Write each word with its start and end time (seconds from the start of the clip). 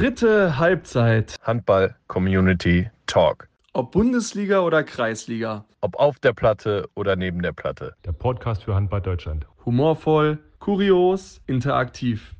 Dritte 0.00 0.56
Halbzeit. 0.56 1.36
Handball 1.42 1.94
Community 2.06 2.88
Talk. 3.04 3.50
Ob 3.74 3.92
Bundesliga 3.92 4.60
oder 4.60 4.82
Kreisliga. 4.82 5.66
Ob 5.82 5.94
auf 5.96 6.18
der 6.18 6.32
Platte 6.32 6.88
oder 6.94 7.16
neben 7.16 7.42
der 7.42 7.52
Platte. 7.52 7.92
Der 8.06 8.12
Podcast 8.12 8.64
für 8.64 8.74
Handball 8.74 9.02
Deutschland. 9.02 9.46
Humorvoll, 9.66 10.38
kurios, 10.58 11.42
interaktiv. 11.46 12.34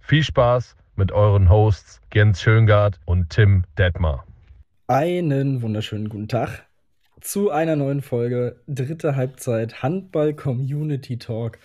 Viel 0.00 0.22
Spaß 0.22 0.74
mit 0.96 1.12
euren 1.12 1.50
Hosts 1.50 2.00
Jens 2.14 2.40
Schöngard 2.40 2.98
und 3.04 3.28
Tim 3.28 3.64
Detmar. 3.76 4.24
Einen 4.86 5.60
wunderschönen 5.60 6.08
guten 6.08 6.28
Tag 6.28 6.64
zu 7.20 7.50
einer 7.50 7.76
neuen 7.76 8.00
Folge 8.00 8.56
Dritte 8.66 9.16
Halbzeit 9.16 9.82
Handball 9.82 10.32
Community 10.32 11.18
Talk. 11.18 11.58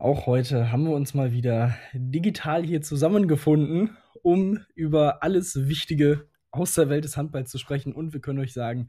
Auch 0.00 0.26
heute 0.26 0.72
haben 0.72 0.82
wir 0.82 0.96
uns 0.96 1.14
mal 1.14 1.30
wieder 1.30 1.76
digital 1.92 2.64
hier 2.64 2.82
zusammengefunden, 2.82 3.96
um 4.24 4.60
über 4.74 5.22
alles 5.22 5.68
Wichtige 5.68 6.26
aus 6.50 6.74
der 6.74 6.88
Welt 6.88 7.04
des 7.04 7.16
Handballs 7.16 7.50
zu 7.50 7.58
sprechen. 7.58 7.92
Und 7.92 8.14
wir 8.14 8.20
können 8.20 8.38
euch 8.38 8.54
sagen, 8.54 8.88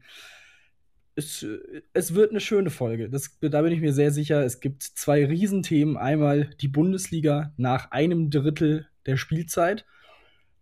es, 1.14 1.46
es 1.92 2.14
wird 2.14 2.30
eine 2.30 2.40
schöne 2.40 2.70
Folge. 2.70 3.10
Das, 3.10 3.38
da 3.40 3.62
bin 3.62 3.72
ich 3.72 3.80
mir 3.80 3.92
sehr 3.92 4.10
sicher. 4.10 4.42
Es 4.44 4.60
gibt 4.60 4.82
zwei 4.82 5.26
Riesenthemen. 5.26 5.96
Einmal 5.98 6.50
die 6.60 6.68
Bundesliga 6.68 7.52
nach 7.58 7.90
einem 7.90 8.30
Drittel 8.30 8.88
der 9.04 9.18
Spielzeit. 9.18 9.84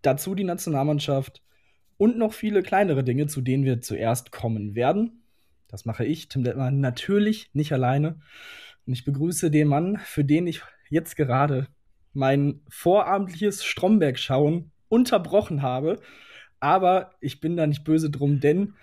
Dazu 0.02 0.34
die 0.34 0.44
Nationalmannschaft 0.44 1.42
und 1.96 2.18
noch 2.18 2.32
viele 2.32 2.62
kleinere 2.62 3.04
Dinge, 3.04 3.28
zu 3.28 3.40
denen 3.42 3.64
wir 3.64 3.80
zuerst 3.80 4.32
kommen 4.32 4.74
werden. 4.74 5.22
Das 5.68 5.84
mache 5.84 6.04
ich, 6.04 6.28
Tim 6.28 6.42
Detmer, 6.42 6.70
natürlich 6.72 7.50
nicht 7.52 7.72
alleine. 7.72 8.20
Und 8.86 8.92
ich 8.92 9.04
begrüße 9.04 9.50
den 9.50 9.68
Mann, 9.68 9.98
für 9.98 10.24
den 10.24 10.48
ich 10.48 10.62
jetzt 10.90 11.16
gerade 11.16 11.68
mein 12.14 12.60
vorabendliches 12.68 13.64
Stromberg-Schauen 13.64 14.70
unterbrochen 14.88 15.62
habe. 15.62 16.00
Aber 16.60 17.12
ich 17.20 17.40
bin 17.40 17.56
da 17.56 17.66
nicht 17.66 17.84
böse 17.84 18.10
drum, 18.10 18.40
denn 18.40 18.74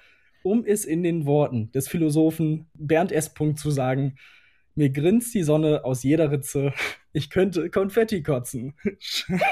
um 0.43 0.65
es 0.65 0.85
in 0.85 1.03
den 1.03 1.25
Worten 1.25 1.71
des 1.71 1.87
Philosophen 1.87 2.69
Bernd 2.73 3.11
S. 3.11 3.33
zu 3.55 3.71
sagen, 3.71 4.15
mir 4.75 4.89
grinst 4.89 5.33
die 5.33 5.43
Sonne 5.43 5.83
aus 5.83 6.03
jeder 6.03 6.31
Ritze. 6.31 6.73
Ich 7.13 7.29
könnte 7.29 7.69
Konfetti 7.69 8.23
kotzen. 8.23 8.73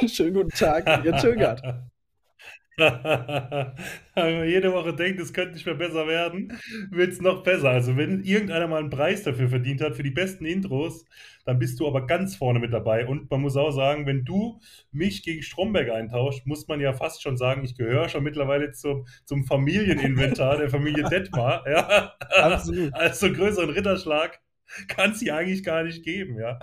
Schönen 0.08 0.34
guten 0.34 0.50
Tag, 0.50 1.06
ihr 1.06 1.14
Tögert. 4.16 4.48
Jede 4.48 4.74
Woche 4.74 4.94
denkt, 4.94 5.20
es 5.20 5.34
könnte 5.34 5.54
nicht 5.54 5.66
mehr 5.66 5.76
besser 5.76 6.08
werden, 6.08 6.58
wird 6.92 7.12
es 7.12 7.22
noch 7.22 7.44
besser. 7.44 7.70
Also 7.70 7.98
wenn 7.98 8.24
irgendeiner 8.24 8.68
mal 8.68 8.80
einen 8.80 8.90
Preis 8.90 9.24
dafür 9.24 9.50
verdient 9.50 9.82
hat, 9.82 9.96
für 9.96 10.04
die 10.04 10.12
besten 10.12 10.46
Intros, 10.46 11.06
dann 11.46 11.60
bist 11.60 11.80
du 11.80 11.88
aber 11.88 12.06
ganz 12.06 12.36
vorne 12.36 12.60
mit 12.60 12.74
dabei. 12.74 13.08
Und 13.08 13.30
man 13.30 13.42
muss 13.42 13.58
auch 13.58 13.72
sagen, 13.72 14.06
wenn 14.06 14.26
du 14.26 14.60
mich 14.92 15.24
gegen 15.24 15.42
Stromberg 15.42 15.90
eintauscht, 15.90 16.46
muss 16.46 16.68
man 16.68 16.80
ja 16.80 16.94
fast 16.94 17.22
schon 17.22 17.38
sagen, 17.38 17.64
ich 17.64 17.76
gehöre 17.76 18.10
schon 18.10 18.24
mittlerweile 18.24 18.72
zum, 18.72 19.08
zum 19.26 19.46
Familieninventar 19.46 20.58
der 20.58 20.70
Familie 20.70 21.04
Detmar. 21.10 21.68
Ja? 21.70 22.14
Absolut. 22.36 22.94
Also 22.94 23.32
größeren 23.32 23.70
Ritterschlag 23.70 24.40
kann 24.88 25.12
es 25.12 25.20
hier 25.20 25.36
eigentlich 25.36 25.64
gar 25.64 25.84
nicht 25.84 26.04
geben. 26.04 26.38
Ja, 26.40 26.60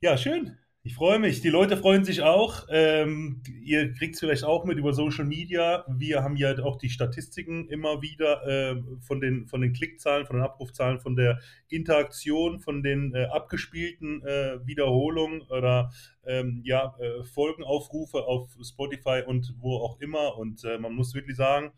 ja 0.00 0.16
schön. 0.16 0.58
Ich 0.86 0.94
freue 0.94 1.18
mich. 1.18 1.40
Die 1.40 1.48
Leute 1.48 1.76
freuen 1.76 2.04
sich 2.04 2.22
auch. 2.22 2.68
Ähm, 2.70 3.42
ihr 3.60 3.92
kriegt 3.92 4.14
es 4.14 4.20
vielleicht 4.20 4.44
auch 4.44 4.64
mit 4.64 4.78
über 4.78 4.92
Social 4.92 5.24
Media. 5.24 5.84
Wir 5.88 6.22
haben 6.22 6.36
ja 6.36 6.56
auch 6.60 6.76
die 6.76 6.90
Statistiken 6.90 7.68
immer 7.68 8.02
wieder 8.02 8.46
äh, 8.46 8.80
von, 9.00 9.20
den, 9.20 9.48
von 9.48 9.62
den 9.62 9.72
Klickzahlen, 9.72 10.26
von 10.26 10.36
den 10.36 10.44
Abrufzahlen, 10.44 11.00
von 11.00 11.16
der 11.16 11.40
Interaktion, 11.68 12.60
von 12.60 12.84
den 12.84 13.12
äh, 13.16 13.24
abgespielten 13.24 14.22
äh, 14.24 14.64
Wiederholungen 14.64 15.42
oder 15.48 15.90
ähm, 16.24 16.60
ja, 16.64 16.94
äh, 17.00 17.24
Folgenaufrufe 17.24 18.18
auf 18.18 18.56
Spotify 18.62 19.24
und 19.26 19.56
wo 19.58 19.78
auch 19.78 20.00
immer. 20.00 20.38
Und 20.38 20.62
äh, 20.62 20.78
man 20.78 20.92
muss 20.92 21.16
wirklich 21.16 21.36
sagen, 21.36 21.72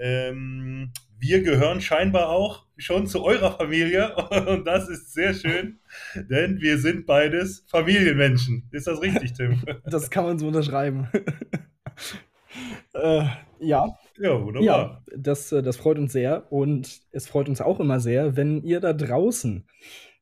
ähm, 0.00 0.92
wir 1.18 1.42
gehören 1.42 1.82
scheinbar 1.82 2.30
auch 2.30 2.64
schon 2.78 3.06
zu 3.06 3.22
eurer 3.22 3.52
Familie 3.52 4.16
und 4.48 4.64
das 4.64 4.88
ist 4.88 5.12
sehr 5.12 5.34
schön, 5.34 5.78
denn 6.14 6.60
wir 6.60 6.78
sind 6.78 7.06
beides 7.06 7.64
Familienmenschen. 7.68 8.68
Ist 8.72 8.86
das 8.86 9.00
richtig, 9.00 9.34
Tim? 9.34 9.62
Das 9.84 10.10
kann 10.10 10.24
man 10.24 10.38
so 10.38 10.46
unterschreiben. 10.46 11.08
äh, 12.94 13.24
ja. 13.60 13.94
Ja, 14.18 14.42
wunderbar. 14.42 14.62
Ja, 14.62 15.02
das, 15.16 15.52
äh, 15.52 15.62
das 15.62 15.76
freut 15.76 15.98
uns 15.98 16.12
sehr 16.12 16.50
und 16.50 17.02
es 17.12 17.28
freut 17.28 17.48
uns 17.48 17.60
auch 17.60 17.80
immer 17.80 18.00
sehr, 18.00 18.36
wenn 18.36 18.62
ihr 18.62 18.80
da 18.80 18.94
draußen 18.94 19.68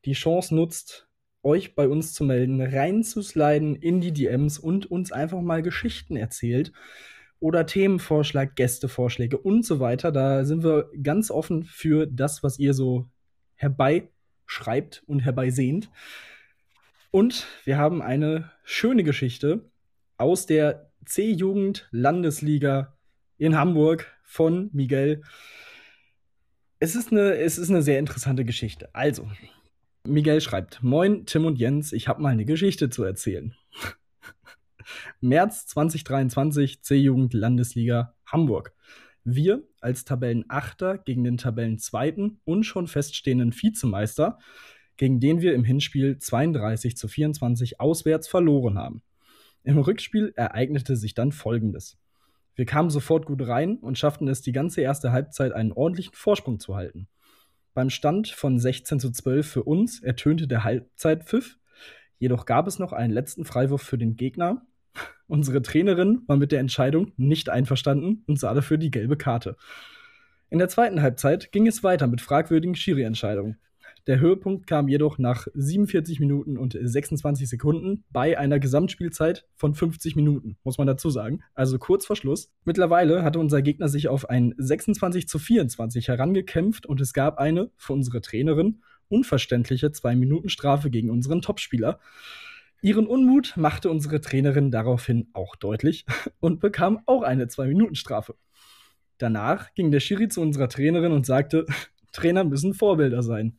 die 0.04 0.12
Chance 0.12 0.54
nutzt, 0.54 1.08
euch 1.44 1.76
bei 1.76 1.88
uns 1.88 2.12
zu 2.14 2.24
melden, 2.24 2.60
reinzusliden 2.60 3.76
in 3.76 4.00
die 4.00 4.12
DMs 4.12 4.58
und 4.58 4.90
uns 4.90 5.12
einfach 5.12 5.40
mal 5.40 5.62
Geschichten 5.62 6.16
erzählt 6.16 6.72
oder 7.40 7.66
Themenvorschlag, 7.66 8.56
Gästevorschläge 8.56 9.38
und 9.38 9.64
so 9.64 9.80
weiter. 9.80 10.12
Da 10.12 10.44
sind 10.44 10.64
wir 10.64 10.90
ganz 11.02 11.30
offen 11.30 11.64
für 11.64 12.06
das, 12.06 12.42
was 12.42 12.58
ihr 12.58 12.74
so 12.74 13.08
herbeischreibt 13.54 15.02
und 15.06 15.20
herbeisehnt. 15.20 15.90
Und 17.10 17.46
wir 17.64 17.78
haben 17.78 18.02
eine 18.02 18.50
schöne 18.64 19.04
Geschichte 19.04 19.70
aus 20.16 20.46
der 20.46 20.92
C-Jugend 21.04 21.88
Landesliga 21.90 22.96
in 23.38 23.56
Hamburg 23.56 24.12
von 24.22 24.68
Miguel. 24.72 25.22
Es 26.80 26.94
ist, 26.94 27.12
eine, 27.12 27.36
es 27.36 27.56
ist 27.56 27.70
eine 27.70 27.82
sehr 27.82 27.98
interessante 27.98 28.44
Geschichte. 28.44 28.94
Also, 28.94 29.28
Miguel 30.04 30.40
schreibt: 30.40 30.82
Moin, 30.82 31.24
Tim 31.24 31.46
und 31.46 31.58
Jens, 31.58 31.92
ich 31.92 32.08
habe 32.08 32.20
mal 32.20 32.30
eine 32.30 32.44
Geschichte 32.44 32.90
zu 32.90 33.04
erzählen. 33.04 33.54
März 35.20 35.66
2023 35.66 36.82
C-Jugend 36.82 37.34
Landesliga 37.34 38.14
Hamburg. 38.26 38.74
Wir 39.24 39.62
als 39.80 40.04
Tabellenachter 40.04 40.98
gegen 40.98 41.24
den 41.24 41.36
Tabellenzweiten 41.36 42.40
und 42.44 42.64
schon 42.64 42.86
feststehenden 42.86 43.52
Vizemeister, 43.52 44.38
gegen 44.96 45.20
den 45.20 45.40
wir 45.40 45.54
im 45.54 45.64
Hinspiel 45.64 46.18
32 46.18 46.96
zu 46.96 47.08
24 47.08 47.80
auswärts 47.80 48.28
verloren 48.28 48.78
haben. 48.78 49.02
Im 49.64 49.78
Rückspiel 49.78 50.32
ereignete 50.36 50.96
sich 50.96 51.14
dann 51.14 51.32
Folgendes. 51.32 51.98
Wir 52.54 52.64
kamen 52.64 52.90
sofort 52.90 53.26
gut 53.26 53.46
rein 53.46 53.76
und 53.76 53.98
schafften 53.98 54.26
es, 54.28 54.40
die 54.42 54.52
ganze 54.52 54.80
erste 54.80 55.12
Halbzeit 55.12 55.52
einen 55.52 55.72
ordentlichen 55.72 56.14
Vorsprung 56.14 56.58
zu 56.58 56.74
halten. 56.74 57.06
Beim 57.74 57.90
Stand 57.90 58.28
von 58.28 58.58
16 58.58 58.98
zu 58.98 59.12
12 59.12 59.46
für 59.46 59.62
uns 59.62 60.02
ertönte 60.02 60.48
der 60.48 60.64
Halbzeitpfiff, 60.64 61.58
jedoch 62.18 62.46
gab 62.46 62.66
es 62.66 62.80
noch 62.80 62.92
einen 62.92 63.12
letzten 63.12 63.44
Freiwurf 63.44 63.82
für 63.82 63.98
den 63.98 64.16
Gegner, 64.16 64.66
Unsere 65.26 65.62
Trainerin 65.62 66.22
war 66.26 66.36
mit 66.36 66.52
der 66.52 66.60
Entscheidung 66.60 67.12
nicht 67.16 67.48
einverstanden 67.48 68.24
und 68.26 68.38
sah 68.38 68.54
dafür 68.54 68.78
die 68.78 68.90
gelbe 68.90 69.16
Karte. 69.16 69.56
In 70.50 70.58
der 70.58 70.68
zweiten 70.68 71.02
Halbzeit 71.02 71.52
ging 71.52 71.66
es 71.66 71.82
weiter 71.84 72.06
mit 72.06 72.20
fragwürdigen 72.20 72.74
Schiri-Entscheidungen. 72.74 73.58
Der 74.06 74.20
Höhepunkt 74.20 74.66
kam 74.66 74.88
jedoch 74.88 75.18
nach 75.18 75.46
47 75.52 76.18
Minuten 76.18 76.56
und 76.56 76.78
26 76.80 77.46
Sekunden 77.46 78.04
bei 78.10 78.38
einer 78.38 78.58
Gesamtspielzeit 78.58 79.46
von 79.54 79.74
50 79.74 80.16
Minuten, 80.16 80.56
muss 80.64 80.78
man 80.78 80.86
dazu 80.86 81.10
sagen. 81.10 81.42
Also 81.54 81.78
kurz 81.78 82.06
vor 82.06 82.16
Schluss. 82.16 82.50
Mittlerweile 82.64 83.22
hatte 83.22 83.38
unser 83.38 83.60
Gegner 83.60 83.88
sich 83.88 84.08
auf 84.08 84.30
ein 84.30 84.54
26 84.56 85.28
zu 85.28 85.38
24 85.38 86.08
herangekämpft 86.08 86.86
und 86.86 87.02
es 87.02 87.12
gab 87.12 87.36
eine, 87.36 87.70
für 87.76 87.92
unsere 87.92 88.22
Trainerin, 88.22 88.80
unverständliche 89.10 89.88
2-Minuten-Strafe 89.88 90.88
gegen 90.88 91.10
unseren 91.10 91.42
Topspieler. 91.42 92.00
Ihren 92.80 93.06
Unmut 93.06 93.54
machte 93.56 93.90
unsere 93.90 94.20
Trainerin 94.20 94.70
daraufhin 94.70 95.28
auch 95.32 95.56
deutlich 95.56 96.06
und 96.40 96.60
bekam 96.60 97.00
auch 97.06 97.22
eine 97.22 97.46
2-Minuten-Strafe. 97.46 98.36
Danach 99.18 99.74
ging 99.74 99.90
der 99.90 100.00
Schiri 100.00 100.28
zu 100.28 100.40
unserer 100.40 100.68
Trainerin 100.68 101.12
und 101.12 101.26
sagte, 101.26 101.66
Trainer 102.12 102.44
müssen 102.44 102.74
Vorbilder 102.74 103.22
sein. 103.22 103.58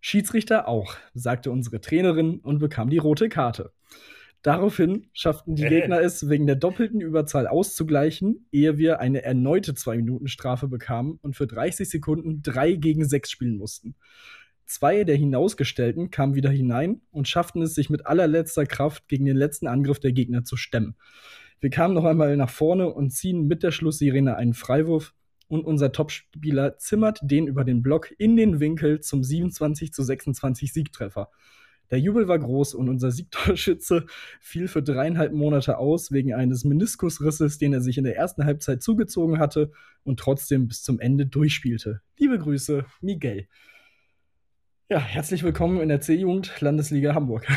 Schiedsrichter 0.00 0.68
auch, 0.68 0.96
sagte 1.14 1.50
unsere 1.50 1.80
Trainerin 1.80 2.38
und 2.40 2.58
bekam 2.58 2.90
die 2.90 2.98
rote 2.98 3.28
Karte. 3.28 3.72
Daraufhin 4.42 5.08
schafften 5.12 5.56
die 5.56 5.64
Gegner 5.64 6.00
es, 6.00 6.28
wegen 6.28 6.46
der 6.46 6.54
doppelten 6.54 7.00
Überzahl 7.00 7.48
auszugleichen, 7.48 8.46
ehe 8.52 8.78
wir 8.78 9.00
eine 9.00 9.22
erneute 9.22 9.72
2-Minuten-Strafe 9.72 10.68
bekamen 10.68 11.18
und 11.22 11.34
für 11.34 11.48
30 11.48 11.88
Sekunden 11.88 12.42
3 12.42 12.74
gegen 12.74 13.04
6 13.04 13.28
spielen 13.28 13.56
mussten. 13.56 13.96
Zwei 14.66 15.04
der 15.04 15.16
Hinausgestellten 15.16 16.10
kamen 16.10 16.34
wieder 16.34 16.50
hinein 16.50 17.00
und 17.12 17.28
schafften 17.28 17.62
es, 17.62 17.74
sich 17.74 17.88
mit 17.88 18.06
allerletzter 18.06 18.66
Kraft 18.66 19.06
gegen 19.08 19.24
den 19.24 19.36
letzten 19.36 19.68
Angriff 19.68 20.00
der 20.00 20.12
Gegner 20.12 20.42
zu 20.42 20.56
stemmen. 20.56 20.96
Wir 21.60 21.70
kamen 21.70 21.94
noch 21.94 22.04
einmal 22.04 22.36
nach 22.36 22.50
vorne 22.50 22.92
und 22.92 23.10
ziehen 23.10 23.46
mit 23.46 23.62
der 23.62 23.70
Schlusssirene 23.70 24.36
einen 24.36 24.54
Freiwurf 24.54 25.14
und 25.48 25.64
unser 25.64 25.92
Topspieler 25.92 26.78
zimmert 26.78 27.20
den 27.22 27.46
über 27.46 27.64
den 27.64 27.82
Block 27.82 28.12
in 28.18 28.36
den 28.36 28.58
Winkel 28.58 29.00
zum 29.00 29.22
27 29.22 29.92
zu 29.92 30.02
26 30.02 30.72
Siegtreffer. 30.72 31.30
Der 31.90 32.00
Jubel 32.00 32.26
war 32.26 32.38
groß 32.40 32.74
und 32.74 32.88
unser 32.88 33.12
Siegtorschütze 33.12 34.06
fiel 34.40 34.66
für 34.66 34.82
dreieinhalb 34.82 35.32
Monate 35.32 35.78
aus 35.78 36.10
wegen 36.10 36.34
eines 36.34 36.64
Meniskusrisses, 36.64 37.58
den 37.58 37.72
er 37.72 37.80
sich 37.80 37.96
in 37.98 38.04
der 38.04 38.16
ersten 38.16 38.44
Halbzeit 38.44 38.82
zugezogen 38.82 39.38
hatte 39.38 39.70
und 40.02 40.18
trotzdem 40.18 40.66
bis 40.66 40.82
zum 40.82 40.98
Ende 40.98 41.26
durchspielte. 41.26 42.00
Liebe 42.18 42.38
Grüße, 42.40 42.84
Miguel. 43.00 43.46
Ja, 44.88 45.00
herzlich 45.00 45.42
willkommen 45.42 45.80
in 45.80 45.88
der 45.88 46.00
C-Jugend 46.00 46.60
Landesliga 46.60 47.14
Hamburg. 47.14 47.46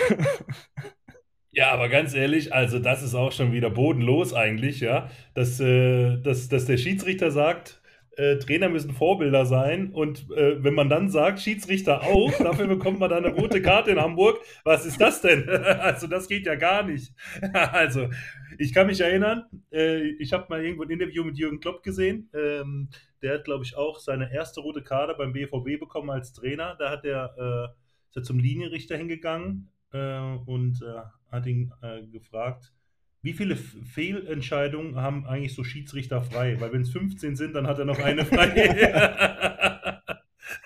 Ja, 1.52 1.72
aber 1.72 1.90
ganz 1.90 2.14
ehrlich, 2.14 2.54
also 2.54 2.78
das 2.78 3.02
ist 3.02 3.16
auch 3.16 3.32
schon 3.32 3.52
wieder 3.52 3.72
bodenlos 3.72 4.34
eigentlich, 4.34 4.82
ja, 4.82 5.10
dass, 5.34 5.60
äh, 5.60 6.18
dass, 6.22 6.48
dass 6.48 6.66
der 6.66 6.78
Schiedsrichter 6.78 7.32
sagt, 7.32 7.79
äh, 8.20 8.38
Trainer 8.38 8.68
müssen 8.68 8.92
Vorbilder 8.92 9.46
sein 9.46 9.92
und 9.94 10.30
äh, 10.32 10.62
wenn 10.62 10.74
man 10.74 10.90
dann 10.90 11.10
sagt, 11.10 11.40
Schiedsrichter 11.40 12.04
auch, 12.04 12.32
dafür 12.40 12.68
bekommt 12.68 13.00
man 13.00 13.10
dann 13.10 13.24
eine 13.24 13.34
rote 13.34 13.62
Karte 13.62 13.92
in 13.92 14.00
Hamburg, 14.00 14.40
was 14.66 14.86
ist 14.86 15.00
das 15.00 15.22
denn? 15.22 15.48
also 15.50 16.06
das 16.08 16.28
geht 16.28 16.46
ja 16.46 16.56
gar 16.56 16.84
nicht. 16.84 17.14
also 17.54 18.10
ich 18.58 18.74
kann 18.74 18.88
mich 18.88 19.00
erinnern, 19.00 19.46
äh, 19.72 20.02
ich 20.20 20.34
habe 20.34 20.48
mal 20.50 20.62
irgendwo 20.62 20.84
ein 20.84 20.90
Interview 20.90 21.24
mit 21.24 21.38
Jürgen 21.38 21.62
Klopp 21.62 21.82
gesehen, 21.82 22.30
ähm, 22.34 22.90
der 23.22 23.36
hat 23.36 23.46
glaube 23.46 23.64
ich 23.64 23.78
auch 23.78 24.00
seine 24.00 24.34
erste 24.34 24.60
rote 24.60 24.84
Karte 24.84 25.16
beim 25.18 25.32
BVB 25.32 25.80
bekommen 25.80 26.10
als 26.10 26.34
Trainer, 26.34 26.76
da 26.78 26.90
hat 26.90 27.06
er, 27.06 27.34
äh, 27.38 28.10
ist 28.10 28.18
er 28.18 28.24
zum 28.24 28.40
Linienrichter 28.40 28.98
hingegangen 28.98 29.70
äh, 29.94 30.20
und 30.46 30.82
äh, 30.82 31.32
hat 31.32 31.46
ihn 31.46 31.72
gefragt, 32.12 32.74
wie 33.22 33.34
viele 33.34 33.56
Fehlentscheidungen 33.56 34.96
haben 34.96 35.26
eigentlich 35.26 35.54
so 35.54 35.64
Schiedsrichter 35.64 36.22
frei? 36.22 36.60
Weil 36.60 36.72
wenn 36.74 36.82
es 36.82 36.92
15 36.92 37.36
sind, 37.36 37.54
dann 37.54 37.68
hat 37.68 37.80
er 37.80 37.86
noch 37.86 38.00
eine 38.00 38.26
frei. 38.26 38.50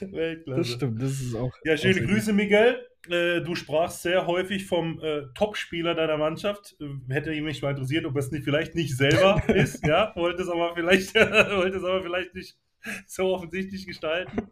Weltklasse. 0.00 0.60
Das 0.60 0.68
stimmt, 0.70 1.02
das 1.02 1.20
ist 1.20 1.34
auch. 1.34 1.52
Ja, 1.64 1.76
schöne 1.76 2.06
Grüße, 2.06 2.32
Miguel. 2.32 2.86
Äh, 3.08 3.40
du 3.40 3.54
sprachst 3.54 4.02
sehr 4.02 4.26
häufig 4.26 4.66
vom 4.66 5.00
äh, 5.00 5.22
Topspieler 5.34 5.94
deiner 5.94 6.16
Mannschaft. 6.16 6.76
Äh, 6.80 7.12
hätte 7.12 7.30
mich 7.40 7.62
mal 7.62 7.70
interessiert, 7.70 8.04
ob 8.04 8.16
es 8.16 8.30
nicht 8.30 8.44
vielleicht 8.44 8.74
nicht 8.74 8.96
selber 8.96 9.42
ist. 9.54 9.86
Ja, 9.86 10.12
wollte 10.14 10.42
es 10.42 10.48
aber 10.48 10.74
vielleicht, 10.74 11.14
wollte 11.14 11.78
es 11.78 11.84
aber 11.84 12.02
vielleicht 12.02 12.34
nicht 12.34 12.58
so 13.06 13.34
offensichtlich 13.34 13.86
gestalten. 13.86 14.50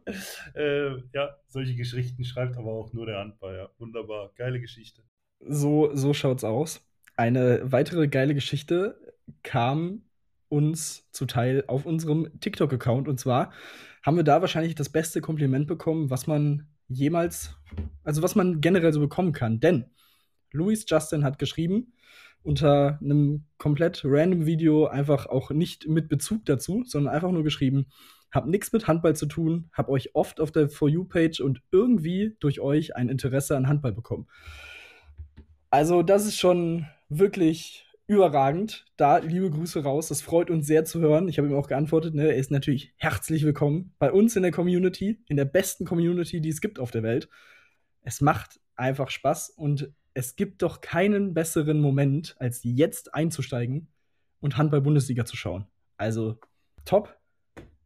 Äh, 0.54 0.96
ja, 1.12 1.36
solche 1.46 1.74
Geschichten 1.74 2.24
schreibt 2.24 2.56
aber 2.56 2.72
auch 2.72 2.92
nur 2.92 3.06
der 3.06 3.18
Handball. 3.18 3.56
Ja. 3.56 3.70
Wunderbar, 3.78 4.32
geile 4.36 4.60
Geschichte. 4.60 5.02
So, 5.40 5.90
so 5.94 6.14
schaut's 6.14 6.44
aus. 6.44 6.80
Eine 7.16 7.60
weitere 7.64 8.08
geile 8.08 8.34
Geschichte 8.34 8.98
kam 9.42 10.02
uns 10.48 11.08
zuteil 11.12 11.64
auf 11.66 11.86
unserem 11.86 12.38
TikTok-Account. 12.40 13.08
Und 13.08 13.18
zwar 13.18 13.52
haben 14.02 14.16
wir 14.16 14.24
da 14.24 14.40
wahrscheinlich 14.40 14.74
das 14.74 14.88
beste 14.88 15.20
Kompliment 15.20 15.66
bekommen, 15.66 16.10
was 16.10 16.26
man 16.26 16.68
jemals, 16.88 17.56
also 18.04 18.22
was 18.22 18.34
man 18.34 18.60
generell 18.60 18.92
so 18.92 19.00
bekommen 19.00 19.32
kann. 19.32 19.60
Denn 19.60 19.86
Louis 20.52 20.84
Justin 20.88 21.24
hat 21.24 21.38
geschrieben, 21.38 21.92
unter 22.42 22.98
einem 23.02 23.44
komplett 23.58 24.02
random 24.04 24.46
Video, 24.46 24.86
einfach 24.86 25.26
auch 25.26 25.50
nicht 25.50 25.88
mit 25.88 26.08
Bezug 26.08 26.44
dazu, 26.44 26.84
sondern 26.86 27.12
einfach 27.12 27.32
nur 27.32 27.42
geschrieben, 27.42 27.86
hab 28.30 28.46
nichts 28.46 28.72
mit 28.72 28.86
Handball 28.86 29.16
zu 29.16 29.26
tun, 29.26 29.68
hab 29.72 29.88
euch 29.88 30.14
oft 30.14 30.40
auf 30.40 30.52
der 30.52 30.68
For 30.68 30.88
You-Page 30.88 31.40
und 31.40 31.62
irgendwie 31.72 32.36
durch 32.38 32.60
euch 32.60 32.94
ein 32.94 33.08
Interesse 33.08 33.56
an 33.56 33.66
Handball 33.66 33.92
bekommen. 33.92 34.28
Also, 35.70 36.02
das 36.02 36.26
ist 36.26 36.38
schon 36.38 36.86
wirklich 37.08 37.86
überragend. 38.06 38.84
Da 38.96 39.18
liebe 39.18 39.50
Grüße 39.50 39.82
raus. 39.82 40.08
Das 40.08 40.22
freut 40.22 40.50
uns 40.50 40.66
sehr 40.66 40.84
zu 40.84 41.00
hören. 41.00 41.28
Ich 41.28 41.38
habe 41.38 41.48
ihm 41.48 41.54
auch 41.54 41.68
geantwortet, 41.68 42.14
ne? 42.14 42.28
er 42.28 42.36
ist 42.36 42.50
natürlich 42.50 42.92
herzlich 42.96 43.44
willkommen 43.44 43.92
bei 43.98 44.12
uns 44.12 44.36
in 44.36 44.42
der 44.42 44.52
Community, 44.52 45.18
in 45.28 45.36
der 45.36 45.44
besten 45.44 45.84
Community, 45.84 46.40
die 46.40 46.48
es 46.48 46.60
gibt 46.60 46.78
auf 46.78 46.92
der 46.92 47.02
Welt. 47.02 47.28
Es 48.02 48.20
macht 48.20 48.60
einfach 48.76 49.10
Spaß 49.10 49.50
und 49.50 49.92
es 50.14 50.36
gibt 50.36 50.62
doch 50.62 50.80
keinen 50.80 51.34
besseren 51.34 51.80
Moment, 51.80 52.36
als 52.38 52.60
jetzt 52.62 53.12
einzusteigen 53.14 53.88
und 54.40 54.56
Handball-Bundesliga 54.56 55.24
zu 55.24 55.36
schauen. 55.36 55.66
Also 55.96 56.38
top, 56.84 57.18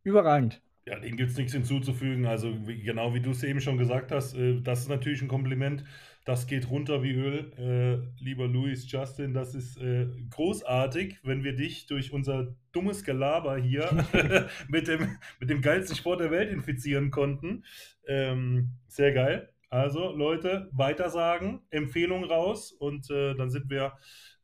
überragend. 0.04 0.60
Ja, 0.86 0.98
dem 0.98 1.16
gibt 1.16 1.30
es 1.30 1.36
nichts 1.36 1.52
hinzuzufügen. 1.52 2.26
Also 2.26 2.54
genau 2.66 3.14
wie 3.14 3.20
du 3.20 3.30
es 3.30 3.42
eben 3.42 3.60
schon 3.60 3.78
gesagt 3.78 4.12
hast, 4.12 4.34
äh, 4.34 4.60
das 4.60 4.80
ist 4.80 4.88
natürlich 4.88 5.22
ein 5.22 5.28
Kompliment. 5.28 5.84
Das 6.24 6.46
geht 6.46 6.70
runter 6.70 7.02
wie 7.02 7.12
Öl. 7.12 7.52
Äh, 7.56 8.22
lieber 8.22 8.46
Louis 8.46 8.90
Justin, 8.90 9.32
das 9.32 9.54
ist 9.54 9.78
äh, 9.78 10.06
großartig, 10.28 11.18
wenn 11.22 11.44
wir 11.44 11.56
dich 11.56 11.86
durch 11.86 12.12
unser 12.12 12.54
dummes 12.72 13.04
Gelaber 13.04 13.56
hier 13.56 13.88
mit, 14.68 14.88
dem, 14.88 15.18
mit 15.40 15.50
dem 15.50 15.62
geilsten 15.62 15.96
Sport 15.96 16.20
der 16.20 16.30
Welt 16.30 16.50
infizieren 16.50 17.10
konnten. 17.10 17.64
Ähm, 18.06 18.72
sehr 18.86 19.12
geil. 19.12 19.52
Also 19.70 20.12
Leute, 20.12 20.68
weitersagen, 20.72 21.62
Empfehlung 21.70 22.24
raus 22.24 22.72
und 22.72 23.08
äh, 23.10 23.34
dann 23.34 23.50
sind 23.50 23.70
wir 23.70 23.94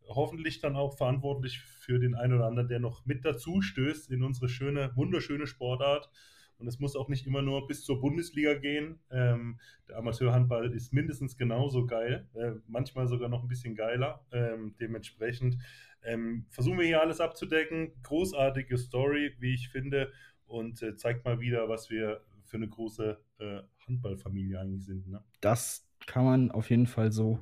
hoffentlich 0.09 0.61
dann 0.61 0.77
auch 0.77 0.97
verantwortlich 0.97 1.59
für 1.59 1.99
den 1.99 2.15
einen 2.15 2.35
oder 2.35 2.47
anderen, 2.47 2.69
der 2.69 2.79
noch 2.79 3.05
mit 3.07 3.25
dazu 3.25 3.61
stößt 3.61 4.11
in 4.11 4.23
unsere 4.23 4.49
schöne, 4.49 4.93
wunderschöne 4.95 5.47
Sportart. 5.47 6.11
Und 6.59 6.67
es 6.67 6.79
muss 6.79 6.97
auch 6.97 7.09
nicht 7.09 7.27
immer 7.27 7.43
nur 7.43 7.67
bis 7.67 7.85
zur 7.85 8.01
Bundesliga 8.01 8.55
gehen. 8.55 8.99
Ähm, 9.11 9.61
der 9.89 9.99
Amateurhandball 9.99 10.73
ist 10.73 10.93
mindestens 10.93 11.37
genauso 11.37 11.87
geil, 11.87 12.27
äh, 12.35 12.53
manchmal 12.67 13.09
sogar 13.09 13.29
noch 13.29 13.43
ein 13.43 13.49
bisschen 13.49 13.75
geiler. 13.75 14.25
Ähm, 14.33 14.75
dementsprechend 14.81 15.59
ähm, 16.03 16.47
versuchen 16.51 16.79
wir 16.79 16.87
hier 16.87 17.03
alles 17.03 17.21
abzudecken. 17.21 17.93
Großartige 18.03 18.79
Story, 18.79 19.35
wie 19.39 19.55
ich 19.55 19.69
finde, 19.69 20.13
und 20.47 20.83
äh, 20.83 20.97
zeigt 20.97 21.25
mal 21.25 21.41
wieder, 21.41 21.69
was 21.69 21.91
wir 21.91 22.23
für 22.45 22.57
eine 22.57 22.69
große 22.69 23.19
äh, 23.39 23.61
Handballfamilie 23.87 24.59
eigentlich 24.59 24.85
sind. 24.85 25.09
Ne? 25.09 25.23
Das 25.41 25.87
kann 26.07 26.25
man 26.25 26.51
auf 26.51 26.71
jeden 26.71 26.87
Fall 26.87 27.13
so 27.13 27.41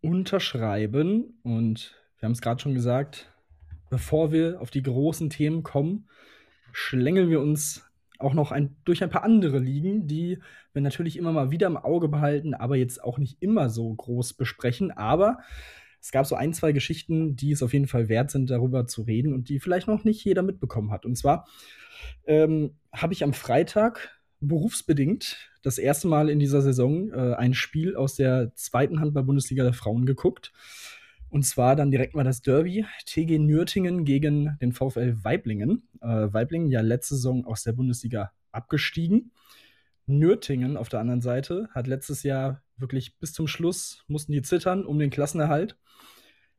unterschreiben. 0.00 1.38
Und 1.42 1.94
wir 2.18 2.26
haben 2.26 2.32
es 2.32 2.40
gerade 2.40 2.60
schon 2.60 2.74
gesagt, 2.74 3.32
bevor 3.90 4.32
wir 4.32 4.60
auf 4.60 4.70
die 4.70 4.82
großen 4.82 5.30
Themen 5.30 5.62
kommen, 5.62 6.08
schlängeln 6.72 7.30
wir 7.30 7.40
uns 7.40 7.87
auch 8.18 8.34
noch 8.34 8.52
ein, 8.52 8.76
durch 8.84 9.02
ein 9.02 9.10
paar 9.10 9.24
andere 9.24 9.58
Ligen, 9.58 10.06
die 10.06 10.38
wir 10.72 10.82
natürlich 10.82 11.16
immer 11.16 11.32
mal 11.32 11.50
wieder 11.50 11.66
im 11.66 11.76
Auge 11.76 12.08
behalten, 12.08 12.54
aber 12.54 12.76
jetzt 12.76 13.02
auch 13.02 13.18
nicht 13.18 13.40
immer 13.40 13.70
so 13.70 13.94
groß 13.94 14.34
besprechen. 14.34 14.90
Aber 14.90 15.38
es 16.00 16.10
gab 16.12 16.26
so 16.26 16.34
ein, 16.34 16.52
zwei 16.52 16.72
Geschichten, 16.72 17.36
die 17.36 17.52
es 17.52 17.62
auf 17.62 17.72
jeden 17.72 17.86
Fall 17.86 18.08
wert 18.08 18.30
sind, 18.30 18.50
darüber 18.50 18.86
zu 18.86 19.02
reden 19.02 19.32
und 19.32 19.48
die 19.48 19.60
vielleicht 19.60 19.88
noch 19.88 20.04
nicht 20.04 20.24
jeder 20.24 20.42
mitbekommen 20.42 20.90
hat. 20.90 21.06
Und 21.06 21.16
zwar 21.16 21.46
ähm, 22.26 22.76
habe 22.92 23.12
ich 23.12 23.24
am 23.24 23.32
Freitag 23.32 24.20
berufsbedingt 24.40 25.50
das 25.62 25.78
erste 25.78 26.06
Mal 26.08 26.28
in 26.30 26.38
dieser 26.38 26.62
Saison 26.62 27.12
äh, 27.12 27.34
ein 27.34 27.54
Spiel 27.54 27.96
aus 27.96 28.14
der 28.14 28.54
zweiten 28.54 29.00
Handball-Bundesliga 29.00 29.64
der 29.64 29.72
Frauen 29.72 30.06
geguckt. 30.06 30.52
Und 31.30 31.44
zwar 31.44 31.76
dann 31.76 31.90
direkt 31.90 32.14
mal 32.14 32.24
das 32.24 32.40
Derby 32.40 32.86
TG 33.06 33.38
Nürtingen 33.38 34.04
gegen 34.04 34.56
den 34.60 34.72
VfL 34.72 35.16
Weiblingen. 35.22 35.88
Äh, 36.00 36.32
Weiblingen 36.32 36.70
ja 36.70 36.80
letzte 36.80 37.16
Saison 37.16 37.44
aus 37.44 37.62
der 37.62 37.72
Bundesliga 37.72 38.32
abgestiegen. 38.50 39.32
Nürtingen 40.06 40.76
auf 40.76 40.88
der 40.88 41.00
anderen 41.00 41.20
Seite 41.20 41.68
hat 41.72 41.86
letztes 41.86 42.22
Jahr 42.22 42.62
wirklich 42.78 43.18
bis 43.18 43.32
zum 43.32 43.46
Schluss 43.46 44.04
mussten 44.08 44.32
die 44.32 44.42
zittern 44.42 44.86
um 44.86 44.98
den 44.98 45.10
Klassenerhalt. 45.10 45.76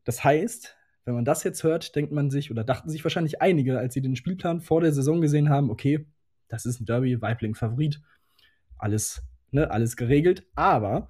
Das 0.04 0.22
heißt, 0.22 0.76
wenn 1.04 1.14
man 1.14 1.24
das 1.24 1.42
jetzt 1.42 1.64
hört, 1.64 1.96
denkt 1.96 2.12
man 2.12 2.30
sich 2.30 2.50
oder 2.50 2.62
dachten 2.62 2.90
sich 2.90 3.04
wahrscheinlich 3.04 3.42
einige, 3.42 3.78
als 3.78 3.94
sie 3.94 4.02
den 4.02 4.16
Spielplan 4.16 4.60
vor 4.60 4.80
der 4.80 4.92
Saison 4.92 5.20
gesehen 5.20 5.48
haben, 5.48 5.70
okay, 5.70 6.06
das 6.48 6.66
ist 6.66 6.80
ein 6.80 6.84
Derby, 6.84 7.20
Weibling 7.20 7.54
Favorit, 7.54 8.00
alles, 8.78 9.22
ne, 9.50 9.70
alles 9.70 9.96
geregelt. 9.96 10.46
Aber 10.54 11.08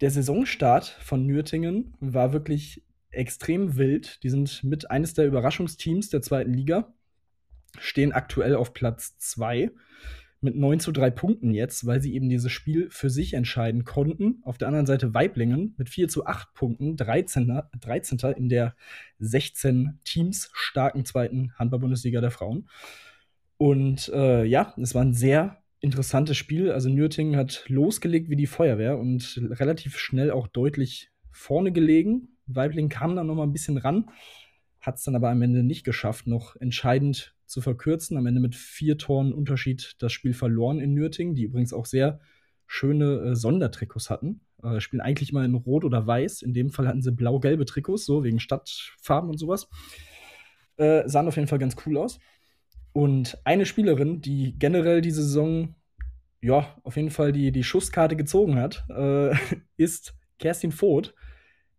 der 0.00 0.10
Saisonstart 0.10 0.86
von 0.86 1.26
Nürtingen 1.26 1.94
war 2.00 2.32
wirklich 2.32 2.84
extrem 3.10 3.76
wild. 3.76 4.22
Die 4.22 4.30
sind 4.30 4.64
mit 4.64 4.90
eines 4.90 5.14
der 5.14 5.26
Überraschungsteams 5.26 6.08
der 6.08 6.22
zweiten 6.22 6.52
Liga, 6.52 6.92
stehen 7.78 8.12
aktuell 8.12 8.54
auf 8.56 8.74
Platz 8.74 9.16
2 9.18 9.70
mit 10.40 10.56
9 10.56 10.78
zu 10.78 10.92
3 10.92 11.10
Punkten 11.10 11.54
jetzt, 11.54 11.86
weil 11.86 12.02
sie 12.02 12.14
eben 12.14 12.28
dieses 12.28 12.52
Spiel 12.52 12.88
für 12.90 13.08
sich 13.08 13.32
entscheiden 13.32 13.84
konnten. 13.84 14.42
Auf 14.42 14.58
der 14.58 14.68
anderen 14.68 14.84
Seite 14.84 15.14
Weiblingen 15.14 15.74
mit 15.78 15.88
4 15.88 16.08
zu 16.08 16.26
8 16.26 16.52
Punkten, 16.52 16.96
13. 16.96 17.62
13. 17.80 18.18
in 18.36 18.50
der 18.50 18.76
16 19.20 20.00
Teams 20.04 20.50
starken 20.52 21.06
zweiten 21.06 21.52
Handball-Bundesliga 21.58 22.20
der 22.20 22.30
Frauen. 22.30 22.68
Und 23.56 24.10
äh, 24.10 24.44
ja, 24.44 24.74
es 24.76 24.94
war 24.94 25.02
ein 25.02 25.14
sehr 25.14 25.63
interessantes 25.84 26.36
Spiel. 26.36 26.72
Also 26.72 26.88
Nürtingen 26.88 27.36
hat 27.36 27.64
losgelegt 27.68 28.28
wie 28.28 28.36
die 28.36 28.46
Feuerwehr 28.46 28.98
und 28.98 29.40
relativ 29.50 29.98
schnell 29.98 30.30
auch 30.30 30.48
deutlich 30.48 31.10
vorne 31.30 31.70
gelegen. 31.70 32.36
Weibling 32.46 32.88
kam 32.88 33.14
dann 33.14 33.26
noch 33.26 33.36
mal 33.36 33.44
ein 33.44 33.52
bisschen 33.52 33.78
ran, 33.78 34.10
hat 34.80 34.96
es 34.96 35.04
dann 35.04 35.14
aber 35.14 35.30
am 35.30 35.42
Ende 35.42 35.62
nicht 35.62 35.84
geschafft, 35.84 36.26
noch 36.26 36.56
entscheidend 36.56 37.34
zu 37.46 37.60
verkürzen. 37.60 38.16
Am 38.16 38.26
Ende 38.26 38.40
mit 38.40 38.54
vier 38.54 38.98
Toren 38.98 39.32
Unterschied 39.32 39.96
das 39.98 40.12
Spiel 40.12 40.34
verloren 40.34 40.80
in 40.80 40.94
Nürtingen, 40.94 41.34
die 41.34 41.44
übrigens 41.44 41.72
auch 41.72 41.86
sehr 41.86 42.20
schöne 42.66 43.20
äh, 43.20 43.36
Sondertrikots 43.36 44.10
hatten. 44.10 44.40
Äh, 44.62 44.80
spielen 44.80 45.00
eigentlich 45.00 45.30
immer 45.30 45.44
in 45.44 45.54
Rot 45.54 45.84
oder 45.84 46.06
Weiß. 46.06 46.42
In 46.42 46.54
dem 46.54 46.70
Fall 46.70 46.88
hatten 46.88 47.02
sie 47.02 47.12
blau-gelbe 47.12 47.66
Trikots, 47.66 48.06
so 48.06 48.24
wegen 48.24 48.40
Stadtfarben 48.40 49.30
und 49.30 49.38
sowas. 49.38 49.68
Äh, 50.76 51.08
sahen 51.08 51.28
auf 51.28 51.36
jeden 51.36 51.48
Fall 51.48 51.58
ganz 51.58 51.76
cool 51.86 51.98
aus. 51.98 52.18
Und 52.94 53.36
eine 53.44 53.66
Spielerin, 53.66 54.22
die 54.22 54.58
generell 54.58 55.02
diese 55.02 55.22
Saison 55.22 55.74
ja, 56.44 56.76
auf 56.82 56.96
jeden 56.96 57.10
Fall 57.10 57.32
die, 57.32 57.52
die 57.52 57.64
Schusskarte 57.64 58.16
gezogen 58.16 58.56
hat, 58.56 58.84
äh, 58.90 59.34
ist 59.78 60.14
Kerstin 60.38 60.72
Voth, 60.72 61.14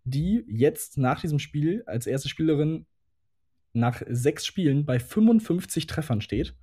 die 0.03 0.43
jetzt 0.47 0.97
nach 0.97 1.21
diesem 1.21 1.37
Spiel 1.37 1.83
als 1.85 2.07
erste 2.07 2.29
Spielerin 2.29 2.87
nach 3.73 4.01
sechs 4.07 4.45
Spielen 4.45 4.85
bei 4.85 4.99
55 4.99 5.85
Treffern 5.85 6.21
steht. 6.21 6.55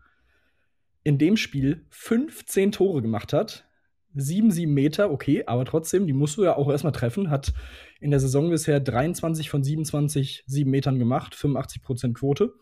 In 1.05 1.19
dem 1.19 1.37
Spiel 1.37 1.87
15 1.91 2.73
Tore 2.73 3.03
gemacht 3.03 3.33
hat, 3.33 3.69
7, 4.15 4.51
7 4.51 4.73
Meter, 4.73 5.11
okay, 5.11 5.45
aber 5.47 5.65
trotzdem, 5.65 6.07
die 6.07 6.13
musst 6.13 6.37
du 6.37 6.45
ja 6.45 6.57
auch 6.57 6.71
erstmal 6.71 6.93
treffen. 6.93 7.31
Hat 7.31 7.53
in 8.01 8.11
der 8.11 8.21
Saison 8.21 8.51
bisher 8.51 8.81
23 8.81 9.49
von 9.49 9.63
27 9.63 10.43
7 10.47 10.69
Metern 10.69 10.99
gemacht, 10.99 11.35
85% 11.35 12.15
Quote. 12.15 12.53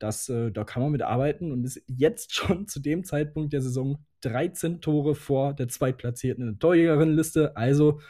Das, 0.00 0.28
äh, 0.28 0.50
da 0.50 0.64
kann 0.64 0.82
man 0.82 0.90
mit 0.90 1.02
arbeiten 1.02 1.52
und 1.52 1.62
ist 1.62 1.82
jetzt 1.86 2.34
schon 2.34 2.66
zu 2.66 2.80
dem 2.80 3.04
Zeitpunkt 3.04 3.52
der 3.52 3.62
Saison 3.62 4.04
13 4.22 4.80
Tore 4.80 5.14
vor 5.14 5.54
der 5.54 5.68
Zweitplatzierten 5.68 6.58
Torjägerinnenliste. 6.58 7.56
Also 7.56 8.00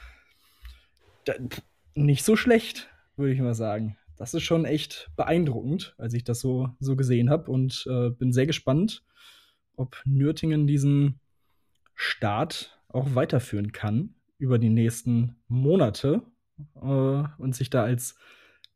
da, 1.24 1.34
nicht 1.94 2.24
so 2.24 2.36
schlecht, 2.36 2.88
würde 3.16 3.34
ich 3.34 3.40
mal 3.40 3.54
sagen. 3.54 3.98
Das 4.16 4.34
ist 4.34 4.42
schon 4.42 4.64
echt 4.64 5.10
beeindruckend, 5.16 5.94
als 5.98 6.14
ich 6.14 6.24
das 6.24 6.40
so, 6.40 6.70
so 6.78 6.96
gesehen 6.96 7.30
habe 7.30 7.50
und 7.50 7.86
äh, 7.90 8.10
bin 8.10 8.32
sehr 8.32 8.46
gespannt, 8.46 9.04
ob 9.76 10.00
Nürtingen 10.04 10.66
diesen 10.66 11.20
Start 11.94 12.78
auch 12.88 13.14
weiterführen 13.14 13.72
kann 13.72 14.14
über 14.38 14.58
die 14.58 14.68
nächsten 14.68 15.36
Monate 15.48 16.22
äh, 16.76 17.24
und 17.38 17.54
sich 17.54 17.70
da 17.70 17.82
als 17.82 18.14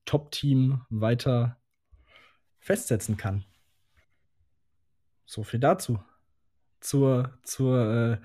Top-Team 0.05 0.83
weiter 0.91 1.59
festsetzen 2.65 3.19
kann. 3.19 3.45
So 5.27 5.43
viel 5.43 5.61
dazu. 5.61 6.01
Zur, 6.81 7.39
zur 7.43 7.93
äh, 7.93 8.19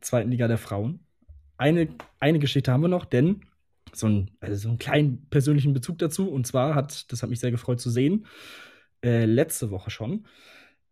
zweiten 0.00 0.30
Liga 0.30 0.46
der 0.46 0.58
Frauen. 0.58 1.00
Eine, 1.56 1.88
eine 2.20 2.38
Geschichte 2.38 2.70
haben 2.70 2.82
wir 2.82 2.88
noch, 2.88 3.06
denn 3.06 3.40
so, 3.94 4.06
ein, 4.06 4.30
also 4.40 4.56
so 4.56 4.68
einen 4.68 4.78
kleinen 4.78 5.26
persönlichen 5.30 5.72
Bezug 5.72 5.98
dazu. 5.98 6.30
Und 6.30 6.46
zwar 6.46 6.74
hat, 6.74 7.10
das 7.10 7.22
hat 7.22 7.30
mich 7.30 7.40
sehr 7.40 7.50
gefreut 7.50 7.80
zu 7.80 7.88
sehen, 7.88 8.26
äh, 9.02 9.24
letzte 9.24 9.70
Woche 9.70 9.90
schon, 9.90 10.26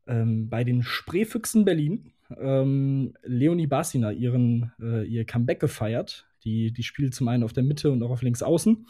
ähm, 0.06 0.48
bei 0.48 0.64
den 0.64 0.82
Spreefüchsen 0.82 1.66
Berlin 1.66 2.12
ähm, 2.38 3.14
Leonie 3.22 3.66
Bassina 3.66 4.10
ihren, 4.10 4.72
äh, 4.80 5.04
ihr 5.04 5.26
Comeback 5.26 5.60
gefeiert. 5.60 6.26
Die, 6.44 6.72
die 6.72 6.82
spielt 6.82 7.14
zum 7.14 7.28
einen 7.28 7.42
auf 7.42 7.52
der 7.52 7.62
Mitte 7.62 7.90
und 7.90 8.02
auch 8.02 8.10
auf 8.10 8.22
links 8.22 8.42
außen. 8.42 8.86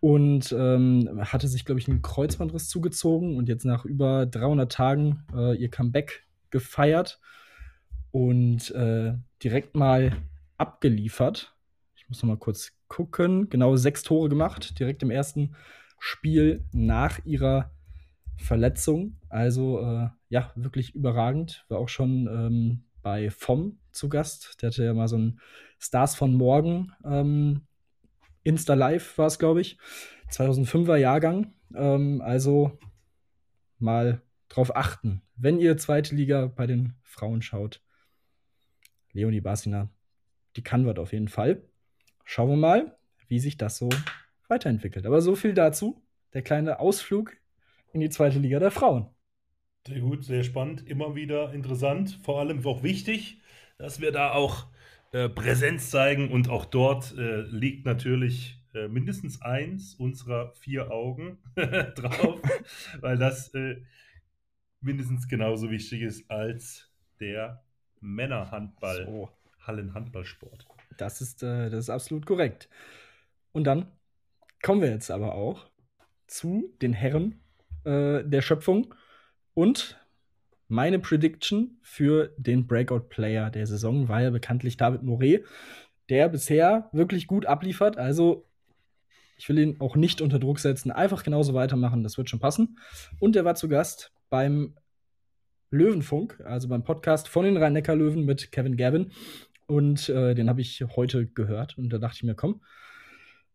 Und 0.00 0.52
ähm, 0.56 1.08
hatte 1.20 1.48
sich, 1.48 1.64
glaube 1.64 1.80
ich, 1.80 1.88
einen 1.88 2.02
Kreuzbandriss 2.02 2.68
zugezogen 2.68 3.36
und 3.36 3.48
jetzt 3.48 3.64
nach 3.64 3.84
über 3.84 4.26
300 4.26 4.70
Tagen 4.70 5.24
äh, 5.34 5.56
ihr 5.56 5.70
Comeback 5.70 6.24
gefeiert 6.50 7.20
und 8.12 8.70
äh, 8.70 9.14
direkt 9.42 9.76
mal 9.76 10.16
abgeliefert. 10.56 11.54
Ich 11.96 12.08
muss 12.08 12.22
noch 12.22 12.28
mal 12.28 12.38
kurz 12.38 12.72
gucken. 12.88 13.48
Genau 13.48 13.76
sechs 13.76 14.02
Tore 14.02 14.28
gemacht, 14.28 14.78
direkt 14.78 15.02
im 15.02 15.10
ersten 15.10 15.54
Spiel 15.98 16.64
nach 16.72 17.24
ihrer 17.24 17.72
Verletzung. 18.36 19.16
Also 19.28 19.80
äh, 19.80 20.08
ja, 20.28 20.52
wirklich 20.54 20.94
überragend. 20.94 21.64
War 21.68 21.78
auch 21.78 21.88
schon 21.88 22.26
ähm, 22.26 22.84
bei 23.02 23.30
FOM 23.30 23.78
zu 23.92 24.08
Gast. 24.08 24.62
Der 24.62 24.70
hatte 24.70 24.84
ja 24.84 24.94
mal 24.94 25.08
so 25.08 25.16
ein 25.16 25.40
Stars 25.78 26.14
von 26.14 26.34
Morgen 26.34 26.92
ähm, 27.04 27.62
Insta 28.48 28.72
Live 28.72 29.18
war 29.18 29.26
es, 29.26 29.38
glaube 29.38 29.60
ich. 29.60 29.78
2005er 30.30 30.96
Jahrgang. 30.96 31.52
Ähm, 31.74 32.22
also 32.22 32.78
mal 33.78 34.22
drauf 34.48 34.74
achten, 34.74 35.22
wenn 35.36 35.60
ihr 35.60 35.76
zweite 35.76 36.14
Liga 36.14 36.46
bei 36.46 36.66
den 36.66 36.94
Frauen 37.02 37.42
schaut. 37.42 37.82
Leonie 39.12 39.42
Basina, 39.42 39.90
die 40.56 40.62
kann 40.62 40.86
was 40.86 40.96
auf 40.96 41.12
jeden 41.12 41.28
Fall. 41.28 41.62
Schauen 42.24 42.48
wir 42.48 42.56
mal, 42.56 42.98
wie 43.28 43.38
sich 43.38 43.58
das 43.58 43.76
so 43.76 43.90
weiterentwickelt. 44.48 45.04
Aber 45.04 45.20
so 45.20 45.34
viel 45.34 45.52
dazu. 45.52 46.02
Der 46.32 46.42
kleine 46.42 46.80
Ausflug 46.80 47.36
in 47.92 48.00
die 48.00 48.10
zweite 48.10 48.38
Liga 48.38 48.58
der 48.58 48.70
Frauen. 48.70 49.08
Sehr 49.86 50.00
gut, 50.00 50.24
sehr 50.24 50.44
spannend, 50.44 50.86
immer 50.86 51.14
wieder 51.14 51.52
interessant, 51.54 52.18
vor 52.22 52.40
allem 52.40 52.64
auch 52.66 52.82
wichtig, 52.82 53.40
dass 53.78 54.00
wir 54.00 54.12
da 54.12 54.32
auch 54.32 54.66
äh, 55.12 55.28
Präsenz 55.28 55.90
zeigen 55.90 56.30
und 56.30 56.48
auch 56.48 56.64
dort 56.64 57.16
äh, 57.16 57.42
liegt 57.42 57.86
natürlich 57.86 58.62
äh, 58.74 58.88
mindestens 58.88 59.40
eins 59.42 59.94
unserer 59.94 60.52
vier 60.54 60.90
Augen 60.90 61.38
drauf, 61.56 62.40
weil 63.00 63.18
das 63.18 63.54
äh, 63.54 63.82
mindestens 64.80 65.28
genauso 65.28 65.70
wichtig 65.70 66.02
ist 66.02 66.30
als 66.30 66.90
der 67.20 67.64
Männerhandball, 68.00 69.06
so. 69.06 69.30
Hallenhandballsport. 69.60 70.66
Das 70.96 71.20
ist, 71.20 71.42
das 71.42 71.72
ist 71.72 71.90
absolut 71.90 72.26
korrekt. 72.26 72.68
Und 73.52 73.64
dann 73.64 73.86
kommen 74.62 74.80
wir 74.80 74.90
jetzt 74.90 75.10
aber 75.10 75.34
auch 75.34 75.66
zu 76.26 76.72
den 76.80 76.92
Herren 76.92 77.40
äh, 77.84 78.22
der 78.24 78.42
Schöpfung 78.42 78.94
und 79.54 79.98
meine 80.68 80.98
Prediction 80.98 81.78
für 81.82 82.34
den 82.36 82.66
Breakout-Player 82.66 83.50
der 83.50 83.66
Saison 83.66 84.08
war 84.08 84.22
ja 84.22 84.30
bekanntlich 84.30 84.76
David 84.76 85.02
Moret, 85.02 85.44
der 86.08 86.28
bisher 86.28 86.88
wirklich 86.92 87.26
gut 87.26 87.46
abliefert. 87.46 87.96
Also 87.96 88.46
ich 89.38 89.48
will 89.48 89.58
ihn 89.58 89.80
auch 89.80 89.96
nicht 89.96 90.20
unter 90.20 90.38
Druck 90.38 90.58
setzen, 90.58 90.90
einfach 90.90 91.22
genauso 91.22 91.54
weitermachen, 91.54 92.02
das 92.02 92.18
wird 92.18 92.28
schon 92.28 92.40
passen. 92.40 92.78
Und 93.18 93.36
er 93.36 93.44
war 93.44 93.54
zu 93.54 93.68
Gast 93.68 94.12
beim 94.30 94.74
Löwenfunk, 95.70 96.40
also 96.44 96.68
beim 96.68 96.84
Podcast 96.84 97.28
von 97.28 97.44
den 97.44 97.56
Rhein-Neckar-Löwen 97.56 98.24
mit 98.24 98.52
Kevin 98.52 98.76
Gavin. 98.76 99.12
Und 99.66 100.08
äh, 100.08 100.34
den 100.34 100.48
habe 100.48 100.60
ich 100.60 100.82
heute 100.96 101.26
gehört 101.26 101.78
und 101.78 101.90
da 101.90 101.98
dachte 101.98 102.16
ich 102.16 102.22
mir, 102.24 102.34
komm, 102.34 102.62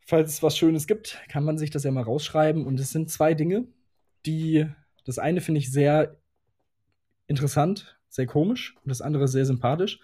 falls 0.05 0.31
es 0.31 0.43
was 0.43 0.57
Schönes 0.57 0.87
gibt, 0.87 1.19
kann 1.27 1.43
man 1.43 1.57
sich 1.57 1.69
das 1.69 1.83
ja 1.83 1.91
mal 1.91 2.03
rausschreiben. 2.03 2.65
Und 2.65 2.79
es 2.79 2.91
sind 2.91 3.09
zwei 3.09 3.33
Dinge, 3.33 3.65
die, 4.25 4.67
das 5.05 5.19
eine 5.19 5.41
finde 5.41 5.59
ich 5.59 5.71
sehr 5.71 6.17
interessant, 7.33 7.97
sehr 8.09 8.27
komisch 8.27 8.75
und 8.83 8.89
das 8.89 9.01
andere 9.01 9.27
sehr 9.27 9.45
sympathisch. 9.45 9.99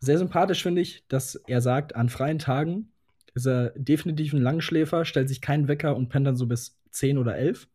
Sehr 0.00 0.16
sympathisch 0.16 0.62
finde 0.62 0.80
ich, 0.80 1.06
dass 1.08 1.34
er 1.46 1.60
sagt, 1.60 1.94
an 1.94 2.08
freien 2.08 2.38
Tagen 2.38 2.90
ist 3.34 3.46
er 3.46 3.70
definitiv 3.76 4.32
ein 4.32 4.40
Langschläfer, 4.40 5.04
stellt 5.04 5.28
sich 5.28 5.42
keinen 5.42 5.68
Wecker 5.68 5.94
und 5.94 6.08
pennt 6.08 6.26
dann 6.26 6.36
so 6.36 6.46
bis 6.46 6.80
10 6.90 7.18
oder 7.18 7.36
11. 7.36 7.68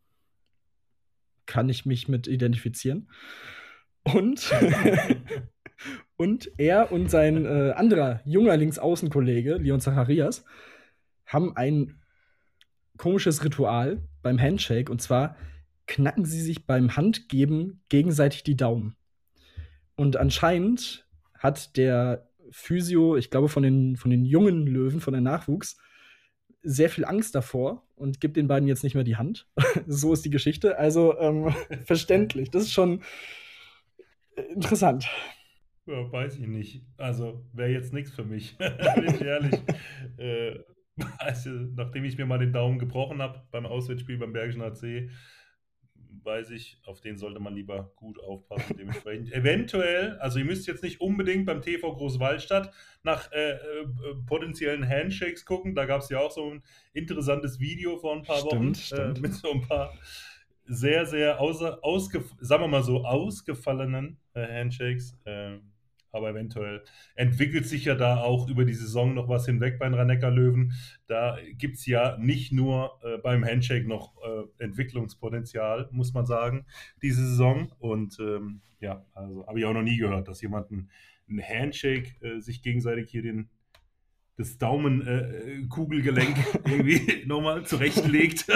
Kann 1.46 1.70
ich 1.70 1.86
mich 1.86 2.08
mit 2.08 2.28
identifizieren. 2.28 3.10
Und, 4.04 4.52
und 6.18 6.50
er 6.58 6.92
und 6.92 7.12
sein 7.12 7.46
äh, 7.46 7.74
anderer 7.76 8.22
junger 8.26 8.58
Linksaußenkollege, 8.58 9.58
Leon 9.58 9.82
Zacharias, 9.82 10.46
haben 11.28 11.56
ein 11.56 12.02
komisches 12.98 13.44
Ritual 13.44 14.02
beim 14.24 14.40
Handshake. 14.40 14.92
Und 14.92 15.00
zwar 15.02 15.36
knacken 15.90 16.24
sie 16.24 16.42
sich 16.42 16.68
beim 16.68 16.96
Handgeben 16.96 17.82
gegenseitig 17.90 18.44
die 18.44 18.56
Daumen. 18.56 18.96
Und 19.96 20.18
anscheinend 20.18 21.08
hat 21.34 21.76
der 21.78 22.30
Physio, 22.52 23.18
ich 23.18 23.32
glaube 23.32 23.50
von 23.50 23.64
den, 23.64 23.98
von 23.98 24.12
den 24.12 24.24
jungen 24.24 24.68
Löwen, 24.68 25.02
von 25.02 25.14
der 25.14 25.22
Nachwuchs, 25.22 25.78
sehr 26.62 26.90
viel 26.90 27.06
Angst 27.06 27.34
davor 27.34 27.88
und 27.96 28.22
gibt 28.22 28.38
den 28.38 28.48
beiden 28.48 28.68
jetzt 28.68 28.84
nicht 28.84 28.94
mehr 28.94 29.04
die 29.04 29.18
Hand. 29.18 29.48
so 29.88 30.14
ist 30.14 30.24
die 30.24 30.30
Geschichte. 30.30 30.78
Also 30.78 31.18
ähm, 31.20 31.54
verständlich. 31.86 32.52
Das 32.52 32.64
ist 32.64 32.74
schon 32.74 33.02
interessant. 34.54 35.08
Ja, 35.88 36.12
weiß 36.12 36.38
ich 36.38 36.48
nicht. 36.48 36.86
Also 36.98 37.44
wäre 37.52 37.72
jetzt 37.72 37.94
nichts 37.94 38.12
für 38.12 38.26
mich. 38.26 38.58
Bin 38.96 39.16
ich 39.16 39.22
ehrlich. 39.22 39.60
äh, 40.18 40.60
also, 41.18 41.50
nachdem 41.50 42.04
ich 42.04 42.18
mir 42.18 42.26
mal 42.26 42.40
den 42.40 42.54
Daumen 42.54 42.78
gebrochen 42.78 43.22
habe 43.22 43.42
beim 43.52 43.66
Auswärtsspiel 43.66 44.18
beim 44.18 44.34
Bergischen 44.34 44.62
AC, 44.62 45.10
weiß 46.24 46.52
ich, 46.52 46.80
auf 46.86 47.02
den 47.02 47.18
sollte 47.18 47.40
man 47.40 47.54
lieber 47.54 47.92
gut 47.96 48.20
aufpassen. 48.20 48.78
Dementsprechend 48.78 49.32
eventuell, 49.34 50.18
also 50.20 50.40
ihr 50.40 50.46
müsst 50.46 50.68
jetzt 50.68 50.84
nicht 50.84 51.02
unbedingt 51.02 51.46
beim 51.46 51.62
TV 51.62 51.94
Großwaldstadt 51.94 52.72
nach 53.04 53.32
äh, 53.32 53.52
äh, 53.52 53.58
potenziellen 54.26 54.88
Handshakes 54.88 55.46
gucken. 55.46 55.76
Da 55.76 55.86
gab 55.86 56.02
es 56.02 56.10
ja 56.10 56.20
auch 56.20 56.32
so 56.32 56.52
ein 56.52 56.64
interessantes 56.94 57.60
Video 57.60 57.98
vor 57.98 58.16
ein 58.16 58.24
paar 58.24 58.38
stimmt, 58.38 58.54
Wochen 58.54 58.76
stimmt. 58.76 59.18
Äh, 59.18 59.22
mit 59.22 59.34
so 59.34 59.52
ein 59.52 59.62
paar 59.62 59.94
sehr, 60.66 61.06
sehr 61.06 61.40
außer, 61.40 61.80
ausgef 61.84 62.36
sagen 62.40 62.64
wir 62.64 62.68
mal 62.68 62.84
so 62.84 63.04
ausgefallenen 63.04 64.18
äh, 64.34 64.46
Handshakes. 64.46 65.18
Ähm, 65.26 65.69
aber 66.12 66.30
eventuell 66.30 66.84
entwickelt 67.16 67.66
sich 67.66 67.86
ja 67.86 67.96
da 67.96 68.18
auch 68.22 68.50
über 68.50 68.66
die 68.66 68.74
Saison 68.74 69.14
noch 69.14 69.30
was 69.30 69.46
hinweg 69.46 69.80
bei 69.80 69.88
den 69.88 69.94
rhein 69.94 70.10
löwen 70.36 70.74
Da 71.08 71.38
gibt 71.54 71.78
es 71.78 71.86
ja 71.86 72.18
nicht 72.18 72.52
nur 72.52 73.00
äh, 73.04 73.18
beim 73.18 73.46
Handshake 73.46 73.88
noch 73.88 74.16
äh, 74.24 74.64
Entwicklungspotenzial, 74.64 75.90
muss 75.92 76.14
man 76.14 76.26
sagen, 76.26 76.66
diese 77.02 77.28
Saison. 77.28 77.72
Und 77.80 78.20
ähm, 78.20 78.62
ja, 78.80 79.06
also 79.14 79.46
habe 79.48 79.60
ich 79.60 79.66
auch 79.66 79.74
noch 79.74 79.84
nie 79.84 79.98
gehört, 79.98 80.28
dass 80.28 80.42
jemand 80.42 80.72
ein, 80.72 80.90
ein 81.30 81.42
Handshake 81.42 82.16
äh, 82.22 82.40
sich 82.40 82.62
gegenseitig 82.62 83.10
hier 83.10 83.22
den 83.22 83.50
das 84.38 84.58
Daumenkugelgelenk 84.58 86.38
äh, 86.38 86.60
irgendwie 86.72 87.26
nochmal 87.26 87.66
zurechtlegt. 87.66 88.48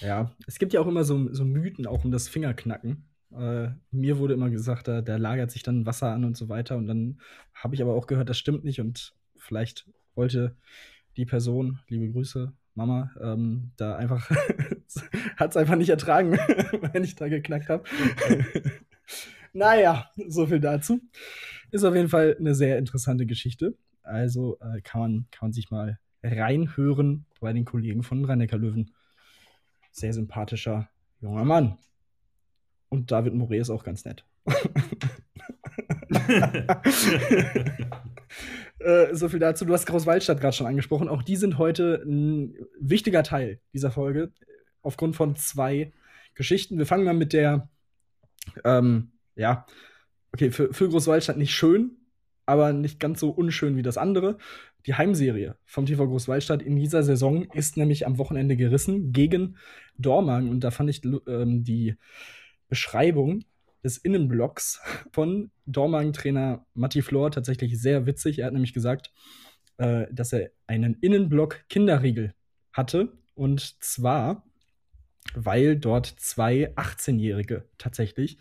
ja, 0.00 0.34
es 0.48 0.58
gibt 0.58 0.72
ja 0.72 0.80
auch 0.80 0.88
immer 0.88 1.04
so, 1.04 1.32
so 1.32 1.44
Mythen 1.44 1.86
auch 1.86 2.04
um 2.04 2.10
das 2.10 2.28
Fingerknacken. 2.28 3.04
Äh, 3.36 3.70
mir 3.90 4.18
wurde 4.18 4.34
immer 4.34 4.50
gesagt, 4.50 4.88
da, 4.88 5.02
da, 5.02 5.16
lagert 5.16 5.50
sich 5.50 5.62
dann 5.62 5.86
Wasser 5.86 6.12
an 6.12 6.24
und 6.24 6.36
so 6.36 6.48
weiter. 6.48 6.76
Und 6.76 6.86
dann 6.86 7.20
habe 7.54 7.74
ich 7.74 7.82
aber 7.82 7.94
auch 7.94 8.06
gehört, 8.06 8.28
das 8.28 8.38
stimmt 8.38 8.64
nicht. 8.64 8.80
Und 8.80 9.14
vielleicht 9.36 9.88
wollte 10.14 10.56
die 11.16 11.24
Person, 11.24 11.80
liebe 11.88 12.10
Grüße, 12.10 12.52
Mama, 12.74 13.10
ähm, 13.20 13.72
da 13.76 13.96
einfach, 13.96 14.30
hat 15.36 15.50
es 15.50 15.56
einfach 15.56 15.76
nicht 15.76 15.90
ertragen, 15.90 16.32
wenn 16.92 17.04
ich 17.04 17.16
da 17.16 17.28
geknackt 17.28 17.68
habe. 17.68 17.84
naja, 19.52 20.10
so 20.28 20.46
viel 20.46 20.60
dazu. 20.60 21.00
ist 21.70 21.84
auf 21.84 21.94
jeden 21.94 22.08
Fall 22.08 22.36
eine 22.38 22.54
sehr 22.54 22.78
interessante 22.78 23.26
Geschichte. 23.26 23.76
Also 24.02 24.58
äh, 24.60 24.80
kann, 24.80 25.00
man, 25.00 25.26
kann 25.30 25.48
man 25.48 25.52
sich 25.52 25.70
mal 25.70 25.98
reinhören 26.22 27.26
bei 27.40 27.52
den 27.52 27.64
Kollegen 27.64 28.02
von 28.02 28.24
rhein 28.24 28.40
löwen 28.40 28.92
Sehr 29.90 30.12
sympathischer 30.12 30.88
junger 31.20 31.44
Mann. 31.44 31.78
Und 32.92 33.10
David 33.10 33.32
Moret 33.32 33.62
ist 33.62 33.70
auch 33.70 33.84
ganz 33.84 34.04
nett. 34.04 34.26
äh, 38.80 39.14
so 39.14 39.30
viel 39.30 39.38
dazu. 39.38 39.64
Du 39.64 39.72
hast 39.72 39.86
Großwaldstadt 39.86 40.42
gerade 40.42 40.54
schon 40.54 40.66
angesprochen. 40.66 41.08
Auch 41.08 41.22
die 41.22 41.36
sind 41.36 41.56
heute 41.56 42.02
ein 42.04 42.54
wichtiger 42.78 43.22
Teil 43.22 43.60
dieser 43.72 43.90
Folge. 43.90 44.30
Aufgrund 44.82 45.16
von 45.16 45.36
zwei 45.36 45.94
Geschichten. 46.34 46.76
Wir 46.76 46.84
fangen 46.84 47.04
mal 47.04 47.14
mit 47.14 47.32
der, 47.32 47.70
ähm, 48.62 49.12
ja, 49.36 49.64
okay, 50.34 50.50
für, 50.50 50.74
für 50.74 50.90
Großwaldstadt 50.90 51.38
nicht 51.38 51.54
schön, 51.54 51.92
aber 52.44 52.74
nicht 52.74 53.00
ganz 53.00 53.20
so 53.20 53.30
unschön 53.30 53.74
wie 53.78 53.82
das 53.82 53.96
andere. 53.96 54.36
Die 54.84 54.96
Heimserie 54.96 55.56
vom 55.64 55.86
TV 55.86 56.06
Großwaldstadt 56.06 56.60
in 56.60 56.76
dieser 56.76 57.02
Saison 57.04 57.44
ist 57.52 57.78
nämlich 57.78 58.06
am 58.06 58.18
Wochenende 58.18 58.54
gerissen 58.54 59.14
gegen 59.14 59.56
Dormagen. 59.96 60.50
Und 60.50 60.60
da 60.60 60.70
fand 60.70 60.90
ich 60.90 61.02
ähm, 61.26 61.64
die 61.64 61.96
Beschreibung 62.72 63.44
des 63.84 63.98
Innenblocks 63.98 64.80
von 65.12 65.50
Dormagen-Trainer 65.66 66.64
Matti 66.72 67.02
Flor 67.02 67.30
tatsächlich 67.30 67.78
sehr 67.78 68.06
witzig. 68.06 68.38
Er 68.38 68.46
hat 68.46 68.54
nämlich 68.54 68.72
gesagt, 68.72 69.12
äh, 69.76 70.06
dass 70.10 70.32
er 70.32 70.52
einen 70.66 70.94
Innenblock 71.02 71.68
Kinderriegel 71.68 72.32
hatte. 72.72 73.12
Und 73.34 73.60
zwar, 73.84 74.46
weil 75.34 75.76
dort 75.76 76.06
zwei 76.06 76.74
18-Jährige 76.76 77.68
tatsächlich 77.76 78.38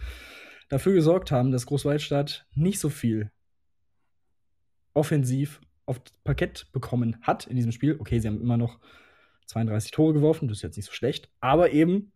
dafür 0.70 0.94
gesorgt 0.94 1.30
haben, 1.30 1.52
dass 1.52 1.66
Großwaldstadt 1.66 2.48
nicht 2.56 2.80
so 2.80 2.88
viel 2.88 3.32
offensiv 4.94 5.60
auf 5.86 6.00
Parkett 6.24 6.72
bekommen 6.72 7.18
hat 7.22 7.48
in 7.48 7.58
diesem 7.58 7.74
Spiel. 7.74 7.98
Okay, 8.00 8.20
sie 8.20 8.30
haben 8.30 8.40
immer 8.40 8.56
noch 8.56 8.80
32 9.48 9.92
Tore 9.92 10.14
geworfen, 10.14 10.48
das 10.48 10.60
ist 10.60 10.64
jetzt 10.64 10.78
nicht 10.78 10.86
so 10.86 10.94
schlecht, 10.94 11.30
aber 11.42 11.72
eben 11.72 12.14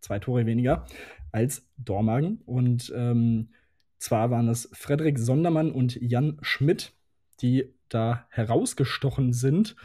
zwei 0.00 0.18
Tore 0.18 0.46
weniger 0.46 0.86
als 1.32 1.66
Dormagen. 1.76 2.40
Und 2.46 2.92
ähm, 2.94 3.50
zwar 3.98 4.30
waren 4.30 4.48
es 4.48 4.68
Frederik 4.72 5.18
Sondermann 5.18 5.70
und 5.72 5.96
Jan 6.00 6.38
Schmidt, 6.42 6.92
die 7.40 7.74
da 7.88 8.26
herausgestochen 8.30 9.32
sind. 9.32 9.76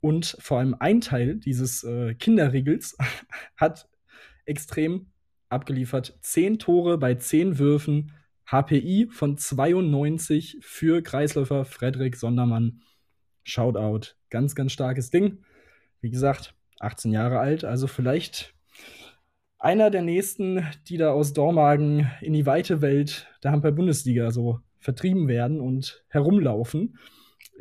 Und 0.00 0.36
vor 0.40 0.58
allem 0.58 0.76
ein 0.78 1.00
Teil 1.00 1.36
dieses 1.36 1.84
äh, 1.84 2.14
Kinderriegels 2.14 2.96
hat 3.56 3.88
extrem 4.44 5.06
abgeliefert. 5.48 6.18
Zehn 6.20 6.58
Tore 6.58 6.98
bei 6.98 7.14
zehn 7.14 7.58
Würfen, 7.58 8.12
HPI 8.50 9.08
von 9.10 9.36
92 9.36 10.58
für 10.60 11.02
Kreisläufer 11.02 11.64
Frederik 11.64 12.16
Sondermann. 12.16 12.80
Shoutout. 13.44 14.14
Ganz, 14.30 14.54
ganz 14.54 14.72
starkes 14.72 15.10
Ding. 15.10 15.38
Wie 16.00 16.10
gesagt, 16.10 16.54
18 16.80 17.12
Jahre 17.12 17.40
alt, 17.40 17.64
also 17.64 17.86
vielleicht 17.86 18.54
einer 19.58 19.90
der 19.90 20.02
nächsten, 20.02 20.66
die 20.88 20.96
da 20.96 21.10
aus 21.10 21.32
Dormagen 21.32 22.10
in 22.20 22.32
die 22.32 22.46
weite 22.46 22.80
Welt 22.80 23.26
der 23.42 23.52
Handball-Bundesliga 23.52 24.30
so 24.30 24.60
vertrieben 24.78 25.28
werden 25.28 25.60
und 25.60 26.04
herumlaufen. 26.08 26.96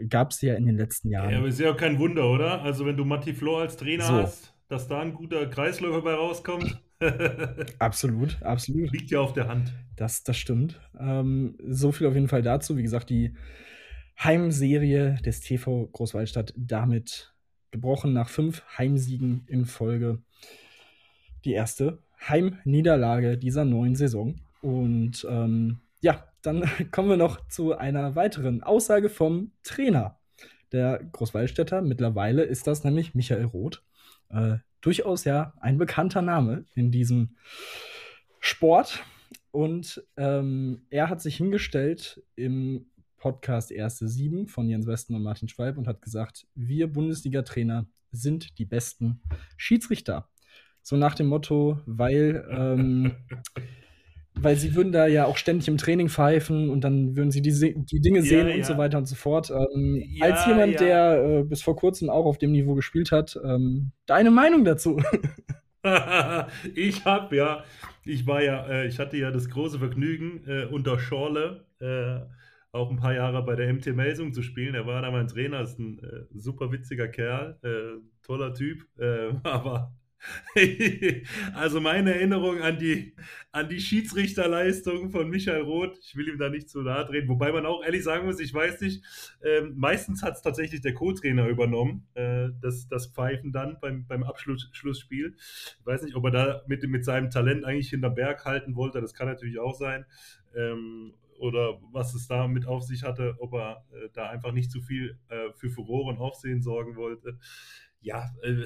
Gab 0.09 0.31
es 0.31 0.41
ja 0.41 0.53
in 0.53 0.67
den 0.67 0.77
letzten 0.77 1.09
Jahren. 1.09 1.31
Ja, 1.31 1.39
aber 1.39 1.47
ist 1.47 1.59
ja 1.59 1.71
auch 1.71 1.77
kein 1.77 1.97
Wunder, 1.97 2.29
oder? 2.29 2.61
Also, 2.61 2.85
wenn 2.85 2.97
du 2.97 3.03
Matti 3.03 3.33
Flor 3.33 3.61
als 3.61 3.77
Trainer 3.77 4.03
so. 4.03 4.13
hast, 4.13 4.53
dass 4.69 4.87
da 4.87 4.99
ein 5.01 5.13
guter 5.13 5.47
Kreisläufer 5.47 6.01
bei 6.03 6.13
rauskommt. 6.13 6.79
absolut, 7.79 8.41
absolut. 8.43 8.91
Liegt 8.91 9.09
ja 9.09 9.19
auf 9.19 9.33
der 9.33 9.47
Hand. 9.47 9.73
Das, 9.95 10.23
das 10.23 10.37
stimmt. 10.37 10.79
Ähm, 10.99 11.57
so 11.67 11.91
viel 11.91 12.07
auf 12.07 12.13
jeden 12.13 12.27
Fall 12.27 12.43
dazu. 12.43 12.77
Wie 12.77 12.83
gesagt, 12.83 13.09
die 13.09 13.33
Heimserie 14.23 15.15
des 15.25 15.41
TV 15.41 15.87
Großwaldstadt 15.87 16.53
damit 16.55 17.33
gebrochen 17.71 18.13
nach 18.13 18.29
fünf 18.29 18.63
Heimsiegen 18.77 19.43
in 19.47 19.65
Folge 19.65 20.21
die 21.45 21.53
erste 21.53 21.99
Heimniederlage 22.27 23.37
dieser 23.37 23.65
neuen 23.65 23.95
Saison. 23.95 24.35
Und 24.61 25.25
ähm, 25.29 25.79
ja, 26.01 26.25
dann 26.41 26.63
kommen 26.91 27.09
wir 27.09 27.17
noch 27.17 27.47
zu 27.47 27.77
einer 27.77 28.15
weiteren 28.15 28.63
Aussage 28.63 29.09
vom 29.09 29.51
Trainer 29.63 30.19
der 30.71 31.03
Großwaldstätter. 31.11 31.81
Mittlerweile 31.81 32.43
ist 32.43 32.67
das 32.67 32.83
nämlich 32.83 33.15
Michael 33.15 33.45
Roth. 33.45 33.83
Äh, 34.29 34.57
durchaus 34.81 35.23
ja 35.23 35.53
ein 35.59 35.77
bekannter 35.77 36.21
Name 36.21 36.65
in 36.75 36.91
diesem 36.91 37.37
Sport. 38.39 39.03
Und 39.51 40.03
ähm, 40.17 40.85
er 40.89 41.09
hat 41.09 41.21
sich 41.21 41.37
hingestellt 41.37 42.21
im 42.35 42.87
Podcast 43.17 43.71
Erste 43.71 44.07
Sieben 44.07 44.47
von 44.47 44.69
Jens 44.69 44.85
Westen 44.85 45.15
und 45.15 45.23
Martin 45.23 45.49
Schwalb 45.49 45.77
und 45.77 45.87
hat 45.87 46.01
gesagt, 46.01 46.47
wir 46.53 46.91
Bundesliga-Trainer 46.91 47.87
sind 48.11 48.59
die 48.59 48.65
besten 48.65 49.21
Schiedsrichter 49.57 50.29
so 50.87 50.95
nach 50.95 51.15
dem 51.15 51.27
Motto, 51.27 51.81
weil, 51.85 52.47
ähm, 52.49 53.11
weil 54.35 54.55
sie 54.55 54.73
würden 54.73 54.93
da 54.93 55.05
ja 55.05 55.25
auch 55.25 55.35
ständig 55.35 55.67
im 55.67 55.75
Training 55.75 56.07
pfeifen 56.07 56.69
und 56.69 56.79
dann 56.85 57.17
würden 57.17 57.29
sie 57.29 57.41
die, 57.41 57.51
die 57.51 57.99
Dinge 57.99 58.21
sehen 58.21 58.47
ja, 58.47 58.55
und 58.55 58.65
so 58.65 58.77
weiter 58.77 58.97
und 58.97 59.05
so 59.05 59.15
fort. 59.15 59.51
Ähm, 59.51 60.01
ja, 60.07 60.27
als 60.27 60.45
jemand, 60.45 60.75
ja. 60.75 60.79
der 60.79 61.39
äh, 61.39 61.43
bis 61.43 61.61
vor 61.61 61.75
kurzem 61.75 62.09
auch 62.09 62.25
auf 62.25 62.37
dem 62.37 62.53
Niveau 62.53 62.73
gespielt 62.73 63.11
hat, 63.11 63.37
ähm, 63.43 63.91
deine 64.05 64.31
Meinung 64.31 64.63
dazu? 64.63 65.03
ich 66.73 67.03
habe 67.03 67.35
ja, 67.35 67.65
ich 68.05 68.25
war 68.25 68.41
ja, 68.41 68.65
äh, 68.67 68.87
ich 68.87 68.97
hatte 68.97 69.17
ja 69.17 69.29
das 69.31 69.49
große 69.49 69.79
Vergnügen, 69.79 70.45
äh, 70.47 70.67
unter 70.67 70.99
Schorle 70.99 71.65
äh, 71.81 72.19
auch 72.71 72.89
ein 72.89 72.97
paar 72.97 73.13
Jahre 73.13 73.43
bei 73.43 73.57
der 73.57 73.73
MT 73.73 73.87
Melsung 73.87 74.31
zu 74.31 74.41
spielen. 74.41 74.73
Er 74.73 74.87
war 74.87 75.01
da 75.01 75.11
mein 75.11 75.27
Trainer, 75.27 75.59
ist 75.59 75.79
ein 75.79 75.99
äh, 75.99 76.27
super 76.33 76.71
witziger 76.71 77.09
Kerl, 77.09 77.59
äh, 77.61 77.99
toller 78.25 78.53
Typ, 78.53 78.85
aber 79.43 79.91
also 81.53 81.79
meine 81.79 82.13
Erinnerung 82.13 82.61
an 82.61 82.77
die, 82.77 83.15
an 83.51 83.69
die 83.69 83.79
Schiedsrichterleistung 83.79 85.11
von 85.11 85.29
Michael 85.29 85.61
Roth, 85.61 85.97
ich 86.01 86.15
will 86.15 86.27
ihm 86.27 86.37
da 86.37 86.49
nicht 86.49 86.69
zu 86.69 86.81
nahe 86.81 87.05
treten, 87.05 87.29
wobei 87.29 87.51
man 87.51 87.65
auch 87.65 87.83
ehrlich 87.83 88.03
sagen 88.03 88.25
muss, 88.25 88.39
ich 88.39 88.53
weiß 88.53 88.81
nicht, 88.81 89.03
ähm, 89.43 89.73
meistens 89.75 90.23
hat 90.23 90.35
es 90.35 90.41
tatsächlich 90.41 90.81
der 90.81 90.93
Co-Trainer 90.93 91.47
übernommen, 91.47 92.07
äh, 92.15 92.49
das, 92.61 92.87
das 92.87 93.07
Pfeifen 93.07 93.51
dann 93.51 93.77
beim, 93.79 94.05
beim 94.07 94.23
Abschlussspiel. 94.23 95.35
Ich 95.37 95.85
weiß 95.85 96.03
nicht, 96.03 96.15
ob 96.15 96.25
er 96.25 96.31
da 96.31 96.61
mit, 96.67 96.83
mit 96.87 97.05
seinem 97.05 97.29
Talent 97.29 97.65
eigentlich 97.65 97.89
hinterm 97.89 98.15
Berg 98.15 98.45
halten 98.45 98.75
wollte, 98.75 99.01
das 99.01 99.13
kann 99.13 99.27
natürlich 99.27 99.59
auch 99.59 99.75
sein. 99.75 100.05
Ähm, 100.55 101.13
oder 101.39 101.79
was 101.91 102.15
es 102.15 102.27
da 102.27 102.47
mit 102.47 102.65
auf 102.65 102.83
sich 102.83 103.03
hatte, 103.03 103.35
ob 103.39 103.53
er 103.53 103.85
äh, 103.91 104.09
da 104.13 104.29
einfach 104.29 104.51
nicht 104.51 104.71
zu 104.71 104.81
viel 104.81 105.19
äh, 105.29 105.51
für 105.55 105.69
Furore 105.69 106.09
und 106.09 106.17
Aufsehen 106.17 106.61
sorgen 106.61 106.95
wollte. 106.95 107.37
Ja, 108.01 108.31
äh, 108.41 108.65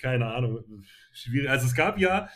keine 0.00 0.26
Ahnung, 0.26 0.84
schwierig. 1.12 1.50
Also 1.50 1.66
es 1.66 1.74
gab 1.74 1.98
ja, 1.98 2.28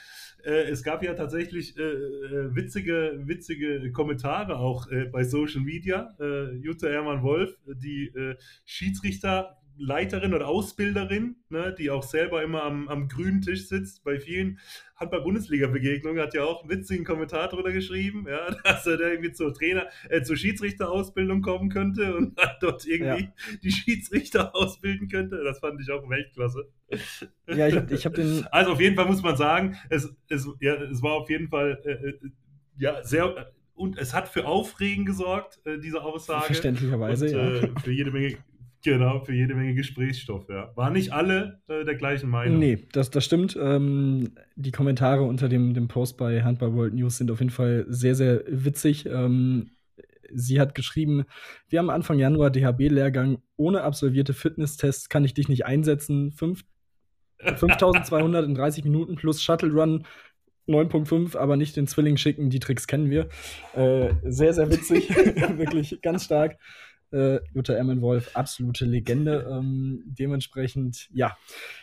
äh, 0.45 0.71
es 0.71 0.83
gab 0.83 1.03
ja 1.03 1.15
tatsächlich 1.15 1.77
äh, 1.77 1.83
äh 1.83 2.55
witzige, 2.55 3.21
witzige 3.25 3.93
Kommentare 3.93 4.59
auch 4.59 4.91
äh, 4.91 5.07
bei 5.07 5.25
Social 5.25 5.61
Media. 5.61 6.15
Äh, 6.19 6.57
Jutta 6.57 6.89
Hermann 6.89 7.23
Wolf, 7.23 7.57
die 7.67 8.07
äh, 8.09 8.37
Schiedsrichter 8.65 9.60
Leiterin 9.81 10.35
oder 10.35 10.47
Ausbilderin, 10.47 11.37
ne, 11.49 11.75
die 11.77 11.91
auch 11.91 12.03
selber 12.03 12.43
immer 12.43 12.63
am, 12.65 12.87
am 12.89 13.09
grünen 13.09 13.41
Tisch 13.41 13.67
sitzt, 13.67 14.05
bei 14.05 14.21
vielen 14.21 14.59
Handball-Bundesliga-Begegnungen, 14.97 16.21
hat 16.21 16.35
ja 16.35 16.45
auch 16.45 16.63
einen 16.63 16.71
witzigen 16.71 17.05
Kommentar 17.07 17.49
drüber 17.49 17.73
geschrieben, 17.73 18.27
ja, 18.29 18.51
dass 18.65 18.87
er 18.87 18.99
da 18.99 19.09
irgendwie 19.09 19.33
zur 19.33 19.55
Trainer, 19.55 19.89
äh, 20.11 20.23
zur 20.23 20.37
Schiedsrichterausbildung 20.37 21.41
kommen 21.41 21.71
könnte 21.71 22.15
und 22.15 22.39
dort 22.61 22.87
irgendwie 22.87 23.25
ja. 23.25 23.57
die 23.63 23.73
Schiedsrichter 23.73 24.55
ausbilden 24.55 25.09
könnte. 25.09 25.43
Das 25.43 25.61
fand 25.61 25.81
ich 25.81 25.91
auch 25.91 26.09
Weltklasse. 26.09 26.69
Ja, 27.47 27.67
ich 27.67 27.77
habe 27.77 27.95
ich 27.95 28.05
hab 28.05 28.15
den. 28.15 28.47
Also 28.53 28.73
auf 28.73 28.81
jeden 28.81 28.97
Fall 28.97 29.07
muss 29.07 29.23
man 29.23 29.37
sagen, 29.37 29.77
es, 29.89 30.15
es, 30.29 30.47
ja, 30.61 30.75
es 30.75 31.03
war 31.03 31.13
auf 31.13 31.31
jeden 31.31 31.49
Fall 31.49 31.81
äh, 31.85 31.91
äh 31.91 32.19
ja, 32.77 33.03
sehr 33.03 33.53
und 33.75 33.97
es 33.97 34.13
hat 34.13 34.29
für 34.29 34.47
Aufregen 34.47 35.07
gesorgt, 35.07 35.59
äh, 35.65 35.79
diese 35.79 36.03
Aussage. 36.03 36.45
Verständlicherweise, 36.45 37.27
und, 37.27 37.33
ja. 37.33 37.69
Äh, 37.69 37.81
für 37.83 37.93
jede 37.93 38.11
Menge 38.11 38.37
Genau, 38.83 39.21
für 39.21 39.35
jede 39.35 39.55
Menge 39.55 39.75
Gesprächsstoff, 39.75 40.49
ja. 40.49 40.73
Waren 40.75 40.95
nicht 40.95 41.13
alle 41.13 41.61
äh, 41.69 41.85
der 41.85 41.97
gleichen 41.97 42.31
Meinung. 42.31 42.59
Nee, 42.59 42.87
das, 42.93 43.11
das 43.11 43.23
stimmt. 43.25 43.57
Ähm, 43.61 44.31
die 44.57 44.71
Kommentare 44.71 45.23
unter 45.23 45.51
dem, 45.51 45.75
dem 45.75 45.89
Post 45.89 46.17
bei 46.17 46.43
Handball 46.43 46.75
World 46.75 46.95
News 46.95 47.19
sind 47.19 47.31
auf 47.31 47.41
jeden 47.41 47.51
Fall 47.51 47.85
sehr, 47.89 48.15
sehr 48.15 48.43
witzig. 48.47 49.05
Ähm, 49.07 49.73
sie 50.33 50.61
hat 50.61 50.75
geschrieben, 50.75 51.25
wir 51.69 51.79
haben 51.79 51.91
Anfang 51.91 52.19
Januar 52.19 52.49
DHB-Lehrgang. 52.51 53.43
Ohne 53.57 53.83
absolvierte 53.83 54.33
Fitnesstests 54.33 55.11
kann 55.11 55.25
ich 55.25 55.35
dich 55.35 55.49
nicht 55.49 55.67
einsetzen. 55.67 56.33
5200 56.33 58.47
in 58.47 58.55
30 58.55 58.85
Minuten 58.85 59.17
plus 59.17 59.43
Shuttle 59.43 59.73
Run 59.73 60.07
9.5, 60.69 61.37
aber 61.37 61.57
nicht 61.57 61.77
den 61.77 61.87
Zwilling 61.87 62.17
schicken. 62.17 62.49
Die 62.49 62.61
Tricks 62.61 62.87
kennen 62.87 63.11
wir. 63.11 63.29
Äh, 63.75 64.15
sehr, 64.25 64.55
sehr 64.55 64.71
witzig. 64.71 65.11
Wirklich 65.57 66.01
ganz 66.01 66.25
stark. 66.25 66.57
Äh, 67.13 67.41
Jutta 67.55 67.75
Emmenwolf, 67.75 68.37
absolute 68.37 68.85
Legende. 68.85 69.47
Ähm, 69.51 70.03
dementsprechend, 70.07 71.09
ja, 71.13 71.37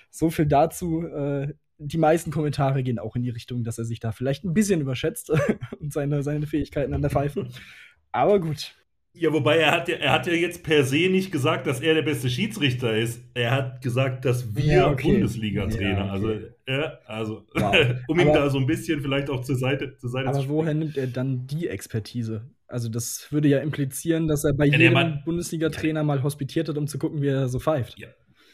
so 0.10 0.30
viel 0.30 0.46
dazu. 0.46 1.04
Äh, 1.06 1.54
die 1.80 1.98
meisten 1.98 2.32
Kommentare 2.32 2.82
gehen 2.82 2.98
auch 2.98 3.16
in 3.16 3.24
die 3.24 3.30
Richtung, 3.30 3.64
dass 3.64 3.78
er 3.78 3.86
sich 3.86 4.00
da 4.00 4.12
vielleicht 4.12 4.44
ein 4.46 4.54
bisschen 4.54 4.82
überschätzt 4.82 5.32
und 5.80 5.94
seine, 5.94 6.24
seine 6.24 6.48
Fähigkeiten 6.48 6.94
an 6.94 7.02
der 7.02 7.12
Pfeife. 7.12 7.48
Aber 8.12 8.40
gut. 8.40 8.74
Ja, 9.14 9.34
wobei 9.34 9.58
er 9.58 9.72
hat 9.72 9.90
ja, 9.90 9.96
er 9.96 10.12
hat 10.12 10.28
ja 10.28 10.34
jetzt 10.34 10.62
per 10.64 10.84
se 10.84 11.10
nicht 11.10 11.32
gesagt, 11.32 11.66
dass 11.66 11.80
er 11.82 11.96
der 11.96 12.04
beste 12.04 12.30
Schiedsrichter 12.30 12.96
ist. 12.96 13.20
Er 13.34 13.50
hat 13.52 13.82
gesagt, 13.82 14.26
dass 14.26 14.56
wir 14.56 14.64
Ja, 14.64 14.92
okay. 14.92 15.12
Bundesliga-Trainer, 15.12 16.06
Ja, 16.06 16.12
also, 16.12 16.28
okay. 16.28 16.48
ja, 16.68 17.00
also 17.08 17.46
Wow. 17.56 17.76
um 18.08 18.20
ihm 18.20 18.30
Aber- 18.30 18.40
da 18.40 18.50
so 18.52 18.60
ein 18.60 18.68
bisschen 18.68 19.02
vielleicht 19.02 19.30
auch 19.32 19.42
zur 19.42 19.56
Seite, 19.56 19.96
zur 19.98 20.12
Seite 20.12 20.30
Aber 20.30 20.40
zu 20.42 20.50
woher 20.50 20.76
nimmt 20.76 20.98
er 20.98 21.08
dann 21.08 21.48
die 21.48 21.68
Expertise? 21.68 22.44
Also, 22.68 22.90
das 22.90 23.32
würde 23.32 23.48
ja 23.48 23.60
implizieren, 23.60 24.28
dass 24.28 24.44
er 24.44 24.54
bei 24.54 24.70
der 24.70 24.80
jedem 24.80 25.24
Bundesliga-Trainer 25.24 26.04
mal 26.04 26.22
hospitiert 26.24 26.70
hat, 26.70 26.78
um 26.78 26.88
zu 26.88 26.98
gucken, 27.00 27.22
wie 27.22 27.28
er 27.28 27.48
so 27.48 27.60
pfeift. 27.60 27.98
Ja. 27.98 28.10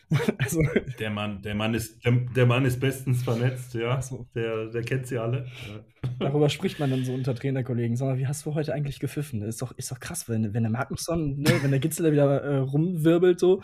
Also, 0.38 0.62
Der 1.00 1.10
Mann, 1.10 1.42
der 1.42 1.56
Mann 1.56 1.74
ist, 1.74 2.04
der, 2.06 2.12
der 2.36 2.46
Mann 2.46 2.66
ist 2.66 2.80
bestens 2.80 3.24
vernetzt, 3.24 3.74
ja. 3.74 4.02
So. 4.02 4.28
Der, 4.36 4.68
der 4.68 4.84
kennt 4.84 5.08
sie 5.08 5.18
alle. 5.18 5.48
Ja. 5.68 6.10
darüber 6.20 6.50
spricht 6.50 6.80
man 6.80 6.92
dann 6.92 7.06
so 7.06 7.14
unter 7.14 7.34
Trainerkollegen. 7.34 7.96
Sag 7.96 8.08
mal, 8.08 8.18
wie 8.18 8.28
hast 8.28 8.46
du 8.46 8.54
heute 8.54 8.74
eigentlich 8.74 9.00
gepfiffen? 9.00 9.42
Ist 9.42 9.62
doch, 9.62 9.72
ist 9.78 9.92
doch 9.92 10.00
krass, 10.00 10.30
wenn, 10.30 10.54
wenn 10.54 10.64
der 10.64 10.72
Magnusson, 10.72 11.40
ne, 11.40 11.52
wenn 11.62 11.72
der 11.72 11.80
Gitzel 11.80 12.06
da 12.06 12.12
wieder 12.12 12.42
äh, 12.42 12.58
rumwirbelt, 12.58 13.40
so, 13.40 13.62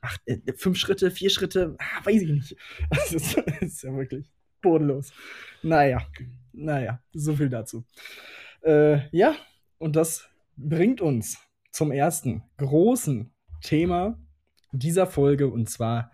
ach, 0.00 0.16
äh, 0.26 0.38
fünf 0.56 0.78
Schritte, 0.78 1.10
vier 1.10 1.30
Schritte, 1.30 1.76
ah, 1.78 2.04
weiß 2.04 2.22
ich 2.22 2.30
nicht. 2.30 2.56
Das 2.90 3.12
ist, 3.12 3.36
ist 3.60 3.82
ja 3.82 3.94
wirklich 3.94 4.32
bodenlos. 4.62 5.12
Naja, 5.62 6.06
naja, 6.52 7.00
so 7.12 7.36
viel 7.36 7.48
dazu. 7.48 7.84
Äh, 8.62 9.08
ja, 9.16 9.36
und 9.78 9.96
das 9.96 10.28
bringt 10.56 11.00
uns 11.00 11.38
zum 11.70 11.90
ersten 11.90 12.42
großen 12.56 13.32
Thema 13.60 14.18
dieser 14.72 15.06
Folge 15.06 15.48
und 15.48 15.68
zwar 15.68 16.10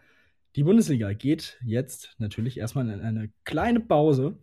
die 0.57 0.65
Bundesliga 0.65 1.13
geht 1.13 1.59
jetzt 1.65 2.17
natürlich 2.19 2.59
erstmal 2.59 2.89
in 2.89 3.01
eine 3.01 3.31
kleine 3.45 3.81
Pause, 3.81 4.39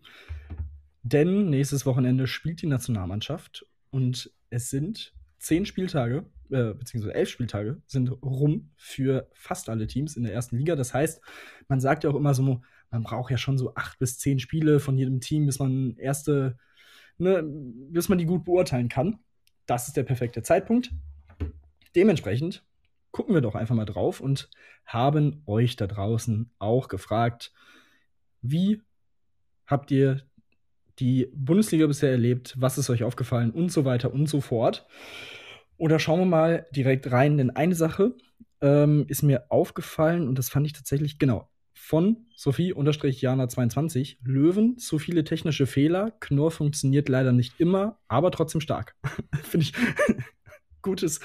denn 1.02 1.50
nächstes 1.50 1.84
Wochenende 1.84 2.26
spielt 2.26 2.62
die 2.62 2.66
Nationalmannschaft 2.66 3.66
und 3.90 4.30
es 4.50 4.70
sind 4.70 5.12
zehn 5.38 5.66
Spieltage, 5.66 6.24
äh, 6.50 6.72
beziehungsweise 6.72 7.14
elf 7.14 7.28
Spieltage 7.28 7.82
sind 7.86 8.10
rum 8.22 8.70
für 8.76 9.28
fast 9.34 9.68
alle 9.68 9.86
Teams 9.86 10.16
in 10.16 10.24
der 10.24 10.32
ersten 10.32 10.56
Liga. 10.56 10.76
Das 10.76 10.94
heißt, 10.94 11.20
man 11.68 11.80
sagt 11.80 12.04
ja 12.04 12.10
auch 12.10 12.16
immer 12.16 12.34
so, 12.34 12.62
man 12.90 13.02
braucht 13.02 13.30
ja 13.30 13.36
schon 13.36 13.58
so 13.58 13.74
acht 13.74 13.98
bis 13.98 14.18
zehn 14.18 14.38
Spiele 14.38 14.80
von 14.80 14.96
jedem 14.96 15.20
Team, 15.20 15.46
bis 15.46 15.58
man 15.58 15.96
erste, 15.98 16.58
ne, 17.18 17.42
bis 17.44 18.08
man 18.08 18.18
die 18.18 18.26
gut 18.26 18.44
beurteilen 18.44 18.88
kann. 18.88 19.18
Das 19.66 19.88
ist 19.88 19.96
der 19.96 20.04
perfekte 20.04 20.42
Zeitpunkt. 20.42 20.92
Dementsprechend 21.94 22.64
gucken 23.10 23.34
wir 23.34 23.40
doch 23.40 23.54
einfach 23.54 23.74
mal 23.74 23.84
drauf 23.84 24.20
und 24.20 24.50
haben 24.84 25.42
euch 25.46 25.76
da 25.76 25.86
draußen 25.86 26.50
auch 26.58 26.88
gefragt, 26.88 27.52
wie 28.40 28.82
habt 29.66 29.90
ihr 29.90 30.22
die 30.98 31.30
Bundesliga 31.34 31.86
bisher 31.86 32.10
erlebt, 32.10 32.54
was 32.58 32.78
ist 32.78 32.90
euch 32.90 33.04
aufgefallen 33.04 33.50
und 33.50 33.70
so 33.70 33.84
weiter 33.84 34.12
und 34.12 34.26
so 34.28 34.40
fort. 34.40 34.86
Oder 35.76 35.98
schauen 35.98 36.20
wir 36.20 36.26
mal 36.26 36.66
direkt 36.74 37.12
rein, 37.12 37.36
denn 37.38 37.50
eine 37.50 37.74
Sache 37.74 38.16
ähm, 38.60 39.04
ist 39.08 39.22
mir 39.22 39.50
aufgefallen 39.50 40.26
und 40.26 40.38
das 40.38 40.48
fand 40.48 40.66
ich 40.66 40.72
tatsächlich 40.72 41.18
genau 41.18 41.48
von 41.88 42.26
Sophie-Jana22. 42.36 44.18
Löwen, 44.22 44.76
so 44.76 44.98
viele 44.98 45.24
technische 45.24 45.66
Fehler. 45.66 46.10
Knorr 46.20 46.50
funktioniert 46.50 47.08
leider 47.08 47.32
nicht 47.32 47.58
immer, 47.58 47.98
aber 48.08 48.30
trotzdem 48.30 48.60
stark. 48.60 48.94
Finde 49.42 49.64
ich 49.64 49.72
gutes, 50.82 51.20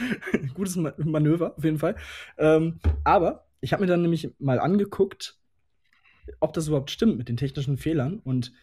gutes 0.53 0.77
Ma- 0.77 0.93
Manöver 0.99 1.57
auf 1.57 1.65
jeden 1.65 1.79
Fall. 1.79 1.97
Ähm, 2.37 2.79
aber 3.03 3.45
ich 3.59 3.73
habe 3.73 3.81
mir 3.83 3.87
dann 3.87 4.03
nämlich 4.03 4.33
mal 4.39 4.57
angeguckt, 4.57 5.37
ob 6.39 6.53
das 6.53 6.69
überhaupt 6.69 6.91
stimmt 6.91 7.17
mit 7.17 7.27
den 7.27 7.35
technischen 7.35 7.75
Fehlern. 7.75 8.19
Und 8.19 8.53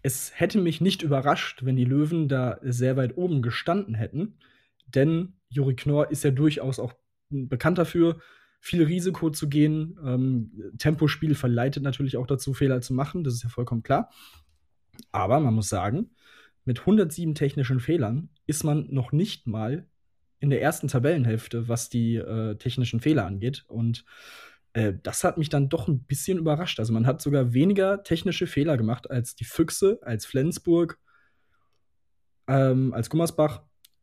es 0.00 0.32
hätte 0.34 0.58
mich 0.58 0.80
nicht 0.80 1.02
überrascht, 1.02 1.62
wenn 1.62 1.76
die 1.76 1.84
Löwen 1.84 2.26
da 2.26 2.58
sehr 2.62 2.96
weit 2.96 3.18
oben 3.18 3.42
gestanden 3.42 3.94
hätten. 3.94 4.38
Denn 4.86 5.34
Juri 5.50 5.76
Knorr 5.76 6.10
ist 6.10 6.24
ja 6.24 6.30
durchaus 6.30 6.78
auch 6.78 6.94
bekannt 7.28 7.76
dafür, 7.76 8.18
viel 8.60 8.84
Risiko 8.84 9.30
zu 9.30 9.48
gehen. 9.48 9.98
Ähm, 10.04 10.72
Tempospiel 10.78 11.34
verleitet 11.34 11.82
natürlich 11.82 12.16
auch 12.16 12.26
dazu, 12.26 12.54
Fehler 12.54 12.80
zu 12.82 12.94
machen. 12.94 13.24
Das 13.24 13.34
ist 13.34 13.42
ja 13.42 13.48
vollkommen 13.48 13.82
klar. 13.82 14.10
Aber 15.10 15.40
man 15.40 15.54
muss 15.54 15.68
sagen, 15.68 16.10
mit 16.64 16.80
107 16.80 17.34
technischen 17.34 17.80
Fehlern 17.80 18.28
ist 18.46 18.62
man 18.62 18.86
noch 18.90 19.12
nicht 19.12 19.46
mal 19.46 19.88
in 20.40 20.50
der 20.50 20.62
ersten 20.62 20.88
Tabellenhälfte, 20.88 21.68
was 21.68 21.88
die 21.88 22.16
äh, 22.16 22.56
technischen 22.56 23.00
Fehler 23.00 23.26
angeht. 23.26 23.64
Und 23.66 24.04
äh, 24.72 24.92
das 25.02 25.24
hat 25.24 25.38
mich 25.38 25.48
dann 25.48 25.68
doch 25.68 25.88
ein 25.88 26.04
bisschen 26.04 26.38
überrascht. 26.38 26.78
Also 26.78 26.92
man 26.92 27.06
hat 27.06 27.20
sogar 27.20 27.52
weniger 27.52 28.02
technische 28.02 28.46
Fehler 28.46 28.76
gemacht 28.76 29.10
als 29.10 29.34
die 29.34 29.44
Füchse, 29.44 29.98
als 30.02 30.26
Flensburg, 30.26 30.98
ähm, 32.46 32.92
als 32.94 33.10
Gummersbach. 33.10 33.62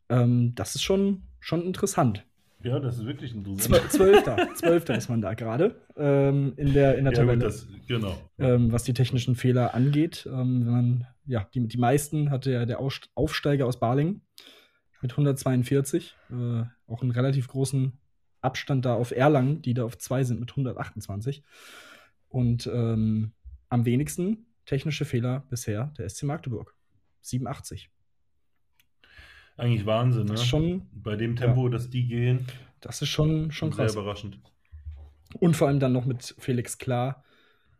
Ähm, 0.09 0.53
das 0.55 0.75
ist 0.75 0.83
schon, 0.83 1.23
schon 1.39 1.63
interessant. 1.63 2.26
Ja, 2.67 2.80
das 2.80 2.97
ist 2.99 3.06
wirklich 3.06 3.34
ein 3.34 3.43
Zwe- 3.58 3.88
Zwölfter, 3.89 4.49
Zwölfter 4.56 4.95
ist 4.97 5.10
man 5.10 5.21
da 5.21 5.34
gerade 5.34 5.75
ähm, 5.95 6.53
in 6.58 6.73
der, 6.73 6.97
in 6.97 7.06
der 7.06 7.13
Ja, 7.13 7.19
Tabelle 7.19 7.38
gut, 7.39 7.47
das, 7.47 7.67
genau. 7.88 8.17
ähm, 8.38 8.71
was 8.71 8.84
die 8.84 8.93
technischen 8.93 9.36
Fehler 9.36 9.73
angeht. 9.73 10.25
Ähm, 10.25 10.65
wenn 10.65 10.71
man, 10.73 11.08
ja, 11.25 11.47
die, 11.53 11.67
die 11.67 11.77
meisten 11.77 12.30
hatte 12.30 12.51
ja 12.51 12.65
der 12.65 12.80
Aufsteiger 12.80 13.65
aus 13.65 13.80
Balingen 13.80 14.21
mit 15.01 15.12
142. 15.12 16.15
Äh, 16.30 16.63
auch 16.88 17.01
einen 17.01 17.12
relativ 17.12 17.47
großen 17.47 17.93
Abstand 18.41 18.86
da 18.86 18.93
auf 18.95 19.12
Erlangen, 19.12 19.62
die 19.62 19.73
da 19.73 19.84
auf 19.84 19.97
zwei 19.97 20.23
sind 20.23 20.39
mit 20.39 20.51
128. 20.51 21.43
Und 22.30 22.67
ähm, 22.67 23.32
am 23.69 23.86
wenigsten 23.86 24.45
technische 24.65 25.06
Fehler 25.06 25.43
bisher 25.49 25.93
der 25.97 26.10
SC 26.10 26.23
Magdeburg. 26.23 26.75
87. 27.21 27.89
Eigentlich 29.57 29.85
Wahnsinn, 29.85 30.25
ne? 30.25 30.33
Das 30.33 30.41
ist 30.41 30.47
schon, 30.47 30.83
Bei 30.93 31.15
dem 31.15 31.35
Tempo, 31.35 31.67
dass 31.69 31.89
die 31.89 32.07
gehen, 32.07 32.45
das 32.81 33.01
ist 33.01 33.09
schon, 33.09 33.51
schon 33.51 33.71
sehr 33.71 33.85
krass. 33.85 33.95
überraschend. 33.95 34.39
Und 35.39 35.55
vor 35.55 35.67
allem 35.67 35.79
dann 35.79 35.93
noch 35.93 36.05
mit 36.05 36.35
Felix 36.39 36.77
Klar, 36.77 37.23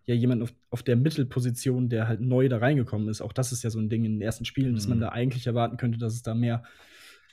ja 0.06 0.16
jemand 0.16 0.42
auf, 0.44 0.54
auf 0.70 0.84
der 0.84 0.96
Mittelposition, 0.96 1.90
der 1.90 2.08
halt 2.08 2.22
neu 2.22 2.50
da 2.50 2.58
reingekommen 2.58 3.10
ist. 3.10 3.22
Auch 3.22 3.34
das 3.34 3.52
ist 3.52 3.64
ja 3.64 3.70
so 3.70 3.80
ein 3.80 3.90
Ding 3.90 4.06
in 4.06 4.14
den 4.14 4.22
ersten 4.22 4.46
Spielen, 4.46 4.74
dass 4.74 4.88
man 4.88 4.98
Mhm. 4.98 5.02
da 5.02 5.10
eigentlich 5.10 5.48
erwarten 5.48 5.78
könnte, 5.78 5.98
dass 5.98 6.14
es 6.14 6.24
da 6.24 6.34
mehr 6.34 6.64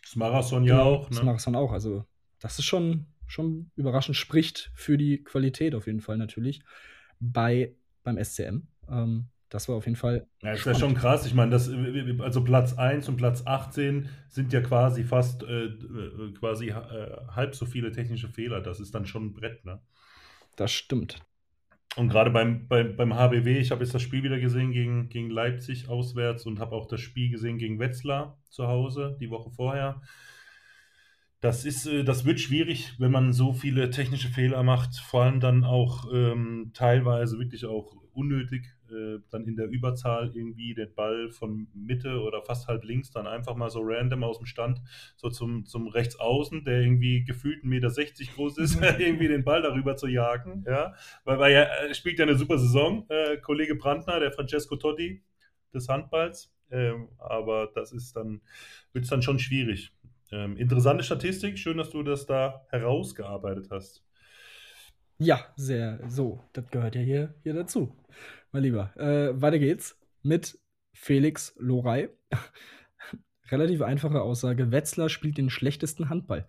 Das 0.03 0.17
Marathon 0.17 0.65
ja 0.65 0.83
auch, 0.83 1.09
Das 1.09 1.19
ne? 1.19 1.25
Marathon 1.25 1.57
auch. 1.57 1.73
Also, 1.73 2.05
das 2.41 2.59
ist 2.59 2.65
schon, 2.67 3.07
schon 3.27 3.71
überraschend, 3.77 4.17
spricht 4.17 4.71
für 4.75 4.99
die 4.99 5.23
Qualität 5.25 5.75
auf 5.75 5.87
jeden 5.87 6.01
Fall 6.01 6.19
natürlich 6.19 6.63
bei, 7.21 7.75
beim 8.03 8.19
SCM. 8.19 8.67
Ähm, 8.89 9.27
das 9.55 9.69
war 9.69 9.77
auf 9.77 9.85
jeden 9.85 9.95
Fall. 9.95 10.27
Ja, 10.43 10.53
ist 10.53 10.67
ja 10.67 10.75
schon 10.75 10.95
krass. 10.95 11.27
Ich 11.27 11.33
meine, 11.33 11.53
das, 11.53 11.71
also 12.19 12.43
Platz 12.43 12.77
1 12.77 13.09
und 13.09 13.17
Platz 13.17 13.47
18 13.47 14.09
sind 14.27 14.53
ja 14.53 14.61
quasi 14.61 15.05
fast 15.05 15.45
äh, 15.45 15.67
äh, 15.67 16.33
quasi 16.37 16.71
äh, 16.71 16.75
halb 17.29 17.55
so 17.55 17.65
viele 17.65 17.93
technische 17.93 18.29
Fehler. 18.29 18.61
Das 18.61 18.81
ist 18.81 18.97
dann 18.97 19.07
schon 19.07 19.27
ein 19.27 19.33
Brett, 19.33 19.65
ne? 19.65 19.81
Das 20.57 20.73
stimmt. 20.73 21.21
Und 21.95 22.09
gerade 22.09 22.33
beim, 22.33 22.67
beim, 22.67 22.97
beim 22.97 23.15
HBW, 23.15 23.59
ich 23.59 23.71
habe 23.71 23.85
jetzt 23.85 23.95
das 23.95 24.03
Spiel 24.03 24.25
wieder 24.25 24.41
gesehen 24.41 24.73
gegen, 24.73 25.09
gegen 25.09 25.31
Leipzig 25.31 25.89
auswärts 25.89 26.47
und 26.47 26.59
habe 26.59 26.75
auch 26.75 26.87
das 26.87 27.01
Spiel 27.01 27.31
gesehen 27.31 27.57
gegen 27.57 27.79
Wetzlar 27.79 28.37
zu 28.51 28.67
Hause 28.67 29.17
die 29.21 29.31
Woche 29.31 29.53
vorher. 29.53 30.03
Das 31.45 31.67
ist, 31.67 31.85
äh, 31.85 32.05
das 32.05 32.25
wird 32.25 32.41
schwierig, 32.41 32.95
wenn 32.99 33.11
man 33.11 33.35
so 33.35 33.53
viele 33.53 33.91
technische 33.91 34.29
Fehler 34.29 34.63
macht, 34.63 34.97
vor 34.97 35.25
allem 35.25 35.41
dann 35.41 35.63
auch 35.63 36.11
ähm, 36.11 36.71
teilweise 36.73 37.39
wirklich 37.39 37.67
auch 37.67 37.95
unnötig, 38.15 38.65
äh, 38.89 39.19
dann 39.29 39.45
in 39.45 39.55
der 39.55 39.69
Überzahl 39.69 40.35
irgendwie 40.35 40.73
den 40.73 40.95
Ball 40.95 41.29
von 41.29 41.69
Mitte 41.75 42.23
oder 42.23 42.41
fast 42.41 42.67
halb 42.67 42.83
links 42.85 43.11
dann 43.11 43.27
einfach 43.27 43.57
mal 43.57 43.69
so 43.69 43.81
random 43.83 44.25
aus 44.25 44.39
dem 44.39 44.47
Stand 44.47 44.81
so 45.17 45.29
zum, 45.29 45.67
zum 45.67 45.87
Rechtsaußen, 45.87 46.65
der 46.65 46.81
irgendwie 46.81 47.25
gefühlt 47.25 47.63
1,60 47.63 47.67
Meter 47.67 47.91
groß 48.37 48.57
ist, 48.57 48.81
irgendwie 48.99 49.29
den 49.29 49.45
Ball 49.45 49.61
darüber 49.61 49.97
zu 49.97 50.07
jagen, 50.07 50.65
ja, 50.67 50.95
weil, 51.25 51.39
weil 51.39 51.53
er 51.53 51.91
äh, 51.91 51.95
spielt 51.95 52.19
ja 52.19 52.25
eine 52.25 52.37
super 52.37 52.57
Saison, 52.57 53.05
äh, 53.11 53.37
Kollege 53.37 53.75
Brandner, 53.75 54.19
der 54.19 54.33
Francesco 54.33 54.77
Totti 54.77 55.23
des 55.75 55.91
Handballs, 55.91 56.55
ähm, 56.71 57.11
aber 57.19 57.71
das 57.75 57.93
ist 57.93 58.17
dann, 58.17 58.41
wird 58.95 59.05
es 59.05 59.11
dann 59.11 59.21
schon 59.21 59.39
schwierig. 59.39 59.93
Ähm, 60.31 60.57
interessante 60.57 61.05
Statistik, 61.05 61.59
schön, 61.59 61.77
dass 61.77 61.91
du 61.91 62.03
das 62.03 62.27
da 62.27 62.67
herausgearbeitet 62.71 63.69
hast. 63.71 64.05
Ja, 65.19 65.45
sehr. 65.57 66.01
So, 66.09 66.43
das 66.53 66.69
gehört 66.71 66.97
ja 66.97 67.03
hier, 67.03 67.35
hier 67.43 67.55
dazu. 67.55 67.97
Mein 68.53 68.63
Lieber. 68.65 68.97
Äh, 68.97 69.41
weiter 69.41 69.59
geht's 69.59 69.99
mit 70.23 70.59
Felix 70.93 71.55
Lorey. 71.59 72.09
Relativ 73.51 73.83
einfache 73.83 74.23
Aussage. 74.23 74.73
Wetzlar 74.73 75.09
spielt 75.09 75.39
den 75.39 75.51
schlechtesten 75.51 76.09
Handball. 76.09 76.47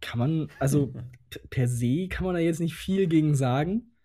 Kann 0.00 0.18
man, 0.18 0.48
also 0.58 0.94
per 1.50 1.66
se 1.66 2.08
kann 2.08 2.24
man 2.24 2.34
da 2.34 2.40
jetzt 2.40 2.60
nicht 2.60 2.74
viel 2.74 3.06
gegen 3.06 3.34
sagen. 3.34 3.96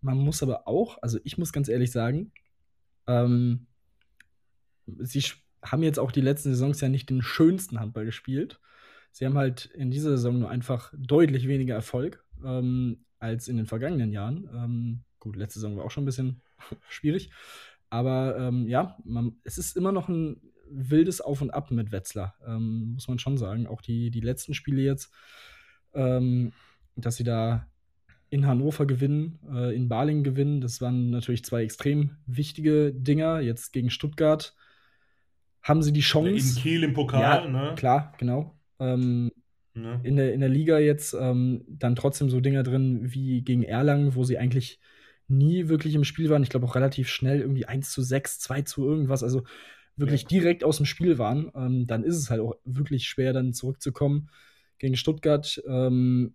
Man 0.00 0.18
muss 0.18 0.42
aber 0.42 0.68
auch, 0.68 0.98
also 1.00 1.18
ich 1.24 1.38
muss 1.38 1.52
ganz 1.52 1.68
ehrlich 1.68 1.92
sagen, 1.92 2.32
ähm, 3.06 3.66
sie 4.86 5.22
haben 5.62 5.82
jetzt 5.82 5.98
auch 5.98 6.12
die 6.12 6.20
letzten 6.20 6.50
Saisons 6.50 6.80
ja 6.80 6.88
nicht 6.88 7.10
den 7.10 7.22
schönsten 7.22 7.80
Handball 7.80 8.04
gespielt. 8.04 8.60
Sie 9.12 9.26
haben 9.26 9.36
halt 9.36 9.66
in 9.66 9.90
dieser 9.90 10.10
Saison 10.10 10.38
nur 10.38 10.50
einfach 10.50 10.92
deutlich 10.96 11.46
weniger 11.46 11.74
Erfolg 11.74 12.24
ähm, 12.44 13.04
als 13.18 13.48
in 13.48 13.56
den 13.56 13.66
vergangenen 13.66 14.10
Jahren. 14.10 14.48
Ähm, 14.54 15.00
gut, 15.20 15.36
letzte 15.36 15.60
Saison 15.60 15.76
war 15.76 15.84
auch 15.84 15.90
schon 15.90 16.02
ein 16.04 16.06
bisschen 16.06 16.40
schwierig. 16.88 17.30
Aber 17.90 18.38
ähm, 18.38 18.66
ja, 18.68 18.96
man, 19.04 19.36
es 19.44 19.58
ist 19.58 19.76
immer 19.76 19.92
noch 19.92 20.08
ein 20.08 20.40
wildes 20.68 21.20
Auf 21.20 21.42
und 21.42 21.50
Ab 21.50 21.70
mit 21.70 21.92
Wetzlar, 21.92 22.34
ähm, 22.46 22.94
muss 22.94 23.06
man 23.06 23.18
schon 23.18 23.36
sagen. 23.36 23.66
Auch 23.66 23.82
die, 23.82 24.10
die 24.10 24.20
letzten 24.20 24.54
Spiele 24.54 24.80
jetzt, 24.80 25.12
ähm, 25.92 26.52
dass 26.96 27.16
sie 27.16 27.24
da 27.24 27.66
in 28.30 28.46
Hannover 28.46 28.86
gewinnen, 28.86 29.38
äh, 29.52 29.76
in 29.76 29.90
Balingen 29.90 30.24
gewinnen, 30.24 30.62
das 30.62 30.80
waren 30.80 31.10
natürlich 31.10 31.44
zwei 31.44 31.62
extrem 31.64 32.16
wichtige 32.24 32.94
Dinger. 32.94 33.40
Jetzt 33.40 33.74
gegen 33.74 33.90
Stuttgart 33.90 34.54
haben 35.62 35.82
sie 35.82 35.92
die 35.92 36.00
Chance. 36.00 36.56
In 36.58 36.62
Kiel 36.62 36.82
im 36.84 36.92
Pokal, 36.92 37.44
ja, 37.44 37.48
ne? 37.48 37.74
Klar, 37.76 38.12
genau. 38.18 38.56
Ähm, 38.78 39.30
Ja. 39.74 40.00
in 40.02 40.16
der, 40.16 40.34
in 40.34 40.40
der 40.40 40.48
Liga 40.48 40.78
jetzt 40.78 41.14
ähm, 41.18 41.64
dann 41.68 41.96
trotzdem 41.96 42.28
so 42.28 42.40
Dinger 42.40 42.62
drin 42.62 43.12
wie 43.14 43.42
gegen 43.42 43.62
Erlangen, 43.62 44.14
wo 44.14 44.24
sie 44.24 44.38
eigentlich 44.38 44.78
nie 45.28 45.68
wirklich 45.68 45.94
im 45.94 46.04
Spiel 46.04 46.28
waren. 46.28 46.42
Ich 46.42 46.50
glaube 46.50 46.66
auch 46.66 46.74
relativ 46.74 47.08
schnell 47.08 47.40
irgendwie 47.40 47.66
1 47.66 47.90
zu 47.90 48.02
6, 48.02 48.38
2 48.40 48.62
zu 48.62 48.84
irgendwas, 48.86 49.22
also 49.22 49.44
wirklich 49.96 50.22
Ja. 50.22 50.28
direkt 50.28 50.64
aus 50.64 50.76
dem 50.78 50.86
Spiel 50.86 51.16
waren. 51.18 51.50
Ähm, 51.54 51.86
dann 51.86 52.04
ist 52.04 52.16
es 52.16 52.28
halt 52.28 52.40
auch 52.40 52.56
wirklich 52.64 53.06
schwer, 53.06 53.32
dann 53.32 53.52
zurückzukommen. 53.54 54.28
Gegen 54.78 54.96
Stuttgart 54.96 55.62
ähm, 55.66 56.34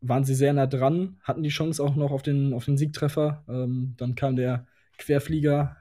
waren 0.00 0.24
sie 0.24 0.34
sehr 0.34 0.52
nah 0.52 0.66
dran, 0.66 1.18
hatten 1.22 1.42
die 1.42 1.50
Chance 1.50 1.82
auch 1.82 1.94
noch 1.94 2.10
auf 2.10 2.22
den, 2.22 2.52
auf 2.52 2.64
den 2.64 2.76
Siegtreffer. 2.76 3.44
Ähm, 3.48 3.94
dann 3.96 4.14
kam 4.14 4.36
der 4.36 4.66
Querflieger, 4.98 5.76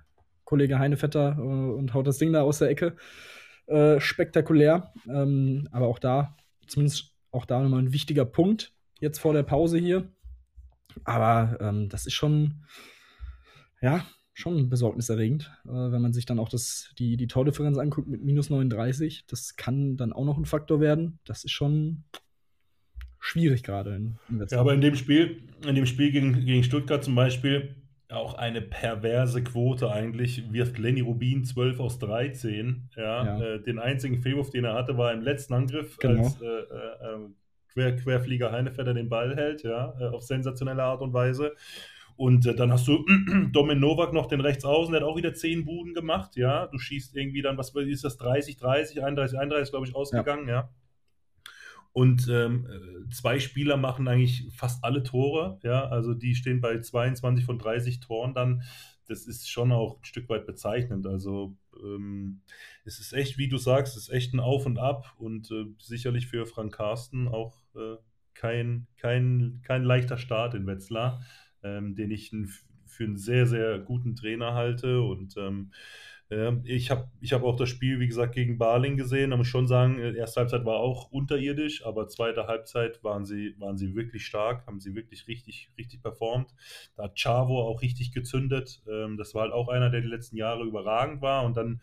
Kollege 0.50 0.80
Heinevetter, 0.80 1.38
äh, 1.38 1.42
und 1.42 1.94
haut 1.94 2.08
das 2.08 2.18
Ding 2.18 2.34
da 2.34 2.42
aus 2.42 2.58
der 2.58 2.70
Ecke. 2.70 2.96
Äh, 3.68 4.00
spektakulär. 4.00 4.92
Ähm, 5.08 5.68
aber 5.72 5.86
auch 5.86 6.00
da, 6.00 6.36
zumindest 6.66 7.14
auch 7.30 7.46
da 7.46 7.62
nochmal 7.62 7.84
ein 7.84 7.94
wichtiger 7.94 8.26
Punkt 8.26 8.74
jetzt 9.00 9.20
vor 9.20 9.34
der 9.34 9.44
Pause 9.44 9.78
hier. 9.78 10.12
Aber 11.04 11.56
ähm, 11.62 11.88
das 11.88 12.08
ist 12.08 12.14
schon, 12.14 12.66
ja, 13.80 14.04
schon 14.34 14.70
besorgniserregend, 14.70 15.52
äh, 15.66 15.70
wenn 15.70 16.02
man 16.02 16.14
sich 16.14 16.26
dann 16.26 16.40
auch 16.40 16.50
das, 16.50 16.96
die, 16.98 17.16
die 17.16 17.28
Tordifferenz 17.28 17.78
anguckt 17.78 18.08
mit 18.08 18.24
minus 18.24 18.50
39. 18.50 19.26
Das 19.28 19.56
kann 19.56 19.98
dann 19.98 20.14
auch 20.14 20.26
noch 20.26 20.40
ein 20.40 20.46
Faktor 20.46 20.80
werden. 20.80 21.20
Das 21.26 21.44
ist 21.44 21.52
schon 21.52 22.06
schwierig 23.20 23.62
gerade 23.62 23.96
in, 23.96 24.18
in 24.30 24.44
Ja, 24.50 24.60
aber 24.60 24.74
in 24.74 24.82
dem 24.82 24.96
Spiel, 24.96 25.44
in 25.64 25.76
dem 25.76 25.86
Spiel 25.86 26.12
gegen, 26.12 26.44
gegen 26.44 26.64
Stuttgart 26.64 27.04
zum 27.04 27.14
Beispiel, 27.14 27.76
auch 28.12 28.34
eine 28.34 28.62
perverse 28.62 29.44
Quote 29.44 29.92
eigentlich, 29.92 30.52
wirft 30.52 30.78
Lenny 30.78 31.02
Rubin 31.02 31.44
12 31.46 31.80
aus 31.80 32.00
13. 32.00 32.90
Ja, 32.96 33.24
Ja. 33.24 33.42
Äh, 33.42 33.62
den 33.62 33.80
einzigen 33.80 34.22
Fehlwurf, 34.22 34.50
den 34.50 34.66
er 34.66 34.74
hatte, 34.74 34.98
war 34.98 35.14
im 35.14 35.22
letzten 35.22 35.54
Angriff, 35.54 35.98
Genau. 35.98 36.24
als 36.24 36.42
äh, 36.42 36.46
äh, 36.46 36.50
äh, 36.50 37.30
Quer, 37.72 37.96
Querflieger 37.96 38.52
Heinevetter 38.52 38.94
den 38.96 39.10
Ball 39.10 39.36
hält, 39.36 39.64
ja, 39.64 39.94
äh, 40.00 40.06
auf 40.08 40.24
sensationelle 40.24 40.84
Art 40.84 41.02
und 41.02 41.14
Weise. 41.14 41.54
Und 42.18 42.46
äh, 42.48 42.56
dann 42.56 42.72
hast 42.74 42.88
du 42.88 43.06
Domin 43.54 43.80
Novak 43.80 44.12
noch 44.12 44.26
den 44.26 44.42
Rechtsaußen, 44.42 44.92
der 44.92 45.02
hat 45.02 45.08
auch 45.08 45.16
wieder 45.16 45.34
10 45.34 45.66
Buden 45.66 45.94
gemacht, 45.94 46.36
ja. 46.36 46.66
Du 46.68 46.80
schießt 46.80 47.16
irgendwie 47.16 47.44
dann, 47.44 47.58
was 47.58 47.74
ist 47.76 48.04
das, 48.04 48.18
30, 48.18 48.58
30, 48.58 49.04
31, 49.04 49.38
31, 49.40 49.72
glaube 49.72 49.88
ich, 49.88 49.96
ausgegangen, 49.96 50.48
ja. 50.50 50.70
Und 51.92 52.28
ähm, 52.30 52.68
äh, 52.68 53.10
zwei 53.10 53.40
Spieler 53.40 53.78
machen 53.78 54.08
eigentlich 54.08 54.48
fast 54.56 54.84
alle 54.84 55.04
Tore, 55.04 55.60
ja. 55.64 55.88
Also 55.88 56.14
die 56.14 56.36
stehen 56.36 56.62
bei 56.62 56.80
22 56.80 57.46
von 57.46 57.58
30 57.58 58.00
Toren 58.00 58.34
dann. 58.34 58.64
Das 59.08 59.26
ist 59.26 59.50
schon 59.50 59.72
auch 59.72 59.98
ein 59.98 60.06
Stück 60.06 60.30
weit 60.30 60.46
bezeichnend. 60.46 61.08
Also 61.08 61.58
ähm, 61.84 62.42
es 62.86 63.00
ist 63.00 63.14
echt, 63.14 63.38
wie 63.38 63.48
du 63.48 63.58
sagst, 63.58 63.98
es 63.98 64.04
ist 64.04 64.14
echt 64.14 64.34
ein 64.34 64.40
Auf 64.40 64.66
und 64.66 64.78
Ab 64.78 65.16
und 65.18 65.50
äh, 65.52 65.66
sicherlich 65.80 66.28
für 66.28 66.46
Frank 66.46 66.76
Carsten 66.76 67.28
auch 67.28 67.58
äh, 67.76 67.98
kein, 68.34 68.88
kein, 68.98 69.62
kein 69.64 69.84
leichter 69.84 70.18
Start 70.18 70.54
in 70.54 70.68
Wetzlar, 70.68 71.22
ähm, 71.64 71.96
den 71.96 72.12
ich 72.12 72.32
für 72.86 73.04
einen 73.04 73.18
sehr, 73.18 73.46
sehr 73.46 73.80
guten 73.80 74.16
Trainer 74.16 74.54
halte. 74.54 75.02
Und 75.02 75.36
ähm, 75.38 75.72
ich 76.64 76.92
habe 76.92 77.10
ich 77.22 77.34
hab 77.34 77.42
auch 77.42 77.56
das 77.56 77.70
Spiel, 77.70 78.00
wie 78.00 78.08
gesagt, 78.08 78.36
gegen 78.36 78.60
Baling 78.60 78.98
gesehen. 78.98 79.32
Da 79.32 79.38
muss 79.38 79.48
ich 79.48 79.52
schon 79.52 79.68
sagen, 79.68 79.98
äh, 79.98 80.14
erste 80.16 80.42
Halbzeit 80.42 80.64
war 80.64 80.76
auch 80.76 81.10
unterirdisch, 81.12 81.84
aber 81.84 82.08
zweite 82.08 82.46
Halbzeit 82.46 83.04
waren 83.04 83.26
sie, 83.26 83.56
waren 83.58 83.78
sie 83.78 83.96
wirklich 83.96 84.28
stark, 84.28 84.68
haben 84.68 84.80
sie 84.80 84.94
wirklich 84.94 85.28
richtig, 85.28 85.72
richtig 85.78 86.04
performt. 86.04 86.54
Da 86.96 87.06
hat 87.06 87.18
Chavo 87.18 87.68
auch 87.68 87.82
richtig 87.82 88.12
gezündet. 88.12 88.84
Ähm, 88.88 89.18
das 89.18 89.34
war 89.34 89.44
halt 89.44 89.54
auch 89.54 89.70
einer, 89.70 89.90
der 89.90 90.02
die 90.02 90.08
letzten 90.08 90.38
Jahre 90.38 90.64
überragend 90.66 91.24
war 91.24 91.44
und 91.46 91.58
dann 91.58 91.82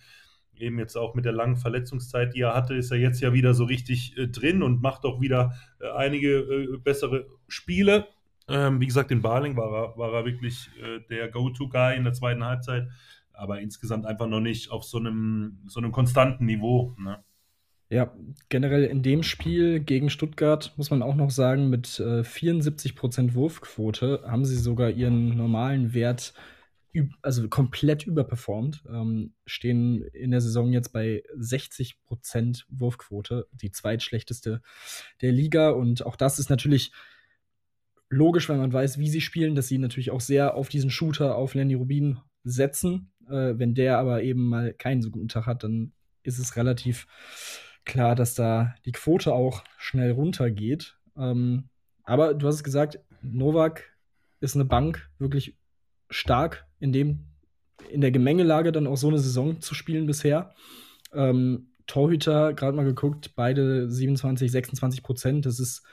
eben 0.55 0.79
jetzt 0.79 0.97
auch 0.97 1.15
mit 1.17 1.25
der 1.25 1.33
langen 1.33 1.57
Verletzungszeit, 1.57 2.33
die 2.35 2.43
er 2.43 2.55
hatte, 2.55 2.75
ist 2.75 2.93
er 2.93 2.99
jetzt 2.99 3.21
ja 3.21 3.33
wieder 3.33 3.53
so 3.53 3.65
richtig 3.65 4.17
äh, 4.17 4.29
drin 4.29 4.63
und 4.63 4.81
macht 4.81 5.05
auch 5.05 5.21
wieder 5.21 5.55
äh, 5.81 5.91
einige 5.91 6.79
bessere 6.85 7.27
Spiele. 7.49 8.07
Ähm, 8.49 8.81
wie 8.81 8.87
gesagt, 8.87 9.11
in 9.11 9.23
Baling 9.23 9.57
war 9.57 9.73
er, 9.73 9.99
war 9.99 10.13
er 10.13 10.25
wirklich 10.25 10.71
der 11.11 11.29
Go-To-Guy 11.29 11.97
in 11.97 12.05
der 12.05 12.13
zweiten 12.13 12.45
Halbzeit, 12.45 12.87
aber 13.37 13.61
insgesamt 13.61 14.07
einfach 14.07 14.27
noch 14.27 14.41
nicht 14.41 14.71
auf 14.71 14.85
so 14.85 14.99
einem, 14.99 15.59
so 15.67 15.81
einem 15.81 15.93
konstanten 15.93 16.47
Niveau. 16.47 16.95
Ne? 16.99 17.19
Ja, 17.89 18.13
generell 18.49 18.85
in 18.85 19.03
dem 19.03 19.23
Spiel 19.23 19.81
gegen 19.81 20.11
Stuttgart 20.11 20.73
muss 20.77 20.91
man 20.91 21.03
auch 21.03 21.15
noch 21.15 21.31
sagen, 21.31 21.71
mit 21.71 22.01
äh, 22.01 22.23
74% 22.23 23.35
Wurfquote 23.35 24.25
haben 24.27 24.45
sie 24.45 24.57
sogar 24.57 24.91
ihren 24.91 25.37
normalen 25.37 25.95
Wert 25.95 26.35
also 27.23 27.49
komplett 27.49 28.07
überperformt, 28.07 28.83
ähm, 28.89 29.35
stehen 29.45 30.03
in 30.13 30.31
der 30.31 30.41
Saison 30.41 30.73
jetzt 30.73 30.93
bei 30.93 31.23
60% 31.37 32.65
Wurfquote, 32.69 33.47
die 33.53 33.71
zweitschlechteste 33.71 34.63
der 35.21 35.33
Liga. 35.33 35.71
Und 35.71 36.05
auch 36.07 36.17
das 36.17 36.39
ist 36.39 36.51
natürlich 36.51 36.93
logisch, 38.09 38.49
wenn 38.49 38.59
man 38.59 38.73
weiß, 38.73 38.99
wie 38.99 39.11
sie 39.11 39.21
spielen, 39.21 39.55
dass 39.55 39.69
sie 39.69 39.79
natürlich 39.79 40.11
auch 40.11 40.21
sehr 40.21 40.55
auf 40.55 40.69
diesen 40.69 40.91
Shooter, 40.91 41.37
auf 41.37 41.55
Lenny 41.55 41.75
Rubin 41.75 42.19
setzen. 42.47 43.13
Äh, 43.29 43.59
wenn 43.59 43.75
der 43.75 43.99
aber 43.99 44.23
eben 44.23 44.49
mal 44.49 44.73
keinen 44.73 45.03
so 45.03 45.11
guten 45.11 45.29
Tag 45.29 45.47
hat, 45.47 45.65
dann 45.65 45.93
ist 46.23 46.39
es 46.39 46.57
relativ 46.57 47.07
klar, 47.85 48.15
dass 48.15 48.35
da 48.35 48.75
die 48.85 48.93
Quote 48.93 49.33
auch 49.33 49.65
schnell 49.79 50.13
runtergeht. 50.13 50.97
Ähm, 51.17 51.69
aber 52.05 52.35
du 52.35 52.47
hast 52.47 52.57
es 52.57 52.65
gesagt, 52.65 53.01
Novak 53.23 53.85
ist 54.41 54.55
eine 54.55 54.65
Bank, 54.65 55.11
wirklich 55.19 55.57
stark 56.09 56.67
in 56.79 56.93
dem 56.93 57.27
in 57.91 58.01
der 58.01 58.11
Gemengelage 58.11 58.73
dann 58.73 58.87
auch 58.87 58.97
so 58.97 59.09
eine 59.09 59.19
Saison 59.19 59.61
zu 59.61 59.75
spielen 59.75 60.07
bisher. 60.07 60.55
Ähm, 61.13 61.69
Torhüter, 61.87 62.53
gerade 62.55 62.77
mal 62.77 62.85
geguckt, 62.85 63.33
beide 63.37 63.91
27, 63.91 64.51
26 64.51 65.03
Prozent. 65.03 65.47
Das 65.47 65.61
ist 65.61 65.85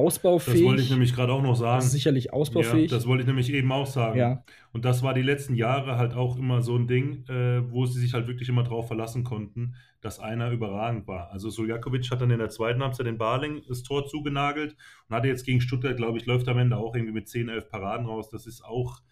ausbaufähig. 0.00 0.60
Das 0.60 0.64
wollte 0.64 0.82
ich 0.82 0.90
nämlich 0.90 1.14
gerade 1.14 1.32
auch 1.32 1.42
noch 1.42 1.54
sagen. 1.54 1.82
Sicherlich 1.82 2.32
ausbaufähig. 2.32 2.90
Ja, 2.90 2.96
das 2.96 3.06
wollte 3.06 3.22
ich 3.22 3.26
nämlich 3.26 3.52
eben 3.52 3.70
auch 3.70 3.86
sagen. 3.86 4.18
Ja. 4.18 4.44
Und 4.72 4.84
das 4.84 5.02
war 5.02 5.14
die 5.14 5.22
letzten 5.22 5.54
Jahre 5.54 5.96
halt 5.96 6.14
auch 6.14 6.36
immer 6.38 6.62
so 6.62 6.76
ein 6.76 6.86
Ding, 6.86 7.24
äh, 7.28 7.70
wo 7.70 7.86
sie 7.86 8.00
sich 8.00 8.14
halt 8.14 8.26
wirklich 8.26 8.48
immer 8.48 8.62
drauf 8.62 8.88
verlassen 8.88 9.24
konnten, 9.24 9.74
dass 10.00 10.18
einer 10.18 10.50
überragend 10.50 11.06
war. 11.06 11.30
Also 11.30 11.50
Suljakovic 11.50 12.10
hat 12.10 12.20
dann 12.20 12.30
in 12.30 12.38
der 12.38 12.48
zweiten 12.48 12.82
Halbzeit 12.82 13.06
den 13.06 13.18
Barling 13.18 13.62
das 13.68 13.82
Tor 13.82 14.06
zugenagelt 14.06 14.76
und 15.08 15.16
hatte 15.16 15.28
jetzt 15.28 15.44
gegen 15.44 15.60
Stuttgart, 15.60 15.96
glaube 15.96 16.18
ich, 16.18 16.26
läuft 16.26 16.48
am 16.48 16.58
Ende 16.58 16.76
auch 16.76 16.94
irgendwie 16.94 17.14
mit 17.14 17.28
10, 17.28 17.48
11 17.48 17.68
Paraden 17.68 18.06
raus. 18.06 18.30
Das 18.30 18.46
ist 18.46 18.64
auch, 18.64 19.02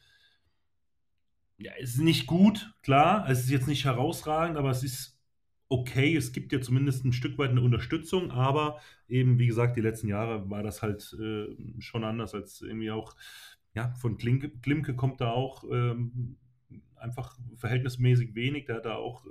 ja, 1.59 1.72
es 1.81 1.94
ist 1.94 2.01
nicht 2.01 2.27
gut, 2.27 2.72
klar, 2.83 3.29
es 3.29 3.40
ist 3.40 3.51
jetzt 3.51 3.68
nicht 3.68 3.85
herausragend, 3.85 4.57
aber 4.57 4.70
es 4.70 4.83
ist 4.83 5.17
okay, 5.68 6.16
es 6.16 6.33
gibt 6.33 6.52
ja 6.52 6.61
zumindest 6.61 7.04
ein 7.04 7.12
Stück 7.12 7.38
weit 7.38 7.50
eine 7.50 7.61
Unterstützung, 7.61 8.31
aber 8.31 8.81
eben, 9.09 9.38
wie 9.38 9.46
gesagt, 9.46 9.76
die 9.76 9.83
letzten 9.83 10.09
Jahre 10.09 10.48
war 10.50 10.62
das 10.62 10.83
halt 10.83 11.14
äh, 11.20 11.46
schon 11.81 12.04
anders 12.04 12.35
als 12.35 12.61
irgendwie 12.62 12.90
auch, 12.90 13.14
ja, 13.74 13.92
von 14.00 14.16
Klimke, 14.16 14.50
Klimke 14.62 14.96
kommt 14.96 15.20
da 15.20 15.31
auch 15.31 15.64
ähm, 15.70 16.37
einfach 17.00 17.38
verhältnismäßig 17.56 18.34
wenig. 18.34 18.66
Der 18.66 18.76
hat 18.76 18.87
da 18.87 18.94
auch 18.96 19.26
äh, 19.26 19.28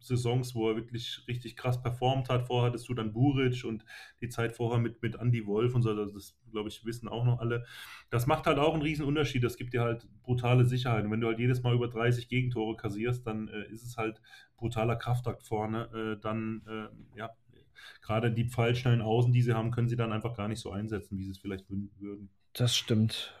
Saisons, 0.00 0.54
wo 0.54 0.68
er 0.70 0.76
wirklich 0.76 1.24
richtig 1.28 1.56
krass 1.56 1.80
performt 1.80 2.28
hat. 2.28 2.46
Vorher 2.46 2.68
hattest 2.68 2.88
du 2.88 2.94
dann 2.94 3.12
Buric 3.12 3.64
und 3.64 3.84
die 4.20 4.28
Zeit 4.28 4.54
vorher 4.56 4.78
mit, 4.78 5.02
mit 5.02 5.16
Andy 5.16 5.46
Wolf 5.46 5.74
und 5.74 5.82
so, 5.82 5.90
also 5.90 6.12
das 6.12 6.36
glaube 6.50 6.68
ich, 6.68 6.84
wissen 6.84 7.08
auch 7.08 7.24
noch 7.24 7.40
alle. 7.40 7.64
Das 8.10 8.26
macht 8.26 8.46
halt 8.46 8.58
auch 8.58 8.72
einen 8.72 8.82
riesen 8.82 9.04
Unterschied. 9.04 9.44
Das 9.44 9.56
gibt 9.56 9.74
dir 9.74 9.82
halt 9.82 10.06
brutale 10.22 10.64
Sicherheit. 10.64 11.04
Und 11.04 11.10
wenn 11.10 11.20
du 11.20 11.26
halt 11.28 11.38
jedes 11.38 11.62
Mal 11.62 11.74
über 11.74 11.88
30 11.88 12.28
Gegentore 12.28 12.76
kassierst, 12.76 13.26
dann 13.26 13.48
äh, 13.48 13.70
ist 13.70 13.84
es 13.84 13.96
halt 13.96 14.20
brutaler 14.56 14.96
Kraftakt 14.96 15.42
vorne. 15.44 15.88
Äh, 15.94 16.20
dann, 16.20 16.62
äh, 16.66 17.18
ja, 17.18 17.30
gerade 18.02 18.32
die 18.32 18.44
pfeilschnellen 18.44 19.02
Außen, 19.02 19.32
die 19.32 19.42
sie 19.42 19.54
haben, 19.54 19.70
können 19.70 19.88
sie 19.88 19.96
dann 19.96 20.12
einfach 20.12 20.36
gar 20.36 20.48
nicht 20.48 20.60
so 20.60 20.70
einsetzen, 20.70 21.18
wie 21.18 21.24
sie 21.24 21.30
es 21.30 21.38
vielleicht 21.38 21.66
würden. 21.70 22.30
Das 22.52 22.76
stimmt. 22.76 23.34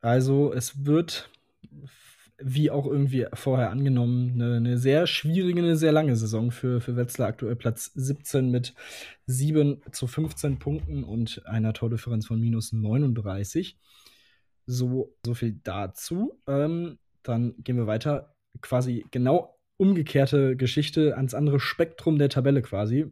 Also 0.00 0.52
es 0.52 0.84
wird, 0.86 1.30
wie 2.42 2.70
auch 2.70 2.86
irgendwie 2.86 3.26
vorher 3.34 3.70
angenommen, 3.70 4.32
eine, 4.34 4.56
eine, 4.56 4.78
sehr 4.78 5.06
schwierige, 5.06 5.60
eine 5.60 5.76
sehr 5.76 5.92
lange 5.92 6.16
Saison 6.16 6.50
für, 6.50 6.80
für 6.80 6.96
Wetzlar. 6.96 7.28
Aktuell 7.28 7.56
Platz 7.56 7.92
17 7.94 8.50
mit 8.50 8.74
7 9.26 9.82
zu 9.92 10.06
15 10.06 10.58
Punkten 10.58 11.04
und 11.04 11.46
einer 11.46 11.72
Tordifferenz 11.72 12.26
von 12.26 12.40
minus 12.40 12.72
39. 12.72 13.78
So, 14.66 15.16
so 15.24 15.34
viel 15.34 15.60
dazu. 15.62 16.40
Ähm, 16.46 16.98
dann 17.22 17.54
gehen 17.58 17.76
wir 17.76 17.86
weiter. 17.86 18.34
Quasi 18.60 19.04
genau 19.10 19.58
umgekehrte 19.76 20.56
Geschichte 20.56 21.16
ans 21.16 21.34
andere 21.34 21.60
Spektrum 21.60 22.18
der 22.18 22.28
Tabelle 22.28 22.62
quasi. 22.62 23.10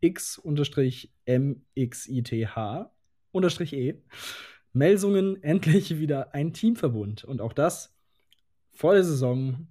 X-MXITH 0.00 1.26
unterstrich 3.32 3.72
E. 3.72 4.02
Melsungen 4.72 5.42
endlich 5.42 5.98
wieder 5.98 6.34
ein 6.34 6.52
Teamverbund. 6.52 7.24
Und 7.24 7.40
auch 7.40 7.52
das 7.52 7.95
vor 8.76 8.94
der 8.94 9.04
Saison 9.04 9.66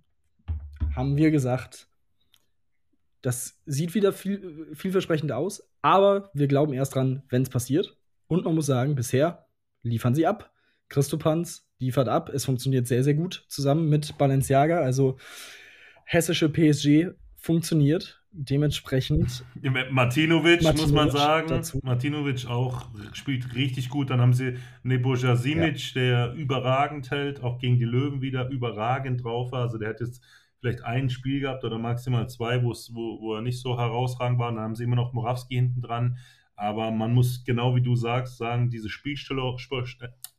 haben 0.95 1.15
wir 1.15 1.31
gesagt, 1.31 1.87
das 3.21 3.59
sieht 3.65 3.93
wieder 3.93 4.13
viel, 4.13 4.75
vielversprechend 4.75 5.31
aus, 5.31 5.67
aber 5.81 6.31
wir 6.33 6.47
glauben 6.47 6.73
erst 6.73 6.95
dran, 6.95 7.23
wenn 7.29 7.43
es 7.43 7.49
passiert. 7.49 7.97
Und 8.27 8.45
man 8.45 8.55
muss 8.55 8.65
sagen, 8.65 8.95
bisher 8.95 9.47
liefern 9.83 10.15
sie 10.15 10.25
ab. 10.25 10.51
Christopanz 10.89 11.67
liefert 11.77 12.07
ab. 12.07 12.29
Es 12.29 12.45
funktioniert 12.45 12.87
sehr, 12.87 13.03
sehr 13.03 13.13
gut 13.13 13.45
zusammen 13.47 13.89
mit 13.89 14.17
Balenciaga. 14.17 14.79
Also 14.79 15.17
hessische 16.05 16.49
PSG 16.49 17.15
funktioniert. 17.35 18.23
Dementsprechend. 18.37 19.45
Martinovic, 19.91 20.61
muss 20.61 20.91
man 20.91 21.09
sagen. 21.09 21.47
Dazu. 21.47 21.79
Martinovic 21.83 22.47
auch 22.47 22.87
spielt 23.13 23.55
richtig 23.55 23.89
gut. 23.89 24.09
Dann 24.09 24.19
haben 24.19 24.33
sie 24.33 24.57
Neboja 24.83 25.37
Simic, 25.37 25.93
ja. 25.95 26.01
der 26.01 26.33
überragend 26.33 27.11
hält, 27.11 27.41
auch 27.41 27.59
gegen 27.59 27.79
die 27.79 27.85
Löwen 27.85 28.21
wieder 28.21 28.49
überragend 28.49 29.23
drauf 29.23 29.53
war. 29.53 29.61
Also 29.61 29.77
der 29.77 29.89
hat 29.89 30.01
jetzt 30.01 30.21
vielleicht 30.59 30.83
ein 30.83 31.09
Spiel 31.09 31.39
gehabt 31.39 31.63
oder 31.63 31.77
maximal 31.77 32.27
zwei, 32.27 32.61
wo, 32.61 32.71
wo 32.71 33.35
er 33.35 33.41
nicht 33.41 33.61
so 33.61 33.77
herausragend 33.77 34.37
war. 34.37 34.49
Und 34.49 34.55
dann 34.55 34.65
haben 34.65 34.75
sie 34.75 34.83
immer 34.83 34.97
noch 34.97 35.13
Morawski 35.13 35.55
hinten 35.55 35.81
dran. 35.81 36.17
Aber 36.57 36.91
man 36.91 37.13
muss 37.13 37.45
genau 37.45 37.75
wie 37.75 37.81
du 37.81 37.95
sagst, 37.95 38.37
sagen, 38.37 38.69
diese 38.69 38.89
Spielsteuerung, 38.89 39.59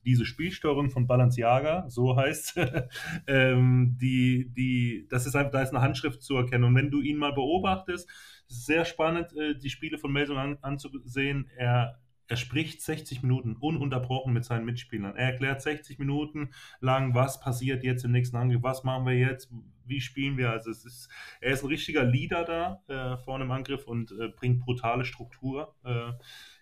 diese 0.07 0.25
Spielsteuerung 0.25 0.91
von 0.91 1.07
Balenciaga, 1.07 1.85
so 1.89 2.17
heißt, 2.17 2.59
ähm, 3.27 3.99
die, 4.01 4.49
die, 4.53 5.07
das 5.11 5.27
ist 5.27 5.35
einfach, 5.35 5.51
da 5.51 5.63
ist 5.63 5.71
eine 5.71 5.83
Handschrift 5.83 6.23
zu 6.23 6.37
erkennen. 6.37 6.65
Und 6.65 6.75
wenn 6.77 6.91
du 6.91 7.03
ihn 7.03 7.19
mal 7.19 7.33
beobachtest, 7.33 8.09
sehr 8.47 8.85
spannend, 8.85 9.37
äh, 9.37 9.59
die 9.59 9.71
Spiele 9.71 9.99
von 9.99 10.13
Melson 10.13 10.39
an, 10.39 10.59
anzusehen. 10.63 11.51
Er 11.57 11.99
er 12.29 12.37
spricht 12.37 12.83
60 12.83 13.23
Minuten 13.23 13.57
ununterbrochen 13.57 14.33
mit 14.33 14.45
seinen 14.45 14.65
Mitspielern. 14.65 15.15
Er 15.15 15.33
erklärt 15.33 15.63
60 15.63 15.99
Minuten 15.99 16.51
lang, 16.81 17.15
was 17.15 17.41
passiert 17.41 17.85
jetzt 17.85 18.05
im 18.05 18.13
nächsten 18.13 18.37
Angriff, 18.37 18.63
was 18.63 18.85
machen 18.85 19.07
wir 19.07 19.15
jetzt, 19.15 19.51
wie 19.85 20.01
spielen 20.01 20.37
wir. 20.37 20.51
Also 20.51 20.71
es 20.71 20.85
ist, 20.85 21.09
er 21.41 21.53
ist 21.53 21.63
ein 21.63 21.69
richtiger 21.69 22.05
Leader 22.05 22.45
da 22.45 22.83
äh, 22.89 23.17
vorne 23.19 23.45
im 23.45 23.51
Angriff 23.53 23.87
und 23.87 24.11
äh, 24.13 24.29
bringt 24.29 24.61
brutale 24.61 25.05
Struktur 25.05 25.77
äh, 25.85 26.13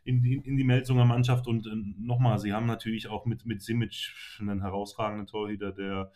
in, 0.05 0.25
in, 0.25 0.43
in, 0.43 0.57
die 0.57 0.65
Melsunger 0.65 1.05
Mannschaft. 1.05 1.47
Und 1.47 1.67
äh, 1.67 1.71
nochmal, 1.99 2.39
sie 2.39 2.53
haben 2.53 2.67
natürlich 2.67 3.09
auch 3.09 3.27
mit, 3.27 3.47
mit 3.47 3.63
Simic 3.63 4.13
einen 4.39 4.61
herausragenden 4.61 5.27
Torhüter, 5.27 5.73
der, 5.73 6.13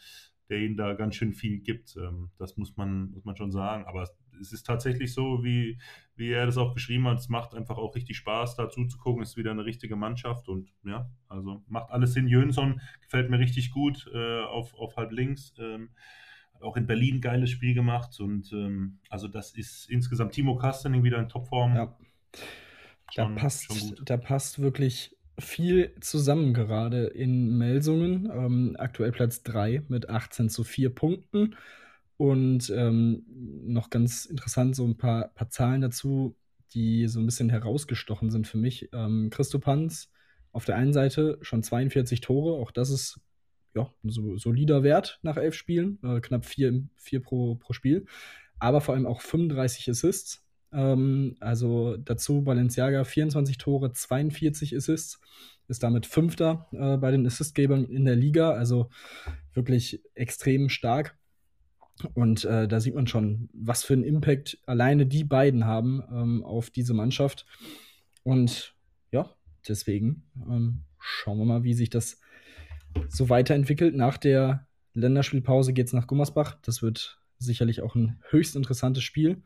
der 0.48 0.60
ihnen 0.60 0.76
da 0.76 0.94
ganz 0.94 1.16
schön 1.16 1.32
viel 1.32 1.60
gibt. 1.60 1.96
Ähm, 1.96 2.30
das 2.38 2.56
muss 2.56 2.76
man, 2.76 3.10
muss 3.10 3.24
man 3.24 3.36
schon 3.36 3.52
sagen. 3.52 3.84
Aber 3.86 4.08
es 4.40 4.52
ist 4.52 4.64
tatsächlich 4.64 5.12
so, 5.12 5.42
wie, 5.44 5.78
wie 6.16 6.30
er 6.30 6.46
das 6.46 6.58
auch 6.58 6.74
geschrieben 6.74 7.06
hat, 7.06 7.18
es 7.18 7.28
macht 7.28 7.54
einfach 7.54 7.78
auch 7.78 7.94
richtig 7.94 8.16
Spaß, 8.16 8.56
da 8.56 8.68
zuzugucken. 8.70 9.22
Es 9.22 9.30
ist 9.30 9.36
wieder 9.36 9.50
eine 9.50 9.64
richtige 9.64 9.96
Mannschaft 9.96 10.48
und 10.48 10.72
ja, 10.84 11.10
also 11.28 11.62
macht 11.68 11.90
alles 11.90 12.12
Sinn. 12.12 12.28
Jönsson 12.28 12.80
gefällt 13.00 13.30
mir 13.30 13.38
richtig 13.38 13.70
gut 13.70 14.08
äh, 14.12 14.42
auf, 14.42 14.74
auf 14.74 14.96
halb 14.96 15.12
links. 15.12 15.54
Ähm, 15.58 15.90
auch 16.60 16.76
in 16.76 16.86
Berlin 16.86 17.16
ein 17.16 17.20
geiles 17.20 17.50
Spiel 17.50 17.72
gemacht 17.74 18.18
und 18.18 18.52
ähm, 18.52 18.98
also 19.08 19.28
das 19.28 19.52
ist 19.52 19.88
insgesamt 19.88 20.32
Timo 20.32 20.56
Kastening 20.56 21.04
wieder 21.04 21.18
in 21.18 21.28
Topform. 21.28 21.76
Ja. 21.76 21.96
Schon, 23.10 23.34
da, 23.34 23.40
passt, 23.40 23.94
da 24.04 24.16
passt 24.16 24.58
wirklich 24.58 25.16
viel 25.38 25.94
zusammen 26.00 26.52
gerade 26.52 27.06
in 27.06 27.56
Melsungen. 27.56 28.30
Ähm, 28.30 28.76
aktuell 28.78 29.12
Platz 29.12 29.42
3 29.42 29.84
mit 29.88 30.08
18 30.08 30.48
zu 30.50 30.64
4 30.64 30.94
Punkten. 30.94 31.54
Und 32.16 32.70
ähm, 32.70 33.24
noch 33.66 33.90
ganz 33.90 34.24
interessant, 34.26 34.74
so 34.74 34.84
ein 34.84 34.96
paar, 34.96 35.28
paar 35.28 35.50
Zahlen 35.50 35.80
dazu, 35.80 36.36
die 36.74 37.06
so 37.06 37.20
ein 37.20 37.26
bisschen 37.26 37.48
herausgestochen 37.48 38.30
sind 38.30 38.46
für 38.48 38.58
mich. 38.58 38.88
Ähm, 38.92 39.30
Christopanz 39.30 40.10
auf 40.52 40.64
der 40.64 40.76
einen 40.76 40.92
Seite 40.92 41.38
schon 41.42 41.62
42 41.62 42.20
Tore, 42.20 42.60
auch 42.60 42.72
das 42.72 42.90
ist 42.90 43.20
ja 43.74 43.92
so 44.02 44.36
solider 44.36 44.82
Wert 44.82 45.20
nach 45.22 45.36
elf 45.36 45.54
Spielen, 45.54 45.98
äh, 46.02 46.20
knapp 46.20 46.44
vier, 46.44 46.82
vier 46.96 47.22
pro, 47.22 47.54
pro 47.56 47.72
Spiel, 47.72 48.06
aber 48.58 48.80
vor 48.80 48.94
allem 48.94 49.06
auch 49.06 49.20
35 49.20 49.88
Assists. 49.90 50.44
Ähm, 50.72 51.36
also 51.40 51.96
dazu 51.96 52.42
Balenciaga 52.42 53.04
24 53.04 53.58
Tore, 53.58 53.92
42 53.92 54.76
Assists, 54.76 55.20
ist 55.68 55.82
damit 55.82 56.06
Fünfter 56.06 56.66
äh, 56.72 56.96
bei 56.96 57.10
den 57.10 57.26
Assistgebern 57.26 57.84
in 57.84 58.04
der 58.04 58.16
Liga, 58.16 58.52
also 58.52 58.90
wirklich 59.52 60.02
extrem 60.14 60.68
stark. 60.68 61.18
Und 62.14 62.44
äh, 62.44 62.68
da 62.68 62.80
sieht 62.80 62.94
man 62.94 63.06
schon, 63.06 63.50
was 63.52 63.84
für 63.84 63.94
einen 63.94 64.04
Impact 64.04 64.58
alleine 64.66 65.06
die 65.06 65.24
beiden 65.24 65.64
haben 65.64 66.02
ähm, 66.10 66.44
auf 66.44 66.70
diese 66.70 66.94
Mannschaft. 66.94 67.44
Und 68.22 68.74
ja, 69.10 69.30
deswegen 69.66 70.24
ähm, 70.36 70.84
schauen 71.00 71.38
wir 71.38 71.44
mal, 71.44 71.64
wie 71.64 71.74
sich 71.74 71.90
das 71.90 72.20
so 73.08 73.28
weiterentwickelt. 73.28 73.94
Nach 73.94 74.16
der 74.16 74.66
Länderspielpause 74.94 75.72
geht 75.72 75.88
es 75.88 75.92
nach 75.92 76.06
Gummersbach. 76.06 76.58
Das 76.62 76.82
wird 76.82 77.20
sicherlich 77.38 77.82
auch 77.82 77.94
ein 77.94 78.20
höchst 78.30 78.56
interessantes 78.56 79.02
Spiel. 79.02 79.42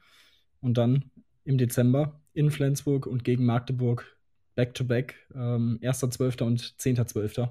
Und 0.63 0.79
dann 0.79 1.11
im 1.45 1.59
Dezember 1.59 2.23
in 2.33 2.51
Flensburg 2.51 3.07
und 3.07 3.25
gegen 3.25 3.45
Magdeburg 3.45 4.17
back-to-back, 4.55 5.17
ähm, 5.35 5.79
1.12. 5.83 6.43
und 6.43 6.61
10.12. 6.79 7.51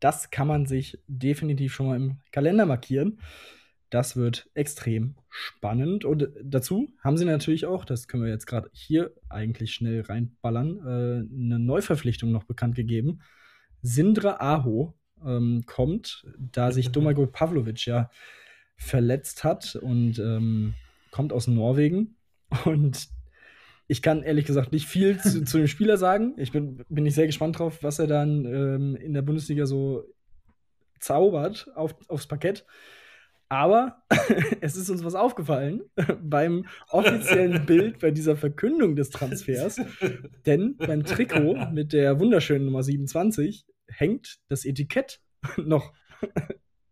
Das 0.00 0.30
kann 0.30 0.46
man 0.46 0.66
sich 0.66 0.98
definitiv 1.06 1.72
schon 1.72 1.86
mal 1.86 1.96
im 1.96 2.18
Kalender 2.30 2.66
markieren. 2.66 3.20
Das 3.90 4.16
wird 4.16 4.50
extrem 4.54 5.14
spannend. 5.30 6.04
Und 6.04 6.28
dazu 6.42 6.92
haben 7.02 7.16
sie 7.16 7.24
natürlich 7.24 7.66
auch, 7.66 7.84
das 7.84 8.08
können 8.08 8.24
wir 8.24 8.30
jetzt 8.30 8.46
gerade 8.46 8.68
hier 8.72 9.12
eigentlich 9.28 9.72
schnell 9.72 10.00
reinballern, 10.02 10.78
äh, 10.78 11.34
eine 11.34 11.58
Neuverpflichtung 11.58 12.32
noch 12.32 12.44
bekannt 12.44 12.74
gegeben. 12.74 13.20
Sindra 13.82 14.40
Aho 14.40 14.94
ähm, 15.24 15.62
kommt, 15.66 16.26
da 16.38 16.72
sich 16.72 16.88
Domagoj 16.92 17.28
Pavlovic 17.28 17.86
ja 17.86 18.10
verletzt 18.76 19.44
hat 19.44 19.76
und 19.76 20.18
ähm, 20.18 20.74
kommt 21.10 21.32
aus 21.32 21.46
Norwegen. 21.46 22.16
Und 22.64 23.08
ich 23.86 24.02
kann 24.02 24.22
ehrlich 24.22 24.46
gesagt 24.46 24.72
nicht 24.72 24.86
viel 24.86 25.18
zu, 25.18 25.44
zu, 25.44 25.58
dem 25.58 25.66
Spieler 25.66 25.96
sagen. 25.96 26.34
Ich 26.36 26.52
bin, 26.52 26.84
bin 26.88 27.06
ich 27.06 27.14
sehr 27.14 27.26
gespannt 27.26 27.58
drauf, 27.58 27.82
was 27.82 27.98
er 27.98 28.06
dann 28.06 28.44
ähm, 28.44 28.96
in 28.96 29.12
der 29.12 29.22
Bundesliga 29.22 29.66
so 29.66 30.04
zaubert 31.00 31.70
auf, 31.74 31.94
aufs 32.08 32.26
Parkett. 32.26 32.64
Aber 33.48 34.02
es 34.60 34.76
ist 34.76 34.90
uns 34.90 35.04
was 35.04 35.14
aufgefallen 35.14 35.82
beim 36.22 36.66
offiziellen 36.88 37.66
Bild 37.66 37.98
bei 37.98 38.10
dieser 38.10 38.36
Verkündung 38.36 38.96
des 38.96 39.10
Transfers. 39.10 39.80
Denn 40.46 40.76
beim 40.76 41.04
Trikot 41.04 41.70
mit 41.72 41.92
der 41.92 42.18
wunderschönen 42.18 42.64
Nummer 42.64 42.82
27 42.82 43.66
hängt 43.86 44.38
das 44.48 44.64
Etikett 44.64 45.20
noch 45.56 45.92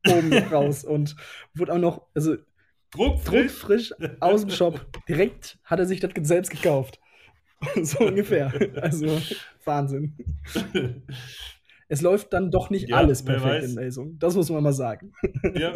oben 0.07 0.33
raus 0.53 0.85
und 0.85 1.17
wurde 1.55 1.73
auch 1.73 1.79
noch, 1.79 2.07
also 2.15 2.37
druckfrisch, 2.93 3.59
druckfrisch 3.59 3.93
aus 4.21 4.43
dem 4.43 4.51
Shop. 4.51 4.81
Direkt 5.09 5.59
hat 5.65 5.79
er 5.79 5.87
sich 5.87 6.01
das 6.01 6.13
selbst 6.23 6.51
gekauft. 6.51 7.01
so 7.83 8.07
ungefähr. 8.07 8.53
Also 8.81 9.21
Wahnsinn 9.65 10.17
es 11.93 12.01
läuft 12.01 12.33
dann 12.33 12.51
doch 12.51 12.71
nicht 12.71 12.89
ja, 12.89 12.97
alles 12.97 13.23
perfekt 13.23 13.65
in 13.65 13.75
Lesung. 13.75 14.19
Das 14.19 14.35
muss 14.35 14.49
man 14.49 14.63
mal 14.63 14.73
sagen. 14.73 15.13
Ja, 15.55 15.75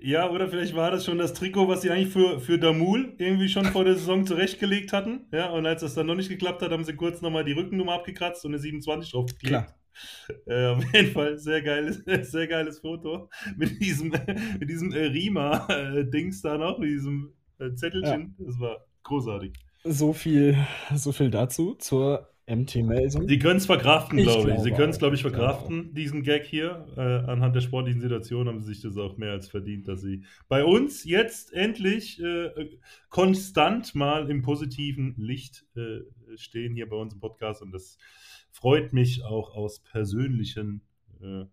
ja, 0.00 0.30
oder 0.30 0.48
vielleicht 0.48 0.74
war 0.74 0.90
das 0.90 1.04
schon 1.04 1.18
das 1.18 1.34
Trikot, 1.34 1.68
was 1.68 1.82
sie 1.82 1.90
eigentlich 1.90 2.08
für, 2.08 2.40
für 2.40 2.58
Damul 2.58 3.12
irgendwie 3.18 3.50
schon 3.50 3.66
vor 3.66 3.84
der 3.84 3.94
Saison 3.94 4.24
zurechtgelegt 4.24 4.94
hatten. 4.94 5.26
Ja, 5.30 5.50
und 5.50 5.66
als 5.66 5.82
das 5.82 5.92
dann 5.92 6.06
noch 6.06 6.14
nicht 6.14 6.30
geklappt 6.30 6.62
hat, 6.62 6.70
haben 6.70 6.84
sie 6.84 6.94
kurz 6.94 7.20
nochmal 7.20 7.44
die 7.44 7.52
Rückennummer 7.52 7.92
abgekratzt 7.92 8.46
und 8.46 8.52
eine 8.52 8.62
27 8.62 9.12
draufgeklebt. 9.12 9.48
Klar. 9.50 9.74
Äh, 10.46 10.66
auf 10.66 10.94
jeden 10.94 11.12
Fall 11.12 11.38
sehr 11.38 11.62
geiles, 11.62 12.02
sehr 12.30 12.46
geiles 12.46 12.80
Foto 12.80 13.28
mit 13.56 13.80
diesem, 13.80 14.08
mit 14.58 14.68
diesem 14.68 14.92
äh, 14.92 15.06
Rima-Dings 15.06 16.42
da 16.42 16.58
noch, 16.58 16.78
mit 16.78 16.90
diesem 16.90 17.32
äh, 17.58 17.72
Zettelchen. 17.74 18.34
Ja. 18.38 18.46
Das 18.46 18.58
war 18.58 18.84
großartig. 19.04 19.52
So 19.84 20.12
viel, 20.12 20.56
so 20.94 21.12
viel 21.12 21.30
dazu 21.30 21.74
zur 21.74 22.32
MT 22.48 22.76
Melsung. 22.76 23.28
Sie 23.28 23.38
können 23.38 23.58
es 23.58 23.66
verkraften, 23.66 24.18
glaube 24.18 24.52
ich. 24.52 24.60
Sie 24.60 24.72
können 24.72 24.90
es, 24.90 24.98
glaube 24.98 25.14
ich, 25.14 25.22
verkraften, 25.22 25.88
ich 25.88 25.94
diesen 25.94 26.22
Gag 26.22 26.44
hier. 26.44 26.86
Äh, 26.96 27.00
anhand 27.00 27.54
der 27.54 27.60
sportlichen 27.60 28.00
Situation 28.00 28.48
haben 28.48 28.60
sie 28.60 28.74
sich 28.74 28.82
das 28.82 28.96
auch 28.96 29.16
mehr 29.16 29.30
als 29.30 29.48
verdient, 29.48 29.86
dass 29.86 30.00
sie 30.00 30.24
bei 30.48 30.64
uns 30.64 31.04
jetzt 31.04 31.52
endlich 31.52 32.20
äh, 32.20 32.50
konstant 33.10 33.94
mal 33.94 34.28
im 34.28 34.42
positiven 34.42 35.14
Licht 35.18 35.64
äh, 35.76 36.00
stehen 36.36 36.74
hier 36.74 36.88
bei 36.88 36.96
uns 36.96 37.14
im 37.14 37.20
Podcast. 37.20 37.62
Und 37.62 37.72
das 37.72 37.96
freut 38.52 38.92
mich 38.92 39.24
auch 39.24 39.54
aus 39.54 39.80
persönlichen 39.80 40.82
äh, 41.20 41.44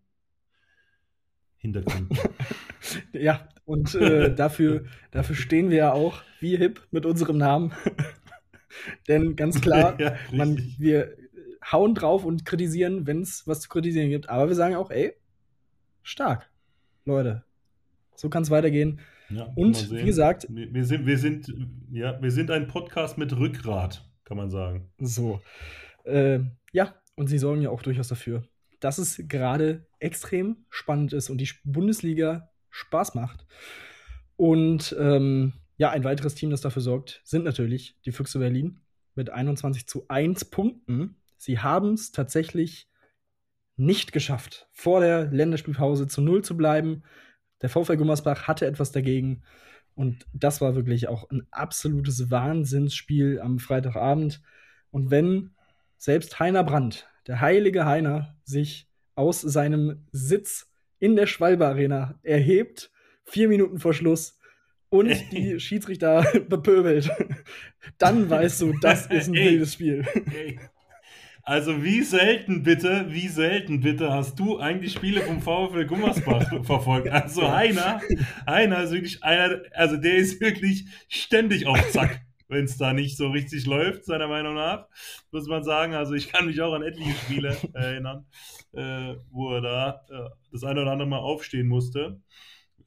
Hintergründen. 1.57 2.17
ja, 3.13 3.49
und 3.65 3.95
äh, 3.95 4.33
dafür, 4.33 4.85
dafür 5.11 5.35
stehen 5.35 5.69
wir 5.69 5.77
ja 5.77 5.93
auch 5.93 6.21
wie 6.39 6.57
hip 6.57 6.87
mit 6.91 7.05
unserem 7.05 7.37
Namen. 7.37 7.73
Denn 9.07 9.35
ganz 9.35 9.61
klar, 9.61 9.99
ja, 9.99 10.15
man, 10.31 10.57
wir 10.77 11.15
hauen 11.71 11.95
drauf 11.95 12.25
und 12.25 12.45
kritisieren, 12.45 13.07
wenn 13.07 13.21
es 13.21 13.47
was 13.47 13.61
zu 13.61 13.69
kritisieren 13.69 14.09
gibt. 14.09 14.29
Aber 14.29 14.47
wir 14.47 14.55
sagen 14.55 14.75
auch, 14.75 14.91
ey, 14.91 15.13
stark. 16.03 16.49
Leute, 17.05 17.43
so 18.15 18.29
kann 18.29 18.43
es 18.43 18.51
weitergehen. 18.51 18.99
Ja, 19.29 19.51
und 19.55 19.91
wie 19.91 20.05
gesagt, 20.05 20.47
wir, 20.49 20.73
wir, 20.73 20.85
sind, 20.85 21.05
wir, 21.05 21.17
sind, 21.17 21.53
ja, 21.91 22.21
wir 22.21 22.31
sind 22.31 22.51
ein 22.51 22.67
Podcast 22.67 23.17
mit 23.17 23.37
Rückgrat, 23.37 24.09
kann 24.25 24.37
man 24.37 24.49
sagen. 24.49 24.91
So. 24.99 25.41
Äh, 26.05 26.39
ja, 26.71 26.95
und 27.15 27.27
sie 27.27 27.37
sorgen 27.37 27.61
ja 27.61 27.69
auch 27.69 27.81
durchaus 27.81 28.07
dafür, 28.07 28.43
dass 28.79 28.97
es 28.97 29.21
gerade 29.27 29.87
extrem 29.99 30.65
spannend 30.69 31.13
ist 31.13 31.29
und 31.29 31.39
die 31.39 31.49
Bundesliga 31.63 32.49
Spaß 32.69 33.15
macht. 33.15 33.45
Und 34.35 34.95
ähm, 34.99 35.53
ja, 35.77 35.89
ein 35.89 36.03
weiteres 36.03 36.35
Team, 36.35 36.49
das 36.49 36.61
dafür 36.61 36.81
sorgt, 36.81 37.21
sind 37.23 37.43
natürlich 37.43 37.97
die 38.05 38.11
Füchse 38.11 38.39
Berlin 38.39 38.79
mit 39.15 39.29
21 39.29 39.87
zu 39.87 40.05
1 40.07 40.45
Punkten. 40.45 41.17
Sie 41.37 41.59
haben 41.59 41.93
es 41.93 42.11
tatsächlich 42.11 42.89
nicht 43.75 44.11
geschafft, 44.11 44.67
vor 44.71 44.99
der 44.99 45.25
Länderspielpause 45.25 46.07
zu 46.07 46.21
Null 46.21 46.43
zu 46.43 46.55
bleiben. 46.57 47.03
Der 47.61 47.69
VfL 47.69 47.97
Gummersbach 47.97 48.47
hatte 48.47 48.65
etwas 48.65 48.91
dagegen. 48.91 49.43
Und 49.95 50.25
das 50.33 50.61
war 50.61 50.75
wirklich 50.75 51.07
auch 51.07 51.29
ein 51.29 51.47
absolutes 51.51 52.29
Wahnsinnsspiel 52.29 53.39
am 53.41 53.59
Freitagabend. 53.59 54.41
Und 54.91 55.11
wenn 55.11 55.51
selbst 55.99 56.39
Heiner 56.39 56.63
Brandt, 56.63 57.07
der 57.27 57.41
heilige 57.41 57.85
Heiner, 57.85 58.35
sich 58.43 58.89
aus 59.13 59.41
seinem 59.41 60.07
Sitz 60.11 60.71
in 60.97 61.15
der 61.15 61.27
Schwalbe 61.27 61.67
Arena 61.67 62.17
erhebt, 62.23 62.91
vier 63.25 63.47
Minuten 63.47 63.77
vor 63.77 63.93
Schluss, 63.93 64.39
und 64.89 65.09
die 65.31 65.59
Schiedsrichter 65.59 66.25
bepöbelt, 66.49 67.11
dann 67.99 68.27
weißt 68.29 68.61
du, 68.61 68.73
das 68.81 69.05
ist 69.05 69.27
ein 69.27 69.35
wildes 69.35 69.73
Spiel. 69.73 70.05
Also 71.43 71.83
wie 71.83 72.03
selten 72.03 72.63
bitte, 72.63 73.07
wie 73.09 73.27
selten 73.27 73.81
bitte 73.81 74.11
hast 74.11 74.37
du 74.37 74.59
eigentlich 74.59 74.93
Spiele 74.93 75.21
vom 75.21 75.41
VfL 75.41 75.85
Gummersbach 75.85 76.47
verfolgt? 76.63 77.09
Also 77.09 77.51
Heiner, 77.51 78.01
Heiner 78.47 78.83
ist 78.83 78.91
wirklich 78.91 79.23
einer, 79.23 79.61
also 79.73 79.97
der 79.97 80.15
ist 80.15 80.39
wirklich 80.41 80.85
ständig 81.07 81.65
auf 81.65 81.89
Zack, 81.91 82.21
wenn 82.49 82.65
es 82.65 82.77
da 82.77 82.93
nicht 82.93 83.15
so 83.15 83.29
richtig 83.29 83.65
läuft, 83.65 84.05
seiner 84.05 84.27
Meinung 84.27 84.55
nach, 84.55 84.87
muss 85.31 85.47
man 85.47 85.63
sagen. 85.63 85.93
Also 85.93 86.13
ich 86.13 86.29
kann 86.29 86.47
mich 86.47 86.61
auch 86.61 86.73
an 86.73 86.83
etliche 86.83 87.13
Spiele 87.13 87.55
erinnern, 87.73 88.25
äh, 88.73 89.15
wo 89.31 89.53
er 89.53 89.61
da 89.61 90.05
äh, 90.09 90.29
das 90.51 90.63
eine 90.63 90.81
oder 90.81 90.91
andere 90.91 91.07
Mal 91.07 91.19
aufstehen 91.19 91.67
musste. 91.67 92.19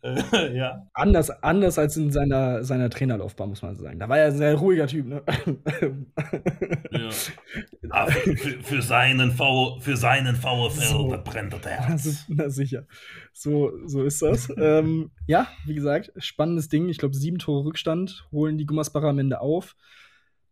Äh, 0.03 0.57
ja. 0.57 0.86
Anders, 0.92 1.30
anders 1.30 1.78
als 1.78 1.96
in 1.96 2.11
seiner, 2.11 2.64
seiner 2.64 2.90
Trainerlaufbahn, 2.90 3.48
muss 3.48 3.62
man 3.62 3.76
sagen. 3.76 3.98
Da 3.98 4.09
war 4.09 4.18
er 4.18 4.26
ein 4.26 4.36
sehr 4.36 4.55
ruhiger 4.55 4.86
Typ, 4.86 5.07
ne? 5.07 5.22
ja. 6.90 7.11
Ah, 7.94 8.07
für, 8.07 8.34
für, 8.62 8.80
seinen 8.80 9.32
v, 9.32 9.78
für 9.80 9.98
seinen 9.98 10.34
VfL 10.34 10.80
so. 10.80 11.20
brennt 11.22 11.53
das 11.53 11.66
Herz. 11.66 12.24
Na 12.28 12.48
sicher. 12.48 12.86
So, 13.34 13.70
so 13.86 14.05
ist 14.05 14.22
das. 14.22 14.50
ähm, 14.57 15.11
ja, 15.26 15.48
wie 15.66 15.74
gesagt, 15.74 16.11
spannendes 16.16 16.70
Ding. 16.70 16.88
Ich 16.88 16.96
glaube, 16.96 17.14
sieben 17.14 17.36
Tore 17.36 17.66
Rückstand 17.66 18.26
holen 18.32 18.57
die 18.57 18.64
Gummersbacher 18.64 19.09
am 19.09 19.18
Ende 19.18 19.42
auf, 19.42 19.76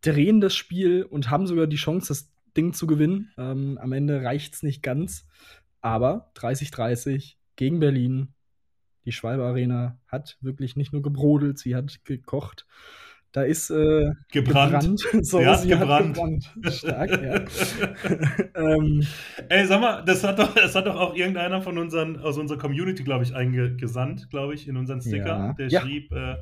drehen 0.03 0.43
das 0.43 0.55
Spiel 0.55 1.03
und 1.03 1.31
haben 1.31 1.47
sogar 1.47 1.67
die 1.67 1.77
Chance, 1.77 2.09
das 2.09 2.31
Ding 2.59 2.75
zu 2.75 2.87
gewinnen. 2.87 3.33
Ähm, 3.39 3.79
am 3.81 3.93
Ende 3.93 4.23
reicht 4.23 4.55
es 4.55 4.63
nicht 4.63 4.83
ganz. 4.83 5.27
Aber 5.81 6.31
30-30 6.37 7.37
gegen 7.57 7.81
Berlin 7.81 8.35
die 9.05 9.13
Schwalbe 9.13 9.45
Arena 9.45 9.99
hat 10.07 10.39
wirklich 10.41 10.77
nicht 10.77 10.93
nur 10.93 11.03
gebrodelt, 11.03 11.59
sie 11.59 11.75
hat 11.75 12.05
gekocht. 12.05 12.67
Da 13.33 13.43
ist 13.43 13.71
äh, 13.71 14.11
gebrannt. 14.33 14.73
gebrannt. 14.73 15.03
So, 15.25 15.39
sie 15.39 15.69
gebrannt. 15.69 16.19
hat 16.19 16.53
gebrannt. 16.55 16.75
Stark, 16.75 17.11
ja. 17.11 17.45
ähm, 18.75 19.07
Ey, 19.49 19.67
sag 19.67 19.81
mal, 19.81 20.03
das 20.03 20.25
hat, 20.25 20.41
doch, 20.41 20.53
das 20.53 20.75
hat 20.75 20.87
doch 20.87 20.97
auch 20.97 21.15
irgendeiner 21.15 21.63
von 21.63 21.79
unseren, 21.79 22.17
aus 22.19 22.39
unserer 22.39 22.59
Community, 22.59 23.05
glaube 23.05 23.23
ich, 23.23 23.35
eingesandt, 23.35 24.31
glaube 24.31 24.55
ich, 24.55 24.67
in 24.67 24.77
unseren 24.77 25.01
Sticker. 25.01 25.27
Ja. 25.27 25.53
Der 25.53 25.69
ja. 25.69 25.81
schrieb, 25.81 26.11
äh, 26.11 26.39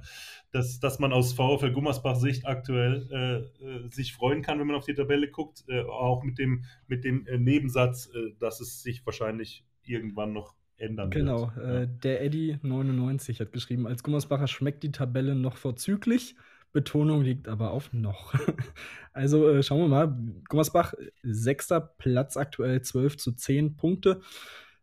dass, 0.51 0.81
dass 0.81 0.99
man 0.99 1.13
aus 1.13 1.35
VfL 1.35 1.73
Gummersbach-Sicht 1.73 2.47
aktuell 2.47 3.07
äh, 3.13 3.65
äh, 3.67 3.89
sich 3.91 4.15
freuen 4.15 4.41
kann, 4.41 4.59
wenn 4.59 4.67
man 4.67 4.77
auf 4.77 4.87
die 4.87 4.95
Tabelle 4.95 5.29
guckt. 5.29 5.65
Äh, 5.69 5.83
auch 5.83 6.23
mit 6.23 6.39
dem, 6.39 6.65
mit 6.87 7.05
dem 7.05 7.27
äh, 7.27 7.37
Nebensatz, 7.37 8.11
dass 8.39 8.61
es 8.61 8.83
sich 8.83 9.05
wahrscheinlich 9.05 9.67
irgendwann 9.83 10.33
noch 10.33 10.55
ändern 10.79 11.11
genau, 11.11 11.53
wird. 11.55 11.55
Genau, 11.57 11.69
äh, 11.69 11.89
der 12.03 12.25
Eddie99 12.27 13.41
hat 13.41 13.53
geschrieben, 13.53 13.87
als 13.87 14.03
Gummersbacher 14.03 14.47
schmeckt 14.47 14.83
die 14.83 14.93
Tabelle 14.93 15.35
noch 15.35 15.57
vorzüglich. 15.57 16.37
Betonung 16.73 17.23
liegt 17.23 17.49
aber 17.49 17.71
auf 17.71 17.93
noch. 17.93 18.35
also 19.13 19.49
äh, 19.49 19.63
schauen 19.63 19.81
wir 19.81 19.89
mal. 19.89 20.19
Gummersbach, 20.49 20.95
sechster 21.23 21.81
Platz 21.81 22.37
aktuell, 22.37 22.83
12 22.83 23.17
zu 23.17 23.33
10 23.33 23.77
Punkte. 23.77 24.21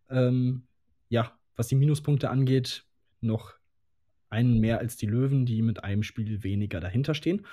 Ähm, 0.09 0.67
ja, 1.09 1.37
was 1.55 1.67
die 1.67 1.75
Minuspunkte 1.75 2.29
angeht, 2.29 2.85
noch 3.21 3.53
einen 4.29 4.59
mehr 4.59 4.79
als 4.79 4.97
die 4.97 5.05
Löwen, 5.05 5.45
die 5.45 5.61
mit 5.61 5.83
einem 5.83 6.03
Spiel 6.03 6.43
weniger 6.43 6.79
dahinter 6.79 7.13
stehen. 7.13 7.45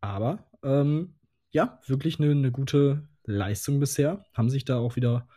Aber 0.00 0.50
ähm, 0.62 1.14
ja, 1.50 1.80
wirklich 1.86 2.18
eine, 2.18 2.30
eine 2.30 2.50
gute 2.50 3.06
Leistung 3.24 3.80
bisher. 3.80 4.24
Haben 4.32 4.50
sich 4.50 4.64
da 4.64 4.78
auch 4.78 4.96
wieder 4.96 5.28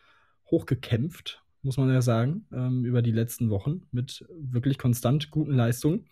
hochgekämpft 0.50 1.44
muss 1.62 1.78
man 1.78 1.90
ja 1.90 2.02
sagen, 2.02 2.46
ähm, 2.52 2.86
über 2.86 3.02
die 3.02 3.12
letzten 3.12 3.50
Wochen 3.50 3.82
mit 3.92 4.26
wirklich 4.30 4.78
konstant 4.78 5.32
guten 5.32 5.54
Leistungen. 5.54 6.10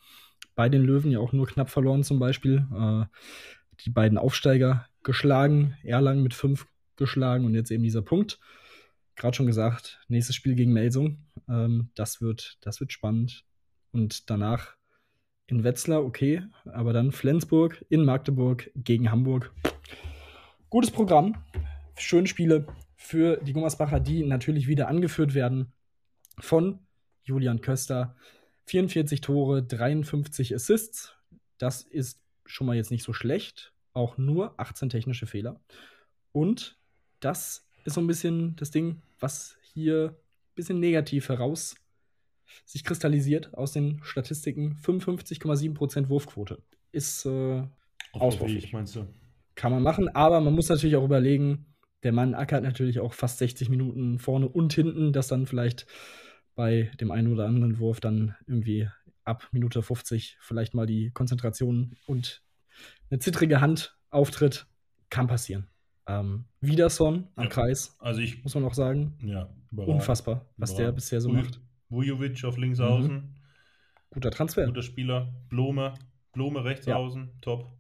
Bei 0.56 0.70
den 0.70 0.84
Löwen 0.84 1.12
ja 1.12 1.20
auch 1.20 1.34
nur 1.34 1.48
knapp 1.48 1.70
verloren 1.70 2.04
zum 2.04 2.20
Beispiel. 2.20 2.66
Äh, 2.74 3.06
die 3.86 3.90
beiden 3.90 4.18
Aufsteiger 4.18 4.88
geschlagen, 5.04 5.78
Erlangen 5.84 6.24
mit 6.24 6.34
fünf 6.34 6.68
geschlagen 6.96 7.46
und 7.46 7.56
jetzt 7.56 7.72
eben 7.72 7.84
dieser 7.84 8.02
Punkt. 8.02 8.40
Gerade 9.16 9.36
schon 9.36 9.48
gesagt, 9.48 10.02
nächstes 10.08 10.36
Spiel 10.36 10.56
gegen 10.56 10.74
Melsung. 10.74 11.26
Ähm, 11.48 11.90
das, 11.96 12.22
wird, 12.22 12.58
das 12.62 12.80
wird 12.80 12.92
spannend. 12.92 13.46
Und 13.92 14.30
danach 14.30 14.76
in 15.48 15.64
Wetzlar, 15.64 16.04
okay, 16.04 16.44
aber 16.66 16.92
dann 16.92 17.12
Flensburg, 17.12 17.86
in 17.90 18.04
Magdeburg 18.04 18.72
gegen 18.76 19.12
Hamburg. 19.12 19.54
Gutes 20.70 20.92
Programm, 20.92 21.36
schöne 21.98 22.28
Spiele 22.28 22.66
für 23.06 23.38
die 23.38 23.54
Gummersbacher, 23.54 24.00
die 24.00 24.26
natürlich 24.26 24.68
wieder 24.68 24.88
angeführt 24.88 25.36
werden 25.36 25.72
von 26.40 26.80
Julian 27.24 27.62
Köster. 27.62 28.16
44 28.66 29.22
Tore, 29.22 29.62
53 29.62 30.56
Assists. 30.56 31.16
Das 31.60 31.84
ist 31.84 32.20
schon 32.46 32.66
mal 32.66 32.76
jetzt 32.76 32.92
nicht 32.92 33.04
so 33.04 33.14
schlecht. 33.14 33.74
Auch 33.94 34.18
nur 34.18 34.60
18 34.60 34.90
technische 34.90 35.28
Fehler. 35.28 35.62
Und 36.32 36.78
das 37.20 37.68
ist 37.86 37.94
so 37.94 38.02
ein 38.02 38.08
bisschen 38.08 38.56
das 38.56 38.72
Ding, 38.72 39.02
was 39.20 39.56
hier 39.62 40.10
ein 40.10 40.56
bisschen 40.56 40.80
negativ 40.80 41.30
heraus 41.30 41.76
sich 42.66 42.84
kristallisiert 42.84 43.54
aus 43.54 43.72
den 43.72 44.02
Statistiken. 44.04 44.80
55,7% 44.84 46.10
Wurfquote 46.10 46.62
ist 46.92 47.26
äh, 47.26 47.64
ausbaufähig. 48.14 48.74
meinst 48.74 48.96
du? 48.96 49.08
Kann 49.56 49.72
man 49.72 49.84
machen, 49.84 50.10
aber 50.10 50.42
man 50.42 50.54
muss 50.54 50.70
natürlich 50.70 50.96
auch 50.96 51.06
überlegen, 51.06 51.66
der 52.06 52.12
Mann 52.12 52.36
ackert 52.36 52.62
natürlich 52.62 53.00
auch 53.00 53.14
fast 53.14 53.40
60 53.40 53.70
Minuten 53.70 54.20
vorne 54.20 54.48
und 54.48 54.72
hinten, 54.72 55.12
dass 55.12 55.28
dann 55.28 55.48
vielleicht 55.48 55.88
bei 56.54 56.92
dem 57.02 57.10
einen 57.10 57.34
oder 57.34 57.48
anderen 57.48 57.80
Wurf 57.80 58.00
dann 58.00 58.36
irgendwie 58.46 58.88
ab 59.24 59.50
Minute 59.52 59.82
50 59.82 60.38
vielleicht 60.40 60.76
mal 60.76 60.86
die 60.86 61.10
Konzentration 61.10 61.98
und 62.06 62.44
eine 63.10 63.18
zittrige 63.18 63.60
Hand 63.60 63.98
auftritt. 64.12 64.68
Kann 65.10 65.26
passieren. 65.26 65.68
Ähm, 66.06 66.46
Wiederson 66.62 67.28
am 67.36 67.46
ja, 67.46 67.50
Kreis, 67.50 67.96
also 68.00 68.22
ich, 68.22 68.44
muss 68.44 68.54
man 68.54 68.66
auch 68.66 68.76
sagen. 68.76 69.18
Ja, 69.24 69.50
Unfassbar, 69.76 70.46
was 70.58 70.72
überragend. 70.72 70.88
der 70.88 70.96
bisher 70.96 71.22
so 71.22 71.30
macht. 71.30 71.60
Vujovic 71.90 72.44
auf 72.44 72.58
links 72.58 72.78
mhm. 72.78 72.86
außen. 72.86 73.36
Guter 74.12 74.30
Transfer. 74.30 74.68
Guter 74.68 74.84
Spieler. 74.84 75.34
Blome. 75.50 75.96
Blome 76.34 76.64
rechts 76.64 76.86
ja. 76.86 76.98
außen. 76.98 77.32
Top. 77.42 77.72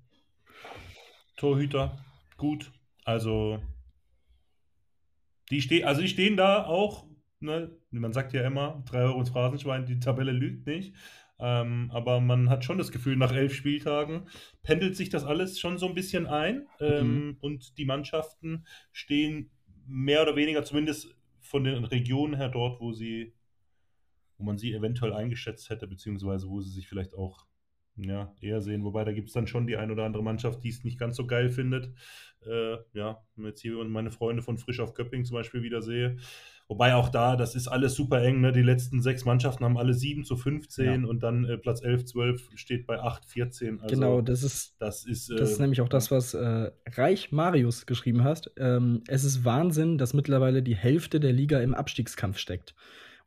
Torhüter. 1.38 2.04
Gut. 2.38 2.72
Also 3.04 3.60
die 5.56 5.62
stehen, 5.62 5.86
also 5.86 6.02
die 6.02 6.10
stehen 6.10 6.36
da 6.36 6.66
auch, 6.66 7.08
ne, 7.40 7.72
man 7.92 8.12
sagt 8.12 8.34
ja 8.34 8.46
immer, 8.46 8.84
3 8.88 9.04
Euro 9.04 9.20
ins 9.20 9.30
Phrasenschwein, 9.30 9.86
die 9.86 10.00
Tabelle 10.00 10.34
lügt 10.34 10.68
nicht. 10.68 10.94
Ähm, 11.40 11.90
aber 11.94 12.20
man 12.22 12.50
hat 12.50 12.64
schon 12.64 12.78
das 12.78 12.92
Gefühl, 12.92 13.16
nach 13.18 13.34
elf 13.34 13.54
Spieltagen 13.54 14.28
pendelt 14.64 14.96
sich 14.96 15.10
das 15.10 15.26
alles 15.26 15.60
schon 15.60 15.78
so 15.78 15.88
ein 15.88 15.96
bisschen 15.96 16.28
ein. 16.28 16.68
Ähm, 16.80 17.08
mhm. 17.08 17.38
Und 17.40 17.78
die 17.78 17.86
Mannschaften 17.86 18.66
stehen 18.92 19.50
mehr 19.88 20.22
oder 20.22 20.36
weniger, 20.36 20.64
zumindest 20.64 21.16
von 21.40 21.64
den 21.64 21.86
Regionen 21.86 22.36
her, 22.36 22.50
dort, 22.50 22.82
wo 22.82 22.92
sie, 22.92 23.34
wo 24.38 24.44
man 24.44 24.58
sie 24.58 24.74
eventuell 24.74 25.14
eingeschätzt 25.14 25.70
hätte, 25.70 25.88
beziehungsweise 25.88 26.50
wo 26.50 26.60
sie 26.62 26.72
sich 26.72 26.88
vielleicht 26.88 27.14
auch 27.14 27.46
ja, 27.98 28.34
eher 28.42 28.62
sehen. 28.62 28.84
Wobei 28.84 29.04
da 29.04 29.12
gibt 29.12 29.28
es 29.28 29.34
dann 29.34 29.48
schon 29.48 29.68
die 29.68 29.78
ein 29.78 29.92
oder 29.92 30.06
andere 30.06 30.24
Mannschaft, 30.24 30.64
die 30.64 30.70
es 30.70 30.84
nicht 30.84 31.00
ganz 31.00 31.16
so 31.16 31.26
geil 31.26 31.50
findet. 31.50 31.92
Äh, 32.46 32.78
ja, 32.94 33.24
wenn 33.36 33.46
jetzt 33.46 33.62
hier 33.62 33.84
meine 33.86 34.12
Freunde 34.12 34.44
von 34.44 34.58
Frisch 34.58 34.80
auf 34.80 34.94
Köpping 34.94 35.26
zum 35.26 35.36
Beispiel 35.36 35.64
wieder 35.64 35.82
sehe. 35.82 36.18
Wobei 36.68 36.96
auch 36.96 37.10
da, 37.10 37.36
das 37.36 37.54
ist 37.54 37.68
alles 37.68 37.94
super 37.94 38.22
eng. 38.24 38.42
Ne? 38.42 38.52
Die 38.52 38.64
letzten 38.64 39.02
sechs 39.02 39.24
Mannschaften 39.24 39.64
haben 39.64 39.78
alle 39.78 39.94
7 39.94 40.24
zu 40.24 40.36
15 40.36 40.86
ja. 40.86 41.08
und 41.08 41.22
dann 41.22 41.46
äh, 41.46 41.58
Platz 41.58 41.84
11, 41.84 42.06
12 42.06 42.50
steht 42.56 42.88
bei 42.88 43.00
8, 43.00 43.24
14. 43.24 43.82
Also, 43.82 43.96
genau, 43.96 44.22
das 44.22 44.42
ist, 44.42 44.76
das 44.80 45.06
ist, 45.06 45.30
äh, 45.30 45.36
das 45.36 45.52
ist 45.52 45.60
nämlich 45.60 45.82
auch 45.82 45.90
das, 45.90 46.10
was 46.10 46.34
äh, 46.34 46.72
Reich 46.88 47.32
Marius 47.32 47.86
geschrieben 47.86 48.24
hast. 48.24 48.52
Ähm, 48.58 49.04
es 49.08 49.24
ist 49.24 49.46
Wahnsinn, 49.46 50.00
dass 50.00 50.16
mittlerweile 50.16 50.64
die 50.64 50.76
Hälfte 50.76 51.20
der 51.20 51.34
Liga 51.34 51.60
im 51.60 51.76
Abstiegskampf 51.76 52.40
steckt. 52.40 52.74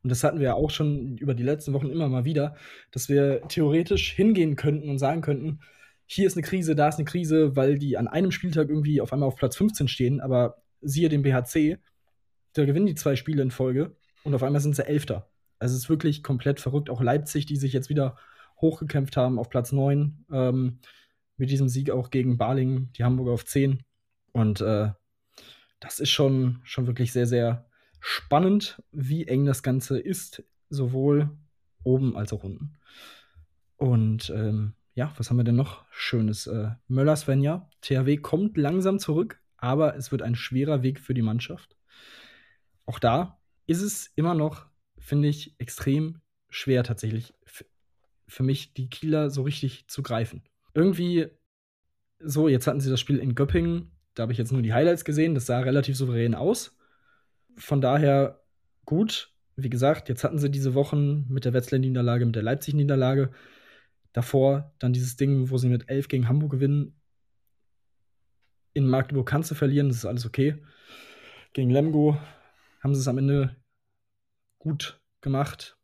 Und 0.03 0.09
das 0.09 0.23
hatten 0.23 0.39
wir 0.39 0.47
ja 0.47 0.53
auch 0.53 0.69
schon 0.69 1.17
über 1.17 1.33
die 1.33 1.43
letzten 1.43 1.73
Wochen 1.73 1.89
immer 1.89 2.07
mal 2.07 2.25
wieder, 2.25 2.55
dass 2.91 3.09
wir 3.09 3.41
theoretisch 3.47 4.13
hingehen 4.13 4.55
könnten 4.55 4.89
und 4.89 4.97
sagen 4.97 5.21
könnten, 5.21 5.59
hier 6.05 6.25
ist 6.25 6.37
eine 6.37 6.45
Krise, 6.45 6.75
da 6.75 6.87
ist 6.87 6.95
eine 6.95 7.05
Krise, 7.05 7.55
weil 7.55 7.77
die 7.77 7.97
an 7.97 8.07
einem 8.07 8.31
Spieltag 8.31 8.69
irgendwie 8.69 9.01
auf 9.01 9.13
einmal 9.13 9.27
auf 9.27 9.35
Platz 9.35 9.57
15 9.57 9.87
stehen, 9.87 10.21
aber 10.21 10.63
siehe 10.81 11.09
den 11.09 11.21
BHC, 11.21 11.77
da 12.53 12.65
gewinnen 12.65 12.87
die 12.87 12.95
zwei 12.95 13.15
Spiele 13.15 13.43
in 13.43 13.51
Folge 13.51 13.95
und 14.23 14.33
auf 14.33 14.41
einmal 14.41 14.61
sind 14.61 14.75
sie 14.75 14.87
Elfter. 14.87 15.29
Also 15.59 15.75
es 15.75 15.83
ist 15.83 15.89
wirklich 15.89 16.23
komplett 16.23 16.59
verrückt. 16.59 16.89
Auch 16.89 17.01
Leipzig, 17.01 17.45
die 17.45 17.57
sich 17.57 17.73
jetzt 17.73 17.89
wieder 17.89 18.17
hochgekämpft 18.61 19.17
haben 19.17 19.37
auf 19.37 19.49
Platz 19.49 19.71
9. 19.71 20.25
Ähm, 20.31 20.79
mit 21.37 21.49
diesem 21.51 21.69
Sieg 21.69 21.91
auch 21.91 22.09
gegen 22.09 22.37
Baling, 22.37 22.91
die 22.93 23.03
Hamburger 23.03 23.31
auf 23.31 23.45
10. 23.45 23.83
Und 24.31 24.61
äh, 24.61 24.89
das 25.79 25.99
ist 25.99 26.09
schon, 26.09 26.61
schon 26.63 26.87
wirklich 26.87 27.11
sehr, 27.11 27.27
sehr 27.27 27.68
spannend, 27.99 28.81
wie 28.91 29.27
eng 29.27 29.45
das 29.45 29.63
Ganze 29.63 29.99
ist, 29.99 30.43
sowohl 30.69 31.29
oben 31.83 32.15
als 32.15 32.33
auch 32.33 32.43
unten. 32.43 32.77
Und 33.77 34.29
ähm, 34.29 34.73
ja, 34.93 35.13
was 35.17 35.29
haben 35.29 35.37
wir 35.37 35.43
denn 35.43 35.55
noch 35.55 35.85
Schönes? 35.91 36.47
Äh, 36.47 36.71
Möller 36.87 37.15
Svenja, 37.15 37.69
THW 37.81 38.17
kommt 38.17 38.57
langsam 38.57 38.99
zurück, 38.99 39.39
aber 39.57 39.95
es 39.95 40.11
wird 40.11 40.21
ein 40.21 40.35
schwerer 40.35 40.83
Weg 40.83 40.99
für 40.99 41.13
die 41.13 41.21
Mannschaft. 41.21 41.75
Auch 42.85 42.99
da 42.99 43.39
ist 43.67 43.81
es 43.81 44.11
immer 44.15 44.33
noch, 44.33 44.65
finde 44.97 45.27
ich, 45.27 45.55
extrem 45.59 46.21
schwer 46.49 46.83
tatsächlich 46.83 47.33
für 48.29 48.43
mich, 48.43 48.73
die 48.73 48.89
Kieler 48.89 49.29
so 49.29 49.41
richtig 49.41 49.87
zu 49.87 50.03
greifen. 50.03 50.43
Irgendwie 50.73 51.27
so, 52.19 52.47
jetzt 52.47 52.67
hatten 52.67 52.79
sie 52.79 52.89
das 52.89 52.99
Spiel 52.99 53.17
in 53.17 53.35
Göppingen, 53.35 53.91
da 54.13 54.23
habe 54.23 54.31
ich 54.31 54.37
jetzt 54.37 54.51
nur 54.51 54.61
die 54.61 54.73
Highlights 54.73 55.05
gesehen, 55.05 55.33
das 55.33 55.45
sah 55.45 55.59
relativ 55.59 55.97
souverän 55.97 56.35
aus. 56.35 56.77
Von 57.59 57.81
daher 57.81 58.41
gut. 58.85 59.33
Wie 59.55 59.69
gesagt, 59.69 60.07
jetzt 60.09 60.23
hatten 60.23 60.39
sie 60.39 60.49
diese 60.49 60.73
Wochen 60.73 61.25
mit 61.27 61.45
der 61.45 61.53
Wetzlar-Niederlage, 61.53 62.25
mit 62.25 62.35
der 62.35 62.43
Leipzig-Niederlage. 62.43 63.31
Davor 64.13 64.73
dann 64.79 64.93
dieses 64.93 65.17
Ding, 65.17 65.49
wo 65.49 65.57
sie 65.57 65.69
mit 65.69 65.89
11 65.89 66.07
gegen 66.07 66.27
Hamburg 66.29 66.51
gewinnen. 66.51 66.99
In 68.73 68.87
Magdeburg 68.87 69.27
kannst 69.27 69.51
du 69.51 69.55
verlieren, 69.55 69.89
das 69.89 69.97
ist 69.97 70.05
alles 70.05 70.25
okay. 70.25 70.63
Gegen 71.53 71.69
Lemgo 71.69 72.17
haben 72.81 72.95
sie 72.95 73.01
es 73.01 73.07
am 73.07 73.17
Ende 73.17 73.55
gut 74.59 75.01
gemacht. 75.21 75.77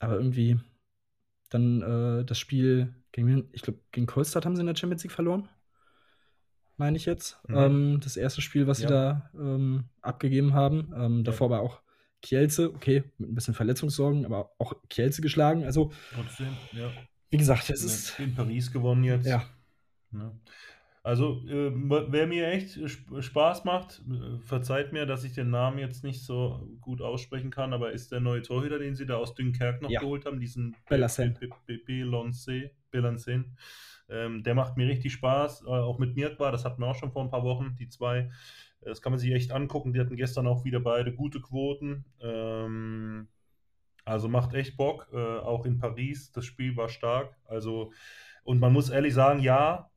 Aber 0.00 0.16
irgendwie 0.16 0.58
dann 1.48 1.82
äh, 1.82 2.24
das 2.24 2.38
Spiel 2.38 2.94
gegen, 3.12 3.48
ich 3.52 3.62
glaube, 3.62 3.78
gegen 3.92 4.06
Kolstadt 4.06 4.44
haben 4.44 4.56
sie 4.56 4.60
in 4.60 4.66
der 4.66 4.74
Champions 4.74 5.04
League 5.04 5.12
verloren. 5.12 5.48
Meine 6.82 6.96
ich 6.96 7.06
jetzt. 7.06 7.38
Mhm. 7.46 7.56
Ähm, 7.56 8.00
das 8.02 8.16
erste 8.16 8.40
Spiel, 8.42 8.66
was 8.66 8.82
ja. 8.82 8.88
sie 8.88 8.92
da 8.92 9.30
ähm, 9.36 9.84
abgegeben 10.00 10.52
haben. 10.52 10.92
Ähm, 10.96 11.22
davor 11.22 11.46
ja. 11.46 11.50
war 11.52 11.60
auch 11.62 11.80
Kielce, 12.22 12.74
okay, 12.74 13.04
mit 13.18 13.30
ein 13.30 13.34
bisschen 13.36 13.54
Verletzungssorgen, 13.54 14.26
aber 14.26 14.50
auch 14.58 14.74
Kielce 14.90 15.22
geschlagen. 15.22 15.62
Also, 15.62 15.92
Trotzdem, 16.12 16.48
ja. 16.72 16.90
Wie 17.30 17.36
gesagt, 17.36 17.70
es 17.70 17.84
ist. 17.84 18.18
In 18.18 18.34
Paris 18.34 18.72
gewonnen 18.72 19.04
jetzt. 19.04 19.28
Ja. 19.28 19.44
ja. 20.12 20.32
Also, 21.04 21.46
äh, 21.46 21.70
wer 21.72 22.26
mir 22.26 22.48
echt 22.48 22.80
Spaß 23.20 23.62
macht, 23.62 24.02
äh, 24.10 24.40
verzeiht 24.40 24.92
mir, 24.92 25.06
dass 25.06 25.22
ich 25.22 25.34
den 25.34 25.50
Namen 25.50 25.78
jetzt 25.78 26.02
nicht 26.02 26.24
so 26.24 26.68
gut 26.80 27.00
aussprechen 27.00 27.52
kann, 27.52 27.72
aber 27.72 27.92
ist 27.92 28.10
der 28.10 28.18
neue 28.18 28.42
Torhüter, 28.42 28.80
den 28.80 28.96
sie 28.96 29.06
da 29.06 29.18
aus 29.18 29.36
Dünkerk 29.36 29.82
noch 29.82 29.90
ja. 29.90 30.00
geholt 30.00 30.26
haben, 30.26 30.40
diesen 30.40 30.74
Bellancen. 30.88 31.38
Bellancen. 32.90 33.56
Ähm, 34.12 34.42
der 34.42 34.54
macht 34.54 34.76
mir 34.76 34.86
richtig 34.86 35.12
Spaß, 35.14 35.62
äh, 35.62 35.70
auch 35.70 35.98
mit 35.98 36.14
Mirkwa, 36.14 36.50
das 36.50 36.64
hatten 36.64 36.82
wir 36.82 36.88
auch 36.88 36.96
schon 36.96 37.12
vor 37.12 37.22
ein 37.22 37.30
paar 37.30 37.44
Wochen, 37.44 37.74
die 37.76 37.88
zwei. 37.88 38.30
Das 38.80 39.00
kann 39.00 39.12
man 39.12 39.20
sich 39.20 39.32
echt 39.32 39.52
angucken. 39.52 39.92
Die 39.92 40.00
hatten 40.00 40.16
gestern 40.16 40.46
auch 40.46 40.64
wieder 40.64 40.80
beide 40.80 41.14
gute 41.14 41.40
Quoten. 41.40 42.04
Ähm, 42.20 43.28
also 44.04 44.28
macht 44.28 44.54
echt 44.54 44.76
Bock, 44.76 45.08
äh, 45.12 45.38
auch 45.38 45.64
in 45.66 45.78
Paris. 45.78 46.32
Das 46.32 46.44
Spiel 46.44 46.76
war 46.76 46.88
stark. 46.88 47.36
Also, 47.46 47.92
und 48.42 48.58
man 48.58 48.72
muss 48.72 48.90
ehrlich 48.90 49.14
sagen, 49.14 49.40
ja, 49.40 49.91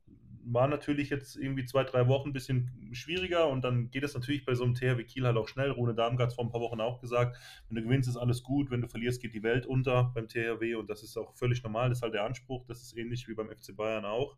war 0.48 0.68
natürlich 0.68 1.10
jetzt 1.10 1.36
irgendwie 1.36 1.64
zwei, 1.64 1.82
drei 1.82 2.06
Wochen 2.06 2.30
ein 2.30 2.32
bisschen 2.32 2.88
schwieriger 2.92 3.48
und 3.48 3.62
dann 3.62 3.90
geht 3.90 4.04
es 4.04 4.14
natürlich 4.14 4.44
bei 4.44 4.54
so 4.54 4.64
einem 4.64 4.74
THW 4.74 5.02
Kiel 5.04 5.24
halt 5.26 5.36
auch 5.36 5.48
schnell. 5.48 5.70
Rune 5.70 5.94
Darmgard 5.94 6.32
vor 6.32 6.44
ein 6.44 6.50
paar 6.50 6.60
Wochen 6.60 6.80
auch 6.80 7.00
gesagt, 7.00 7.36
wenn 7.68 7.76
du 7.76 7.82
gewinnst, 7.82 8.08
ist 8.08 8.16
alles 8.16 8.42
gut, 8.42 8.70
wenn 8.70 8.80
du 8.80 8.88
verlierst, 8.88 9.20
geht 9.20 9.34
die 9.34 9.42
Welt 9.42 9.66
unter 9.66 10.12
beim 10.14 10.28
THW 10.28 10.76
und 10.76 10.88
das 10.88 11.02
ist 11.02 11.16
auch 11.16 11.34
völlig 11.34 11.62
normal, 11.62 11.88
das 11.88 11.98
ist 11.98 12.02
halt 12.02 12.14
der 12.14 12.24
Anspruch, 12.24 12.64
das 12.66 12.82
ist 12.82 12.96
ähnlich 12.96 13.26
wie 13.28 13.34
beim 13.34 13.50
FC 13.50 13.76
Bayern 13.76 14.04
auch. 14.04 14.36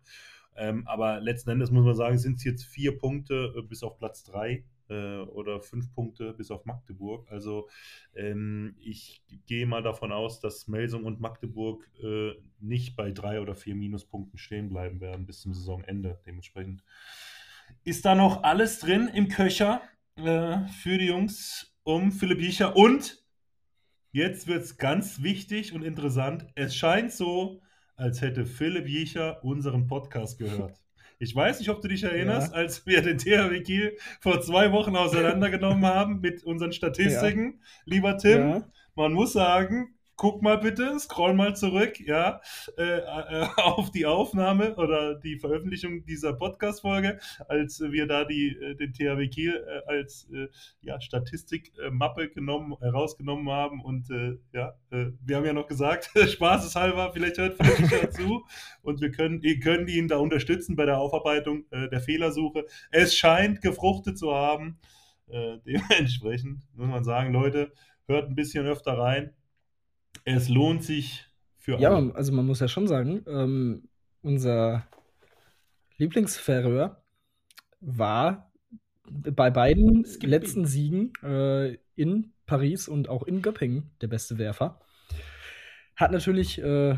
Ähm, 0.56 0.86
aber 0.88 1.20
letzten 1.20 1.50
Endes 1.50 1.70
muss 1.70 1.84
man 1.84 1.94
sagen, 1.94 2.18
sind 2.18 2.38
es 2.38 2.44
jetzt 2.44 2.64
vier 2.64 2.98
Punkte 2.98 3.54
äh, 3.56 3.62
bis 3.62 3.82
auf 3.82 3.98
Platz 3.98 4.24
drei 4.24 4.64
äh, 4.88 5.18
oder 5.18 5.60
fünf 5.60 5.92
Punkte 5.92 6.32
bis 6.32 6.50
auf 6.50 6.64
Magdeburg. 6.64 7.30
Also 7.30 7.68
ähm, 8.14 8.76
ich 8.80 9.22
gehe 9.46 9.66
mal 9.66 9.82
davon 9.82 10.12
aus, 10.12 10.40
dass 10.40 10.68
Melsung 10.68 11.04
und 11.04 11.20
Magdeburg 11.20 11.88
äh, 12.02 12.32
nicht 12.60 12.96
bei 12.96 13.12
drei 13.12 13.40
oder 13.40 13.54
vier 13.54 13.74
Minuspunkten 13.74 14.38
stehen 14.38 14.68
bleiben 14.68 15.00
werden 15.00 15.26
bis 15.26 15.40
zum 15.40 15.54
Saisonende. 15.54 16.20
Dementsprechend 16.26 16.82
ist 17.84 18.04
da 18.04 18.14
noch 18.14 18.42
alles 18.42 18.80
drin 18.80 19.08
im 19.12 19.28
Köcher 19.28 19.82
äh, 20.16 20.66
für 20.82 20.98
die 20.98 21.06
Jungs 21.06 21.74
um 21.82 22.12
Philipp 22.12 22.40
Jicher. 22.40 22.76
Und 22.76 23.24
jetzt 24.12 24.46
wird 24.46 24.62
es 24.64 24.76
ganz 24.76 25.22
wichtig 25.22 25.72
und 25.72 25.82
interessant. 25.82 26.46
Es 26.54 26.74
scheint 26.74 27.12
so, 27.12 27.62
als 27.96 28.20
hätte 28.20 28.46
Philipp 28.46 28.88
Jicher 28.88 29.42
unseren 29.44 29.86
Podcast 29.86 30.38
gehört. 30.38 30.78
Ich 31.18 31.34
weiß 31.34 31.58
nicht, 31.58 31.68
ob 31.68 31.80
du 31.80 31.88
dich 31.88 32.04
erinnerst, 32.04 32.52
ja. 32.52 32.58
als 32.58 32.86
wir 32.86 33.02
den 33.02 33.18
THW 33.18 33.60
Kiel 33.62 33.96
vor 34.20 34.40
zwei 34.40 34.70
Wochen 34.72 34.94
auseinandergenommen 34.94 35.84
haben 35.84 36.20
mit 36.20 36.44
unseren 36.44 36.72
Statistiken. 36.72 37.58
Ja. 37.60 37.66
Lieber 37.86 38.18
Tim, 38.18 38.64
man 38.94 39.12
muss 39.12 39.32
sagen, 39.32 39.97
guck 40.18 40.42
mal 40.42 40.58
bitte, 40.58 40.98
scroll 40.98 41.32
mal 41.32 41.54
zurück, 41.54 42.00
ja, 42.00 42.40
äh, 42.76 42.98
äh, 42.98 43.46
auf 43.56 43.90
die 43.92 44.04
Aufnahme 44.04 44.74
oder 44.74 45.14
die 45.14 45.38
Veröffentlichung 45.38 46.04
dieser 46.04 46.32
Podcast-Folge, 46.34 47.20
als 47.46 47.80
wir 47.80 48.06
da 48.08 48.24
die, 48.24 48.48
äh, 48.48 48.74
den 48.74 48.92
THW 48.92 49.28
Kiel 49.28 49.64
äh, 49.66 49.90
als 49.90 50.28
äh, 50.34 50.48
ja, 50.82 51.00
Statistikmappe 51.00 52.30
genommen, 52.30 52.76
herausgenommen 52.80 53.48
haben 53.48 53.80
und 53.80 54.10
äh, 54.10 54.36
ja, 54.52 54.74
wir 54.90 55.36
haben 55.36 55.44
ja 55.44 55.52
noch 55.52 55.68
gesagt, 55.68 56.10
spaßeshalber, 56.28 57.12
vielleicht 57.12 57.38
hört 57.38 57.56
vielleicht 57.56 58.02
dazu 58.02 58.44
und 58.82 59.00
wir 59.00 59.12
können, 59.12 59.40
können 59.60 59.86
ihn 59.86 60.08
da 60.08 60.16
unterstützen 60.16 60.74
bei 60.74 60.84
der 60.84 60.98
Aufarbeitung 60.98 61.64
der 61.70 62.00
Fehlersuche. 62.00 62.64
Es 62.90 63.14
scheint 63.14 63.60
gefruchtet 63.60 64.18
zu 64.18 64.34
haben. 64.34 64.78
dementsprechend 65.28 66.62
muss 66.74 66.88
man 66.88 67.04
sagen, 67.04 67.34
Leute, 67.34 67.70
hört 68.06 68.30
ein 68.30 68.34
bisschen 68.34 68.66
öfter 68.66 68.96
rein 68.96 69.34
es 70.36 70.48
lohnt 70.48 70.84
sich 70.84 71.26
für 71.56 71.74
alle. 71.74 71.82
Ja, 71.82 72.14
also 72.14 72.32
man 72.32 72.46
muss 72.46 72.60
ja 72.60 72.68
schon 72.68 72.86
sagen, 72.86 73.24
ähm, 73.26 73.88
unser 74.22 74.86
Lieblingsfäröer 75.96 77.02
war 77.80 78.52
bei 79.10 79.50
beiden 79.50 80.04
letzten 80.22 80.66
Siegen 80.66 81.12
äh, 81.22 81.78
in 81.94 82.32
Paris 82.46 82.88
und 82.88 83.08
auch 83.08 83.22
in 83.22 83.42
Göppingen 83.42 83.90
der 84.00 84.08
beste 84.08 84.38
Werfer. 84.38 84.80
Hat 85.96 86.12
natürlich 86.12 86.60
äh, 86.60 86.96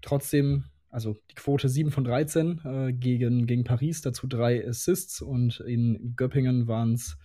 trotzdem, 0.00 0.64
also 0.90 1.16
die 1.30 1.34
Quote 1.34 1.68
7 1.68 1.90
von 1.90 2.04
13 2.04 2.60
äh, 2.64 2.92
gegen, 2.92 3.46
gegen 3.46 3.64
Paris, 3.64 4.02
dazu 4.02 4.26
drei 4.26 4.66
Assists 4.66 5.20
und 5.20 5.60
in 5.60 6.14
Göppingen 6.16 6.68
waren 6.68 6.94
es, 6.94 7.18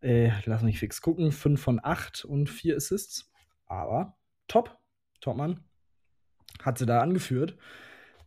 äh, 0.00 0.30
lass 0.44 0.62
mich 0.62 0.78
fix 0.78 1.00
gucken, 1.00 1.32
5 1.32 1.60
von 1.60 1.80
8 1.82 2.24
und 2.24 2.48
4 2.48 2.76
Assists. 2.76 3.30
Aber 3.66 4.16
top, 4.50 4.76
Topmann, 5.20 5.60
hat 6.62 6.78
sie 6.78 6.86
da 6.86 7.00
angeführt, 7.00 7.56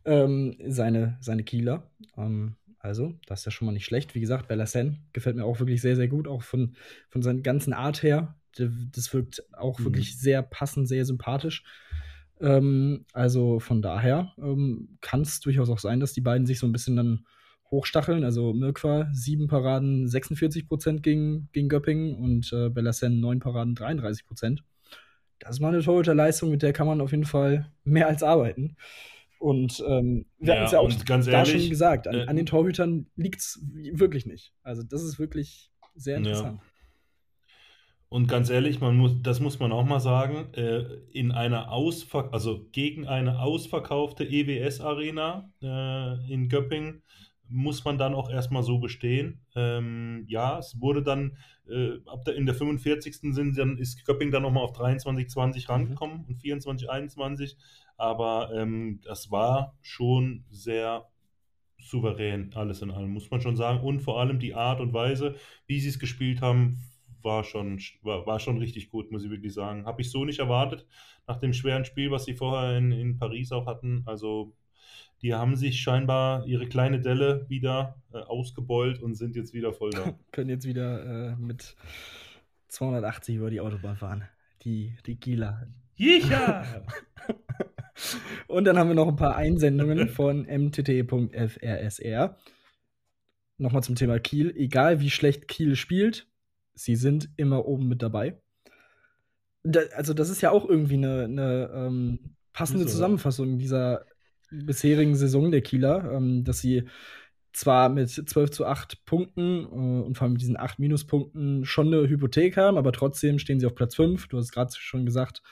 ähm, 0.04 0.56
seine, 0.66 1.18
seine 1.20 1.44
Kieler. 1.44 1.90
Ähm, 2.16 2.56
also, 2.78 3.14
das 3.26 3.40
ist 3.40 3.46
ja 3.46 3.52
schon 3.52 3.66
mal 3.66 3.72
nicht 3.72 3.84
schlecht. 3.84 4.14
Wie 4.14 4.20
gesagt, 4.20 4.48
Bellasen 4.48 5.06
gefällt 5.12 5.36
mir 5.36 5.44
auch 5.44 5.60
wirklich 5.60 5.80
sehr, 5.80 5.96
sehr 5.96 6.08
gut, 6.08 6.26
auch 6.26 6.42
von, 6.42 6.76
von 7.08 7.22
seiner 7.22 7.40
ganzen 7.40 7.72
Art 7.72 8.02
her. 8.02 8.34
Das 8.56 9.12
wirkt 9.12 9.42
auch 9.54 9.78
mhm. 9.78 9.84
wirklich 9.84 10.18
sehr 10.18 10.42
passend, 10.42 10.88
sehr 10.88 11.04
sympathisch. 11.04 11.64
Ähm, 12.40 13.04
also 13.12 13.60
von 13.60 13.82
daher 13.82 14.32
ähm, 14.38 14.98
kann 15.00 15.22
es 15.22 15.40
durchaus 15.40 15.70
auch 15.70 15.78
sein, 15.78 16.00
dass 16.00 16.12
die 16.12 16.20
beiden 16.20 16.46
sich 16.46 16.58
so 16.58 16.66
ein 16.66 16.72
bisschen 16.72 16.96
dann 16.96 17.26
hochstacheln. 17.70 18.24
Also 18.24 18.52
Mirkwa 18.52 19.08
sieben 19.12 19.48
Paraden 19.48 20.08
46 20.08 20.68
Prozent 20.68 21.02
gegen, 21.02 21.48
gegen 21.52 21.68
Göppingen 21.68 22.14
und 22.16 22.52
äh, 22.52 22.68
Bellasen 22.70 23.20
neun 23.20 23.40
Paraden 23.40 23.74
33 23.74 24.26
Prozent 24.26 24.64
das 25.38 25.56
ist 25.56 25.60
mal 25.60 25.68
eine 25.68 25.82
Torhüterleistung, 25.82 26.50
mit 26.50 26.62
der 26.62 26.72
kann 26.72 26.86
man 26.86 27.00
auf 27.00 27.10
jeden 27.10 27.24
Fall 27.24 27.70
mehr 27.84 28.08
als 28.08 28.22
arbeiten. 28.22 28.76
Und 29.38 29.82
ähm, 29.86 30.26
wir 30.38 30.48
ja, 30.48 30.54
hatten 30.54 30.66
es 30.66 30.72
ja 30.72 30.78
auch 30.80 31.04
ganz 31.04 31.26
da 31.26 31.32
ehrlich, 31.32 31.62
schon 31.62 31.70
gesagt, 31.70 32.08
an, 32.08 32.14
äh, 32.14 32.26
an 32.26 32.36
den 32.36 32.46
Torhütern 32.46 33.06
liegt 33.16 33.40
es 33.40 33.60
wirklich 33.92 34.26
nicht. 34.26 34.54
Also 34.62 34.82
das 34.82 35.02
ist 35.02 35.18
wirklich 35.18 35.70
sehr 35.94 36.16
interessant. 36.16 36.60
Ja. 36.60 36.68
Und 38.08 38.28
ganz 38.28 38.48
ehrlich, 38.48 38.80
man 38.80 38.96
muss, 38.96 39.20
das 39.22 39.40
muss 39.40 39.58
man 39.58 39.72
auch 39.72 39.84
mal 39.84 40.00
sagen, 40.00 40.54
äh, 40.54 40.84
in 41.10 41.32
einer 41.32 41.72
Ausver 41.72 42.32
also 42.32 42.64
gegen 42.70 43.08
eine 43.08 43.40
ausverkaufte 43.40 44.24
EWS-Arena 44.24 45.50
äh, 45.60 46.32
in 46.32 46.48
Göppingen 46.48 47.02
muss 47.54 47.84
man 47.84 47.98
dann 47.98 48.14
auch 48.14 48.30
erstmal 48.30 48.64
so 48.64 48.78
bestehen. 48.78 49.40
Ähm, 49.54 50.24
ja, 50.26 50.58
es 50.58 50.80
wurde 50.80 51.04
dann 51.04 51.36
äh, 51.68 51.98
ab 52.06 52.24
der, 52.24 52.34
in 52.34 52.46
der 52.46 52.54
45. 52.56 53.32
sind 53.32 53.56
dann 53.56 53.78
ist 53.78 54.04
Köpping 54.04 54.32
dann 54.32 54.42
nochmal 54.42 54.64
auf 54.64 54.72
23, 54.72 55.28
20 55.28 55.68
rangekommen 55.68 56.22
mhm. 56.22 56.24
und 56.24 56.34
24, 56.34 56.90
21. 56.90 57.56
Aber 57.96 58.50
ähm, 58.52 59.00
das 59.04 59.30
war 59.30 59.78
schon 59.82 60.44
sehr 60.50 61.06
souverän, 61.80 62.50
alles 62.54 62.82
in 62.82 62.90
allem, 62.90 63.10
muss 63.10 63.30
man 63.30 63.40
schon 63.40 63.56
sagen. 63.56 63.84
Und 63.84 64.00
vor 64.00 64.20
allem 64.20 64.40
die 64.40 64.54
Art 64.54 64.80
und 64.80 64.92
Weise, 64.92 65.36
wie 65.68 65.78
sie 65.78 65.90
es 65.90 66.00
gespielt 66.00 66.40
haben, 66.40 66.82
war 67.22 67.44
schon, 67.44 67.80
war, 68.02 68.26
war 68.26 68.40
schon 68.40 68.58
richtig 68.58 68.90
gut, 68.90 69.12
muss 69.12 69.24
ich 69.24 69.30
wirklich 69.30 69.54
sagen. 69.54 69.86
Habe 69.86 70.02
ich 70.02 70.10
so 70.10 70.24
nicht 70.24 70.40
erwartet, 70.40 70.86
nach 71.28 71.36
dem 71.36 71.52
schweren 71.52 71.84
Spiel, 71.84 72.10
was 72.10 72.24
sie 72.24 72.34
vorher 72.34 72.76
in, 72.76 72.90
in 72.90 73.16
Paris 73.16 73.52
auch 73.52 73.66
hatten. 73.66 74.02
Also 74.06 74.56
die 75.24 75.32
haben 75.32 75.56
sich 75.56 75.80
scheinbar 75.80 76.46
ihre 76.46 76.66
kleine 76.66 77.00
Delle 77.00 77.46
wieder 77.48 77.96
äh, 78.12 78.18
ausgebeult 78.18 79.02
und 79.02 79.14
sind 79.14 79.36
jetzt 79.36 79.54
wieder 79.54 79.72
voll 79.72 79.88
da. 79.88 80.14
Können 80.32 80.50
jetzt 80.50 80.66
wieder 80.66 81.30
äh, 81.32 81.36
mit 81.36 81.76
280 82.68 83.36
über 83.36 83.48
die 83.48 83.62
Autobahn 83.62 83.96
fahren. 83.96 84.28
Die, 84.64 84.94
die 85.06 85.18
Gila. 85.18 85.66
Jicha! 85.96 86.66
und 88.48 88.66
dann 88.66 88.76
haben 88.76 88.88
wir 88.88 88.94
noch 88.94 89.08
ein 89.08 89.16
paar 89.16 89.34
Einsendungen 89.34 90.08
von 90.10 90.42
mtt.frsr. 90.46 92.36
Nochmal 93.56 93.82
zum 93.82 93.94
Thema 93.94 94.18
Kiel. 94.18 94.54
Egal 94.54 95.00
wie 95.00 95.08
schlecht 95.08 95.48
Kiel 95.48 95.74
spielt, 95.74 96.28
sie 96.74 96.96
sind 96.96 97.30
immer 97.38 97.64
oben 97.64 97.88
mit 97.88 98.02
dabei. 98.02 98.42
Da, 99.62 99.80
also, 99.94 100.12
das 100.12 100.28
ist 100.28 100.42
ja 100.42 100.50
auch 100.50 100.68
irgendwie 100.68 100.96
eine, 100.96 101.24
eine 101.24 101.70
ähm, 101.74 102.36
passende 102.52 102.84
Zusammenfassung 102.84 103.58
dieser 103.58 104.04
bisherigen 104.50 105.14
Saison 105.14 105.50
der 105.50 105.62
Kieler, 105.62 106.12
ähm, 106.12 106.44
dass 106.44 106.60
sie 106.60 106.84
zwar 107.52 107.88
mit 107.88 108.10
12 108.10 108.50
zu 108.50 108.66
8 108.66 109.04
Punkten 109.04 109.64
äh, 109.64 110.04
und 110.04 110.16
vor 110.16 110.24
allem 110.24 110.32
mit 110.32 110.42
diesen 110.42 110.58
8 110.58 110.78
Minuspunkten 110.78 111.64
schon 111.64 111.86
eine 111.86 112.08
Hypothek 112.08 112.56
haben, 112.56 112.76
aber 112.76 112.92
trotzdem 112.92 113.38
stehen 113.38 113.60
sie 113.60 113.66
auf 113.66 113.74
Platz 113.74 113.94
5. 113.94 114.28
Du 114.28 114.38
hast 114.38 114.52
gerade 114.52 114.72
schon 114.76 115.06
gesagt, 115.06 115.42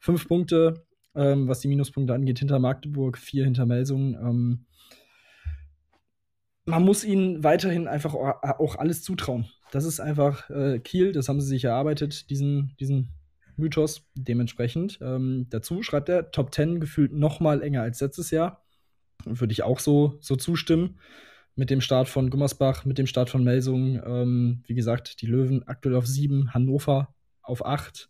5 0.00 0.28
Punkte, 0.28 0.84
ähm, 1.14 1.48
was 1.48 1.60
die 1.60 1.68
Minuspunkte 1.68 2.14
angeht, 2.14 2.38
hinter 2.38 2.58
Magdeburg, 2.58 3.18
4 3.18 3.44
hinter 3.44 3.66
Melsungen. 3.66 4.14
Ähm, 4.14 4.64
man 6.66 6.84
muss 6.84 7.02
ihnen 7.02 7.42
weiterhin 7.42 7.88
einfach 7.88 8.14
auch 8.14 8.76
alles 8.76 9.02
zutrauen. 9.02 9.48
Das 9.72 9.84
ist 9.84 10.00
einfach 10.00 10.50
äh, 10.50 10.78
Kiel, 10.78 11.12
das 11.12 11.28
haben 11.28 11.40
sie 11.40 11.46
sich 11.46 11.64
erarbeitet, 11.64 12.28
diesen, 12.28 12.74
diesen 12.78 13.08
Mythos 13.58 14.08
dementsprechend. 14.14 14.98
Ähm, 15.02 15.46
dazu 15.50 15.82
schreibt 15.82 16.08
er, 16.08 16.30
Top 16.30 16.54
10 16.54 16.80
gefühlt 16.80 17.12
noch 17.12 17.40
mal 17.40 17.62
enger 17.62 17.82
als 17.82 18.00
letztes 18.00 18.30
Jahr. 18.30 18.64
Würde 19.24 19.52
ich 19.52 19.62
auch 19.62 19.80
so, 19.80 20.16
so 20.20 20.36
zustimmen. 20.36 21.00
Mit 21.54 21.70
dem 21.70 21.80
Start 21.80 22.08
von 22.08 22.30
Gummersbach, 22.30 22.84
mit 22.84 22.98
dem 22.98 23.06
Start 23.06 23.30
von 23.30 23.42
Melsung. 23.42 24.00
Ähm, 24.04 24.62
wie 24.66 24.74
gesagt, 24.74 25.20
die 25.20 25.26
Löwen 25.26 25.66
aktuell 25.66 25.96
auf 25.96 26.06
7, 26.06 26.54
Hannover 26.54 27.14
auf 27.42 27.64
8, 27.64 28.08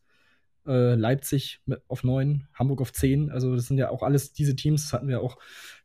äh, 0.67 0.95
Leipzig 0.95 1.61
auf 1.89 2.05
9, 2.05 2.47
Hamburg 2.53 2.83
auf 2.83 2.93
10. 2.93 3.31
Also 3.31 3.57
das 3.57 3.67
sind 3.67 3.79
ja 3.79 3.89
auch 3.89 4.03
alles 4.03 4.33
diese 4.33 4.55
Teams, 4.55 4.83
das 4.83 4.93
hatten 4.93 5.09
wir 5.09 5.23
auch 5.23 5.39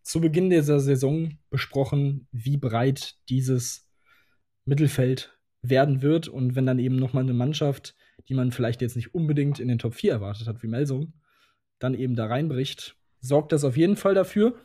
zu 0.03 0.20
Beginn 0.20 0.49
dieser 0.49 0.80
Saison 0.80 1.38
besprochen, 1.49 2.28
wie 2.32 2.57
breit 2.57 3.16
dieses 3.30 3.88
Mittelfeld 4.66 5.38
werden 5.61 6.01
wird. 6.01 6.28
Und 6.28 6.55
wenn 6.55 6.66
dann 6.66 6.80
eben 6.80 6.97
noch 6.97 7.14
mal 7.14 7.22
eine 7.22 7.34
Mannschaft 7.34 7.95
die 8.28 8.34
man 8.34 8.51
vielleicht 8.51 8.82
jetzt 8.82 8.95
nicht 8.95 9.14
unbedingt 9.14 9.59
in 9.59 9.68
den 9.68 9.80
Top 9.80 9.93
4 9.93 10.14
erwartet 10.14 10.47
hat, 10.47 10.64
wie 10.64 10.68
Melsung, 10.68 11.14
dann 11.80 11.93
eben 11.93 12.16
da 12.16 12.28
reinbricht, 12.28 12.95
sorgt 13.20 13.51
das 13.51 13.64
auf 13.64 13.78
jeden 13.78 13.95
Fall 13.95 14.14
dafür. 14.14 14.55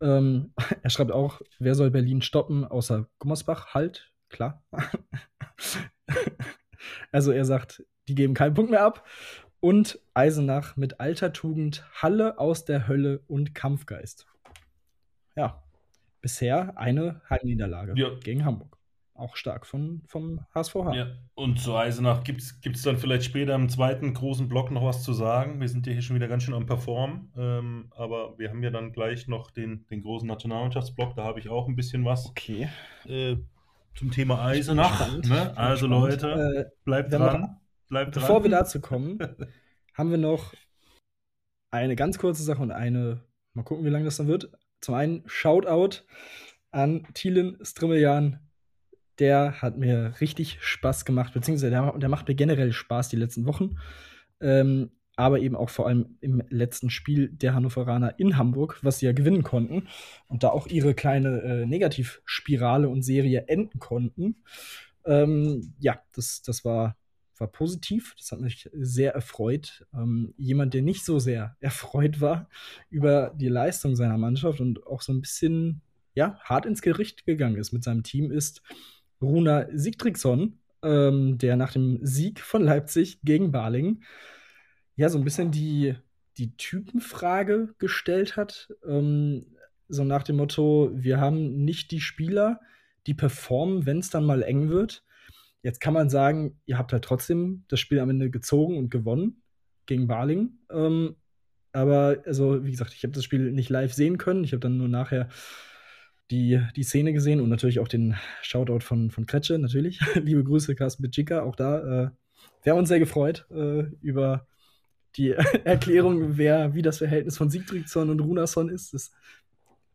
Ähm, 0.00 0.52
er 0.82 0.90
schreibt 0.90 1.12
auch, 1.12 1.40
wer 1.58 1.74
soll 1.74 1.90
Berlin 1.90 2.22
stoppen, 2.22 2.64
außer 2.64 3.08
Gummersbach? 3.18 3.74
Halt, 3.74 4.12
klar. 4.28 4.64
also 7.12 7.32
er 7.32 7.44
sagt, 7.44 7.84
die 8.08 8.14
geben 8.14 8.34
keinen 8.34 8.54
Punkt 8.54 8.70
mehr 8.70 8.82
ab. 8.82 9.06
Und 9.60 9.98
Eisenach 10.14 10.76
mit 10.76 11.00
alter 11.00 11.32
Tugend, 11.32 11.84
Halle 12.00 12.38
aus 12.38 12.64
der 12.66 12.86
Hölle 12.88 13.20
und 13.26 13.54
Kampfgeist. 13.54 14.26
Ja, 15.34 15.64
bisher 16.20 16.78
eine 16.78 17.22
Heimniederlage 17.28 17.94
ja. 17.96 18.10
gegen 18.22 18.44
Hamburg 18.44 18.75
auch 19.18 19.36
stark 19.36 19.66
von, 19.66 20.02
vom 20.06 20.40
HSVH. 20.54 20.94
Ja, 20.94 21.06
und 21.34 21.60
zu 21.60 21.74
Eisenach 21.74 22.24
gibt 22.24 22.42
es 22.42 22.82
dann 22.82 22.98
vielleicht 22.98 23.24
später 23.24 23.54
im 23.54 23.68
zweiten 23.68 24.14
großen 24.14 24.48
Block 24.48 24.70
noch 24.70 24.84
was 24.84 25.02
zu 25.02 25.12
sagen. 25.12 25.60
Wir 25.60 25.68
sind 25.68 25.86
ja 25.86 25.92
hier 25.92 26.02
schon 26.02 26.16
wieder 26.16 26.28
ganz 26.28 26.42
schön 26.42 26.54
am 26.54 26.66
Performen, 26.66 27.32
ähm, 27.36 27.92
aber 27.96 28.38
wir 28.38 28.50
haben 28.50 28.62
ja 28.62 28.70
dann 28.70 28.92
gleich 28.92 29.28
noch 29.28 29.50
den, 29.50 29.86
den 29.88 30.02
großen 30.02 30.28
Nationalmannschaftsblock, 30.28 31.16
da 31.16 31.24
habe 31.24 31.40
ich 31.40 31.48
auch 31.48 31.68
ein 31.68 31.76
bisschen 31.76 32.04
was. 32.04 32.26
Okay. 32.26 32.68
Äh, 33.06 33.36
zum 33.94 34.10
Thema 34.10 34.44
Eisenach. 34.44 35.22
Ne? 35.22 35.56
Also 35.56 35.86
Leute, 35.86 36.68
äh, 36.68 36.70
bleibt 36.84 37.12
dran. 37.12 37.56
Bleibt 37.88 38.12
bevor 38.12 38.40
dran. 38.40 38.42
wir 38.44 38.50
dazu 38.50 38.80
kommen, 38.80 39.18
haben 39.94 40.10
wir 40.10 40.18
noch 40.18 40.52
eine 41.70 41.96
ganz 41.96 42.18
kurze 42.18 42.42
Sache 42.42 42.62
und 42.62 42.70
eine, 42.70 43.22
mal 43.54 43.62
gucken, 43.62 43.84
wie 43.84 43.90
lange 43.90 44.04
das 44.04 44.16
dann 44.16 44.28
wird. 44.28 44.50
Zum 44.80 44.94
einen 44.94 45.22
Shoutout 45.26 46.02
an 46.70 47.06
Thielen 47.14 47.58
Strimmeljan 47.62 48.45
der 49.18 49.62
hat 49.62 49.78
mir 49.78 50.14
richtig 50.20 50.58
Spaß 50.60 51.04
gemacht, 51.04 51.34
beziehungsweise 51.34 51.70
der, 51.70 51.98
der 51.98 52.08
macht 52.08 52.28
mir 52.28 52.34
generell 52.34 52.72
Spaß 52.72 53.08
die 53.08 53.16
letzten 53.16 53.46
Wochen. 53.46 53.76
Ähm, 54.40 54.90
aber 55.16 55.40
eben 55.40 55.56
auch 55.56 55.70
vor 55.70 55.86
allem 55.86 56.18
im 56.20 56.42
letzten 56.50 56.90
Spiel 56.90 57.28
der 57.30 57.54
Hannoveraner 57.54 58.18
in 58.18 58.36
Hamburg, 58.36 58.78
was 58.82 58.98
sie 58.98 59.06
ja 59.06 59.12
gewinnen 59.12 59.42
konnten 59.42 59.88
und 60.28 60.42
da 60.42 60.50
auch 60.50 60.66
ihre 60.66 60.94
kleine 60.94 61.40
äh, 61.40 61.66
Negativspirale 61.66 62.88
und 62.88 63.02
Serie 63.02 63.46
enden 63.48 63.78
konnten. 63.78 64.36
Ähm, 65.06 65.72
ja, 65.78 66.02
das, 66.14 66.42
das 66.42 66.66
war, 66.66 66.98
war 67.38 67.48
positiv. 67.48 68.14
Das 68.18 68.30
hat 68.30 68.40
mich 68.40 68.68
sehr 68.74 69.14
erfreut. 69.14 69.86
Ähm, 69.94 70.34
jemand, 70.36 70.74
der 70.74 70.82
nicht 70.82 71.04
so 71.04 71.18
sehr 71.18 71.56
erfreut 71.60 72.20
war 72.20 72.50
über 72.90 73.32
die 73.34 73.48
Leistung 73.48 73.96
seiner 73.96 74.18
Mannschaft 74.18 74.60
und 74.60 74.86
auch 74.86 75.00
so 75.00 75.14
ein 75.14 75.22
bisschen 75.22 75.80
ja, 76.14 76.38
hart 76.42 76.66
ins 76.66 76.82
Gericht 76.82 77.24
gegangen 77.24 77.56
ist 77.56 77.72
mit 77.72 77.84
seinem 77.84 78.02
Team, 78.02 78.30
ist 78.30 78.62
Runa 79.20 79.66
Sigtriksson, 79.72 80.58
ähm, 80.82 81.38
der 81.38 81.56
nach 81.56 81.72
dem 81.72 81.98
Sieg 82.02 82.40
von 82.40 82.62
Leipzig 82.62 83.20
gegen 83.22 83.52
Baling 83.52 84.02
ja 84.96 85.08
so 85.08 85.18
ein 85.18 85.24
bisschen 85.24 85.50
die, 85.50 85.94
die 86.38 86.56
Typenfrage 86.56 87.74
gestellt 87.78 88.36
hat. 88.36 88.72
Ähm, 88.86 89.46
so 89.88 90.04
nach 90.04 90.24
dem 90.24 90.36
Motto, 90.36 90.90
wir 90.94 91.20
haben 91.20 91.64
nicht 91.64 91.90
die 91.90 92.00
Spieler, 92.00 92.60
die 93.06 93.14
performen, 93.14 93.86
wenn 93.86 93.98
es 93.98 94.10
dann 94.10 94.24
mal 94.24 94.42
eng 94.42 94.68
wird. 94.68 95.04
Jetzt 95.62 95.80
kann 95.80 95.94
man 95.94 96.10
sagen, 96.10 96.60
ihr 96.66 96.78
habt 96.78 96.92
halt 96.92 97.04
trotzdem 97.04 97.64
das 97.68 97.80
Spiel 97.80 98.00
am 98.00 98.10
Ende 98.10 98.30
gezogen 98.30 98.78
und 98.78 98.90
gewonnen 98.90 99.42
gegen 99.86 100.06
Baling. 100.06 100.58
Ähm, 100.70 101.16
aber, 101.72 102.22
also, 102.24 102.64
wie 102.64 102.70
gesagt, 102.70 102.94
ich 102.94 103.02
habe 103.02 103.12
das 103.12 103.24
Spiel 103.24 103.52
nicht 103.52 103.68
live 103.68 103.92
sehen 103.92 104.16
können. 104.18 104.44
Ich 104.44 104.52
habe 104.52 104.60
dann 104.60 104.78
nur 104.78 104.88
nachher 104.88 105.28
die, 106.30 106.60
die 106.74 106.82
Szene 106.82 107.12
gesehen 107.12 107.40
und 107.40 107.48
natürlich 107.48 107.78
auch 107.80 107.88
den 107.88 108.16
Shoutout 108.42 108.80
von, 108.80 109.10
von 109.10 109.26
Kretsche, 109.26 109.58
natürlich. 109.58 110.00
Liebe 110.14 110.42
Grüße, 110.44 110.74
Carsten 110.74 111.02
Bitschika, 111.02 111.42
auch 111.42 111.56
da. 111.56 111.78
Äh, 111.78 112.10
wir 112.62 112.72
haben 112.72 112.78
uns 112.78 112.88
sehr 112.88 112.98
gefreut 112.98 113.46
äh, 113.50 113.84
über 114.00 114.46
die 115.16 115.30
Erklärung, 115.64 116.36
wer, 116.36 116.74
wie 116.74 116.82
das 116.82 116.98
Verhältnis 116.98 117.36
von 117.36 117.48
Sigtridsson 117.48 118.10
und 118.10 118.20
Runason 118.20 118.68
ist. 118.68 118.92
Das 118.92 119.04
ist 119.04 119.14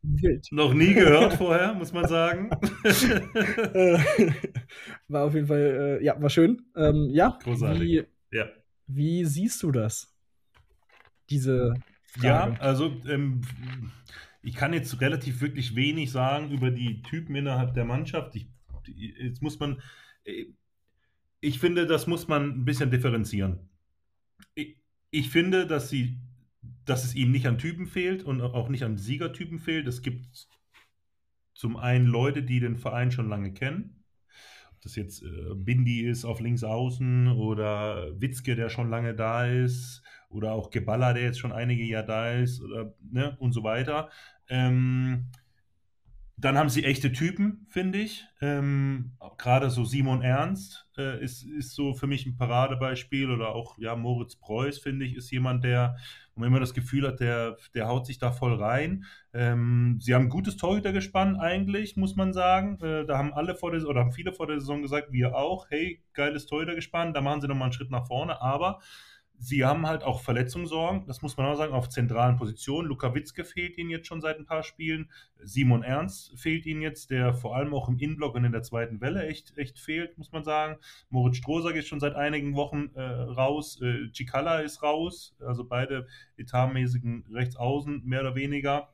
wild. 0.02 0.48
Noch 0.52 0.74
nie 0.74 0.94
gehört 0.94 1.34
vorher, 1.34 1.74
muss 1.74 1.92
man 1.94 2.08
sagen. 2.08 2.50
war 5.08 5.26
auf 5.26 5.34
jeden 5.34 5.48
Fall, 5.48 6.00
äh, 6.02 6.04
ja, 6.04 6.22
war 6.22 6.30
schön. 6.30 6.62
Ähm, 6.76 7.10
ja, 7.12 7.38
Großartig. 7.44 7.82
Wie, 7.82 8.06
ja. 8.32 8.46
wie 8.88 9.26
siehst 9.26 9.62
du 9.64 9.72
das? 9.72 10.16
Diese 11.30 11.74
Frage? 12.04 12.28
Ja, 12.28 12.56
also 12.60 12.92
ähm, 13.08 13.42
ich 14.42 14.56
kann 14.56 14.74
jetzt 14.74 15.00
relativ 15.02 15.42
wirklich 15.42 15.76
wenig 15.76 16.12
sagen 16.12 16.52
über 16.52 16.72
die 16.72 17.02
Typen 17.04 17.36
innerhalb 17.36 17.74
der 17.74 17.86
Mannschaft. 17.86 18.36
Ich, 18.36 18.48
jetzt 18.88 19.42
muss 19.42 19.60
man, 19.60 19.82
ich 21.40 21.60
finde, 21.60 21.86
das 21.86 22.08
muss 22.08 22.28
man 22.28 22.50
ein 22.50 22.66
bisschen 22.66 22.92
differenzieren. 22.92 23.70
Ich, 24.56 24.78
ich 25.12 25.30
finde, 25.30 25.68
dass 25.68 25.90
sie, 25.90 26.18
dass 26.86 27.04
es 27.04 27.14
ihnen 27.16 27.32
nicht 27.32 27.48
an 27.48 27.60
Typen 27.60 27.86
fehlt 27.86 28.24
und 28.24 28.42
auch 28.42 28.70
nicht 28.70 28.84
an 28.84 28.98
Siegertypen 28.98 29.60
fehlt. 29.60 29.88
Es 29.88 30.02
gibt 30.02 30.48
zum 31.54 31.78
einen 31.78 32.08
Leute, 32.08 32.42
die 32.42 32.60
den 32.60 32.78
Verein 32.78 33.12
schon 33.12 33.30
lange 33.30 33.54
kennen. 33.54 34.04
Ob 34.72 34.82
das 34.82 34.96
jetzt 34.96 35.22
äh, 35.22 35.54
Bindi 35.54 36.02
ist 36.02 36.26
auf 36.26 36.40
links 36.40 36.64
außen 36.64 37.28
oder 37.28 38.20
Witzke, 38.20 38.56
der 38.56 38.70
schon 38.70 38.90
lange 38.90 39.14
da 39.14 39.46
ist 39.46 40.02
oder 40.32 40.54
auch 40.54 40.70
Geballer, 40.70 41.14
der 41.14 41.24
jetzt 41.24 41.40
schon 41.40 41.52
einige 41.52 41.84
Jahre 41.84 42.06
da 42.06 42.32
ist 42.32 42.62
oder, 42.62 42.94
ne, 43.12 43.36
und 43.40 43.52
so 43.52 43.64
weiter. 43.64 44.10
Ähm, 44.50 45.30
dann 46.42 46.58
haben 46.58 46.70
sie 46.70 46.84
echte 46.84 47.12
Typen, 47.12 47.68
finde 47.70 48.00
ich. 48.00 48.26
Ähm, 48.42 49.12
Gerade 49.38 49.70
so 49.70 49.86
Simon 49.86 50.24
Ernst 50.24 50.88
äh, 50.98 51.24
ist, 51.24 51.44
ist 51.44 51.76
so 51.76 51.94
für 51.94 52.08
mich 52.08 52.26
ein 52.26 52.36
Paradebeispiel 52.36 53.30
oder 53.30 53.50
auch 53.50 53.78
ja, 53.78 53.96
Moritz 53.96 54.38
Preuß, 54.38 54.80
finde 54.80 55.06
ich, 55.06 55.16
ist 55.16 55.30
jemand, 55.30 55.64
der, 55.64 55.98
wo 56.34 56.40
man 56.40 56.48
immer 56.48 56.60
das 56.60 56.74
Gefühl 56.74 57.08
hat, 57.08 57.20
der, 57.20 57.58
der 57.76 57.88
haut 57.88 58.08
sich 58.08 58.18
da 58.18 58.32
voll 58.32 58.56
rein. 58.56 59.06
Ähm, 59.34 60.00
sie 60.02 60.16
haben 60.16 60.26
ein 60.26 60.30
gutes 60.30 60.58
Torhütergespann 60.58 61.36
eigentlich, 61.36 61.96
muss 61.96 62.16
man 62.16 62.34
sagen. 62.34 62.80
Äh, 62.82 63.06
da 63.06 63.20
haben 63.20 63.34
alle 63.34 63.54
vor 63.54 63.72
der 63.72 63.86
oder 63.86 64.00
haben 64.00 64.12
viele 64.12 64.34
vor 64.34 64.48
der 64.48 64.60
Saison 64.60 64.82
gesagt, 64.82 65.12
wir 65.12 65.36
auch, 65.36 65.70
hey, 65.70 66.04
geiles 66.14 66.48
Torhütergespann, 66.48 67.14
da 67.14 67.22
machen 67.22 67.42
sie 67.42 67.48
nochmal 67.48 67.66
einen 67.66 67.74
Schritt 67.74 67.92
nach 67.92 68.08
vorne, 68.08 68.42
aber 68.42 68.80
Sie 69.38 69.66
haben 69.66 69.88
halt 69.88 70.04
auch 70.04 70.22
Verletzungssorgen, 70.22 71.08
das 71.08 71.24
muss 71.24 71.36
man 71.36 71.48
auch 71.48 71.56
sagen, 71.56 71.74
auf 71.74 71.90
zentralen 71.90 72.38
Positionen. 72.38 72.88
Luka 72.88 73.16
Witzke 73.16 73.44
fehlt 73.44 73.78
ihnen 73.78 73.90
jetzt 73.90 74.08
schon 74.08 74.22
seit 74.22 74.38
ein 74.38 74.46
paar 74.46 74.62
Spielen. 74.62 75.10
Simon 75.40 75.82
Ernst 75.82 76.40
fehlt 76.40 76.68
ihnen 76.68 76.82
jetzt, 76.82 77.10
der 77.10 77.34
vor 77.34 77.56
allem 77.56 77.74
auch 77.74 77.90
im 77.90 77.98
Innenblock 77.98 78.36
und 78.36 78.46
in 78.46 78.52
der 78.52 78.62
zweiten 78.62 79.02
Welle 79.02 79.26
echt, 79.28 79.58
echt 79.58 79.80
fehlt, 79.80 80.18
muss 80.20 80.32
man 80.32 80.44
sagen. 80.44 80.78
Moritz 81.10 81.38
Strohsack 81.38 81.76
ist 81.76 81.88
schon 81.88 82.00
seit 82.00 82.16
einigen 82.16 82.56
Wochen 82.56 82.92
äh, 82.94 83.02
raus. 83.02 83.82
Äh, 83.82 84.12
Cicala 84.14 84.60
ist 84.60 84.84
raus, 84.84 85.36
also 85.40 85.64
beide 85.64 86.08
etatmäßigen 86.38 87.26
Rechtsaußen, 87.32 88.04
mehr 88.06 88.22
oder 88.22 88.36
weniger. 88.36 88.94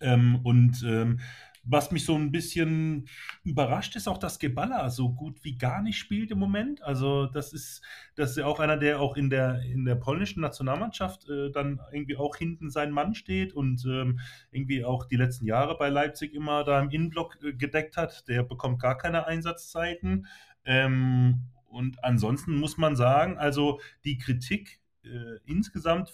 Ähm, 0.00 0.40
und 0.42 0.82
ähm, 0.84 1.20
was 1.66 1.90
mich 1.90 2.04
so 2.04 2.14
ein 2.14 2.30
bisschen 2.30 3.08
überrascht, 3.42 3.96
ist 3.96 4.08
auch, 4.08 4.18
dass 4.18 4.38
Geballa 4.38 4.90
so 4.90 5.12
gut 5.12 5.42
wie 5.44 5.56
gar 5.56 5.82
nicht 5.82 5.98
spielt 5.98 6.30
im 6.30 6.38
Moment. 6.38 6.82
Also 6.82 7.26
das 7.26 7.52
ist, 7.52 7.82
das 8.16 8.30
ist 8.30 8.36
ja 8.36 8.46
auch 8.46 8.60
einer, 8.60 8.76
der 8.76 9.00
auch 9.00 9.16
in 9.16 9.30
der, 9.30 9.60
in 9.62 9.84
der 9.84 9.94
polnischen 9.94 10.40
Nationalmannschaft 10.40 11.28
äh, 11.28 11.50
dann 11.50 11.80
irgendwie 11.92 12.16
auch 12.16 12.36
hinten 12.36 12.70
sein 12.70 12.90
Mann 12.90 13.14
steht 13.14 13.52
und 13.52 13.84
ähm, 13.86 14.20
irgendwie 14.50 14.84
auch 14.84 15.06
die 15.06 15.16
letzten 15.16 15.46
Jahre 15.46 15.76
bei 15.76 15.88
Leipzig 15.88 16.34
immer 16.34 16.64
da 16.64 16.80
im 16.80 16.90
Innenblock 16.90 17.38
äh, 17.42 17.52
gedeckt 17.54 17.96
hat. 17.96 18.28
Der 18.28 18.42
bekommt 18.42 18.80
gar 18.80 18.98
keine 18.98 19.26
Einsatzzeiten. 19.26 20.26
Ähm, 20.64 21.44
und 21.66 22.04
ansonsten 22.04 22.56
muss 22.56 22.76
man 22.76 22.94
sagen, 22.94 23.38
also 23.38 23.80
die 24.04 24.18
Kritik 24.18 24.80
äh, 25.02 25.38
insgesamt 25.44 26.12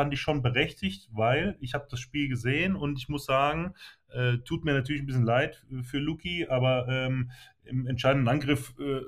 fand 0.00 0.14
ich 0.14 0.20
schon 0.22 0.40
berechtigt, 0.40 1.10
weil 1.12 1.58
ich 1.60 1.74
habe 1.74 1.86
das 1.90 2.00
Spiel 2.00 2.30
gesehen 2.30 2.74
und 2.74 2.96
ich 2.98 3.10
muss 3.10 3.26
sagen, 3.26 3.74
äh, 4.08 4.38
tut 4.38 4.64
mir 4.64 4.72
natürlich 4.72 5.02
ein 5.02 5.06
bisschen 5.06 5.26
leid 5.26 5.62
für 5.82 5.98
Luki, 5.98 6.46
aber 6.48 6.88
ähm, 6.88 7.30
im 7.64 7.86
entscheidenden 7.86 8.28
Angriff 8.28 8.72
äh, 8.78 9.02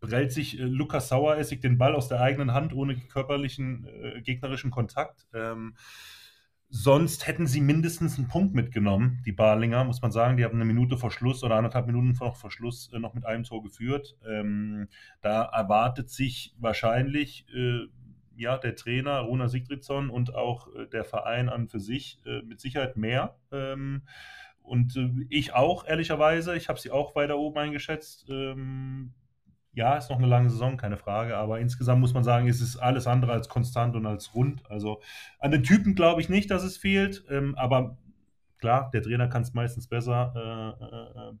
prellt 0.00 0.32
sich 0.32 0.58
äh, 0.58 0.62
Lukas 0.62 1.10
Saueressig 1.10 1.60
den 1.60 1.76
Ball 1.76 1.94
aus 1.94 2.08
der 2.08 2.22
eigenen 2.22 2.54
Hand 2.54 2.72
ohne 2.72 2.96
körperlichen 2.96 3.86
äh, 3.86 4.22
gegnerischen 4.22 4.70
Kontakt. 4.70 5.26
Ähm, 5.34 5.76
sonst 6.70 7.26
hätten 7.26 7.46
sie 7.46 7.60
mindestens 7.60 8.16
einen 8.16 8.28
Punkt 8.28 8.54
mitgenommen, 8.54 9.20
die 9.26 9.32
Barlinger, 9.32 9.84
muss 9.84 10.00
man 10.00 10.10
sagen. 10.10 10.38
Die 10.38 10.44
haben 10.46 10.54
eine 10.54 10.64
Minute 10.64 10.96
vor 10.96 11.10
Schluss 11.10 11.44
oder 11.44 11.56
anderthalb 11.56 11.86
Minuten 11.86 12.14
vor, 12.14 12.34
vor 12.34 12.50
Schluss 12.50 12.90
äh, 12.94 12.98
noch 12.98 13.12
mit 13.12 13.26
einem 13.26 13.44
Tor 13.44 13.62
geführt. 13.62 14.16
Ähm, 14.26 14.88
da 15.20 15.42
erwartet 15.42 16.08
sich 16.08 16.54
wahrscheinlich 16.58 17.44
äh, 17.54 17.88
ja, 18.36 18.58
der 18.58 18.76
Trainer 18.76 19.20
Runa 19.20 19.48
Sigtridsson 19.48 20.10
und 20.10 20.34
auch 20.34 20.74
äh, 20.74 20.86
der 20.86 21.04
Verein 21.04 21.48
an 21.48 21.68
für 21.68 21.80
sich 21.80 22.20
äh, 22.26 22.42
mit 22.42 22.60
Sicherheit 22.60 22.96
mehr. 22.96 23.36
Ähm, 23.50 24.02
und 24.62 24.96
äh, 24.96 25.10
ich 25.28 25.54
auch, 25.54 25.86
ehrlicherweise. 25.86 26.56
Ich 26.56 26.68
habe 26.68 26.80
sie 26.80 26.90
auch 26.90 27.14
weiter 27.14 27.38
oben 27.38 27.58
eingeschätzt. 27.58 28.26
Ähm, 28.28 29.12
ja, 29.74 29.96
ist 29.96 30.10
noch 30.10 30.18
eine 30.18 30.26
lange 30.26 30.50
Saison, 30.50 30.76
keine 30.76 30.98
Frage, 30.98 31.36
aber 31.36 31.58
insgesamt 31.58 32.02
muss 32.02 32.12
man 32.12 32.24
sagen, 32.24 32.46
ist 32.46 32.60
es 32.60 32.76
alles 32.76 33.06
andere 33.06 33.32
als 33.32 33.48
konstant 33.48 33.96
und 33.96 34.04
als 34.04 34.34
rund. 34.34 34.68
Also 34.70 35.00
an 35.38 35.50
den 35.50 35.62
Typen 35.62 35.94
glaube 35.94 36.20
ich 36.20 36.28
nicht, 36.28 36.50
dass 36.50 36.62
es 36.62 36.76
fehlt, 36.76 37.24
ähm, 37.30 37.54
aber 37.56 37.96
klar, 38.58 38.90
der 38.92 39.02
Trainer 39.02 39.28
kann 39.28 39.42
es 39.42 39.54
meistens 39.54 39.88
besser 39.88 40.76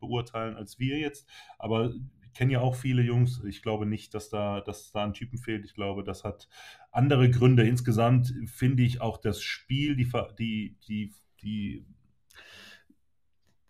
beurteilen 0.00 0.56
als 0.56 0.78
wir 0.78 0.98
jetzt, 0.98 1.28
aber 1.58 1.92
kenne 2.34 2.52
ja 2.52 2.60
auch 2.60 2.74
viele 2.74 3.02
Jungs. 3.02 3.42
Ich 3.44 3.62
glaube 3.62 3.86
nicht, 3.86 4.14
dass 4.14 4.28
da, 4.28 4.60
dass 4.60 4.92
da 4.92 5.04
ein 5.04 5.14
Typen 5.14 5.38
fehlt. 5.38 5.64
Ich 5.64 5.74
glaube, 5.74 6.04
das 6.04 6.24
hat 6.24 6.48
andere 6.90 7.30
Gründe. 7.30 7.66
Insgesamt 7.66 8.32
finde 8.46 8.82
ich 8.82 9.00
auch 9.00 9.18
das 9.18 9.42
Spiel, 9.42 9.96
die, 9.96 10.10
die, 10.38 10.76
die, 10.86 11.14
die 11.42 11.86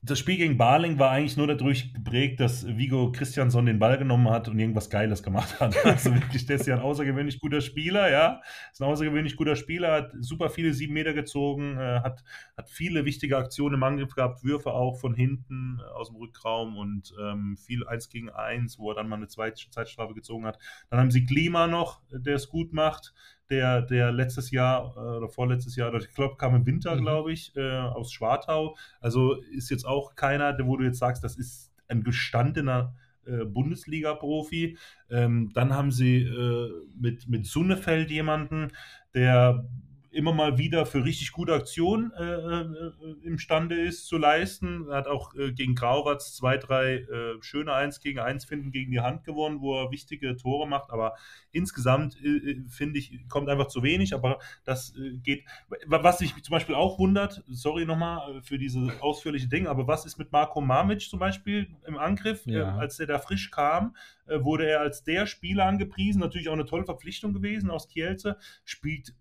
das 0.05 0.19
Spiel 0.19 0.37
gegen 0.37 0.59
Barling 0.59 0.99
war 0.99 1.13
eigentlich 1.13 1.37
nur 1.37 1.47
dadurch 1.47 1.95
geprägt, 1.95 2.41
dass 2.41 2.67
Vigo 2.67 3.13
Christiansson 3.13 3.67
den 3.67 3.79
Ball 3.79 3.99
genommen 3.99 4.29
hat 4.31 4.49
und 4.49 4.59
irgendwas 4.59 4.91
Geiles 4.91 5.23
gemacht 5.23 5.61
hat. 5.61 5.77
Also 5.85 6.13
wirklich, 6.13 6.45
der 6.47 6.57
ist 6.57 6.67
ja 6.67 6.75
ein 6.75 6.81
außergewöhnlich 6.81 7.39
guter 7.39 7.61
Spieler, 7.61 8.11
ja. 8.11 8.41
Ist 8.73 8.83
ein 8.83 8.89
außergewöhnlich 8.89 9.37
guter 9.37 9.55
Spieler, 9.55 9.93
hat 9.93 10.13
super 10.19 10.51
viele 10.51 10.73
sieben 10.73 10.95
Meter 10.95 11.13
gezogen, 11.13 11.79
äh, 11.79 12.01
hat, 12.01 12.25
hat 12.57 12.69
viele 12.69 13.05
wichtige 13.05 13.37
Aktionen 13.37 13.77
im 13.77 13.83
Angriff 13.85 14.15
gehabt, 14.15 14.43
Würfe 14.43 14.73
auch 14.73 14.99
von 14.99 15.15
hinten 15.15 15.79
äh, 15.81 15.85
aus 15.93 16.09
dem 16.09 16.17
Rückraum 16.17 16.77
und 16.77 17.15
ähm, 17.23 17.57
viel 17.57 17.87
eins 17.87 18.09
gegen 18.09 18.31
eins, 18.31 18.81
wo 18.81 18.91
er 18.91 18.97
dann 18.97 19.09
mal 19.09 19.17
eine 19.17 19.29
zweite 19.29 19.71
Zeitstrafe 19.71 20.15
gezogen 20.15 20.47
hat. 20.47 20.59
Dann 20.91 20.99
haben 20.99 21.11
sie 21.13 21.27
Klima 21.27 21.69
noch, 21.69 22.01
der 22.11 22.35
es 22.35 22.49
gut 22.49 22.73
macht 22.73 23.15
der, 23.53 23.83
der 23.83 24.11
letztes 24.11 24.51
Jahr 24.51 24.97
äh, 24.97 25.19
oder 25.19 25.29
vorletztes 25.29 25.77
Jahr, 25.77 25.95
ich 25.95 26.15
glaube, 26.15 26.37
kam 26.37 26.55
im 26.55 26.67
Winter, 26.67 26.97
mhm. 26.97 27.03
glaube 27.03 27.33
ich, 27.33 27.55
äh, 27.55 27.79
aus 27.79 28.11
Schwartau. 28.13 28.77
Also 29.01 29.35
ist 29.53 29.71
jetzt 29.71 29.87
auch 29.87 30.15
keiner, 30.15 30.57
wo 30.65 30.77
du 30.77 30.85
jetzt 30.85 30.99
sagst, 30.99 31.23
das 31.23 31.37
ist 31.37 31.71
ein 31.87 32.03
gestandener 32.03 32.95
äh, 33.27 33.45
Bundesliga-Profi. 33.45 34.79
Ähm, 35.11 35.51
dann 35.53 35.75
haben 35.75 35.91
sie 35.91 36.23
äh, 36.23 36.71
mit, 36.99 37.29
mit 37.29 37.47
Sunnefeld 37.47 38.11
jemanden, 38.11 38.73
der 39.15 39.69
immer 40.13 40.33
mal 40.33 40.59
wieder 40.59 40.85
für 40.85 41.05
richtig 41.05 41.33
gute 41.33 41.55
Aktionen 41.55 42.13
äh, 42.13 42.23
äh, 42.23 42.93
imstande 43.23 43.81
ist 43.81 44.07
zu 44.07 44.19
leisten. 44.19 44.89
Er 44.89 44.99
hat 44.99 45.07
auch 45.07 45.35
äh, 45.35 45.53
gegen 45.53 45.75
Grauwatz 45.75 46.37
zwei, 46.37 46.59
drei 46.59 46.97
äh, 46.97 47.37
schöne 47.41 47.73
1 47.73 48.01
gegen 48.01 48.19
1 48.19 48.45
finden 48.45 48.71
gegen 48.73 48.93
die 48.93 49.01
Hand 49.01 49.25
gewonnen, 49.25 49.61
wo 49.61 49.75
er 49.81 49.91
wichtige 49.91 50.37
Tore 50.37 50.69
macht. 50.69 50.91
Aber 50.91 51.15
insgesamt 51.51 52.23
äh, 52.23 52.29
äh, 52.29 52.65
finde 52.69 52.99
ich, 52.99 53.27
kommt 53.29 53.49
einfach 53.49 53.69
zu 53.69 53.83
wenig. 53.83 54.15
Aber 54.15 54.39
das 54.65 54.95
geht. 55.23 55.45
Was 55.87 56.21
mich 56.21 56.35
zum 56.43 56.53
Beispiel 56.53 56.75
auch 56.75 56.99
wundert, 56.99 57.43
sorry 57.49 57.87
nochmal 57.87 58.43
für 58.43 58.59
diese 58.59 58.93
ausführliche 59.01 59.49
Dinge, 59.49 59.71
aber 59.71 59.87
was 59.87 60.05
ist 60.05 60.19
mit 60.19 60.31
Marco 60.31 60.61
Mamic 60.61 61.01
zum 61.01 61.19
Beispiel 61.19 61.75
im 61.87 61.97
Angriff? 61.97 62.43
Ja. 62.45 62.77
als 62.77 62.97
der 62.97 63.07
da 63.07 63.19
frisch 63.19 63.51
kam, 63.51 63.97
wurde 64.27 64.67
er 64.67 64.81
als 64.81 65.05
der 65.05 65.27
Spieler 65.27 65.67
angepriesen. 65.67 66.21
Natürlich 66.21 66.49
auch 66.49 66.55
eine 66.55 66.67
tolle 66.67 66.85
Verpflichtung 66.85 67.33
gewesen 67.33 67.71
aus 67.71 67.89
Kielce. 67.89 68.37
Spielt 68.65 69.15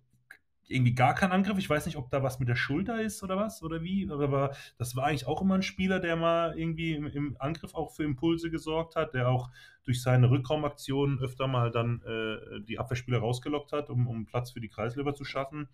irgendwie 0.71 0.95
gar 0.95 1.13
keinen 1.13 1.31
Angriff. 1.31 1.57
Ich 1.57 1.69
weiß 1.69 1.85
nicht, 1.85 1.97
ob 1.97 2.09
da 2.09 2.23
was 2.23 2.39
mit 2.39 2.47
der 2.47 2.55
Schulter 2.55 3.01
ist 3.01 3.21
oder 3.23 3.37
was 3.37 3.61
oder 3.63 3.81
wie. 3.83 4.09
Aber 4.09 4.55
das 4.77 4.95
war 4.95 5.05
eigentlich 5.05 5.27
auch 5.27 5.41
immer 5.41 5.55
ein 5.55 5.63
Spieler, 5.63 5.99
der 5.99 6.15
mal 6.15 6.57
irgendwie 6.57 6.93
im, 6.93 7.05
im 7.07 7.35
Angriff 7.39 7.75
auch 7.75 7.91
für 7.91 8.03
Impulse 8.03 8.49
gesorgt 8.49 8.95
hat, 8.95 9.13
der 9.13 9.29
auch 9.29 9.49
durch 9.83 10.01
seine 10.01 10.29
Rückraumaktionen 10.29 11.19
öfter 11.19 11.47
mal 11.47 11.71
dann 11.71 12.01
äh, 12.03 12.61
die 12.63 12.79
Abwehrspieler 12.79 13.19
rausgelockt 13.19 13.71
hat, 13.71 13.89
um, 13.89 14.07
um 14.07 14.25
Platz 14.25 14.51
für 14.51 14.61
die 14.61 14.69
Kreisläufer 14.69 15.13
zu 15.13 15.25
schaffen. 15.25 15.67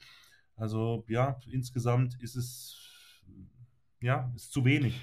Also 0.56 1.06
ja, 1.08 1.40
insgesamt 1.52 2.22
ist 2.22 2.36
es 2.36 2.88
ja, 4.02 4.32
ist 4.36 4.52
zu 4.52 4.66
wenig. 4.66 5.00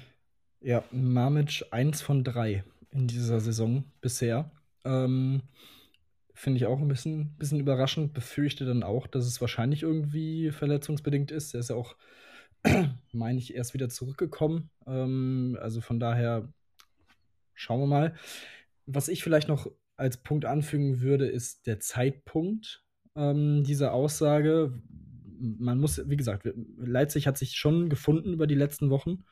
Ja, 0.61 0.83
Mamic 0.91 1.65
1 1.71 2.01
von 2.01 2.23
3 2.23 2.63
in 2.91 3.07
dieser 3.07 3.39
Saison 3.39 3.83
bisher. 4.01 4.51
Ähm, 4.83 5.41
Finde 6.37 6.57
ich 6.57 6.65
auch 6.65 6.81
ein 6.81 6.89
bisschen, 6.89 7.33
bisschen 7.37 7.61
überraschend. 7.61 8.13
Befürchte 8.13 8.65
dann 8.65 8.83
auch, 8.83 9.07
dass 9.07 9.25
es 9.25 9.39
wahrscheinlich 9.39 9.83
irgendwie 9.83 10.51
verletzungsbedingt 10.51 11.31
ist. 11.31 11.53
Er 11.53 11.61
ist 11.61 11.69
ja 11.69 11.77
auch, 11.77 11.95
meine 13.13 13.39
ich, 13.39 13.55
erst 13.55 13.73
wieder 13.73 13.87
zurückgekommen. 13.87 14.69
Ähm, 14.85 15.57
also 15.61 15.79
von 15.79 15.97
daher 15.97 16.51
schauen 17.53 17.79
wir 17.79 17.87
mal. 17.87 18.15
Was 18.85 19.07
ich 19.07 19.23
vielleicht 19.23 19.47
noch 19.47 19.71
als 19.95 20.17
Punkt 20.17 20.43
anfügen 20.43 20.99
würde, 20.99 21.25
ist 21.25 21.67
der 21.67 21.79
Zeitpunkt 21.79 22.83
ähm, 23.15 23.63
dieser 23.63 23.93
Aussage. 23.93 24.73
Man 25.39 25.79
muss, 25.79 26.01
wie 26.09 26.17
gesagt, 26.17 26.49
Leipzig 26.77 27.27
hat 27.27 27.37
sich 27.37 27.55
schon 27.55 27.87
gefunden 27.87 28.33
über 28.33 28.45
die 28.45 28.55
letzten 28.55 28.89
Wochen. 28.89 29.23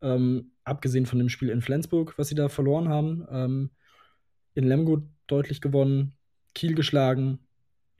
Ähm, 0.00 0.52
abgesehen 0.62 1.06
von 1.06 1.18
dem 1.18 1.28
Spiel 1.28 1.50
in 1.50 1.60
Flensburg, 1.60 2.16
was 2.18 2.28
sie 2.28 2.36
da 2.36 2.48
verloren 2.48 2.88
haben. 2.88 3.26
Ähm, 3.30 3.70
in 4.54 4.64
Lemgo 4.64 5.02
deutlich 5.26 5.60
gewonnen, 5.60 6.15
Kiel 6.56 6.74
geschlagen, 6.74 7.38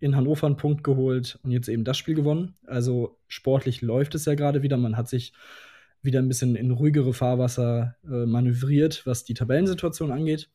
in 0.00 0.16
Hannover 0.16 0.46
einen 0.46 0.56
Punkt 0.56 0.82
geholt 0.82 1.38
und 1.42 1.52
jetzt 1.52 1.68
eben 1.68 1.84
das 1.84 1.96
Spiel 1.96 2.14
gewonnen. 2.14 2.56
Also 2.66 3.18
sportlich 3.28 3.82
läuft 3.82 4.14
es 4.14 4.24
ja 4.24 4.34
gerade 4.34 4.62
wieder. 4.62 4.76
Man 4.76 4.96
hat 4.96 5.08
sich 5.08 5.32
wieder 6.02 6.20
ein 6.20 6.28
bisschen 6.28 6.56
in 6.56 6.70
ruhigere 6.70 7.12
Fahrwasser 7.12 7.96
äh, 8.04 8.26
manövriert, 8.26 9.06
was 9.06 9.24
die 9.24 9.34
Tabellensituation 9.34 10.10
angeht. 10.10 10.50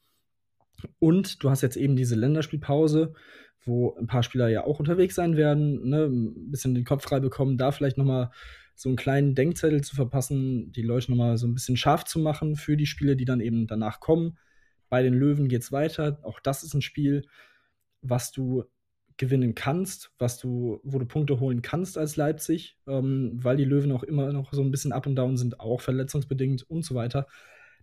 Und 1.00 1.44
du 1.44 1.50
hast 1.50 1.62
jetzt 1.62 1.78
eben 1.78 1.96
diese 1.96 2.16
Länderspielpause, 2.16 3.14
wo 3.64 3.96
ein 3.96 4.08
paar 4.08 4.24
Spieler 4.24 4.50
ja 4.50 4.64
auch 4.64 4.80
unterwegs 4.80 5.16
sein 5.16 5.38
werden, 5.38 5.90
ne? 5.90 6.06
ein 6.06 6.52
bisschen 6.52 6.74
den 6.74 6.86
Kopf 6.86 7.04
frei 7.04 7.20
bekommen, 7.20 7.58
da 7.58 7.72
vielleicht 7.72 7.98
noch 7.98 8.06
mal 8.06 8.32
so 8.76 8.90
einen 8.90 8.96
kleinen 8.96 9.36
Denkzettel 9.36 9.84
zu 9.84 9.96
verpassen, 9.96 10.72
die 10.72 10.82
Leute 10.82 11.12
noch 11.12 11.18
mal 11.18 11.38
so 11.38 11.46
ein 11.46 11.54
bisschen 11.54 11.78
scharf 11.78 12.06
zu 12.06 12.18
machen 12.20 12.56
für 12.56 12.78
die 12.78 12.88
Spiele, 12.88 13.16
die 13.16 13.26
dann 13.26 13.42
eben 13.42 13.68
danach 13.68 14.00
kommen. 14.00 14.40
Bei 14.90 15.04
den 15.04 15.14
Löwen 15.14 15.48
geht 15.50 15.62
es 15.62 15.72
weiter. 15.72 16.20
Auch 16.24 16.40
das 16.40 16.64
ist 16.64 16.74
ein 16.74 16.82
Spiel, 16.82 17.28
was 18.02 18.32
du 18.32 18.64
gewinnen 19.18 19.54
kannst, 19.54 20.12
was 20.18 20.40
du, 20.40 20.80
wo 20.84 20.98
du 20.98 21.06
Punkte 21.06 21.40
holen 21.40 21.62
kannst 21.62 21.98
als 21.98 22.16
Leipzig, 22.16 22.78
ähm, 22.88 23.32
weil 23.34 23.58
die 23.58 23.66
Löwen 23.66 23.92
auch 23.92 24.04
immer 24.04 24.34
noch 24.34 24.52
so 24.52 24.62
ein 24.62 24.72
bisschen 24.72 24.92
up 24.92 25.06
und 25.06 25.16
down 25.16 25.38
sind, 25.38 25.60
auch 25.60 25.82
verletzungsbedingt 25.82 26.64
und 26.70 26.84
so 26.84 26.96
weiter. 26.96 27.28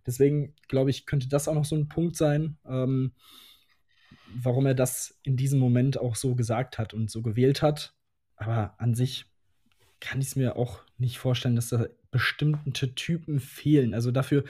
Deswegen 0.05 0.53
glaube 0.67 0.89
ich, 0.89 1.05
könnte 1.05 1.29
das 1.29 1.47
auch 1.47 1.53
noch 1.53 1.65
so 1.65 1.75
ein 1.75 1.87
Punkt 1.87 2.15
sein, 2.15 2.57
ähm, 2.67 3.13
warum 4.35 4.65
er 4.65 4.75
das 4.75 5.17
in 5.23 5.37
diesem 5.37 5.59
Moment 5.59 5.97
auch 5.97 6.15
so 6.15 6.35
gesagt 6.35 6.77
hat 6.77 6.93
und 6.93 7.09
so 7.09 7.21
gewählt 7.21 7.61
hat. 7.61 7.93
Aber 8.35 8.75
an 8.77 8.95
sich 8.95 9.25
kann 10.01 10.21
ich 10.21 10.27
es 10.27 10.35
mir 10.35 10.55
auch 10.55 10.81
nicht 10.97 11.19
vorstellen, 11.19 11.55
dass 11.55 11.69
da 11.69 11.87
bestimmte 12.11 12.95
Typen 12.95 13.39
fehlen. 13.39 13.93
Also 13.93 14.11
dafür 14.11 14.43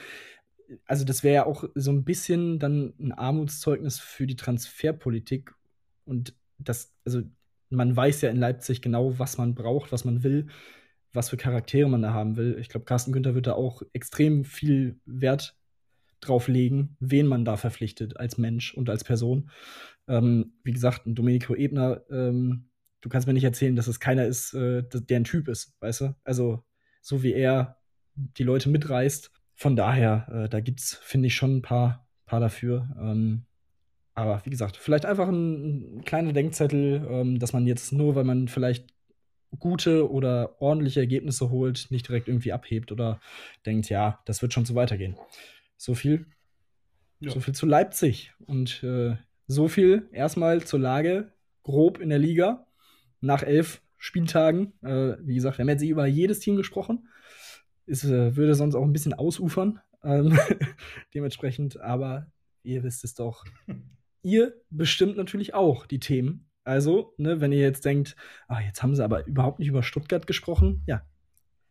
also 0.86 1.04
das 1.04 1.22
wäre 1.22 1.34
ja 1.34 1.46
auch 1.46 1.64
so 1.74 1.90
ein 1.90 2.04
bisschen 2.04 2.58
dann 2.58 2.94
ein 2.98 3.12
Armutszeugnis 3.12 3.98
für 3.98 4.26
die 4.26 4.36
Transferpolitik 4.36 5.54
und 6.10 6.34
das, 6.58 6.92
also 7.04 7.22
man 7.70 7.96
weiß 7.96 8.20
ja 8.22 8.30
in 8.30 8.36
Leipzig 8.36 8.82
genau, 8.82 9.18
was 9.18 9.38
man 9.38 9.54
braucht, 9.54 9.92
was 9.92 10.04
man 10.04 10.22
will, 10.24 10.48
was 11.12 11.30
für 11.30 11.36
Charaktere 11.36 11.88
man 11.88 12.02
da 12.02 12.12
haben 12.12 12.36
will. 12.36 12.58
Ich 12.60 12.68
glaube, 12.68 12.84
Carsten 12.84 13.12
Günther 13.12 13.34
wird 13.34 13.46
da 13.46 13.52
auch 13.52 13.82
extrem 13.92 14.44
viel 14.44 15.00
Wert 15.06 15.56
drauf 16.20 16.48
legen, 16.48 16.96
wen 17.00 17.26
man 17.26 17.44
da 17.44 17.56
verpflichtet 17.56 18.18
als 18.18 18.36
Mensch 18.36 18.74
und 18.74 18.90
als 18.90 19.04
Person. 19.04 19.50
Ähm, 20.08 20.52
wie 20.64 20.72
gesagt, 20.72 21.06
ein 21.06 21.14
Domenico 21.14 21.54
Ebner, 21.54 22.02
ähm, 22.10 22.68
du 23.00 23.08
kannst 23.08 23.26
mir 23.26 23.32
nicht 23.32 23.44
erzählen, 23.44 23.76
dass 23.76 23.86
es 23.86 24.00
keiner 24.00 24.26
ist, 24.26 24.52
äh, 24.52 24.82
der 24.82 25.20
ein 25.20 25.24
Typ 25.24 25.48
ist, 25.48 25.74
weißt 25.80 26.00
du? 26.02 26.16
Also, 26.24 26.64
so 27.00 27.22
wie 27.22 27.32
er 27.32 27.78
die 28.14 28.42
Leute 28.42 28.68
mitreißt. 28.68 29.30
Von 29.54 29.76
daher, 29.76 30.28
äh, 30.30 30.48
da 30.48 30.60
gibt 30.60 30.80
es, 30.80 30.94
finde 30.94 31.28
ich, 31.28 31.34
schon 31.34 31.58
ein 31.58 31.62
paar, 31.62 32.06
paar 32.26 32.40
dafür. 32.40 32.94
Ähm, 33.00 33.46
aber 34.14 34.42
wie 34.44 34.50
gesagt, 34.50 34.76
vielleicht 34.76 35.06
einfach 35.06 35.28
ein, 35.28 35.98
ein 35.98 36.04
kleiner 36.04 36.32
Denkzettel, 36.32 37.06
ähm, 37.08 37.38
dass 37.38 37.52
man 37.52 37.66
jetzt 37.66 37.92
nur, 37.92 38.14
weil 38.14 38.24
man 38.24 38.48
vielleicht 38.48 38.92
gute 39.58 40.10
oder 40.10 40.60
ordentliche 40.60 41.00
Ergebnisse 41.00 41.50
holt, 41.50 41.88
nicht 41.90 42.06
direkt 42.08 42.28
irgendwie 42.28 42.52
abhebt 42.52 42.92
oder 42.92 43.20
denkt, 43.66 43.88
ja, 43.88 44.20
das 44.24 44.42
wird 44.42 44.52
schon 44.52 44.64
so 44.64 44.74
weitergehen. 44.74 45.16
So 45.76 45.94
viel, 45.94 46.26
Ja. 47.20 47.30
so 47.32 47.40
viel 47.40 47.54
zu 47.54 47.66
Leipzig 47.66 48.32
und 48.46 48.82
äh, 48.82 49.16
so 49.46 49.66
viel 49.68 50.08
erstmal 50.12 50.62
zur 50.62 50.78
Lage 50.80 51.32
grob 51.62 51.98
in 51.98 52.10
der 52.10 52.18
Liga 52.18 52.66
nach 53.20 53.42
elf 53.42 53.82
Spieltagen. 53.96 54.72
Äh, 54.82 55.16
wie 55.20 55.34
gesagt, 55.34 55.58
wir 55.58 55.64
haben 55.64 55.68
jetzt 55.70 55.82
über 55.82 56.06
jedes 56.06 56.38
Team 56.40 56.56
gesprochen. 56.56 57.08
Es 57.86 58.04
äh, 58.04 58.36
würde 58.36 58.54
sonst 58.54 58.74
auch 58.76 58.84
ein 58.84 58.92
bisschen 58.92 59.14
ausufern, 59.14 59.80
ähm, 60.04 60.38
dementsprechend, 61.14 61.80
aber 61.80 62.30
ihr 62.62 62.82
wisst 62.84 63.04
es 63.04 63.14
doch. 63.14 63.44
Ihr 64.22 64.54
bestimmt 64.70 65.16
natürlich 65.16 65.54
auch 65.54 65.86
die 65.86 66.00
Themen. 66.00 66.50
Also, 66.64 67.14
ne, 67.16 67.40
wenn 67.40 67.52
ihr 67.52 67.60
jetzt 67.60 67.84
denkt, 67.84 68.16
ah, 68.46 68.60
jetzt 68.60 68.82
haben 68.82 68.94
sie 68.94 69.02
aber 69.02 69.26
überhaupt 69.26 69.58
nicht 69.58 69.68
über 69.68 69.82
Stuttgart 69.82 70.26
gesprochen, 70.26 70.82
ja. 70.86 71.06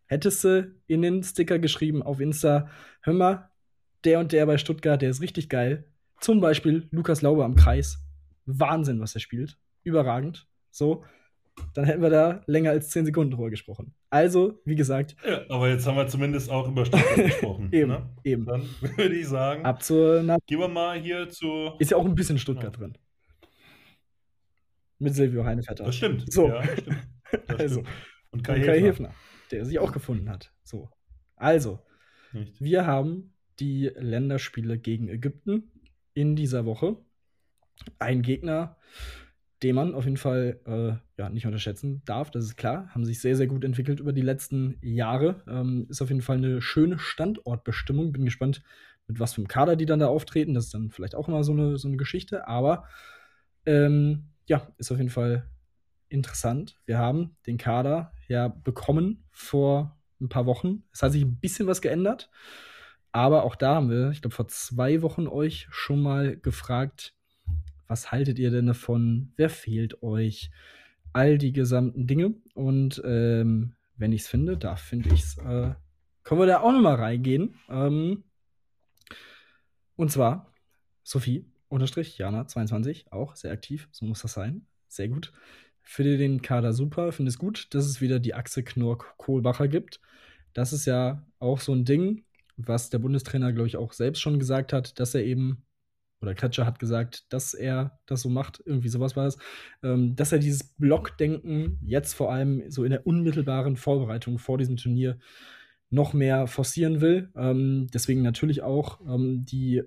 Hättest 0.08 0.44
du 0.44 0.76
in 0.88 1.04
den 1.04 1.22
Sticker 1.22 1.60
geschrieben 1.60 2.02
auf 2.02 2.20
Insta, 2.20 2.68
hör 3.02 3.14
mal, 3.14 3.52
der 4.04 4.20
und 4.20 4.32
der 4.32 4.48
bei 4.48 4.58
Stuttgart, 4.58 5.00
der 5.02 5.12
ist 5.12 5.22
richtig 5.22 5.50
geil. 5.50 5.86
Zum 6.20 6.42
Beispiel 6.42 6.88
Lukas 6.92 7.22
Lauber 7.22 7.46
am 7.46 7.56
Kreis. 7.56 8.00
Wahnsinn, 8.46 9.00
was 9.00 9.14
er 9.14 9.22
spielt. 9.22 9.58
Überragend. 9.84 10.48
So, 10.72 11.06
dann 11.74 11.86
hätten 11.86 12.02
wir 12.02 12.10
da 12.10 12.42
länger 12.48 12.72
als 12.72 12.90
10 12.90 13.06
Sekunden 13.06 13.32
drüber 13.32 13.50
gesprochen. 13.50 13.94
Also, 14.10 14.60
wie 14.66 14.76
gesagt, 14.76 15.16
Ja, 15.28 15.42
aber 15.50 15.70
jetzt 15.70 15.86
haben 15.88 15.98
wir 15.98 16.08
zumindest 16.08 16.50
auch 16.50 16.68
über 16.68 16.86
Stuttgart 16.86 17.16
gesprochen. 17.26 17.70
eben, 17.72 17.90
Ne? 17.92 18.10
eben. 18.24 18.46
Dann 18.46 18.62
würde 18.98 19.16
ich 19.16 19.28
sagen, 19.28 19.64
Ab 19.66 19.84
zur 19.84 20.24
Na 20.24 20.38
gehen 20.48 20.60
wir 20.60 20.68
mal 20.68 21.00
hier 21.00 21.30
zu. 21.30 21.72
Ist 21.80 21.92
ja 21.92 21.98
auch 21.98 22.06
ein 22.06 22.16
bisschen 22.16 22.38
Stuttgart 22.38 22.74
Ja. 22.76 22.80
drin. 22.80 22.98
Mit 25.00 25.16
Silvio 25.16 25.46
Heinevetter. 25.46 25.86
Das 25.86 25.96
stimmt. 25.96 26.32
So. 26.32 26.48
Ja, 26.48 26.64
stimmt. 26.64 26.98
Das 27.48 27.60
Also, 27.60 27.82
stimmt. 27.82 27.88
Und 28.32 28.40
Und 28.40 28.44
Kai, 28.44 28.60
Kai 28.60 28.80
Hefner. 28.82 29.10
Hefner, 29.10 29.14
der 29.52 29.66
sich 29.66 29.78
auch 29.80 29.92
gefunden 29.92 30.30
hat. 30.30 30.52
So. 30.64 30.90
Also, 31.36 31.80
Nicht. 32.34 32.60
wir 32.60 32.86
haben 32.88 33.34
die 33.60 33.92
Länderspiele 33.96 34.78
gegen 34.80 35.10
Ägypten 35.10 35.72
in 36.16 36.36
dieser 36.36 36.66
Woche. 36.66 36.98
Ein 38.00 38.22
Gegner, 38.24 38.78
den 39.64 39.76
man 39.76 39.94
auf 39.94 40.06
jeden 40.06 40.18
Fall 40.18 40.60
äh, 40.66 41.20
ja, 41.22 41.30
nicht 41.30 41.46
unterschätzen 41.46 42.02
darf, 42.06 42.32
das 42.32 42.46
ist 42.46 42.56
klar. 42.56 42.90
Haben 42.94 43.06
sich 43.06 43.20
sehr, 43.20 43.36
sehr 43.36 43.48
gut 43.48 43.64
entwickelt 43.64 44.00
über 44.00 44.14
die 44.14 44.22
letzten 44.22 44.78
Jahre. 44.82 45.44
Ähm, 45.48 45.86
ist 45.90 46.02
auf 46.02 46.10
jeden 46.10 46.22
Fall 46.22 46.38
eine 46.38 46.62
schöne 46.62 46.98
Standortbestimmung. 46.98 48.14
Bin 48.14 48.26
gespannt, 48.26 48.62
mit 49.08 49.20
was 49.20 49.34
für 49.34 49.42
einem 49.42 49.48
Kader 49.48 49.76
die 49.76 49.86
dann 49.86 50.00
da 50.00 50.08
auftreten. 50.08 50.54
Das 50.54 50.66
ist 50.66 50.74
dann 50.74 50.92
vielleicht 50.92 51.16
auch 51.16 51.28
immer 51.28 51.44
so 51.44 51.52
eine, 51.52 51.78
so 51.78 51.88
eine 51.88 51.98
Geschichte. 51.98 52.48
Aber 52.48 52.86
ähm, 53.66 54.30
ja, 54.46 54.68
ist 54.78 54.92
auf 54.92 54.98
jeden 54.98 55.10
Fall 55.10 55.50
interessant. 56.08 56.80
Wir 56.86 56.98
haben 56.98 57.36
den 57.46 57.58
Kader 57.58 58.14
ja 58.28 58.48
bekommen 58.48 59.26
vor 59.32 59.98
ein 60.22 60.30
paar 60.30 60.46
Wochen. 60.46 60.84
Es 60.92 61.04
hat 61.04 61.12
sich 61.12 61.24
ein 61.24 61.40
bisschen 61.40 61.68
was 61.68 61.82
geändert. 61.82 62.30
Aber 63.12 63.44
auch 63.44 63.56
da 63.56 63.76
haben 63.76 63.90
wir, 63.90 64.12
ich 64.12 64.22
glaube, 64.22 64.36
vor 64.36 64.48
zwei 64.48 65.02
Wochen 65.02 65.28
euch 65.28 65.68
schon 65.72 66.02
mal 66.02 66.38
gefragt, 66.38 67.16
was 67.90 68.12
haltet 68.12 68.40
ihr 68.40 68.52
denn 68.52 68.68
davon? 68.68 69.34
Wer 69.36 69.50
fehlt 69.50 70.02
euch? 70.02 70.52
All 71.12 71.38
die 71.38 71.52
gesamten 71.52 72.08
Dinge. 72.08 72.36
Und 72.54 73.02
ähm, 73.04 73.74
wenn 73.98 74.14
ich 74.14 74.22
es 74.22 74.28
finde, 74.28 74.58
da 74.58 74.76
finde 74.76 75.10
ich 75.14 75.22
es, 75.22 75.38
äh, 75.40 75.74
können 76.24 76.40
wir 76.40 76.46
da 76.46 76.62
auch 76.62 76.72
noch 76.72 76.82
mal 76.82 76.96
reingehen. 76.96 77.56
Ähm, 77.68 78.24
und 79.96 80.12
zwar 80.12 80.54
Sophie, 81.04 81.52
unterstrich, 81.70 82.18
Jana, 82.18 82.48
22, 82.48 83.12
auch 83.12 83.36
sehr 83.36 83.52
aktiv, 83.52 83.90
so 83.92 84.06
muss 84.06 84.22
das 84.22 84.34
sein. 84.34 84.68
Sehr 84.88 85.08
gut. 85.08 85.34
Finde 85.82 86.18
den 86.18 86.44
Kader 86.44 86.72
super, 86.72 87.12
finde 87.12 87.30
es 87.30 87.40
gut, 87.40 87.74
dass 87.74 87.86
es 87.86 88.00
wieder 88.00 88.20
die 88.20 88.36
Achse 88.36 88.64
Knork-Kohlbacher 88.64 89.68
gibt. 89.68 90.00
Das 90.54 90.72
ist 90.72 90.86
ja 90.86 91.26
auch 91.40 91.60
so 91.60 91.74
ein 91.74 91.86
Ding, 91.86 92.26
was 92.58 92.92
der 92.92 93.00
Bundestrainer, 93.00 93.54
glaube 93.54 93.68
ich, 93.68 93.78
auch 93.78 93.94
selbst 93.94 94.20
schon 94.20 94.38
gesagt 94.38 94.72
hat, 94.72 95.00
dass 95.00 95.16
er 95.16 95.24
eben, 95.24 95.64
oder 96.22 96.36
Kretscher 96.36 96.66
hat 96.66 96.80
gesagt, 96.80 97.32
dass 97.32 97.54
er 97.54 98.00
das 98.06 98.22
so 98.22 98.30
macht, 98.30 98.62
irgendwie 98.66 98.90
sowas 98.90 99.16
war 99.16 99.28
es, 99.28 99.38
ähm, 99.84 100.16
dass 100.16 100.32
er 100.32 100.40
dieses 100.40 100.64
Blockdenken 100.64 101.80
jetzt 101.82 102.14
vor 102.14 102.32
allem 102.32 102.70
so 102.70 102.84
in 102.84 102.92
der 102.92 103.08
unmittelbaren 103.08 103.78
Vorbereitung 103.78 104.38
vor 104.38 104.58
diesem 104.58 104.78
Turnier 104.78 105.18
noch 105.90 106.14
mehr 106.14 106.48
forcieren 106.48 107.02
will. 107.02 107.30
Ähm, 107.36 107.88
deswegen 107.94 108.22
natürlich 108.22 108.62
auch 108.62 109.00
ähm, 109.08 109.46
die 109.46 109.84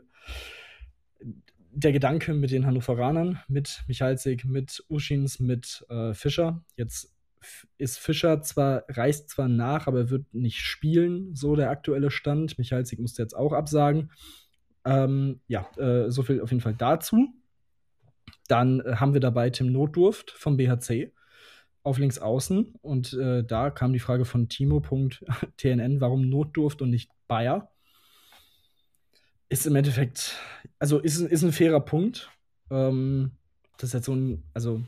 der 1.74 1.92
Gedanke 1.92 2.34
mit 2.34 2.50
den 2.50 2.66
Hannoveranern, 2.66 3.40
mit 3.48 3.82
Michalsik, 3.88 4.44
mit 4.44 4.84
Uschins, 4.88 5.40
mit 5.40 5.84
äh, 5.88 6.12
Fischer. 6.12 6.62
Jetzt 6.76 7.14
ist 7.78 7.98
Fischer 7.98 8.42
zwar, 8.42 8.84
reist 8.88 9.30
zwar 9.30 9.48
nach, 9.48 9.86
aber 9.86 10.10
wird 10.10 10.32
nicht 10.34 10.58
spielen, 10.58 11.34
so 11.34 11.56
der 11.56 11.70
aktuelle 11.70 12.10
Stand. 12.10 12.58
Michalsik 12.58 12.98
musste 12.98 13.22
jetzt 13.22 13.34
auch 13.34 13.52
absagen. 13.52 14.10
Ähm, 14.84 15.40
ja, 15.46 15.68
äh, 15.76 16.10
so 16.10 16.22
viel 16.22 16.40
auf 16.40 16.50
jeden 16.50 16.62
Fall 16.62 16.74
dazu. 16.74 17.28
Dann 18.48 18.80
äh, 18.80 18.96
haben 18.96 19.14
wir 19.14 19.20
dabei 19.20 19.50
Tim 19.50 19.72
Notdurft 19.72 20.30
vom 20.32 20.56
BHC 20.56 21.12
auf 21.82 21.98
links 21.98 22.18
außen. 22.18 22.74
Und 22.82 23.12
äh, 23.14 23.44
da 23.44 23.70
kam 23.70 23.92
die 23.92 23.98
Frage 23.98 24.24
von 24.24 24.48
Timo.tnn, 24.48 26.00
warum 26.00 26.28
Notdurft 26.28 26.82
und 26.82 26.90
nicht 26.90 27.10
Bayer? 27.28 27.70
Ist 29.48 29.66
im 29.66 29.76
Endeffekt, 29.76 30.36
also 30.78 30.98
ist, 30.98 31.20
ist 31.20 31.42
ein 31.42 31.52
fairer 31.52 31.80
Punkt. 31.80 32.30
Ähm, 32.70 33.32
das 33.76 33.90
ist 33.90 33.94
jetzt 33.94 34.06
so 34.06 34.14
ein, 34.14 34.44
also 34.54 34.82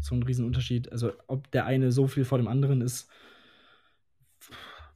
so 0.00 0.14
ein 0.14 0.22
Riesenunterschied. 0.22 0.90
Also, 0.92 1.12
ob 1.26 1.50
der 1.50 1.66
eine 1.66 1.92
so 1.92 2.06
viel 2.06 2.24
vor 2.24 2.38
dem 2.38 2.48
anderen 2.48 2.80
ist, 2.80 3.08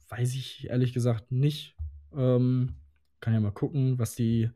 weiß 0.09 0.35
ich 0.35 0.69
ehrlich 0.69 0.93
gesagt 0.93 1.31
nicht. 1.31 1.75
Ähm, 2.15 2.75
kann 3.19 3.33
ja 3.33 3.39
mal 3.39 3.51
gucken, 3.51 3.99
was 3.99 4.15
die 4.15 4.49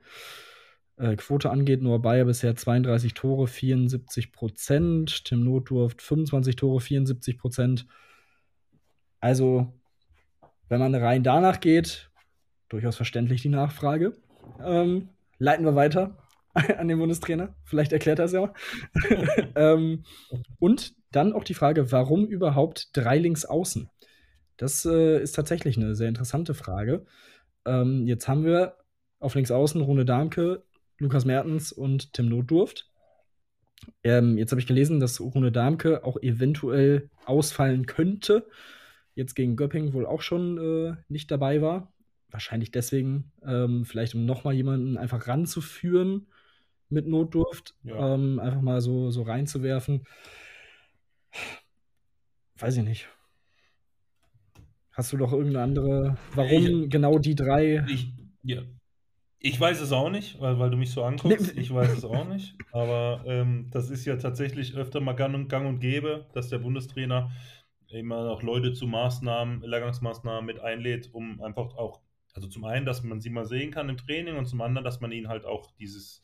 äh, 0.98 1.16
Quote 1.16 1.50
angeht. 1.50 1.82
Noah 1.82 2.02
Bayer 2.02 2.26
bisher 2.26 2.56
32 2.56 3.14
Tore, 3.14 3.48
74 3.48 4.32
Prozent. 4.32 5.26
Tim 5.26 5.44
Notdurft 5.44 6.02
25 6.02 6.56
Tore, 6.56 6.80
74 6.80 7.38
Prozent. 7.38 7.88
Also, 9.20 9.74
wenn 10.70 10.80
man 10.80 10.96
rein 10.96 11.24
danach 11.24 11.60
geht, 11.60 12.12
durchaus 12.70 12.96
verständlich 12.96 13.42
die 13.42 13.50
Nachfrage. 13.50 14.14
Ähm, 14.64 15.10
leiten 15.38 15.66
wir 15.66 15.76
weiter 15.76 16.18
an 16.54 16.88
den 16.88 17.00
Bundestrainer. 17.00 17.56
Vielleicht 17.64 17.92
erklärt 17.92 18.20
er 18.20 18.26
es 18.26 18.32
ja. 18.32 18.54
ähm, 19.56 20.04
und 20.60 20.96
dann 21.12 21.34
auch 21.34 21.44
die 21.44 21.54
Frage, 21.54 21.92
warum 21.92 22.26
überhaupt 22.26 22.90
drei 22.94 23.18
links 23.18 23.46
außen? 23.46 23.90
Das 24.58 24.86
äh, 24.86 25.20
ist 25.22 25.34
tatsächlich 25.34 25.78
eine 25.78 25.96
sehr 25.96 26.08
interessante 26.08 26.54
Frage. 26.54 27.06
Ähm, 27.66 28.08
jetzt 28.08 28.28
haben 28.28 28.44
wir 28.46 28.78
auf 29.20 29.36
links 29.36 29.52
außen 29.52 29.82
Rune 29.82 30.06
Darmke, 30.06 30.64
Lukas 30.98 31.26
Mertens 31.26 31.72
und 31.72 32.14
Tim 32.14 32.30
Notdurft. 32.30 32.90
Ähm, 34.04 34.38
jetzt 34.38 34.52
habe 34.52 34.62
ich 34.62 34.68
gelesen, 34.68 35.00
dass 35.00 35.20
Rune 35.20 35.52
Darmke 35.52 36.04
auch 36.04 36.18
eventuell 36.22 37.10
ausfallen 37.26 37.86
könnte. 37.86 38.48
Jetzt 39.16 39.36
gegen 39.36 39.56
Göpping 39.56 39.94
wohl 39.94 40.06
auch 40.06 40.22
schon 40.22 40.58
äh, 40.58 40.96
nicht 41.10 41.32
dabei 41.32 41.62
war. 41.62 41.92
Wahrscheinlich 42.30 42.72
deswegen, 42.72 43.32
ähm, 43.46 43.86
vielleicht 43.86 44.16
um 44.16 44.26
nochmal 44.26 44.54
jemanden 44.54 44.98
einfach 44.98 45.28
ranzuführen 45.28 46.28
mit 46.90 47.08
Notdurft, 47.08 47.76
Ja. 47.84 48.14
ähm, 48.16 48.40
einfach 48.40 48.62
mal 48.62 48.82
so, 48.82 49.12
so 49.12 49.24
reinzuwerfen. 49.24 50.06
Weiß 52.58 52.78
ich 52.78 52.84
nicht. 52.84 53.10
Hast 54.94 55.14
du 55.14 55.18
doch 55.18 55.32
irgendeine 55.32 55.64
andere, 55.64 56.18
warum 56.36 56.84
Ich- 56.84 56.90
genau 56.90 57.18
die 57.18 57.36
drei? 57.36 57.86
Ich, 57.88 58.12
ja. 58.44 58.62
ich 59.40 59.60
weiß 59.60 59.80
es 59.82 59.92
auch 59.92 60.10
nicht, 60.10 60.40
weil, 60.42 60.60
weil 60.60 60.70
du 60.70 60.78
mich 60.78 60.92
so 60.92 61.04
anguckst. 61.04 61.56
Ich 61.58 61.74
weiß 61.74 61.98
es 61.98 62.04
auch 62.06 62.28
nicht. 62.28 62.56
Aber 62.72 63.24
ähm, 63.26 63.68
das 63.72 63.90
ist 63.90 64.06
ja 64.06 64.18
tatsächlich 64.18 64.76
öfter 64.76 65.00
mal 65.00 65.14
gang 65.14 65.34
und, 65.36 65.48
gang 65.48 65.68
und 65.68 65.80
gäbe, 65.80 66.28
dass 66.34 66.50
der 66.50 66.60
Bundestrainer 66.60 67.32
immer 67.90 68.24
noch 68.26 68.42
Leute 68.44 68.74
zu 68.74 68.88
Maßnahmen, 68.88 69.62
Lehrgangsmaßnahmen 69.62 70.46
mit 70.46 70.60
einlädt, 70.60 71.10
um 71.14 71.42
einfach 71.42 71.76
auch, 71.76 72.02
also 72.34 72.48
zum 72.48 72.64
einen, 72.64 72.86
dass 72.86 73.04
man 73.04 73.20
sie 73.20 73.30
mal 73.30 73.46
sehen 73.46 73.72
kann 73.72 73.90
im 73.90 73.98
Training 73.98 74.36
und 74.38 74.46
zum 74.46 74.62
anderen, 74.62 74.86
dass 74.86 75.02
man 75.02 75.12
ihnen 75.12 75.28
halt 75.28 75.46
auch 75.46 75.72
dieses, 75.78 76.22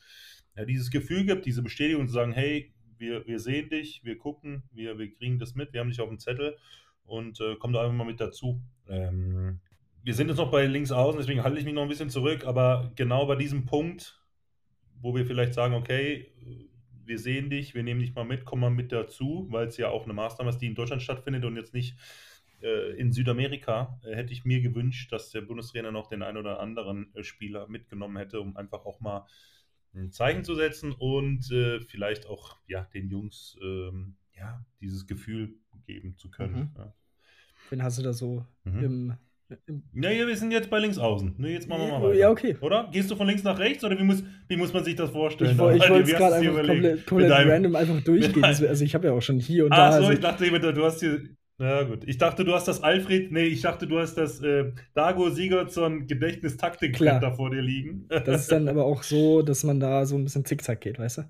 ja, 0.56 0.64
dieses 0.64 0.90
Gefühl 0.90 1.24
gibt, 1.26 1.44
diese 1.44 1.62
Bestätigung 1.62 2.06
zu 2.06 2.12
sagen, 2.14 2.32
hey, 2.32 2.72
wir, 2.96 3.26
wir 3.26 3.38
sehen 3.38 3.68
dich, 3.68 4.02
wir 4.04 4.16
gucken, 4.18 4.62
wir, 4.72 4.98
wir 4.98 5.12
kriegen 5.14 5.38
das 5.38 5.54
mit, 5.54 5.72
wir 5.72 5.80
haben 5.80 5.90
dich 5.90 6.00
auf 6.00 6.08
dem 6.08 6.18
Zettel 6.18 6.56
und 7.08 7.40
äh, 7.40 7.56
komm 7.58 7.72
da 7.72 7.82
einfach 7.82 7.94
mal 7.94 8.04
mit 8.04 8.20
dazu. 8.20 8.60
Ähm, 8.88 9.60
wir 10.02 10.14
sind 10.14 10.28
jetzt 10.28 10.38
noch 10.38 10.50
bei 10.50 10.64
links 10.66 10.92
außen, 10.92 11.18
deswegen 11.18 11.42
halte 11.42 11.58
ich 11.58 11.64
mich 11.64 11.74
noch 11.74 11.82
ein 11.82 11.88
bisschen 11.88 12.10
zurück, 12.10 12.46
aber 12.46 12.92
genau 12.94 13.26
bei 13.26 13.36
diesem 13.36 13.66
Punkt, 13.66 14.22
wo 15.00 15.14
wir 15.14 15.26
vielleicht 15.26 15.54
sagen, 15.54 15.74
okay, 15.74 16.32
wir 17.04 17.18
sehen 17.18 17.50
dich, 17.50 17.74
wir 17.74 17.82
nehmen 17.82 18.00
dich 18.00 18.14
mal 18.14 18.24
mit, 18.24 18.44
komm 18.44 18.60
mal 18.60 18.70
mit 18.70 18.92
dazu, 18.92 19.46
weil 19.50 19.66
es 19.66 19.76
ja 19.76 19.88
auch 19.88 20.04
eine 20.04 20.12
Maßnahme 20.12 20.50
ist, 20.50 20.58
die 20.58 20.66
in 20.66 20.74
Deutschland 20.74 21.02
stattfindet 21.02 21.44
und 21.44 21.56
jetzt 21.56 21.74
nicht 21.74 21.96
äh, 22.62 22.92
in 22.98 23.12
Südamerika, 23.12 23.98
äh, 24.04 24.14
hätte 24.14 24.32
ich 24.32 24.44
mir 24.44 24.60
gewünscht, 24.60 25.12
dass 25.12 25.30
der 25.30 25.40
Bundestrainer 25.40 25.92
noch 25.92 26.08
den 26.08 26.22
einen 26.22 26.36
oder 26.36 26.60
anderen 26.60 27.14
äh, 27.14 27.22
Spieler 27.22 27.68
mitgenommen 27.68 28.16
hätte, 28.16 28.40
um 28.40 28.56
einfach 28.56 28.84
auch 28.84 29.00
mal 29.00 29.26
ein 29.94 30.10
Zeichen 30.10 30.44
zu 30.44 30.54
setzen 30.54 30.92
und 30.92 31.50
äh, 31.50 31.80
vielleicht 31.80 32.26
auch 32.26 32.58
ja, 32.66 32.84
den 32.92 33.08
Jungs 33.08 33.56
ähm, 33.62 34.16
ja, 34.36 34.64
dieses 34.80 35.06
Gefühl 35.06 35.56
geben 35.86 36.16
zu 36.16 36.30
können. 36.30 36.54
Mhm. 36.54 36.74
Ja. 36.76 36.94
Wen 37.70 37.82
hast 37.82 37.98
du 37.98 38.02
da 38.02 38.12
so 38.12 38.44
Mhm. 38.64 38.84
im, 38.84 39.12
im 39.66 39.82
Ja, 40.02 40.10
ja, 40.10 40.26
wir 40.26 40.36
sind 40.36 40.50
jetzt 40.52 40.68
bei 40.70 40.78
links 40.78 40.98
außen. 40.98 41.34
Ne, 41.38 41.52
jetzt 41.52 41.68
machen 41.68 41.82
wir 41.86 41.92
mal 41.98 42.02
weiter. 42.02 42.14
Ja, 42.18 42.30
okay. 42.30 42.56
Oder? 42.60 42.88
Gehst 42.92 43.10
du 43.10 43.16
von 43.16 43.26
links 43.26 43.42
nach 43.44 43.58
rechts 43.58 43.82
oder 43.84 43.98
wie 43.98 44.04
muss, 44.04 44.22
wie 44.48 44.56
muss 44.56 44.72
man 44.72 44.84
sich 44.84 44.94
das 44.96 45.10
vorstellen? 45.10 45.52
Ich, 45.52 45.58
wollte 45.58 46.02
es 46.02 46.16
gerade 46.16 46.34
einfach 46.36 46.66
komplett, 46.66 47.06
komplett 47.06 47.30
random 47.30 47.76
einfach 47.76 48.00
durchgehen. 48.02 48.44
Also 48.44 48.84
ich 48.84 48.94
habe 48.94 49.06
ja 49.08 49.12
auch 49.12 49.22
schon 49.22 49.38
hier 49.38 49.64
und 49.64 49.72
Ach 49.72 49.76
da. 49.76 49.92
so, 49.92 49.98
also, 49.98 50.12
ich 50.12 50.20
dachte, 50.20 50.44
du 50.72 50.84
hast 50.84 51.00
hier. 51.00 51.20
Na 51.60 51.82
gut, 51.82 52.04
ich 52.06 52.18
dachte, 52.18 52.44
du 52.44 52.54
hast 52.54 52.68
das 52.68 52.84
Alfred, 52.84 53.32
nee, 53.32 53.46
ich 53.46 53.62
dachte, 53.62 53.88
du 53.88 53.98
hast 53.98 54.14
das 54.14 54.40
äh, 54.40 54.70
Dago 54.94 55.28
Sigurdsson 55.30 56.06
Gedächtnistaktik 56.06 56.94
Klar. 56.94 57.18
da 57.18 57.32
vor 57.32 57.50
dir 57.50 57.62
liegen. 57.62 58.06
Das 58.08 58.42
ist 58.42 58.52
dann 58.52 58.68
aber 58.68 58.84
auch 58.84 59.02
so, 59.02 59.42
dass 59.42 59.64
man 59.64 59.80
da 59.80 60.06
so 60.06 60.14
ein 60.16 60.22
bisschen 60.22 60.44
zickzack 60.44 60.80
geht, 60.80 61.00
weißt 61.00 61.18
du? 61.18 61.22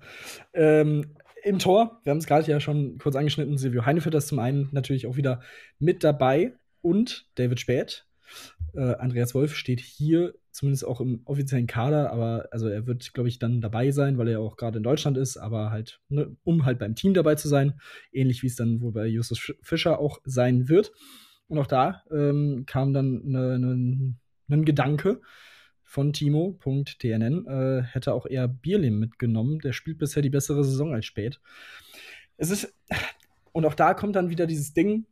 Ähm, 0.53 1.15
Im 1.43 1.59
Tor, 1.59 2.01
wir 2.03 2.11
haben 2.11 2.17
es 2.17 2.27
gerade 2.27 2.49
ja 2.49 2.59
schon 2.59 2.97
kurz 2.97 3.15
angeschnitten, 3.15 3.57
Silvio 3.57 3.85
Heinefeld 3.85 4.15
ist 4.15 4.27
zum 4.27 4.39
einen 4.39 4.69
natürlich 4.71 5.07
auch 5.07 5.15
wieder 5.15 5.41
mit 5.77 6.03
dabei 6.03 6.53
und 6.81 7.27
David 7.35 7.59
Späth. 7.59 8.05
Äh, 8.73 8.95
Andreas 8.95 9.33
Wolf 9.33 9.55
steht 9.55 9.79
hier 9.79 10.33
zumindest 10.51 10.85
auch 10.85 10.99
im 11.01 11.21
offiziellen 11.25 11.67
Kader, 11.67 12.11
aber 12.11 12.47
also 12.51 12.67
er 12.67 12.85
wird, 12.85 13.13
glaube 13.13 13.29
ich, 13.29 13.39
dann 13.39 13.61
dabei 13.61 13.91
sein, 13.91 14.17
weil 14.17 14.27
er 14.27 14.41
auch 14.41 14.57
gerade 14.57 14.77
in 14.77 14.83
Deutschland 14.83 15.17
ist, 15.17 15.37
aber 15.37 15.71
halt, 15.71 16.01
ne, 16.09 16.35
um 16.43 16.65
halt 16.65 16.79
beim 16.79 16.95
Team 16.95 17.13
dabei 17.13 17.35
zu 17.35 17.47
sein, 17.47 17.79
ähnlich 18.11 18.43
wie 18.43 18.47
es 18.47 18.55
dann 18.55 18.81
wohl 18.81 18.91
bei 18.91 19.07
Justus 19.07 19.39
Sch- 19.39 19.55
Fischer 19.61 19.99
auch 19.99 20.19
sein 20.25 20.67
wird. 20.67 20.91
Und 21.47 21.57
auch 21.57 21.67
da 21.67 22.03
ähm, 22.11 22.65
kam 22.67 22.93
dann 22.93 23.21
ne, 23.23 23.57
ne, 23.57 24.15
ein 24.49 24.65
Gedanke, 24.65 25.21
von 25.89 26.13
Timo.tnn 26.13 27.47
äh, 27.47 27.81
hätte 27.81 28.13
auch 28.13 28.27
eher 28.27 28.47
Bierlim 28.47 28.99
mitgenommen. 28.99 29.57
Der 29.57 29.73
spielt 29.73 29.97
bisher 29.97 30.21
die 30.21 30.29
bessere 30.29 30.63
Saison 30.63 30.93
als 30.93 31.07
spät. 31.07 31.41
Es 32.37 32.51
ist, 32.51 32.71
und 33.53 33.65
auch 33.65 33.73
da 33.73 33.95
kommt 33.95 34.15
dann 34.15 34.29
wieder 34.29 34.45
dieses 34.45 34.75
Ding. 34.75 35.07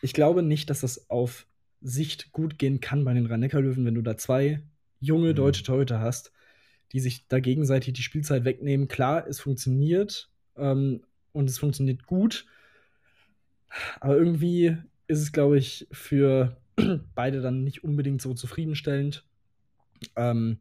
Ich 0.00 0.12
glaube 0.12 0.44
nicht, 0.44 0.70
dass 0.70 0.82
das 0.82 1.10
auf 1.10 1.48
Sicht 1.80 2.30
gut 2.30 2.56
gehen 2.56 2.78
kann 2.78 3.04
bei 3.04 3.14
den 3.14 3.26
Rhein-Neckar-Löwen, 3.26 3.84
wenn 3.84 3.96
du 3.96 4.02
da 4.02 4.16
zwei 4.16 4.62
junge 5.00 5.30
Mhm. 5.30 5.34
deutsche 5.34 5.64
Torhüter 5.64 5.98
hast, 5.98 6.30
die 6.92 7.00
sich 7.00 7.26
da 7.26 7.40
gegenseitig 7.40 7.94
die 7.94 8.02
Spielzeit 8.02 8.44
wegnehmen. 8.44 8.86
Klar, 8.86 9.26
es 9.26 9.40
funktioniert 9.40 10.30
ähm, 10.56 11.02
und 11.32 11.50
es 11.50 11.58
funktioniert 11.58 12.06
gut, 12.06 12.46
aber 13.98 14.16
irgendwie 14.16 14.76
ist 15.08 15.20
es, 15.20 15.32
glaube 15.32 15.58
ich, 15.58 15.88
für 15.90 16.56
beide 17.16 17.40
dann 17.40 17.64
nicht 17.64 17.82
unbedingt 17.82 18.22
so 18.22 18.34
zufriedenstellend. 18.34 19.24
Ähm, 20.16 20.58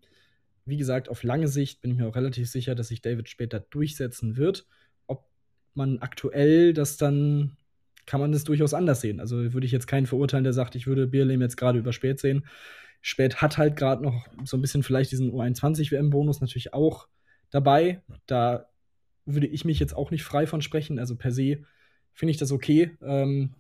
wie 0.66 0.78
gesagt, 0.78 1.10
auf 1.10 1.24
lange 1.24 1.48
Sicht 1.48 1.82
bin 1.82 1.92
ich 1.92 1.98
mir 1.98 2.08
auch 2.08 2.16
relativ 2.16 2.50
sicher, 2.50 2.76
dass 2.76 2.90
sich 2.90 3.02
David 3.02 3.30
später 3.30 3.60
durchsetzen 3.60 4.38
wird. 4.38 4.66
Ob 5.08 5.26
man 5.74 6.00
aktuell 6.00 6.74
das 6.74 6.98
dann, 6.98 7.58
kann 8.06 8.22
man 8.22 8.32
das 8.32 8.44
durchaus 8.44 8.74
anders 8.74 9.02
sehen. 9.02 9.20
Also 9.20 9.54
würde 9.54 9.66
ich 9.66 9.72
jetzt 9.72 9.88
keinen 9.88 10.06
verurteilen, 10.06 10.44
der 10.44 10.54
sagt, 10.54 10.76
ich 10.76 10.88
würde 10.88 11.08
Bierlehm 11.08 11.42
jetzt 11.42 11.58
gerade 11.58 11.80
über 11.80 11.94
Spät 11.94 12.20
sehen. 12.20 12.46
Spät 13.02 13.42
hat 13.42 13.58
halt 13.58 13.76
gerade 13.76 14.04
noch 14.04 14.28
so 14.46 14.58
ein 14.58 14.62
bisschen 14.62 14.84
vielleicht 14.84 15.12
diesen 15.12 15.32
U21-WM-Bonus 15.32 16.40
natürlich 16.40 16.74
auch 16.74 17.08
dabei. 17.50 18.02
Da 18.28 18.70
würde 19.26 19.48
ich 19.48 19.66
mich 19.66 19.80
jetzt 19.80 19.96
auch 19.96 20.12
nicht 20.12 20.24
frei 20.24 20.46
von 20.46 20.62
sprechen. 20.62 21.00
Also 21.00 21.16
per 21.16 21.32
se 21.32 21.64
finde 22.14 22.32
ich 22.32 22.38
das 22.38 22.52
okay. 22.52 22.92
Ähm, 23.02 23.56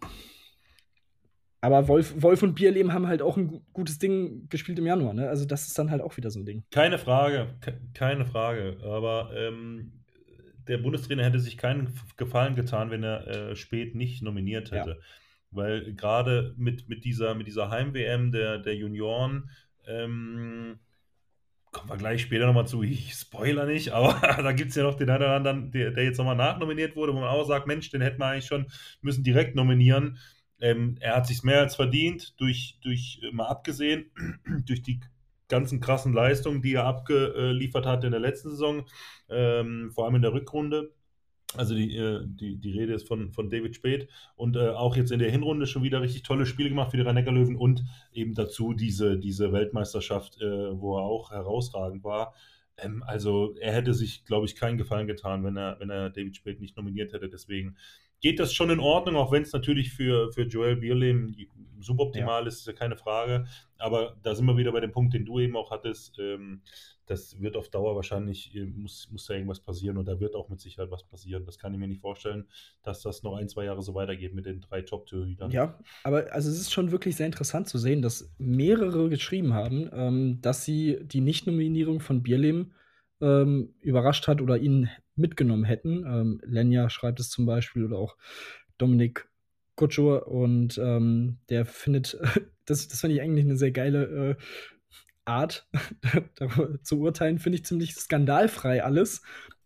aber 1.61 1.87
Wolf, 1.87 2.13
Wolf 2.21 2.41
und 2.43 2.55
Bierlehm 2.55 2.91
haben 2.91 3.07
halt 3.07 3.21
auch 3.21 3.37
ein 3.37 3.47
gu- 3.47 3.61
gutes 3.73 3.99
Ding 3.99 4.49
gespielt 4.49 4.79
im 4.79 4.85
Januar. 4.87 5.13
Ne? 5.13 5.29
Also 5.29 5.45
das 5.45 5.67
ist 5.67 5.77
dann 5.77 5.91
halt 5.91 6.01
auch 6.01 6.17
wieder 6.17 6.31
so 6.31 6.39
ein 6.39 6.45
Ding. 6.45 6.63
Keine 6.71 6.97
Frage, 6.97 7.53
ke- 7.61 7.79
keine 7.93 8.25
Frage. 8.25 8.77
Aber 8.83 9.31
ähm, 9.35 9.93
der 10.67 10.79
Bundestrainer 10.79 11.23
hätte 11.23 11.39
sich 11.39 11.57
keinen 11.57 11.93
Gefallen 12.17 12.55
getan, 12.55 12.89
wenn 12.91 13.03
er 13.03 13.27
äh, 13.27 13.55
spät 13.55 13.95
nicht 13.95 14.21
nominiert 14.23 14.69
Ja. 14.71 14.77
hätte. 14.79 14.99
Weil 15.51 15.93
gerade 15.93 16.53
mit, 16.57 16.87
mit 16.89 17.03
dieser, 17.05 17.35
mit 17.35 17.45
dieser 17.45 17.69
Heim-WM 17.69 18.31
der, 18.31 18.57
der 18.57 18.75
Junioren, 18.75 19.49
ähm, 19.85 20.79
kommen 21.71 21.89
wir 21.89 21.97
gleich 21.97 22.21
später 22.21 22.45
nochmal 22.47 22.67
zu, 22.67 22.83
ich 22.83 23.13
spoiler 23.13 23.65
nicht, 23.65 23.89
aber 23.93 24.13
da 24.41 24.51
gibt 24.51 24.69
es 24.69 24.75
ja 24.75 24.83
noch 24.83 24.95
den 24.95 25.09
einen 25.09 25.23
oder 25.23 25.35
anderen, 25.35 25.71
der, 25.71 25.91
der 25.91 26.03
jetzt 26.05 26.17
nochmal 26.17 26.35
nachnominiert 26.35 26.95
wurde, 26.95 27.13
wo 27.13 27.19
man 27.19 27.29
auch 27.29 27.45
sagt, 27.45 27.67
Mensch, 27.67 27.89
den 27.89 28.01
hätten 28.01 28.19
wir 28.19 28.27
eigentlich 28.27 28.45
schon 28.45 28.65
müssen 29.01 29.23
direkt 29.23 29.55
nominieren. 29.55 30.17
Ähm, 30.61 30.95
er 30.99 31.15
hat 31.15 31.27
sich 31.27 31.43
mehr 31.43 31.59
als 31.59 31.75
verdient, 31.75 32.39
durch, 32.39 32.79
durch 32.81 33.19
äh, 33.23 33.31
mal 33.31 33.47
abgesehen, 33.47 34.11
durch 34.65 34.81
die 34.81 35.01
ganzen 35.47 35.81
krassen 35.81 36.13
Leistungen, 36.13 36.61
die 36.61 36.75
er 36.75 36.85
abgeliefert 36.85 37.85
hat 37.85 38.03
in 38.05 38.11
der 38.11 38.21
letzten 38.21 38.51
Saison, 38.51 38.85
ähm, 39.29 39.91
vor 39.93 40.05
allem 40.05 40.15
in 40.15 40.21
der 40.21 40.33
Rückrunde. 40.33 40.93
Also 41.57 41.75
die, 41.75 41.97
äh, 41.97 42.21
die, 42.25 42.57
die 42.57 42.71
Rede 42.71 42.93
ist 42.93 43.07
von, 43.07 43.33
von 43.33 43.49
David 43.49 43.75
Speth 43.75 44.07
und 44.37 44.55
äh, 44.55 44.69
auch 44.69 44.95
jetzt 44.95 45.11
in 45.11 45.19
der 45.19 45.29
Hinrunde 45.29 45.67
schon 45.67 45.83
wieder 45.83 46.01
richtig 46.01 46.23
tolle 46.23 46.45
Spiele 46.45 46.69
gemacht 46.69 46.91
für 46.91 46.97
die 46.97 47.03
rhein 47.03 47.25
löwen 47.25 47.57
und 47.57 47.83
eben 48.13 48.33
dazu 48.33 48.73
diese, 48.73 49.19
diese 49.19 49.51
Weltmeisterschaft, 49.51 50.41
äh, 50.41 50.79
wo 50.79 50.97
er 50.97 51.03
auch 51.03 51.31
herausragend 51.31 52.05
war. 52.05 52.33
Ähm, 52.77 53.03
also 53.05 53.53
er 53.59 53.73
hätte 53.73 53.93
sich, 53.93 54.23
glaube 54.23 54.45
ich, 54.45 54.55
keinen 54.55 54.77
Gefallen 54.77 55.07
getan, 55.07 55.43
wenn 55.43 55.57
er, 55.57 55.77
wenn 55.79 55.89
er 55.89 56.09
David 56.09 56.37
Speth 56.37 56.61
nicht 56.61 56.77
nominiert 56.77 57.11
hätte. 57.11 57.27
Deswegen 57.27 57.75
geht 58.21 58.39
das 58.39 58.53
schon 58.53 58.69
in 58.69 58.79
Ordnung, 58.79 59.15
auch 59.15 59.31
wenn 59.31 59.43
es 59.43 59.51
natürlich 59.51 59.91
für, 59.91 60.31
für 60.31 60.43
Joel 60.43 60.77
Bierlehm 60.77 61.35
suboptimal 61.79 62.45
ist, 62.47 62.59
ist 62.59 62.67
ja 62.67 62.73
keine 62.73 62.95
Frage. 62.95 63.45
Aber 63.77 64.15
da 64.21 64.35
sind 64.35 64.45
wir 64.45 64.57
wieder 64.57 64.71
bei 64.71 64.79
dem 64.79 64.91
Punkt, 64.91 65.13
den 65.13 65.25
du 65.25 65.39
eben 65.39 65.57
auch 65.57 65.71
hattest. 65.71 66.19
Ähm, 66.19 66.61
das 67.07 67.41
wird 67.41 67.57
auf 67.57 67.69
Dauer 67.69 67.95
wahrscheinlich, 67.95 68.55
äh, 68.55 68.65
muss, 68.65 69.09
muss 69.11 69.25
da 69.25 69.33
irgendwas 69.33 69.59
passieren 69.59 69.97
und 69.97 70.07
da 70.07 70.19
wird 70.19 70.35
auch 70.35 70.49
mit 70.49 70.61
Sicherheit 70.61 70.91
was 70.91 71.03
passieren. 71.03 71.45
Das 71.45 71.57
kann 71.57 71.73
ich 71.73 71.79
mir 71.79 71.87
nicht 71.87 72.01
vorstellen, 72.01 72.47
dass 72.83 73.01
das 73.01 73.23
noch 73.23 73.35
ein, 73.35 73.49
zwei 73.49 73.65
Jahre 73.65 73.81
so 73.81 73.93
weitergeht 73.95 74.33
mit 74.33 74.45
den 74.45 74.61
drei 74.61 74.81
Top-Torhütern. 74.83 75.51
Ja, 75.51 75.79
aber 76.03 76.31
also 76.31 76.49
es 76.49 76.59
ist 76.59 76.71
schon 76.71 76.91
wirklich 76.91 77.15
sehr 77.15 77.25
interessant 77.25 77.67
zu 77.67 77.77
sehen, 77.77 78.01
dass 78.01 78.31
mehrere 78.37 79.09
geschrieben 79.09 79.53
haben, 79.53 79.89
ähm, 79.91 80.41
dass 80.41 80.63
sie 80.63 80.99
die 81.01 81.21
Nichtnominierung 81.21 81.99
von 81.99 82.23
Bierlehm 82.23 82.71
ähm, 83.21 83.73
überrascht 83.81 84.27
hat 84.27 84.41
oder 84.41 84.57
ihn 84.57 84.89
mitgenommen 85.15 85.63
hätten. 85.63 86.05
Ähm, 86.05 86.41
Lenja 86.43 86.89
schreibt 86.89 87.19
es 87.19 87.29
zum 87.29 87.45
Beispiel 87.45 87.85
oder 87.85 87.97
auch 87.97 88.17
Dominik 88.77 89.29
Kutschur 89.75 90.27
und 90.27 90.77
ähm, 90.77 91.37
der 91.49 91.65
findet, 91.65 92.17
das, 92.65 92.87
das 92.87 92.99
fand 92.99 93.13
ich 93.13 93.21
eigentlich 93.21 93.45
eine 93.45 93.57
sehr 93.57 93.71
geile 93.71 94.37
äh, 94.37 94.43
Art 95.25 95.67
zu 96.83 96.99
urteilen, 96.99 97.39
finde 97.39 97.57
ich 97.57 97.65
ziemlich 97.65 97.93
skandalfrei 97.95 98.83
alles. 98.83 99.21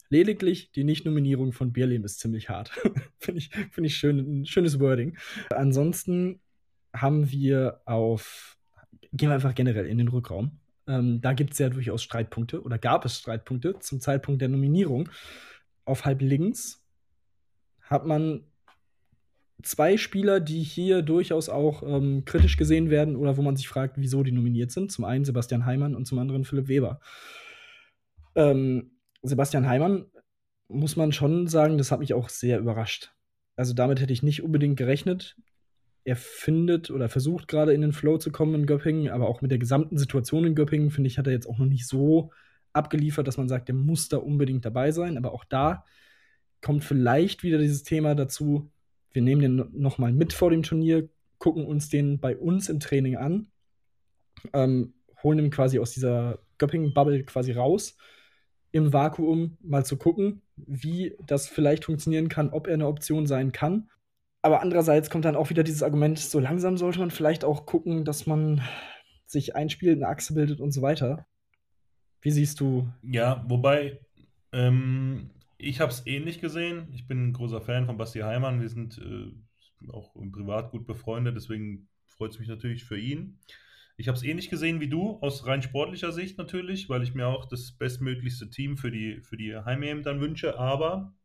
Lediglich 0.09 0.71
die 0.71 0.83
Nichtnominierung 0.83 1.51
von 1.51 1.73
Bierlehm 1.73 2.03
ist 2.05 2.19
ziemlich 2.19 2.49
hart. 2.49 2.69
finde 3.19 3.39
ich, 3.39 3.49
find 3.71 3.87
ich 3.87 3.97
schön, 3.97 4.41
ein 4.41 4.45
schönes 4.45 4.79
Wording. 4.79 5.17
Ansonsten 5.49 6.39
haben 6.93 7.31
wir 7.31 7.81
auf, 7.85 8.57
gehen 9.11 9.29
wir 9.29 9.35
einfach 9.35 9.55
generell 9.55 9.87
in 9.87 9.97
den 9.97 10.07
Rückraum. 10.07 10.59
Ähm, 10.87 11.21
da 11.21 11.33
gibt 11.33 11.53
es 11.53 11.59
ja 11.59 11.69
durchaus 11.69 12.03
Streitpunkte 12.03 12.61
oder 12.61 12.77
gab 12.77 13.05
es 13.05 13.17
Streitpunkte 13.17 13.79
zum 13.79 13.99
Zeitpunkt 13.99 14.41
der 14.41 14.49
Nominierung. 14.49 15.09
Auf 15.83 16.05
halb 16.05 16.21
links 16.21 16.83
hat 17.81 18.05
man 18.05 18.43
zwei 19.63 19.97
Spieler, 19.97 20.39
die 20.39 20.61
hier 20.61 21.01
durchaus 21.01 21.49
auch 21.49 21.83
ähm, 21.83 22.25
kritisch 22.25 22.57
gesehen 22.57 22.89
werden 22.89 23.15
oder 23.15 23.37
wo 23.37 23.41
man 23.41 23.55
sich 23.55 23.67
fragt, 23.67 23.95
wieso 23.97 24.23
die 24.23 24.31
nominiert 24.31 24.71
sind. 24.71 24.91
Zum 24.91 25.05
einen 25.05 25.25
Sebastian 25.25 25.65
Heimann 25.65 25.95
und 25.95 26.05
zum 26.05 26.19
anderen 26.19 26.45
Philipp 26.45 26.67
Weber. 26.67 26.99
Ähm, 28.35 28.91
Sebastian 29.23 29.67
Heimann 29.67 30.05
muss 30.67 30.95
man 30.95 31.11
schon 31.11 31.47
sagen, 31.47 31.77
das 31.77 31.91
hat 31.91 31.99
mich 31.99 32.13
auch 32.13 32.29
sehr 32.29 32.59
überrascht. 32.59 33.13
Also 33.55 33.73
damit 33.73 34.01
hätte 34.01 34.13
ich 34.13 34.23
nicht 34.23 34.43
unbedingt 34.43 34.77
gerechnet. 34.77 35.35
Er 36.05 36.15
findet 36.15 36.89
oder 36.91 37.09
versucht 37.09 37.47
gerade 37.47 37.73
in 37.73 37.81
den 37.81 37.91
Flow 37.91 38.17
zu 38.17 38.31
kommen 38.31 38.55
in 38.55 38.65
Göppingen, 38.65 39.09
aber 39.09 39.27
auch 39.27 39.41
mit 39.41 39.51
der 39.51 39.57
gesamten 39.57 39.97
Situation 39.97 40.45
in 40.45 40.55
Göppingen, 40.55 40.91
finde 40.91 41.07
ich, 41.09 41.17
hat 41.17 41.27
er 41.27 41.33
jetzt 41.33 41.47
auch 41.47 41.57
noch 41.57 41.65
nicht 41.65 41.87
so 41.87 42.31
abgeliefert, 42.73 43.27
dass 43.27 43.37
man 43.37 43.49
sagt, 43.49 43.67
der 43.67 43.75
muss 43.75 44.07
da 44.07 44.17
unbedingt 44.17 44.63
dabei 44.65 44.91
sein. 44.91 45.17
Aber 45.17 45.33
auch 45.33 45.43
da 45.43 45.83
kommt 46.61 46.83
vielleicht 46.83 47.43
wieder 47.43 47.57
dieses 47.57 47.83
Thema 47.83 48.15
dazu, 48.15 48.71
wir 49.11 49.21
nehmen 49.21 49.41
den 49.41 49.65
nochmal 49.73 50.11
mit 50.11 50.31
vor 50.33 50.51
dem 50.51 50.63
Turnier, 50.63 51.09
gucken 51.37 51.65
uns 51.65 51.89
den 51.89 52.19
bei 52.19 52.37
uns 52.37 52.69
im 52.69 52.79
Training 52.79 53.17
an, 53.17 53.47
ähm, 54.53 54.93
holen 55.23 55.39
ihn 55.39 55.51
quasi 55.51 55.79
aus 55.79 55.91
dieser 55.91 56.39
Göppingen-Bubble 56.57 57.23
quasi 57.23 57.51
raus. 57.51 57.97
im 58.71 58.91
Vakuum 58.91 59.57
mal 59.61 59.85
zu 59.85 59.95
gucken, 59.95 60.41
wie 60.57 61.15
das 61.25 61.47
vielleicht 61.47 61.85
funktionieren 61.85 62.27
kann, 62.27 62.49
ob 62.49 62.67
er 62.67 62.73
eine 62.73 62.87
Option 62.87 63.25
sein 63.25 63.53
kann. 63.53 63.89
Aber 64.45 64.61
andererseits 64.61 65.09
kommt 65.09 65.25
dann 65.25 65.35
auch 65.35 65.49
wieder 65.49 65.63
dieses 65.63 65.81
Argument, 65.81 66.19
so 66.19 66.39
langsam 66.39 66.77
sollte 66.77 66.99
man 66.99 67.09
vielleicht 67.09 67.43
auch 67.43 67.65
gucken, 67.65 68.05
dass 68.05 68.27
man 68.27 68.61
sich 69.25 69.55
einspielt, 69.55 69.97
eine 69.97 70.07
Achse 70.07 70.35
bildet 70.35 70.61
und 70.61 70.71
so 70.71 70.83
weiter. 70.83 71.25
Wie 72.21 72.29
siehst 72.29 72.59
du? 72.59 72.87
Ja, 73.01 73.43
wobei 73.47 74.01
ähm, 74.51 75.31
ich 75.57 75.81
habe 75.81 75.91
es 75.91 76.05
ähnlich 76.05 76.41
gesehen. 76.41 76.89
Ich 76.93 77.07
bin 77.07 77.29
ein 77.29 77.33
großer 77.33 77.59
Fan 77.59 77.87
von 77.87 77.97
Basti 77.97 78.19
Heimann. 78.19 78.61
Wir 78.61 78.69
sind 78.69 78.99
äh, 78.99 79.89
auch 79.91 80.13
privat 80.13 80.69
gut 80.69 80.85
befreundet, 80.85 81.35
deswegen 81.35 81.89
freut 82.05 82.29
es 82.29 82.37
mich 82.37 82.47
natürlich 82.47 82.85
für 82.85 82.99
ihn. 82.99 83.39
Ich 83.97 84.07
habe 84.09 84.15
es 84.15 84.23
ähnlich 84.23 84.51
gesehen 84.51 84.79
wie 84.79 84.89
du, 84.89 85.17
aus 85.21 85.47
rein 85.47 85.63
sportlicher 85.63 86.11
Sicht 86.11 86.37
natürlich, 86.37 86.87
weil 86.87 87.01
ich 87.01 87.15
mir 87.15 87.25
auch 87.25 87.45
das 87.45 87.71
bestmöglichste 87.71 88.51
Team 88.51 88.77
für 88.77 88.91
die, 88.91 89.21
für 89.21 89.37
die 89.37 89.55
Heim-EM 89.55 90.03
dann 90.03 90.21
wünsche. 90.21 90.59
Aber 90.59 91.15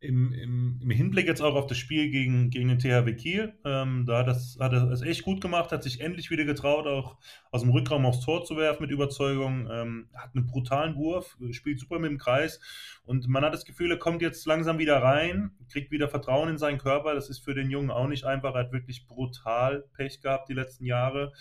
im, 0.00 0.32
im, 0.32 0.78
im, 0.80 0.90
Hinblick 0.90 1.26
jetzt 1.26 1.40
auch 1.40 1.56
auf 1.56 1.66
das 1.66 1.76
Spiel 1.76 2.10
gegen, 2.10 2.50
gegen 2.50 2.68
den 2.68 2.78
THW 2.78 3.14
Kiel, 3.14 3.54
ähm, 3.64 4.04
da 4.06 4.18
hat, 4.18 4.28
das, 4.28 4.56
hat 4.60 4.72
er 4.72 4.90
es 4.90 5.02
echt 5.02 5.24
gut 5.24 5.40
gemacht, 5.40 5.72
hat 5.72 5.82
sich 5.82 6.00
endlich 6.00 6.30
wieder 6.30 6.44
getraut, 6.44 6.86
auch 6.86 7.16
aus 7.50 7.62
dem 7.62 7.70
Rückraum 7.70 8.06
aufs 8.06 8.24
Tor 8.24 8.44
zu 8.44 8.56
werfen 8.56 8.82
mit 8.82 8.92
Überzeugung, 8.92 9.68
ähm, 9.70 10.08
hat 10.14 10.34
einen 10.34 10.46
brutalen 10.46 10.94
Wurf, 10.94 11.36
spielt 11.50 11.80
super 11.80 11.98
mit 11.98 12.10
dem 12.10 12.18
Kreis 12.18 12.60
und 13.04 13.26
man 13.26 13.44
hat 13.44 13.54
das 13.54 13.64
Gefühl, 13.64 13.90
er 13.90 13.98
kommt 13.98 14.22
jetzt 14.22 14.46
langsam 14.46 14.78
wieder 14.78 15.02
rein, 15.02 15.50
kriegt 15.72 15.90
wieder 15.90 16.08
Vertrauen 16.08 16.48
in 16.48 16.58
seinen 16.58 16.78
Körper, 16.78 17.14
das 17.14 17.28
ist 17.28 17.44
für 17.44 17.54
den 17.54 17.70
Jungen 17.70 17.90
auch 17.90 18.06
nicht 18.06 18.24
einfach, 18.24 18.54
er 18.54 18.60
hat 18.60 18.72
wirklich 18.72 19.06
brutal 19.06 19.84
Pech 19.94 20.20
gehabt 20.20 20.48
die 20.48 20.54
letzten 20.54 20.84
Jahre 20.84 21.32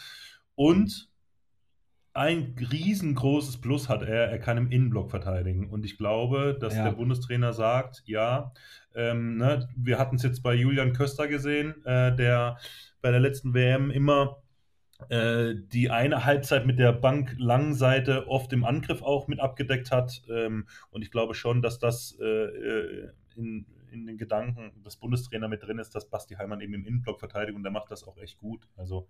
und 0.55 1.09
ein 2.17 2.55
riesengroßes 2.71 3.57
Plus 3.61 3.89
hat 3.89 4.01
er, 4.01 4.29
er 4.29 4.39
kann 4.39 4.57
im 4.57 4.71
Innenblock 4.71 5.11
verteidigen. 5.11 5.69
Und 5.69 5.85
ich 5.85 5.97
glaube, 5.97 6.57
dass 6.59 6.75
ja. 6.75 6.85
der 6.85 6.91
Bundestrainer 6.93 7.53
sagt, 7.53 8.01
ja, 8.05 8.51
ähm, 8.95 9.37
ne, 9.37 9.69
wir 9.75 9.99
hatten 9.99 10.15
es 10.15 10.23
jetzt 10.23 10.41
bei 10.41 10.55
Julian 10.55 10.93
Köster 10.93 11.27
gesehen, 11.27 11.75
äh, 11.85 12.15
der 12.15 12.57
bei 13.01 13.11
der 13.11 13.19
letzten 13.19 13.53
WM 13.53 13.91
immer 13.91 14.41
äh, 15.09 15.53
die 15.55 15.91
eine 15.91 16.25
Halbzeit 16.25 16.65
mit 16.65 16.79
der 16.79 16.91
Bank 16.91 17.35
Langseite 17.37 18.27
oft 18.27 18.51
im 18.51 18.65
Angriff 18.65 19.03
auch 19.03 19.27
mit 19.27 19.39
abgedeckt 19.39 19.91
hat. 19.91 20.23
Ähm, 20.27 20.67
und 20.89 21.03
ich 21.03 21.11
glaube 21.11 21.35
schon, 21.35 21.61
dass 21.61 21.77
das 21.77 22.17
äh, 22.19 22.25
äh 22.25 23.09
in, 23.35 23.67
in 23.91 24.07
den 24.07 24.17
Gedanken 24.17 24.71
des 24.83 24.95
Bundestrainers 24.95 25.51
mit 25.51 25.61
drin 25.61 25.77
ist, 25.77 25.93
dass 25.93 26.09
Basti 26.09 26.33
Heimann 26.33 26.61
eben 26.61 26.73
im 26.73 26.87
Innenblock 26.87 27.19
verteidigt 27.19 27.55
und 27.55 27.61
der 27.61 27.71
macht 27.71 27.91
das 27.91 28.03
auch 28.03 28.17
echt 28.17 28.39
gut. 28.39 28.67
Also 28.75 29.07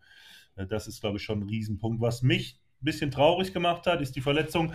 äh, 0.57 0.67
das 0.67 0.87
ist, 0.87 0.99
glaube 0.99 1.15
ich, 1.15 1.23
schon 1.23 1.39
ein 1.39 1.47
Riesenpunkt. 1.47 2.01
Was 2.01 2.21
mich 2.21 2.59
bisschen 2.81 3.11
traurig 3.11 3.53
gemacht 3.53 3.85
hat, 3.87 4.01
ist 4.01 4.15
die 4.15 4.21
Verletzung 4.21 4.73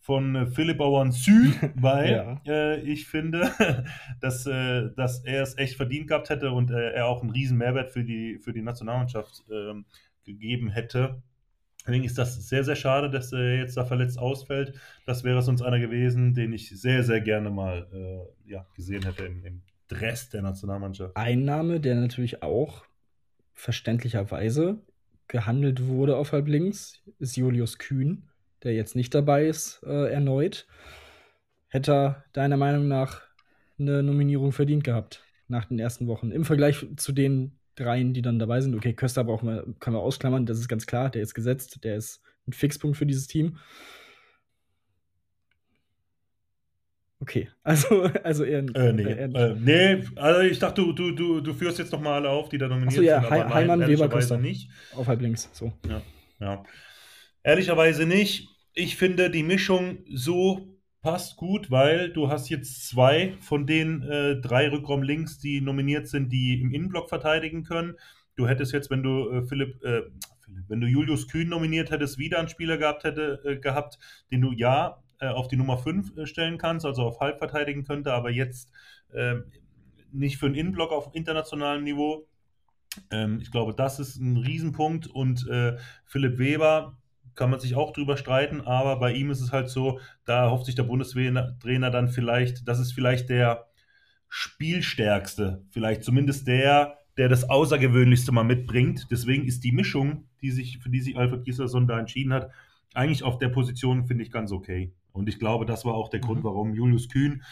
von 0.00 0.34
äh, 0.36 0.46
Philipp 0.46 0.80
Sü, 1.10 1.52
weil 1.74 2.10
ja. 2.10 2.40
äh, 2.46 2.80
ich 2.80 3.06
finde, 3.06 3.52
dass, 4.20 4.46
äh, 4.46 4.90
dass 4.96 5.24
er 5.24 5.42
es 5.42 5.58
echt 5.58 5.76
verdient 5.76 6.08
gehabt 6.08 6.30
hätte 6.30 6.50
und 6.52 6.70
äh, 6.70 6.92
er 6.92 7.06
auch 7.06 7.20
einen 7.20 7.30
riesen 7.30 7.58
Mehrwert 7.58 7.90
für 7.90 8.04
die, 8.04 8.38
für 8.38 8.52
die 8.52 8.62
Nationalmannschaft 8.62 9.44
ähm, 9.50 9.84
gegeben 10.24 10.70
hätte. 10.70 11.22
Deswegen 11.86 12.04
ist 12.04 12.18
das 12.18 12.48
sehr, 12.48 12.64
sehr 12.64 12.76
schade, 12.76 13.10
dass 13.10 13.32
er 13.32 13.56
jetzt 13.56 13.76
da 13.76 13.84
verletzt 13.84 14.18
ausfällt. 14.18 14.78
Das 15.06 15.24
wäre 15.24 15.42
sonst 15.42 15.62
einer 15.62 15.78
gewesen, 15.78 16.34
den 16.34 16.52
ich 16.52 16.68
sehr, 16.68 17.02
sehr 17.02 17.20
gerne 17.20 17.50
mal 17.50 17.86
äh, 17.92 18.50
ja, 18.50 18.66
gesehen 18.74 19.04
hätte 19.04 19.24
im, 19.24 19.44
im 19.44 19.62
Dress 19.88 20.28
der 20.28 20.42
Nationalmannschaft. 20.42 21.16
Ein 21.16 21.44
Name, 21.44 21.80
der 21.80 21.94
natürlich 21.96 22.42
auch 22.42 22.84
verständlicherweise 23.54 24.82
gehandelt 25.28 25.86
wurde 25.86 26.16
auf 26.16 26.32
halb 26.32 26.48
links, 26.48 27.02
ist 27.18 27.36
Julius 27.36 27.78
Kühn, 27.78 28.24
der 28.62 28.74
jetzt 28.74 28.96
nicht 28.96 29.14
dabei 29.14 29.46
ist, 29.46 29.82
äh, 29.84 30.10
erneut. 30.10 30.66
Hätte 31.68 31.92
er 31.92 32.24
deiner 32.32 32.56
Meinung 32.56 32.88
nach 32.88 33.22
eine 33.78 34.02
Nominierung 34.02 34.52
verdient 34.52 34.84
gehabt 34.84 35.22
nach 35.46 35.66
den 35.66 35.78
ersten 35.78 36.06
Wochen? 36.06 36.30
Im 36.30 36.44
Vergleich 36.44 36.86
zu 36.96 37.12
den 37.12 37.58
dreien, 37.76 38.12
die 38.14 38.22
dann 38.22 38.38
dabei 38.38 38.60
sind. 38.60 38.74
Okay, 38.74 38.94
Köster 38.94 39.24
brauchen 39.24 39.48
wir, 39.48 39.66
können 39.78 39.96
wir 39.96 40.00
ausklammern, 40.00 40.46
das 40.46 40.58
ist 40.58 40.68
ganz 40.68 40.86
klar, 40.86 41.10
der 41.10 41.22
ist 41.22 41.34
gesetzt, 41.34 41.84
der 41.84 41.96
ist 41.96 42.22
ein 42.48 42.52
Fixpunkt 42.52 42.96
für 42.96 43.06
dieses 43.06 43.26
Team. 43.26 43.58
Okay, 47.20 47.48
also, 47.62 48.02
also 48.22 48.44
eher, 48.44 48.64
äh, 48.74 48.92
nee. 48.92 49.02
Eher 49.02 49.34
äh, 49.34 49.54
nee, 49.58 50.04
also 50.16 50.40
ich 50.40 50.58
dachte, 50.58 50.82
du, 50.82 50.92
du, 50.92 51.10
du, 51.12 51.40
du 51.40 51.54
führst 51.54 51.78
jetzt 51.78 51.92
noch 51.92 52.00
mal 52.00 52.14
alle 52.14 52.30
auf, 52.30 52.48
die 52.48 52.58
da 52.58 52.68
nominiert 52.68 52.94
so, 52.94 53.02
ja, 53.02 53.20
sind. 53.20 53.32
Aber 53.32 53.54
Heimann, 53.54 53.80
Weber, 53.86 54.38
nicht. 54.38 54.70
Auf 54.94 55.08
halb 55.08 55.20
links, 55.20 55.50
so. 55.52 55.72
Ja, 55.88 56.02
ja. 56.40 56.64
Ehrlicherweise 57.42 58.06
nicht. 58.06 58.48
Ich 58.72 58.96
finde, 58.96 59.30
die 59.30 59.42
Mischung 59.42 59.98
so 60.12 60.78
passt 61.02 61.36
gut, 61.36 61.70
weil 61.70 62.10
du 62.10 62.28
hast 62.28 62.48
jetzt 62.48 62.88
zwei 62.88 63.34
von 63.40 63.66
den 63.66 64.02
äh, 64.02 64.40
drei 64.40 64.68
Rückraum 64.68 65.02
links, 65.02 65.38
die 65.38 65.60
nominiert 65.60 66.08
sind, 66.08 66.32
die 66.32 66.60
im 66.60 66.72
Innenblock 66.72 67.08
verteidigen 67.08 67.64
können. 67.64 67.94
Du 68.36 68.46
hättest 68.46 68.72
jetzt, 68.72 68.90
wenn 68.90 69.02
du 69.02 69.30
äh, 69.30 69.42
Philipp, 69.42 69.82
äh, 69.82 70.02
wenn 70.68 70.80
du 70.80 70.86
Julius 70.86 71.26
Kühn 71.26 71.48
nominiert 71.48 71.90
hättest, 71.90 72.18
wieder 72.18 72.38
einen 72.38 72.48
Spieler 72.48 72.78
gehabt 72.78 73.04
hätte, 73.04 73.40
äh, 73.44 73.56
gehabt, 73.56 73.98
den 74.30 74.40
du 74.40 74.52
ja 74.52 75.02
äh, 75.20 75.28
auf 75.28 75.48
die 75.48 75.56
Nummer 75.56 75.78
5 75.78 76.16
äh, 76.16 76.26
stellen 76.26 76.58
kannst, 76.58 76.86
also 76.86 77.02
auf 77.02 77.20
halb 77.20 77.38
verteidigen 77.38 77.84
könnte, 77.84 78.12
aber 78.12 78.30
jetzt 78.30 78.70
äh, 79.12 79.36
nicht 80.12 80.38
für 80.38 80.46
einen 80.46 80.54
Innenblock 80.54 80.92
auf 80.92 81.14
internationalem 81.14 81.84
Niveau. 81.84 82.26
Ähm, 83.10 83.40
ich 83.40 83.50
glaube, 83.50 83.74
das 83.74 83.98
ist 83.98 84.16
ein 84.16 84.36
Riesenpunkt 84.36 85.06
und 85.06 85.46
äh, 85.48 85.76
Philipp 86.04 86.38
Weber 86.38 86.96
kann 87.34 87.50
man 87.50 87.60
sich 87.60 87.76
auch 87.76 87.92
drüber 87.92 88.16
streiten, 88.16 88.60
aber 88.62 88.98
bei 88.98 89.12
ihm 89.12 89.30
ist 89.30 89.40
es 89.40 89.52
halt 89.52 89.68
so, 89.68 90.00
da 90.24 90.50
hofft 90.50 90.66
sich 90.66 90.74
der 90.74 90.82
Bundestrainer 90.82 91.90
dann 91.90 92.08
vielleicht, 92.08 92.66
das 92.66 92.80
ist 92.80 92.92
vielleicht 92.92 93.28
der 93.28 93.68
Spielstärkste, 94.28 95.64
vielleicht 95.70 96.02
zumindest 96.02 96.48
der, 96.48 96.98
der 97.16 97.28
das 97.28 97.48
Außergewöhnlichste 97.48 98.32
mal 98.32 98.44
mitbringt. 98.44 99.06
Deswegen 99.10 99.44
ist 99.44 99.64
die 99.64 99.72
Mischung, 99.72 100.28
die 100.42 100.50
sich, 100.50 100.78
für 100.78 100.90
die 100.90 101.00
sich 101.00 101.16
Alfred 101.16 101.44
Gislason 101.44 101.86
da 101.86 101.98
entschieden 101.98 102.32
hat, 102.32 102.50
eigentlich 102.94 103.22
auf 103.22 103.38
der 103.38 103.48
Position, 103.48 104.04
finde 104.04 104.24
ich, 104.24 104.30
ganz 104.30 104.52
okay. 104.52 104.92
Und 105.12 105.28
ich 105.28 105.38
glaube, 105.38 105.66
das 105.66 105.84
war 105.84 105.94
auch 105.94 106.08
der 106.08 106.20
Grund, 106.20 106.40
mhm. 106.40 106.44
warum 106.44 106.74
Julius 106.74 107.08
Kühn, 107.08 107.42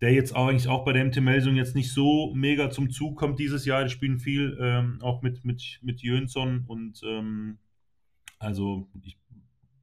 der 0.00 0.12
jetzt 0.12 0.34
eigentlich 0.34 0.68
auch 0.68 0.84
bei 0.84 0.92
der 0.92 1.04
MT 1.04 1.20
Melsung 1.20 1.56
jetzt 1.56 1.74
nicht 1.74 1.92
so 1.92 2.32
mega 2.34 2.70
zum 2.70 2.90
Zug 2.90 3.18
kommt 3.18 3.38
dieses 3.38 3.64
Jahr, 3.64 3.84
die 3.84 3.90
spielen 3.90 4.18
viel 4.18 4.56
ähm, 4.60 4.98
auch 5.02 5.22
mit, 5.22 5.44
mit, 5.44 5.78
mit 5.82 6.00
Jönsson 6.02 6.64
und 6.66 7.02
ähm, 7.04 7.58
also 8.38 8.88
ich, 9.04 9.18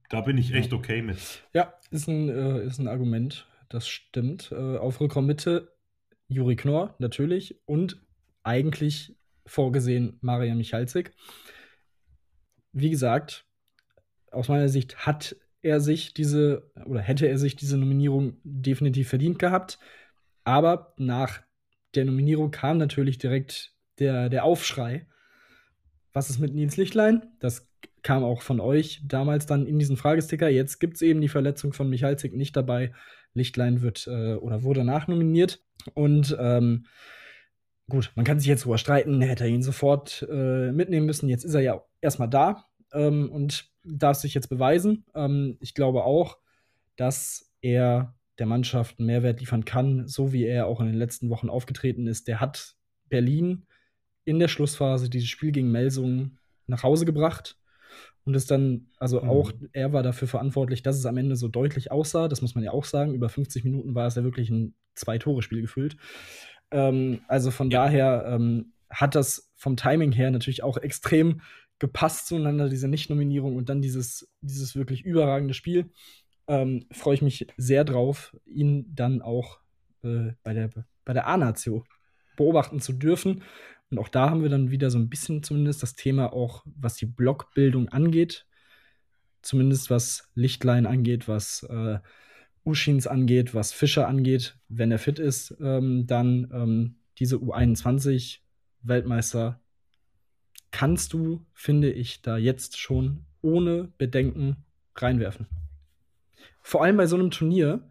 da 0.08 0.22
bin 0.22 0.36
ich 0.36 0.52
echt 0.52 0.72
okay 0.72 1.02
mit. 1.02 1.44
Ja, 1.54 1.74
ist 1.90 2.08
ein, 2.08 2.28
äh, 2.28 2.64
ist 2.64 2.78
ein 2.78 2.88
Argument, 2.88 3.46
das 3.68 3.88
stimmt. 3.88 4.50
Äh, 4.50 4.76
auf 4.78 5.00
Rückraummitte 5.00 5.72
Juri 6.26 6.56
Knorr 6.56 6.94
natürlich 6.98 7.60
und 7.66 8.00
eigentlich 8.42 9.16
vorgesehen 9.46 10.18
Maria 10.20 10.54
Michalzik. 10.54 11.12
Wie 12.72 12.90
gesagt, 12.90 13.46
aus 14.30 14.48
meiner 14.48 14.68
Sicht 14.68 15.06
hat 15.06 15.36
er 15.68 15.80
sich 15.80 16.14
diese 16.14 16.70
oder 16.86 17.00
hätte 17.00 17.26
er 17.26 17.38
sich 17.38 17.56
diese 17.56 17.76
Nominierung 17.76 18.36
definitiv 18.42 19.08
verdient 19.08 19.38
gehabt. 19.38 19.78
Aber 20.44 20.94
nach 20.98 21.42
der 21.94 22.04
Nominierung 22.04 22.50
kam 22.50 22.78
natürlich 22.78 23.18
direkt 23.18 23.74
der, 23.98 24.28
der 24.28 24.44
Aufschrei. 24.44 25.06
Was 26.12 26.30
ist 26.30 26.38
mit 26.38 26.54
Nils 26.54 26.76
Lichtlein? 26.76 27.22
Das 27.38 27.68
kam 28.02 28.24
auch 28.24 28.42
von 28.42 28.60
euch 28.60 29.02
damals 29.06 29.46
dann 29.46 29.66
in 29.66 29.78
diesen 29.78 29.96
Fragesticker. 29.96 30.48
Jetzt 30.48 30.78
gibt 30.78 30.96
es 30.96 31.02
eben 31.02 31.20
die 31.20 31.28
Verletzung 31.28 31.72
von 31.72 31.90
Michalzik 31.90 32.34
nicht 32.34 32.56
dabei. 32.56 32.92
Lichtlein 33.34 33.82
wird 33.82 34.06
äh, 34.06 34.34
oder 34.34 34.62
wurde 34.62 34.84
nachnominiert. 34.84 35.62
Und 35.94 36.36
ähm, 36.40 36.86
gut, 37.88 38.12
man 38.14 38.24
kann 38.24 38.38
sich 38.38 38.48
jetzt 38.48 38.64
drüber 38.64 38.78
streiten, 38.78 39.20
hätte 39.20 39.44
er 39.44 39.50
ihn 39.50 39.62
sofort 39.62 40.26
äh, 40.30 40.72
mitnehmen 40.72 41.06
müssen. 41.06 41.28
Jetzt 41.28 41.44
ist 41.44 41.54
er 41.54 41.60
ja 41.60 41.82
erstmal 42.00 42.28
da 42.28 42.64
ähm, 42.92 43.30
und 43.30 43.70
darf 43.84 44.16
sich 44.16 44.34
jetzt 44.34 44.48
beweisen. 44.48 45.04
Ähm, 45.14 45.56
ich 45.60 45.74
glaube 45.74 46.04
auch, 46.04 46.38
dass 46.96 47.52
er 47.60 48.14
der 48.38 48.46
Mannschaft 48.46 48.98
einen 48.98 49.06
Mehrwert 49.06 49.40
liefern 49.40 49.64
kann, 49.64 50.06
so 50.06 50.32
wie 50.32 50.44
er 50.44 50.66
auch 50.66 50.80
in 50.80 50.86
den 50.86 50.94
letzten 50.94 51.30
Wochen 51.30 51.48
aufgetreten 51.48 52.06
ist. 52.06 52.28
Der 52.28 52.40
hat 52.40 52.76
Berlin 53.08 53.66
in 54.24 54.38
der 54.38 54.48
Schlussphase 54.48 55.10
dieses 55.10 55.28
Spiel 55.28 55.52
gegen 55.52 55.72
Melsungen 55.72 56.38
nach 56.66 56.82
Hause 56.82 57.04
gebracht 57.04 57.56
und 58.24 58.34
ist 58.34 58.50
dann, 58.50 58.88
also 58.98 59.22
mhm. 59.22 59.28
auch 59.28 59.52
er 59.72 59.92
war 59.92 60.02
dafür 60.02 60.28
verantwortlich, 60.28 60.82
dass 60.82 60.96
es 60.96 61.06
am 61.06 61.16
Ende 61.16 61.34
so 61.34 61.48
deutlich 61.48 61.90
aussah. 61.90 62.28
Das 62.28 62.42
muss 62.42 62.54
man 62.54 62.62
ja 62.62 62.72
auch 62.72 62.84
sagen. 62.84 63.14
Über 63.14 63.28
50 63.28 63.64
Minuten 63.64 63.94
war 63.94 64.06
es 64.06 64.14
ja 64.14 64.24
wirklich 64.24 64.50
ein 64.50 64.74
Zwei-Tore-Spiel 64.94 65.62
gefühlt. 65.62 65.96
Ähm, 66.70 67.20
also 67.26 67.50
von 67.50 67.70
ja. 67.70 67.84
daher 67.84 68.24
ähm, 68.26 68.72
hat 68.90 69.14
das 69.14 69.50
vom 69.56 69.76
Timing 69.76 70.12
her 70.12 70.30
natürlich 70.30 70.62
auch 70.62 70.76
extrem 70.76 71.40
gepasst 71.78 72.26
zueinander, 72.26 72.68
diese 72.68 72.88
Nicht-Nominierung 72.88 73.56
und 73.56 73.68
dann 73.68 73.82
dieses, 73.82 74.28
dieses 74.40 74.76
wirklich 74.76 75.04
überragende 75.04 75.54
Spiel. 75.54 75.90
Ähm, 76.46 76.86
Freue 76.90 77.14
ich 77.14 77.22
mich 77.22 77.46
sehr 77.56 77.84
drauf, 77.84 78.36
ihn 78.46 78.86
dann 78.94 79.22
auch 79.22 79.60
äh, 80.02 80.32
bei 80.42 80.54
der, 80.54 80.70
bei 81.04 81.12
der 81.12 81.26
A-Natio 81.26 81.84
beobachten 82.36 82.80
zu 82.80 82.92
dürfen. 82.92 83.42
Und 83.90 83.98
auch 83.98 84.08
da 84.08 84.30
haben 84.30 84.42
wir 84.42 84.50
dann 84.50 84.70
wieder 84.70 84.90
so 84.90 84.98
ein 84.98 85.08
bisschen 85.08 85.42
zumindest 85.42 85.82
das 85.82 85.94
Thema 85.94 86.32
auch, 86.32 86.62
was 86.64 86.96
die 86.96 87.06
Blockbildung 87.06 87.88
angeht. 87.88 88.46
Zumindest 89.40 89.88
was 89.88 90.30
Lichtlein 90.34 90.86
angeht, 90.86 91.28
was 91.28 91.62
äh, 91.64 91.98
Uschins 92.64 93.06
angeht, 93.06 93.54
was 93.54 93.72
Fischer 93.72 94.08
angeht, 94.08 94.58
wenn 94.68 94.90
er 94.90 94.98
fit 94.98 95.18
ist, 95.18 95.56
ähm, 95.60 96.06
dann 96.06 96.50
ähm, 96.52 96.96
diese 97.18 97.36
U21-Weltmeister 97.36 99.60
kannst 100.78 101.12
du, 101.12 101.44
finde 101.54 101.90
ich, 101.90 102.22
da 102.22 102.36
jetzt 102.36 102.78
schon 102.78 103.24
ohne 103.42 103.92
Bedenken 103.98 104.64
reinwerfen. 104.94 105.48
Vor 106.60 106.84
allem 106.84 106.96
bei 106.96 107.06
so 107.06 107.16
einem 107.16 107.32
Turnier, 107.32 107.90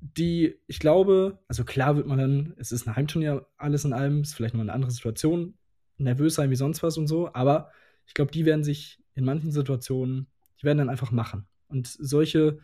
die, 0.00 0.54
ich 0.68 0.80
glaube, 0.80 1.38
also 1.48 1.64
klar 1.64 1.96
wird 1.96 2.06
man 2.06 2.16
dann, 2.16 2.54
es 2.56 2.72
ist 2.72 2.86
ein 2.88 2.96
Heimturnier, 2.96 3.46
alles 3.58 3.84
in 3.84 3.92
allem, 3.92 4.22
ist 4.22 4.32
vielleicht 4.32 4.54
noch 4.54 4.62
eine 4.62 4.72
andere 4.72 4.90
Situation, 4.90 5.52
nervös 5.98 6.36
sein 6.36 6.48
wie 6.48 6.56
sonst 6.56 6.82
was 6.82 6.96
und 6.96 7.08
so, 7.08 7.34
aber 7.34 7.70
ich 8.06 8.14
glaube, 8.14 8.32
die 8.32 8.46
werden 8.46 8.64
sich 8.64 9.04
in 9.12 9.26
manchen 9.26 9.52
Situationen, 9.52 10.28
die 10.58 10.64
werden 10.64 10.78
dann 10.78 10.88
einfach 10.88 11.10
machen. 11.10 11.46
Und 11.68 11.88
solche 11.88 12.58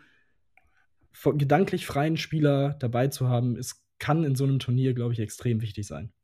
gedanklich 1.23 1.85
freien 1.85 2.17
Spieler 2.17 2.77
dabei 2.79 3.09
zu 3.09 3.29
haben, 3.29 3.57
ist, 3.57 3.85
kann 3.99 4.25
in 4.25 4.37
so 4.37 4.45
einem 4.45 4.59
Turnier, 4.59 4.95
glaube 4.95 5.13
ich, 5.13 5.21
extrem 5.21 5.61
wichtig 5.61 5.87
sein. 5.87 6.15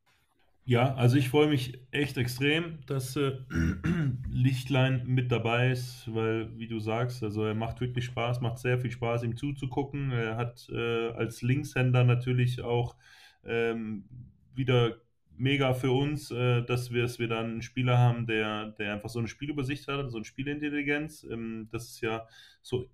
Ja, 0.65 0.93
also 0.95 1.17
ich 1.17 1.29
freue 1.29 1.47
mich 1.47 1.79
echt 1.89 2.17
extrem, 2.17 2.79
dass 2.85 3.15
äh, 3.15 3.37
Lichtlein 4.29 5.03
mit 5.07 5.31
dabei 5.31 5.71
ist, 5.71 6.13
weil, 6.13 6.55
wie 6.59 6.67
du 6.67 6.79
sagst, 6.79 7.23
also 7.23 7.43
er 7.43 7.55
macht 7.55 7.81
wirklich 7.81 8.05
Spaß, 8.05 8.39
macht 8.41 8.59
sehr 8.59 8.77
viel 8.79 8.91
Spaß, 8.91 9.23
ihm 9.23 9.35
zuzugucken. 9.35 10.11
Er 10.11 10.37
hat 10.37 10.69
äh, 10.71 11.09
als 11.09 11.41
Linkshänder 11.41 12.03
natürlich 12.03 12.61
auch 12.61 12.95
ähm, 13.43 14.05
wieder 14.53 14.97
mega 15.35 15.73
für 15.73 15.91
uns, 15.91 16.29
äh, 16.29 16.61
dass, 16.63 16.91
wir, 16.91 17.01
dass 17.01 17.17
wir 17.17 17.27
dann 17.27 17.45
einen 17.45 17.61
Spieler 17.63 17.97
haben, 17.97 18.27
der, 18.27 18.67
der 18.77 18.93
einfach 18.93 19.09
so 19.09 19.17
eine 19.19 19.27
Spielübersicht 19.27 19.87
hat, 19.87 20.11
so 20.11 20.17
eine 20.17 20.25
Spielintelligenz. 20.25 21.23
Ähm, 21.23 21.67
das 21.71 21.85
ist 21.89 22.01
ja 22.01 22.27
so 22.61 22.85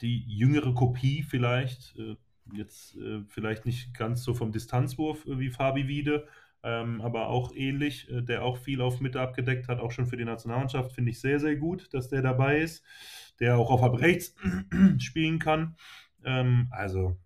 die 0.00 0.24
jüngere 0.26 0.74
Kopie 0.74 1.22
vielleicht, 1.22 1.94
äh, 1.98 2.16
jetzt 2.52 2.96
äh, 2.96 3.20
vielleicht 3.28 3.66
nicht 3.66 3.94
ganz 3.94 4.24
so 4.24 4.34
vom 4.34 4.52
Distanzwurf 4.52 5.26
äh, 5.26 5.38
wie 5.38 5.50
Fabi 5.50 5.88
Wiede, 5.88 6.26
ähm, 6.62 7.00
aber 7.00 7.28
auch 7.28 7.52
ähnlich, 7.54 8.10
äh, 8.10 8.22
der 8.22 8.44
auch 8.44 8.58
viel 8.58 8.80
auf 8.80 9.00
Mitte 9.00 9.20
abgedeckt 9.20 9.68
hat, 9.68 9.80
auch 9.80 9.90
schon 9.90 10.06
für 10.06 10.16
die 10.16 10.24
Nationalmannschaft, 10.24 10.92
finde 10.92 11.10
ich 11.10 11.20
sehr, 11.20 11.40
sehr 11.40 11.56
gut, 11.56 11.92
dass 11.92 12.08
der 12.08 12.22
dabei 12.22 12.60
ist, 12.60 12.84
der 13.40 13.56
auch 13.56 13.70
auf 13.70 13.82
halb 13.82 14.00
rechts 14.00 14.34
spielen 14.98 15.38
kann. 15.38 15.76
Ähm, 16.24 16.68
also 16.70 17.16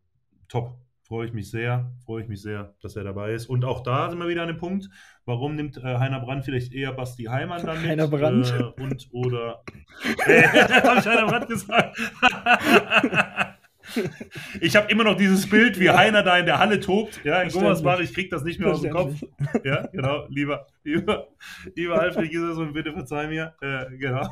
top, 0.48 0.78
freue 1.02 1.27
ich 1.27 1.32
mich 1.32 1.51
sehr, 1.51 1.93
freue 2.05 2.23
ich 2.23 2.28
mich 2.28 2.43
sehr, 2.43 2.74
dass 2.81 2.97
er 2.97 3.05
dabei 3.05 3.32
ist. 3.32 3.47
Und 3.47 3.65
auch 3.65 3.82
da 3.82 4.09
sind 4.09 4.19
wir 4.19 4.28
wieder 4.28 4.43
an 4.43 4.48
dem 4.48 4.56
Punkt, 4.56 4.89
warum 5.24 5.55
nimmt 5.55 5.77
äh, 5.77 5.98
Heiner 5.98 6.20
Brand 6.20 6.44
vielleicht 6.44 6.73
eher 6.73 6.93
Basti 6.93 7.24
Heimann 7.24 7.65
dann 7.65 7.81
mit? 7.81 7.90
Heiner 7.90 8.09
Brand. 8.09 8.52
Äh, 8.52 8.82
und 8.82 9.09
oder. 9.12 9.62
Äh, 10.27 10.43
Habe 10.43 11.01
ich 11.01 11.06
Heiner 11.06 11.27
Brand 11.27 11.48
gesagt? 11.48 11.98
Ich 14.61 14.77
habe 14.77 14.91
immer 14.91 15.05
noch 15.05 15.16
dieses 15.16 15.49
Bild, 15.49 15.79
wie 15.79 15.91
Heiner 15.91 16.23
da 16.23 16.39
in 16.39 16.47
der 16.47 16.59
Halle 16.59 16.81
tobt, 16.81 17.21
ja, 17.25 17.43
in 17.43 17.51
Gummersbach, 17.51 18.01
ich 18.01 18.12
kriege 18.15 18.29
das 18.29 18.45
nicht 18.45 18.61
mehr 18.61 18.71
aus 18.71 18.83
dem 18.83 18.93
Kopf. 18.93 19.23
Ja, 19.65 19.87
genau, 19.89 20.27
lieber, 20.29 20.66
lieber, 20.83 21.29
lieber 21.75 22.01
Alfred 22.01 22.31
Giserson, 22.31 22.73
bitte 22.73 22.93
verzeih 22.93 23.27
mir, 23.27 23.55
äh, 23.61 23.97
genau, 23.97 24.29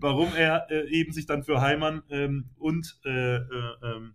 warum 0.00 0.34
er 0.36 0.66
äh, 0.70 0.88
eben 0.88 1.12
sich 1.12 1.26
dann 1.26 1.42
für 1.42 1.60
Heimann 1.60 2.02
ähm, 2.10 2.50
und 2.58 2.98
äh, 3.04 3.36
äh 3.36 3.40
ähm, 3.82 4.14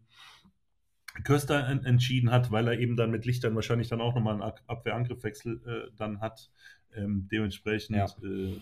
Köster 1.23 1.67
entschieden 1.67 2.31
hat, 2.31 2.51
weil 2.51 2.67
er 2.67 2.79
eben 2.79 2.95
dann 2.95 3.11
mit 3.11 3.25
Lichtern 3.25 3.55
wahrscheinlich 3.55 3.87
dann 3.87 4.01
auch 4.01 4.13
nochmal 4.13 4.33
einen 4.33 4.53
Abwehr-Angriffwechsel 4.67 5.61
äh, 5.65 5.91
dann 5.95 6.21
hat. 6.21 6.51
Ähm, 6.93 7.27
dementsprechend 7.31 7.97
ja. 7.97 8.05
äh, 8.23 8.59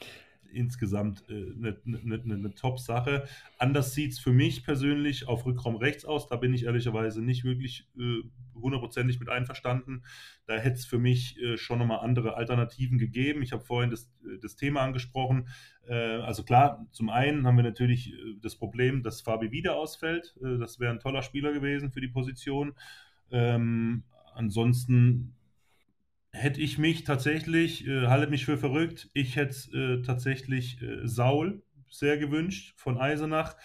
insgesamt 0.52 1.24
eine, 1.30 1.78
eine, 1.86 2.22
eine 2.24 2.56
Top-Sache. 2.56 3.28
Anders 3.58 3.94
sieht 3.94 4.14
es 4.14 4.20
für 4.20 4.32
mich 4.32 4.64
persönlich 4.64 5.28
auf 5.28 5.46
Rückraum 5.46 5.76
rechts 5.76 6.06
aus. 6.06 6.28
Da 6.28 6.36
bin 6.36 6.54
ich 6.54 6.66
ehrlicherweise 6.66 7.22
nicht 7.22 7.44
wirklich 7.44 7.88
äh, 7.98 8.22
hundertprozentig 8.56 9.20
mit 9.20 9.30
einverstanden. 9.30 10.04
Da 10.48 10.56
hätte 10.56 10.78
es 10.78 10.86
für 10.86 11.00
mich 11.00 11.40
äh, 11.42 11.58
schon 11.58 11.80
nochmal 11.80 12.00
andere 12.00 12.36
Alternativen 12.36 12.98
gegeben. 12.98 13.42
Ich 13.42 13.52
habe 13.52 13.64
vorhin 13.64 13.92
das, 13.92 14.12
äh, 14.24 14.38
das 14.42 14.56
Thema 14.56 14.82
angesprochen. 14.82 15.48
Äh, 15.88 15.94
also 15.94 16.44
klar, 16.44 16.86
zum 16.92 17.10
einen 17.10 17.46
haben 17.46 17.58
wir 17.58 17.64
natürlich 17.64 18.14
äh, 18.14 18.36
das 18.42 18.56
Problem, 18.56 19.04
dass 19.04 19.22
Fabi 19.22 19.52
wieder 19.52 19.76
ausfällt. 19.76 20.36
Äh, 20.42 20.58
das 20.58 20.80
wäre 20.80 20.94
ein 20.94 21.00
toller 21.00 21.22
Spieler 21.22 21.54
gewesen 21.54 21.92
für 21.92 22.02
die 22.02 22.08
Position. 22.08 22.74
Ähm, 23.32 24.04
ansonsten 24.34 25.35
hätte 26.36 26.62
ich 26.62 26.78
mich 26.78 27.04
tatsächlich, 27.04 27.88
äh, 27.88 28.08
halte 28.08 28.30
mich 28.30 28.46
für 28.46 28.58
verrückt, 28.58 29.10
ich 29.14 29.36
hätte 29.36 29.56
äh, 29.78 30.02
tatsächlich 30.04 30.82
äh, 30.82 31.08
Saul 31.08 31.64
sehr 31.98 32.18
gewünscht 32.18 32.74
von 32.78 32.98
Eisenach. 32.98 33.56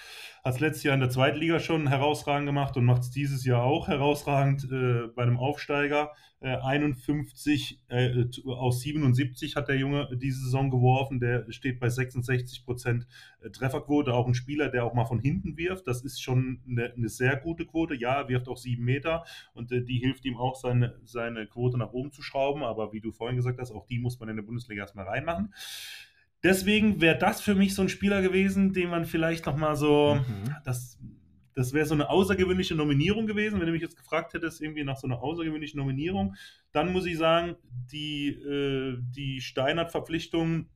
Hat 0.43 0.55
es 0.55 0.61
letztes 0.61 0.85
Jahr 0.85 0.95
in 0.95 1.01
der 1.01 1.11
zweiten 1.11 1.39
Liga 1.39 1.61
schon 1.61 1.89
herausragend 1.89 2.47
gemacht 2.47 2.77
und 2.77 2.85
macht 2.85 3.03
es 3.03 3.11
dieses 3.11 3.45
Jahr 3.45 3.63
auch 3.63 3.89
herausragend 3.89 4.65
äh, 4.71 5.09
bei 5.15 5.23
einem 5.23 5.37
Aufsteiger. 5.37 6.13
Äh, 6.43 6.57
51 6.57 7.83
äh, 7.89 8.25
aus 8.47 8.81
77 8.81 9.57
hat 9.57 9.69
der 9.69 9.77
Junge 9.77 10.09
diese 10.17 10.43
Saison 10.43 10.71
geworfen. 10.71 11.21
Der 11.21 11.45
steht 11.53 11.79
bei 11.79 11.91
66 11.91 12.65
Prozent 12.65 13.07
äh, 13.43 13.51
Trefferquote. 13.51 14.15
Auch 14.15 14.27
ein 14.27 14.35
Spieler, 14.35 14.71
der 14.71 14.87
auch 14.87 14.95
mal 14.95 15.05
von 15.05 15.19
hinten 15.19 15.59
wirft. 15.59 15.87
Das 15.87 16.03
ist 16.03 16.23
schon 16.23 16.63
eine, 16.67 16.95
eine 16.95 17.11
sehr 17.11 17.37
gute 17.37 17.67
Quote. 17.67 17.95
Ja, 17.95 18.23
er 18.23 18.29
wirft 18.29 18.49
auch 18.49 18.57
sieben 18.57 18.85
Meter 18.85 19.25
und 19.53 19.71
äh, 19.73 19.83
die 19.85 19.99
hilft 19.99 20.25
ihm 20.25 20.39
auch, 20.39 20.55
seine, 20.55 20.99
seine 21.05 21.47
Quote 21.47 21.77
nach 21.77 21.93
oben 21.93 22.11
zu 22.13 22.23
schrauben. 22.23 22.63
Aber 22.63 22.95
wie 22.95 23.03
du 23.03 23.13
vorhin 23.13 23.37
gesagt 23.37 23.61
hast, 23.61 23.73
auch 23.73 23.85
die 23.85 23.99
muss 23.99 24.19
man 24.19 24.31
in 24.31 24.37
der 24.37 24.43
Bundesliga 24.43 24.81
erstmal 24.81 25.07
reinmachen. 25.07 25.53
Deswegen 26.43 27.01
wäre 27.01 27.19
das 27.19 27.41
für 27.41 27.55
mich 27.55 27.75
so 27.75 27.83
ein 27.83 27.89
Spieler 27.89 28.23
gewesen, 28.23 28.73
den 28.73 28.89
man 28.89 29.05
vielleicht 29.05 29.45
nochmal 29.47 29.77
so, 29.77 30.15
mhm. 30.15 30.55
das, 30.65 30.99
das 31.55 31.75
wäre 31.75 31.85
so 31.85 31.95
eine 31.95 32.09
außergewöhnliche 32.09 32.75
Nominierung 32.75 33.27
gewesen, 33.27 33.61
wenn 33.61 33.67
du 33.67 33.73
mich 33.73 33.83
jetzt 33.83 33.97
gefragt 33.97 34.33
hättest, 34.33 34.63
irgendwie 34.63 34.85
nach 34.85 34.97
so 34.97 35.07
einer 35.07 35.23
außergewöhnlichen 35.23 35.79
Nominierung. 35.79 36.35
Dann 36.73 36.93
muss 36.93 37.05
ich 37.05 37.19
sagen, 37.19 37.57
die, 37.93 38.29
äh, 38.29 38.97
die 39.15 39.41
Steinert-Verpflichtung 39.43 40.67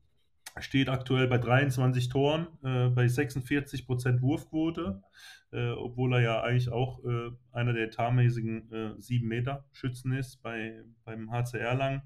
steht 0.61 0.89
aktuell 0.89 1.27
bei 1.27 1.39
23 1.39 2.09
Toren, 2.11 2.47
äh, 2.63 2.89
bei 2.89 3.09
46 3.09 3.87
Prozent 3.87 4.23
Wurfquote, 4.23 5.03
äh, 5.51 5.71
obwohl 5.71 6.15
er 6.15 6.21
ja 6.21 6.43
eigentlich 6.43 6.69
auch 6.69 7.03
äh, 7.05 7.31
einer 7.53 7.73
der 7.73 7.85
etatmäßigen 7.85 8.73
äh, 8.73 9.01
7 9.01 9.27
Meter 9.27 9.65
Schützen 9.73 10.13
ist 10.13 10.43
bei, 10.43 10.83
beim 11.05 11.31
HCR 11.31 11.75
lang. 11.75 12.03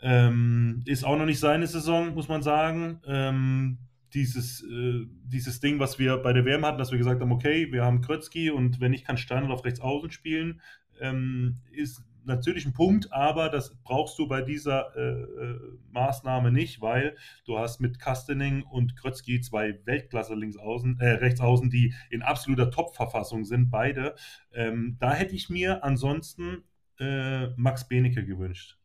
Ähm, 0.00 0.82
ist 0.84 1.04
auch 1.04 1.18
noch 1.18 1.26
nicht 1.26 1.40
seine 1.40 1.66
Saison, 1.66 2.14
muss 2.14 2.28
man 2.28 2.42
sagen. 2.42 3.00
Ähm, 3.06 3.78
dieses, 4.14 4.62
äh, 4.62 5.06
dieses 5.24 5.60
Ding, 5.60 5.78
was 5.78 5.98
wir 5.98 6.16
bei 6.18 6.32
der 6.32 6.44
WM 6.44 6.64
hatten, 6.64 6.78
dass 6.78 6.90
wir 6.90 6.98
gesagt 6.98 7.20
haben, 7.20 7.32
okay, 7.32 7.70
wir 7.72 7.84
haben 7.84 8.00
Krötzky 8.00 8.50
und 8.50 8.80
wenn 8.80 8.92
ich 8.92 9.04
kann 9.04 9.18
Steiner 9.18 9.50
auf 9.50 9.64
rechts 9.64 9.80
außen 9.80 10.10
spielen, 10.10 10.60
ähm, 11.00 11.56
ist 11.72 12.02
natürlich 12.24 12.66
ein 12.66 12.72
Punkt, 12.74 13.12
aber 13.12 13.48
das 13.48 13.76
brauchst 13.82 14.18
du 14.18 14.28
bei 14.28 14.42
dieser 14.42 14.94
äh, 14.96 15.22
äh, 15.22 15.58
Maßnahme 15.90 16.52
nicht, 16.52 16.80
weil 16.80 17.16
du 17.44 17.58
hast 17.58 17.80
mit 17.80 17.98
Kastening 17.98 18.62
und 18.62 18.96
Krötzky 18.96 19.40
zwei 19.40 19.80
Weltklasse 19.84 20.34
links 20.34 20.56
außen, 20.56 21.00
äh, 21.00 21.08
rechts 21.10 21.40
außen, 21.40 21.70
die 21.70 21.94
in 22.10 22.22
absoluter 22.22 22.70
Top-Verfassung 22.70 23.44
sind, 23.44 23.70
beide. 23.70 24.14
Ähm, 24.52 24.96
da 25.00 25.14
hätte 25.14 25.34
ich 25.34 25.48
mir 25.48 25.82
ansonsten 25.82 26.64
äh, 27.00 27.48
Max 27.56 27.88
Benecke 27.88 28.24
gewünscht. 28.24 28.77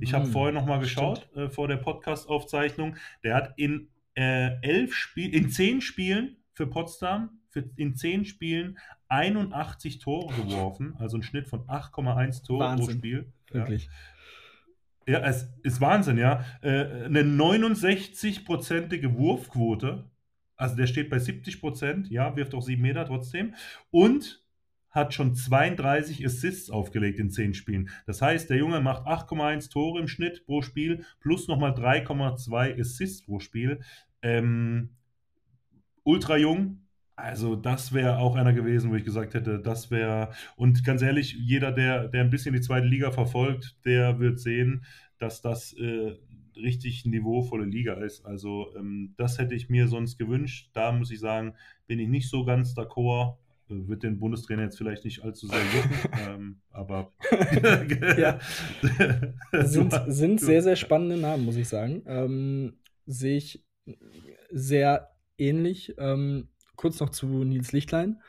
Ich 0.00 0.14
habe 0.14 0.24
hm, 0.24 0.32
vorher 0.32 0.52
noch 0.52 0.66
mal 0.66 0.78
geschaut 0.78 1.28
äh, 1.34 1.48
vor 1.48 1.68
der 1.68 1.76
Podcast-Aufzeichnung. 1.76 2.96
Der 3.22 3.34
hat 3.34 3.54
in 3.56 3.88
äh, 4.14 4.60
elf 4.62 4.94
Spiel, 4.94 5.34
in 5.34 5.50
zehn 5.50 5.80
Spielen 5.80 6.36
für 6.52 6.66
Potsdam, 6.66 7.40
für, 7.50 7.68
in 7.76 7.94
zehn 7.96 8.24
Spielen 8.24 8.78
81 9.08 9.98
Tore 9.98 10.34
geworfen, 10.34 10.94
also 10.98 11.16
ein 11.18 11.22
Schnitt 11.22 11.48
von 11.48 11.60
8,1 11.66 12.44
Tore 12.44 12.60
Wahnsinn. 12.60 12.86
pro 12.86 12.92
Spiel. 12.92 13.32
Wirklich. 13.50 13.88
Ja, 15.06 15.20
ja 15.20 15.26
es 15.26 15.48
ist 15.62 15.80
Wahnsinn, 15.80 16.18
ja. 16.18 16.44
Äh, 16.62 17.04
eine 17.04 17.22
69-prozentige 17.22 19.14
Wurfquote. 19.14 20.10
Also 20.56 20.74
der 20.74 20.86
steht 20.86 21.10
bei 21.10 21.18
70 21.18 21.60
Prozent, 21.60 22.10
ja, 22.10 22.34
wirft 22.34 22.54
auch 22.54 22.62
sieben 22.62 22.82
Meter 22.82 23.04
trotzdem. 23.04 23.54
Und 23.90 24.45
hat 24.96 25.14
schon 25.14 25.34
32 25.36 26.24
Assists 26.26 26.70
aufgelegt 26.70 27.20
in 27.20 27.30
10 27.30 27.54
Spielen. 27.54 27.90
Das 28.06 28.20
heißt, 28.20 28.50
der 28.50 28.56
Junge 28.56 28.80
macht 28.80 29.06
8,1 29.06 29.70
Tore 29.70 30.00
im 30.00 30.08
Schnitt 30.08 30.44
pro 30.46 30.62
Spiel 30.62 31.04
plus 31.20 31.46
nochmal 31.46 31.72
3,2 31.72 32.80
Assists 32.80 33.22
pro 33.22 33.38
Spiel. 33.38 33.80
Ähm, 34.22 34.90
ultra 36.02 36.36
jung. 36.36 36.80
Also 37.14 37.56
das 37.56 37.92
wäre 37.92 38.18
auch 38.18 38.36
einer 38.36 38.52
gewesen, 38.52 38.90
wo 38.90 38.94
ich 38.94 39.04
gesagt 39.04 39.32
hätte, 39.34 39.58
das 39.58 39.90
wäre, 39.90 40.32
und 40.56 40.84
ganz 40.84 41.00
ehrlich, 41.00 41.32
jeder, 41.32 41.72
der, 41.72 42.08
der 42.08 42.22
ein 42.22 42.30
bisschen 42.30 42.54
die 42.54 42.60
zweite 42.60 42.86
Liga 42.86 43.10
verfolgt, 43.10 43.78
der 43.86 44.18
wird 44.18 44.38
sehen, 44.38 44.84
dass 45.18 45.40
das 45.40 45.72
äh, 45.74 46.14
richtig 46.56 47.06
niveauvolle 47.06 47.64
Liga 47.64 47.94
ist. 47.94 48.24
Also 48.26 48.74
ähm, 48.76 49.14
das 49.16 49.38
hätte 49.38 49.54
ich 49.54 49.68
mir 49.70 49.88
sonst 49.88 50.18
gewünscht. 50.18 50.70
Da 50.74 50.92
muss 50.92 51.10
ich 51.10 51.20
sagen, 51.20 51.54
bin 51.86 51.98
ich 51.98 52.08
nicht 52.08 52.28
so 52.28 52.44
ganz 52.44 52.74
d'accord 52.74 53.36
wird 53.68 54.02
den 54.02 54.18
Bundestrainer 54.18 54.62
jetzt 54.62 54.78
vielleicht 54.78 55.04
nicht 55.04 55.22
allzu 55.22 55.48
sehr 55.48 55.58
jucken, 55.74 56.10
ähm, 56.28 56.60
aber 56.70 57.12
ja. 58.16 58.38
sind, 59.64 59.94
sind 60.06 60.40
sehr, 60.40 60.62
sehr 60.62 60.76
spannende 60.76 61.16
Namen, 61.16 61.44
muss 61.44 61.56
ich 61.56 61.68
sagen. 61.68 62.02
Ähm, 62.06 62.78
Sehe 63.06 63.36
ich 63.36 63.64
sehr 64.50 65.10
ähnlich. 65.38 65.94
Ähm, 65.98 66.48
kurz 66.76 66.98
noch 67.00 67.10
zu 67.10 67.26
Nils 67.44 67.72
Lichtlein. 67.72 68.20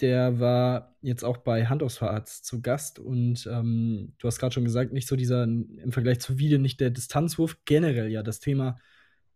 der 0.00 0.38
war 0.38 0.96
jetzt 1.00 1.24
auch 1.24 1.38
bei 1.38 1.66
Handaufsfahrarzt 1.66 2.44
zu 2.44 2.60
Gast 2.60 2.98
und 2.98 3.48
ähm, 3.50 4.12
du 4.18 4.28
hast 4.28 4.38
gerade 4.38 4.52
schon 4.52 4.64
gesagt, 4.64 4.92
nicht 4.92 5.08
so 5.08 5.16
dieser 5.16 5.44
im 5.44 5.92
Vergleich 5.92 6.20
zu 6.20 6.38
Wiede 6.38 6.58
nicht 6.58 6.80
der 6.80 6.90
Distanzwurf, 6.90 7.58
generell 7.64 8.08
ja 8.08 8.22
das 8.22 8.40
Thema 8.40 8.78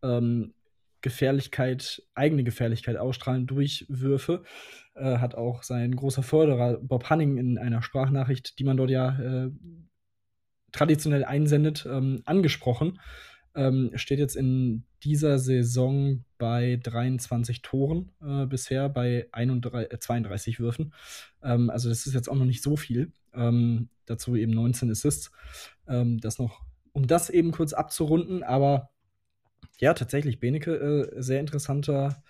ähm, 0.02 0.52
Gefährlichkeit, 1.02 2.02
eigene 2.14 2.44
Gefährlichkeit 2.44 2.96
ausstrahlen 2.96 3.46
durch 3.46 3.86
Würfe. 3.88 4.42
Äh, 5.00 5.18
hat 5.18 5.34
auch 5.34 5.62
sein 5.62 5.96
großer 5.96 6.22
Förderer 6.22 6.78
Bob 6.82 7.08
Hanning 7.08 7.38
in 7.38 7.56
einer 7.56 7.82
Sprachnachricht, 7.82 8.58
die 8.58 8.64
man 8.64 8.76
dort 8.76 8.90
ja 8.90 9.18
äh, 9.18 9.50
traditionell 10.72 11.24
einsendet, 11.24 11.86
ähm, 11.90 12.20
angesprochen. 12.26 13.00
Ähm, 13.54 13.92
steht 13.94 14.18
jetzt 14.18 14.36
in 14.36 14.84
dieser 15.02 15.38
Saison 15.38 16.24
bei 16.36 16.78
23 16.82 17.62
Toren 17.62 18.12
äh, 18.22 18.44
bisher, 18.44 18.90
bei 18.90 19.26
31, 19.32 19.98
32 19.98 20.54
äh, 20.54 20.58
Würfen. 20.58 20.94
Ähm, 21.42 21.70
also 21.70 21.88
das 21.88 22.06
ist 22.06 22.12
jetzt 22.12 22.28
auch 22.28 22.36
noch 22.36 22.44
nicht 22.44 22.62
so 22.62 22.76
viel. 22.76 23.12
Ähm, 23.32 23.88
dazu 24.04 24.36
eben 24.36 24.52
19 24.52 24.90
Assists. 24.90 25.30
Ähm, 25.88 26.20
das 26.20 26.38
noch, 26.38 26.60
um 26.92 27.06
das 27.06 27.30
eben 27.30 27.52
kurz 27.52 27.72
abzurunden, 27.72 28.42
aber 28.42 28.90
ja, 29.78 29.94
tatsächlich, 29.94 30.40
Beneke, 30.40 30.74
äh, 31.16 31.22
sehr 31.22 31.40
interessanter 31.40 32.22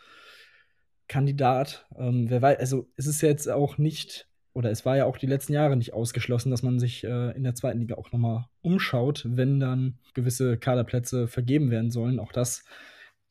Kandidat. 1.10 1.86
Ähm, 1.98 2.30
wer 2.30 2.40
weiß, 2.40 2.58
also 2.60 2.88
es 2.96 3.08
ist 3.08 3.20
jetzt 3.20 3.50
auch 3.50 3.78
nicht, 3.78 4.28
oder 4.52 4.70
es 4.70 4.86
war 4.86 4.96
ja 4.96 5.06
auch 5.06 5.18
die 5.18 5.26
letzten 5.26 5.52
Jahre 5.52 5.76
nicht 5.76 5.92
ausgeschlossen, 5.92 6.52
dass 6.52 6.62
man 6.62 6.78
sich 6.78 7.02
äh, 7.02 7.36
in 7.36 7.42
der 7.42 7.56
zweiten 7.56 7.80
Liga 7.80 7.96
auch 7.96 8.12
nochmal 8.12 8.46
umschaut, 8.62 9.26
wenn 9.28 9.58
dann 9.58 9.98
gewisse 10.14 10.56
Kaderplätze 10.56 11.26
vergeben 11.26 11.72
werden 11.72 11.90
sollen. 11.90 12.20
Auch 12.20 12.30
das 12.30 12.64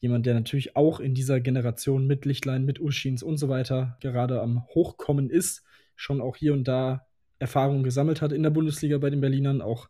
jemand, 0.02 0.26
der 0.26 0.34
natürlich 0.34 0.76
auch 0.76 1.00
in 1.00 1.16
dieser 1.16 1.40
Generation 1.40 2.06
mit 2.06 2.26
Lichtlein, 2.26 2.66
mit 2.66 2.82
Uschins 2.82 3.24
und 3.24 3.38
so 3.38 3.48
weiter 3.48 3.98
gerade 4.02 4.42
am 4.42 4.68
Hochkommen 4.68 5.30
ist, 5.30 5.64
schon 5.96 6.20
auch 6.20 6.36
hier 6.36 6.52
und 6.52 6.68
da 6.68 7.08
Erfahrungen 7.40 7.84
gesammelt 7.84 8.22
hat 8.22 8.34
in 8.34 8.44
der 8.44 8.50
Bundesliga 8.50 8.98
bei 8.98 9.10
den 9.10 9.22
Berlinern, 9.22 9.62
auch 9.62 9.88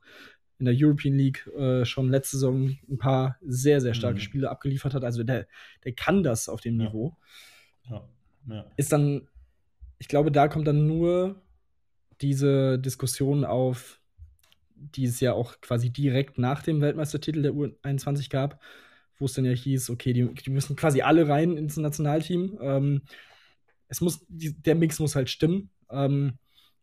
in 0.59 0.65
der 0.65 0.75
European 0.77 1.15
League 1.15 1.47
äh, 1.57 1.85
schon 1.85 2.09
letzte 2.09 2.37
Saison 2.37 2.77
ein 2.87 2.99
paar 2.99 3.37
sehr, 3.41 3.81
sehr 3.81 3.95
starke 3.95 4.19
mhm. 4.19 4.23
Spiele 4.23 4.51
abgeliefert 4.51 4.93
hat. 4.93 5.03
Also 5.03 5.23
der, 5.23 5.47
der 5.83 5.93
kann 5.93 6.21
das 6.21 6.49
auf 6.49 6.61
dem 6.61 6.79
ja. 6.79 6.85
Niveau. 6.85 7.17
Ja. 7.89 8.07
Ja. 8.47 8.65
Ist 8.77 8.91
dann, 8.91 9.27
ich 9.97 10.07
glaube, 10.07 10.31
da 10.31 10.47
kommt 10.47 10.67
dann 10.67 10.87
nur 10.87 11.41
diese 12.21 12.79
Diskussion 12.79 13.45
auf, 13.45 13.99
die 14.75 15.05
es 15.05 15.19
ja 15.19 15.33
auch 15.33 15.59
quasi 15.61 15.89
direkt 15.89 16.37
nach 16.37 16.63
dem 16.63 16.81
Weltmeistertitel 16.81 17.41
der 17.41 17.53
U21 17.53 18.29
gab, 18.29 18.61
wo 19.17 19.25
es 19.25 19.33
dann 19.33 19.45
ja 19.45 19.51
hieß, 19.51 19.89
okay, 19.89 20.13
die, 20.13 20.33
die 20.33 20.49
müssen 20.49 20.75
quasi 20.75 21.01
alle 21.01 21.27
rein 21.27 21.57
ins 21.57 21.77
Nationalteam. 21.77 22.57
Ähm, 22.61 23.01
es 23.87 24.01
muss, 24.01 24.25
die, 24.29 24.53
der 24.53 24.75
Mix 24.75 24.99
muss 24.99 25.15
halt 25.15 25.29
stimmen. 25.29 25.69
Ähm, 25.89 26.37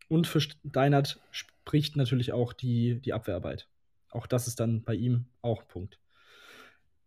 und 0.08 0.26
für 0.26 0.40
Steinert 0.40 1.20
spricht 1.30 1.96
natürlich 1.96 2.32
auch 2.32 2.52
die, 2.52 3.00
die 3.00 3.12
Abwehrarbeit. 3.12 3.68
Auch 4.10 4.26
das 4.26 4.46
ist 4.46 4.60
dann 4.60 4.82
bei 4.82 4.94
ihm 4.94 5.26
auch 5.42 5.62
ein 5.62 5.68
Punkt. 5.68 5.98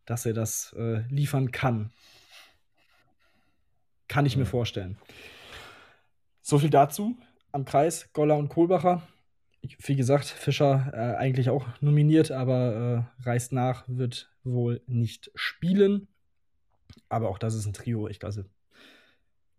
Dass 0.05 0.25
er 0.25 0.33
das 0.33 0.73
äh, 0.73 1.01
liefern 1.09 1.51
kann. 1.51 1.91
Kann 4.09 4.25
ich 4.25 4.33
ja. 4.33 4.39
mir 4.39 4.45
vorstellen. 4.45 4.97
So 6.41 6.59
viel 6.59 6.69
dazu. 6.69 7.17
Am 7.53 7.63
Kreis 7.63 8.11
Goller 8.11 8.37
und 8.37 8.49
Kohlbacher. 8.49 9.07
Wie 9.61 9.95
gesagt, 9.95 10.25
Fischer 10.25 10.91
äh, 10.93 11.15
eigentlich 11.15 11.49
auch 11.49 11.65
nominiert, 11.79 12.31
aber 12.31 13.07
äh, 13.19 13.25
reist 13.25 13.53
nach, 13.53 13.85
wird 13.87 14.29
wohl 14.43 14.81
nicht 14.87 15.31
spielen. 15.35 16.09
Aber 17.07 17.29
auch 17.29 17.37
das 17.37 17.55
ist 17.55 17.65
ein 17.65 17.73
Trio. 17.73 18.07
Ich 18.07 18.19
glaube, 18.19 18.45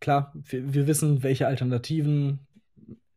klar, 0.00 0.32
wir, 0.34 0.74
wir 0.74 0.86
wissen, 0.86 1.22
welche 1.22 1.46
Alternativen 1.46 2.46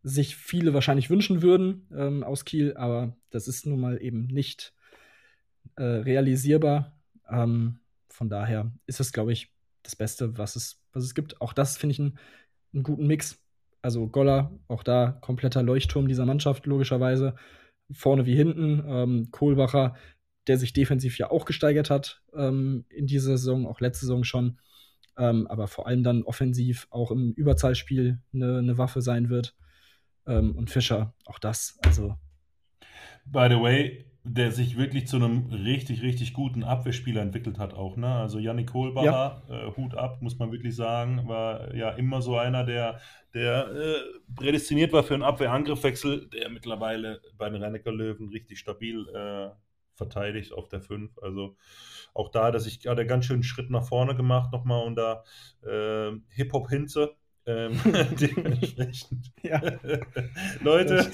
sich 0.03 0.35
viele 0.35 0.73
wahrscheinlich 0.73 1.09
wünschen 1.09 1.41
würden 1.41 1.87
ähm, 1.95 2.23
aus 2.23 2.45
Kiel, 2.45 2.75
aber 2.75 3.15
das 3.29 3.47
ist 3.47 3.65
nun 3.65 3.79
mal 3.79 4.01
eben 4.01 4.27
nicht 4.27 4.73
äh, 5.77 5.83
realisierbar. 5.83 6.99
Ähm, 7.29 7.79
von 8.09 8.29
daher 8.29 8.71
ist 8.85 8.99
es, 8.99 9.13
glaube 9.13 9.31
ich, 9.31 9.53
das 9.81 9.95
Beste, 9.95 10.37
was 10.37 10.55
es, 10.55 10.82
was 10.93 11.03
es 11.03 11.15
gibt. 11.15 11.41
Auch 11.41 11.53
das 11.53 11.77
finde 11.77 11.93
ich 11.93 11.99
einen, 11.99 12.83
guten 12.83 13.07
Mix. 13.07 13.39
Also 13.81 14.07
Goller, 14.07 14.57
auch 14.67 14.83
da 14.83 15.11
kompletter 15.21 15.61
Leuchtturm 15.61 16.07
dieser 16.07 16.25
Mannschaft, 16.25 16.65
logischerweise. 16.65 17.35
Vorne 17.91 18.25
wie 18.25 18.35
hinten. 18.35 18.83
Ähm, 18.87 19.27
Kohlbacher, 19.31 19.95
der 20.47 20.57
sich 20.57 20.73
defensiv 20.73 21.17
ja 21.17 21.31
auch 21.31 21.45
gesteigert 21.45 21.89
hat 21.89 22.21
ähm, 22.33 22.85
in 22.89 23.07
dieser 23.07 23.37
Saison, 23.37 23.67
auch 23.67 23.81
letzte 23.81 24.05
Saison 24.05 24.23
schon. 24.23 24.59
Ähm, 25.17 25.47
aber 25.47 25.67
vor 25.67 25.87
allem 25.87 26.03
dann 26.03 26.23
offensiv 26.23 26.87
auch 26.89 27.11
im 27.11 27.33
Überzahlspiel 27.33 28.19
eine, 28.33 28.57
eine 28.59 28.77
Waffe 28.77 29.01
sein 29.01 29.29
wird. 29.29 29.55
Ähm, 30.25 30.55
und 30.55 30.69
Fischer, 30.69 31.13
auch 31.25 31.39
das. 31.39 31.77
Also. 31.85 32.15
By 33.25 33.47
the 33.49 33.59
way, 33.59 34.05
der 34.25 34.51
sich 34.51 34.77
wirklich 34.77 35.07
zu 35.07 35.17
einem 35.17 35.47
richtig, 35.47 36.01
richtig 36.01 36.33
guten 36.33 36.63
Abwehrspieler 36.63 37.21
entwickelt 37.21 37.59
hat 37.59 37.73
auch. 37.73 37.97
Ne? 37.97 38.07
Also 38.07 38.39
Yannick 38.39 38.71
Kohlbacher, 38.71 39.43
ja. 39.49 39.67
äh, 39.67 39.75
Hut 39.75 39.95
ab, 39.95 40.21
muss 40.21 40.39
man 40.39 40.51
wirklich 40.51 40.75
sagen, 40.75 41.27
war 41.27 41.75
ja 41.75 41.89
immer 41.89 42.21
so 42.21 42.37
einer, 42.37 42.63
der, 42.63 43.01
der 43.33 43.67
äh, 43.67 43.95
prädestiniert 44.33 44.93
war 44.93 45.03
für 45.03 45.13
einen 45.13 45.23
Abwehrangriffwechsel, 45.23 46.29
der 46.29 46.49
mittlerweile 46.49 47.21
bei 47.37 47.49
den 47.49 47.61
Rennecker 47.61 47.91
Löwen 47.91 48.29
richtig 48.29 48.59
stabil 48.59 49.07
äh, 49.09 49.49
verteidigt 49.95 50.53
auf 50.53 50.69
der 50.69 50.81
5. 50.81 51.17
Also 51.21 51.57
auch 52.13 52.29
da 52.29 52.45
hat 52.45 52.53
er 52.53 52.61
sich 52.61 52.79
gerade 52.79 53.05
ganz 53.05 53.25
schön 53.25 53.35
einen 53.35 53.43
Schritt 53.43 53.69
nach 53.69 53.85
vorne 53.85 54.15
gemacht, 54.15 54.53
nochmal 54.53 54.85
unter 54.85 55.25
äh, 55.63 56.11
Hip-Hop-Hinze 56.29 57.15
ähm, 57.45 57.79
dementsprechend. 58.19 59.31
ja. 59.41 59.61
Leute, 60.63 61.11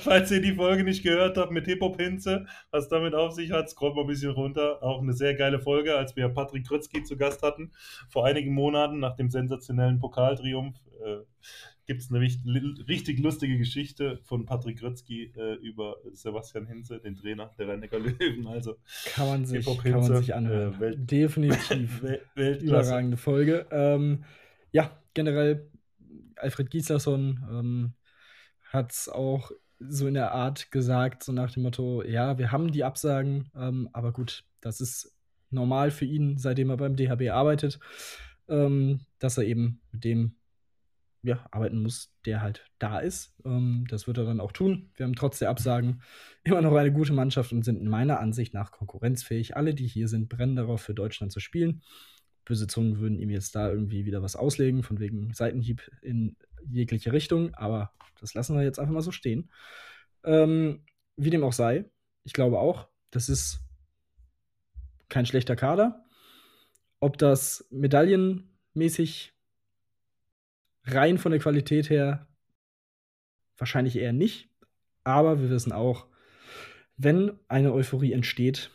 falls 0.00 0.30
ihr 0.30 0.40
die 0.40 0.54
Folge 0.54 0.84
nicht 0.84 1.02
gehört 1.02 1.38
habt 1.38 1.52
mit 1.52 1.66
Hip-Hop-Hinze, 1.66 2.46
was 2.70 2.88
damit 2.88 3.14
auf 3.14 3.32
sich 3.32 3.52
hat, 3.52 3.70
scrollt 3.70 3.94
mal 3.94 4.02
ein 4.02 4.06
bisschen 4.06 4.32
runter. 4.32 4.82
Auch 4.82 5.00
eine 5.00 5.14
sehr 5.14 5.34
geile 5.34 5.58
Folge, 5.60 5.96
als 5.96 6.14
wir 6.16 6.28
Patrick 6.28 6.66
Krötzky 6.66 7.02
zu 7.02 7.16
Gast 7.16 7.42
hatten. 7.42 7.72
Vor 8.08 8.26
einigen 8.26 8.52
Monaten 8.52 9.00
nach 9.00 9.16
dem 9.16 9.30
sensationellen 9.30 9.98
Pokaltriumph 9.98 10.76
äh, 11.04 11.18
gibt 11.86 12.02
es 12.02 12.10
eine 12.10 12.20
richtig 12.20 13.20
lustige 13.20 13.58
Geschichte 13.58 14.18
von 14.24 14.44
Patrick 14.44 14.80
Grötzky 14.80 15.32
äh, 15.36 15.54
über 15.54 15.96
Sebastian 16.12 16.66
Hinze, 16.66 16.98
den 16.98 17.14
Trainer 17.14 17.52
der 17.58 17.68
rhein 17.68 17.80
Löwen. 17.80 18.46
Also 18.48 18.74
kann 19.14 19.28
man 19.28 19.46
sich, 19.46 19.64
kann 19.64 20.00
man 20.00 20.16
sich 20.16 20.34
anhören. 20.34 20.82
Äh, 20.82 20.96
Definitiv. 20.96 22.02
Überragende 22.34 23.16
Folge. 23.16 23.66
Ähm, 23.70 24.24
ja, 24.76 24.90
generell, 25.14 25.70
Alfred 26.36 26.70
Gislason 26.70 27.42
ähm, 27.50 27.94
hat 28.70 28.92
es 28.92 29.08
auch 29.08 29.50
so 29.78 30.06
in 30.06 30.12
der 30.12 30.32
Art 30.32 30.70
gesagt, 30.70 31.24
so 31.24 31.32
nach 31.32 31.50
dem 31.50 31.62
Motto, 31.62 32.02
ja, 32.02 32.36
wir 32.36 32.52
haben 32.52 32.70
die 32.70 32.84
Absagen, 32.84 33.50
ähm, 33.56 33.88
aber 33.94 34.12
gut, 34.12 34.44
das 34.60 34.82
ist 34.82 35.16
normal 35.48 35.90
für 35.90 36.04
ihn, 36.04 36.36
seitdem 36.36 36.68
er 36.68 36.76
beim 36.76 36.94
DHB 36.94 37.30
arbeitet, 37.30 37.78
ähm, 38.48 39.00
dass 39.18 39.38
er 39.38 39.44
eben 39.44 39.80
mit 39.92 40.04
dem 40.04 40.36
ja, 41.22 41.46
arbeiten 41.50 41.80
muss, 41.82 42.12
der 42.26 42.42
halt 42.42 42.66
da 42.78 42.98
ist. 42.98 43.34
Ähm, 43.46 43.86
das 43.88 44.06
wird 44.06 44.18
er 44.18 44.24
dann 44.24 44.40
auch 44.40 44.52
tun. 44.52 44.90
Wir 44.94 45.06
haben 45.06 45.14
trotz 45.14 45.38
der 45.38 45.48
Absagen 45.48 46.02
immer 46.44 46.60
noch 46.60 46.74
eine 46.74 46.92
gute 46.92 47.14
Mannschaft 47.14 47.50
und 47.52 47.64
sind 47.64 47.80
in 47.80 47.88
meiner 47.88 48.20
Ansicht 48.20 48.52
nach 48.52 48.72
konkurrenzfähig. 48.72 49.56
Alle, 49.56 49.74
die 49.74 49.86
hier 49.86 50.08
sind, 50.08 50.28
brennen 50.28 50.56
darauf, 50.56 50.82
für 50.82 50.94
Deutschland 50.94 51.32
zu 51.32 51.40
spielen 51.40 51.80
böse 52.46 52.66
Zungen 52.66 52.98
würden 52.98 53.18
ihm 53.18 53.28
jetzt 53.28 53.54
da 53.54 53.68
irgendwie 53.68 54.06
wieder 54.06 54.22
was 54.22 54.36
auslegen, 54.36 54.82
von 54.82 54.98
wegen 54.98 55.34
Seitenhieb 55.34 55.90
in 56.00 56.36
jegliche 56.70 57.12
Richtung, 57.12 57.52
aber 57.54 57.92
das 58.20 58.32
lassen 58.32 58.56
wir 58.56 58.62
jetzt 58.62 58.78
einfach 58.78 58.94
mal 58.94 59.02
so 59.02 59.12
stehen. 59.12 59.50
Ähm, 60.24 60.84
wie 61.16 61.30
dem 61.30 61.44
auch 61.44 61.52
sei, 61.52 61.84
ich 62.24 62.32
glaube 62.32 62.58
auch, 62.58 62.88
das 63.10 63.28
ist 63.28 63.60
kein 65.08 65.26
schlechter 65.26 65.56
Kader. 65.56 66.04
Ob 67.00 67.18
das 67.18 67.66
medaillenmäßig 67.70 69.34
rein 70.84 71.18
von 71.18 71.32
der 71.32 71.40
Qualität 71.40 71.90
her 71.90 72.28
wahrscheinlich 73.58 73.96
eher 73.96 74.12
nicht, 74.12 74.50
aber 75.04 75.40
wir 75.40 75.50
wissen 75.50 75.72
auch, 75.72 76.06
wenn 76.96 77.38
eine 77.48 77.72
Euphorie 77.72 78.12
entsteht, 78.12 78.70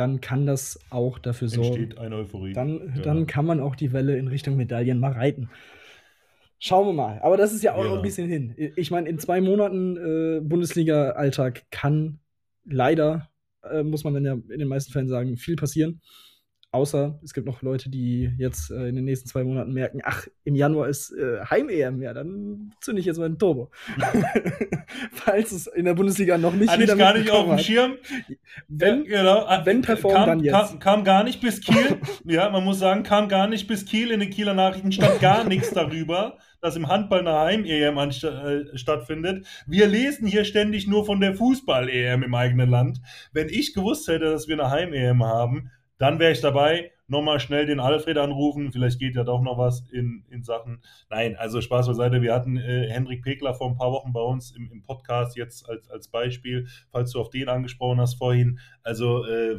dann 0.00 0.22
kann 0.22 0.46
das 0.46 0.80
auch 0.88 1.18
dafür 1.18 1.48
sorgen. 1.48 1.74
Entsteht 1.74 1.98
eine 1.98 2.16
Euphorie. 2.16 2.54
Dann, 2.54 2.94
ja. 2.96 3.02
dann 3.02 3.26
kann 3.26 3.44
man 3.44 3.60
auch 3.60 3.76
die 3.76 3.92
Welle 3.92 4.16
in 4.16 4.28
Richtung 4.28 4.56
Medaillen 4.56 4.98
mal 4.98 5.12
reiten. 5.12 5.50
Schauen 6.58 6.86
wir 6.86 6.92
mal. 6.94 7.18
Aber 7.20 7.36
das 7.36 7.52
ist 7.52 7.62
ja 7.62 7.74
auch 7.74 7.84
ja. 7.84 7.90
noch 7.90 7.96
ein 7.96 8.02
bisschen 8.02 8.26
hin. 8.26 8.54
Ich 8.76 8.90
meine, 8.90 9.10
in 9.10 9.18
zwei 9.18 9.42
Monaten 9.42 9.98
äh, 9.98 10.40
Bundesliga-Alltag 10.40 11.64
kann 11.70 12.18
leider, 12.64 13.28
äh, 13.62 13.82
muss 13.82 14.02
man 14.02 14.14
dann 14.14 14.24
ja 14.24 14.32
in 14.32 14.58
den 14.58 14.68
meisten 14.68 14.90
Fällen 14.90 15.08
sagen, 15.08 15.36
viel 15.36 15.56
passieren. 15.56 16.00
Außer 16.72 17.18
es 17.24 17.34
gibt 17.34 17.48
noch 17.48 17.62
Leute, 17.62 17.90
die 17.90 18.30
jetzt 18.38 18.70
äh, 18.70 18.86
in 18.86 18.94
den 18.94 19.04
nächsten 19.04 19.28
zwei 19.28 19.42
Monaten 19.42 19.72
merken, 19.72 20.02
ach, 20.04 20.28
im 20.44 20.54
Januar 20.54 20.88
ist 20.88 21.10
äh, 21.10 21.44
Heim-EM, 21.44 22.00
ja, 22.00 22.14
dann 22.14 22.72
zünde 22.80 23.00
ich 23.00 23.06
jetzt 23.06 23.18
mal 23.18 23.24
einen 23.24 23.40
Turbo. 23.40 23.72
Falls 25.12 25.50
es 25.50 25.66
in 25.66 25.84
der 25.84 25.94
Bundesliga 25.94 26.38
noch 26.38 26.54
nicht 26.54 26.70
Hatte 26.70 26.82
jeder 26.82 26.92
ich 26.92 26.98
gar 27.00 27.18
nicht 27.18 27.30
auf 27.32 27.48
dem 27.48 27.58
Schirm. 27.58 27.94
Wenn, 28.68 29.04
ja, 29.04 29.18
genau. 29.18 29.48
Äh, 29.48 29.66
wenn 29.66 29.82
performt, 29.82 30.16
kam, 30.16 30.28
dann 30.28 30.40
jetzt. 30.44 30.52
Kam, 30.52 30.78
kam, 30.78 31.04
gar 31.04 31.24
nicht 31.24 31.40
bis 31.40 31.60
Kiel. 31.60 31.98
ja, 32.24 32.48
man 32.50 32.62
muss 32.62 32.78
sagen, 32.78 33.02
kam 33.02 33.28
gar 33.28 33.48
nicht 33.48 33.66
bis 33.66 33.84
Kiel. 33.84 34.12
In 34.12 34.20
den 34.20 34.30
Kieler 34.30 34.54
Nachrichten 34.54 34.92
stand 34.92 35.18
gar 35.20 35.42
nichts 35.42 35.70
darüber, 35.70 36.38
dass 36.60 36.76
im 36.76 36.86
Handball 36.86 37.20
eine 37.20 37.32
Heim-EM 37.32 37.98
äh, 37.98 38.78
stattfindet. 38.78 39.44
Wir 39.66 39.88
lesen 39.88 40.24
hier 40.28 40.44
ständig 40.44 40.86
nur 40.86 41.04
von 41.04 41.20
der 41.20 41.34
Fußball-EM 41.34 42.22
im 42.22 42.34
eigenen 42.34 42.70
Land. 42.70 43.00
Wenn 43.32 43.48
ich 43.48 43.74
gewusst 43.74 44.06
hätte, 44.06 44.26
dass 44.26 44.46
wir 44.46 44.54
eine 44.54 44.70
Heim-EM 44.70 45.24
haben, 45.24 45.72
dann 46.00 46.18
wäre 46.18 46.32
ich 46.32 46.40
dabei. 46.40 46.92
Nochmal 47.08 47.40
schnell 47.40 47.66
den 47.66 47.78
Alfred 47.78 48.16
anrufen. 48.16 48.72
Vielleicht 48.72 48.98
geht 48.98 49.16
ja 49.16 49.22
doch 49.22 49.42
noch 49.42 49.58
was 49.58 49.82
in, 49.90 50.24
in 50.30 50.42
Sachen. 50.42 50.80
Nein, 51.10 51.36
also 51.36 51.60
Spaß 51.60 51.88
beiseite. 51.88 52.22
Wir 52.22 52.32
hatten 52.34 52.56
äh, 52.56 52.88
Hendrik 52.88 53.22
Pekler 53.22 53.52
vor 53.52 53.68
ein 53.68 53.76
paar 53.76 53.92
Wochen 53.92 54.10
bei 54.10 54.22
uns 54.22 54.50
im, 54.52 54.70
im 54.72 54.82
Podcast 54.82 55.36
jetzt 55.36 55.68
als, 55.68 55.90
als 55.90 56.08
Beispiel, 56.08 56.68
falls 56.90 57.12
du 57.12 57.20
auf 57.20 57.28
den 57.28 57.50
angesprochen 57.50 58.00
hast 58.00 58.14
vorhin. 58.14 58.60
Also, 58.82 59.26
äh, 59.26 59.58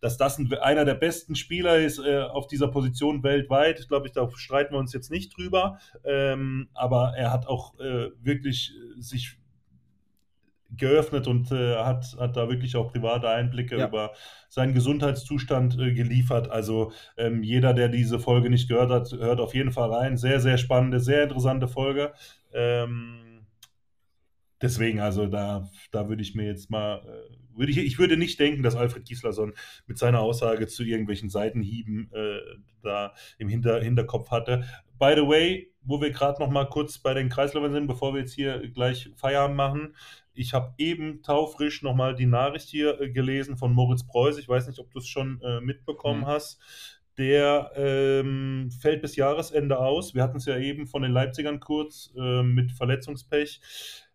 dass 0.00 0.16
das 0.16 0.38
ein, 0.38 0.52
einer 0.54 0.84
der 0.84 0.94
besten 0.94 1.36
Spieler 1.36 1.78
ist 1.78 2.00
äh, 2.00 2.22
auf 2.22 2.48
dieser 2.48 2.68
Position 2.68 3.22
weltweit, 3.22 3.86
glaube 3.86 4.08
ich, 4.08 4.12
da 4.12 4.28
streiten 4.34 4.74
wir 4.74 4.80
uns 4.80 4.92
jetzt 4.92 5.12
nicht 5.12 5.36
drüber. 5.36 5.78
Ähm, 6.04 6.70
aber 6.74 7.12
er 7.16 7.32
hat 7.32 7.46
auch 7.46 7.78
äh, 7.78 8.10
wirklich 8.20 8.72
sich 8.98 9.38
geöffnet 10.70 11.26
und 11.26 11.50
äh, 11.50 11.76
hat, 11.76 12.16
hat 12.18 12.36
da 12.36 12.48
wirklich 12.48 12.76
auch 12.76 12.92
private 12.92 13.28
Einblicke 13.28 13.78
ja. 13.78 13.88
über 13.88 14.12
seinen 14.48 14.74
Gesundheitszustand 14.74 15.78
äh, 15.78 15.92
geliefert. 15.92 16.50
Also 16.50 16.92
ähm, 17.16 17.42
jeder, 17.42 17.72
der 17.72 17.88
diese 17.88 18.18
Folge 18.18 18.50
nicht 18.50 18.68
gehört 18.68 18.90
hat, 18.90 19.12
hört 19.12 19.40
auf 19.40 19.54
jeden 19.54 19.72
Fall 19.72 19.92
rein. 19.92 20.16
Sehr, 20.16 20.40
sehr 20.40 20.58
spannende, 20.58 21.00
sehr 21.00 21.24
interessante 21.24 21.68
Folge. 21.68 22.12
Ähm, 22.52 23.46
deswegen, 24.60 25.00
also 25.00 25.26
da, 25.26 25.68
da 25.90 26.08
würde 26.08 26.22
ich 26.22 26.34
mir 26.34 26.46
jetzt 26.46 26.70
mal, 26.70 26.98
äh, 26.98 27.58
würde 27.58 27.72
ich, 27.72 27.78
ich 27.78 27.98
würde 27.98 28.16
nicht 28.16 28.38
denken, 28.38 28.62
dass 28.62 28.76
Alfred 28.76 29.06
Gislason 29.06 29.54
mit 29.86 29.98
seiner 29.98 30.20
Aussage 30.20 30.66
zu 30.66 30.84
irgendwelchen 30.84 31.30
Seitenhieben 31.30 32.10
äh, 32.12 32.38
da 32.82 33.14
im 33.38 33.48
Hinter, 33.48 33.80
Hinterkopf 33.80 34.30
hatte. 34.30 34.64
By 34.98 35.14
the 35.16 35.26
way, 35.26 35.72
wo 35.82 36.00
wir 36.00 36.10
gerade 36.10 36.40
noch 36.40 36.50
mal 36.50 36.66
kurz 36.66 36.98
bei 36.98 37.14
den 37.14 37.30
Kreisläufern 37.30 37.72
sind, 37.72 37.86
bevor 37.86 38.12
wir 38.12 38.20
jetzt 38.20 38.34
hier 38.34 38.68
gleich 38.70 39.10
Feierabend 39.16 39.56
machen, 39.56 39.94
ich 40.38 40.54
habe 40.54 40.72
eben 40.78 41.22
taufrisch 41.22 41.82
nochmal 41.82 42.14
die 42.14 42.26
Nachricht 42.26 42.68
hier 42.68 43.00
äh, 43.00 43.10
gelesen 43.10 43.56
von 43.56 43.72
Moritz 43.72 44.06
Preuß. 44.06 44.38
Ich 44.38 44.48
weiß 44.48 44.68
nicht, 44.68 44.78
ob 44.78 44.90
du 44.92 44.98
es 44.98 45.08
schon 45.08 45.40
äh, 45.42 45.60
mitbekommen 45.60 46.20
mhm. 46.20 46.26
hast. 46.26 46.60
Der 47.18 47.72
ähm, 47.74 48.70
fällt 48.80 49.02
bis 49.02 49.16
Jahresende 49.16 49.78
aus. 49.80 50.14
Wir 50.14 50.22
hatten 50.22 50.36
es 50.36 50.46
ja 50.46 50.56
eben 50.56 50.86
von 50.86 51.02
den 51.02 51.10
Leipzigern 51.10 51.58
kurz 51.58 52.14
äh, 52.16 52.44
mit 52.44 52.70
Verletzungspech. 52.70 53.60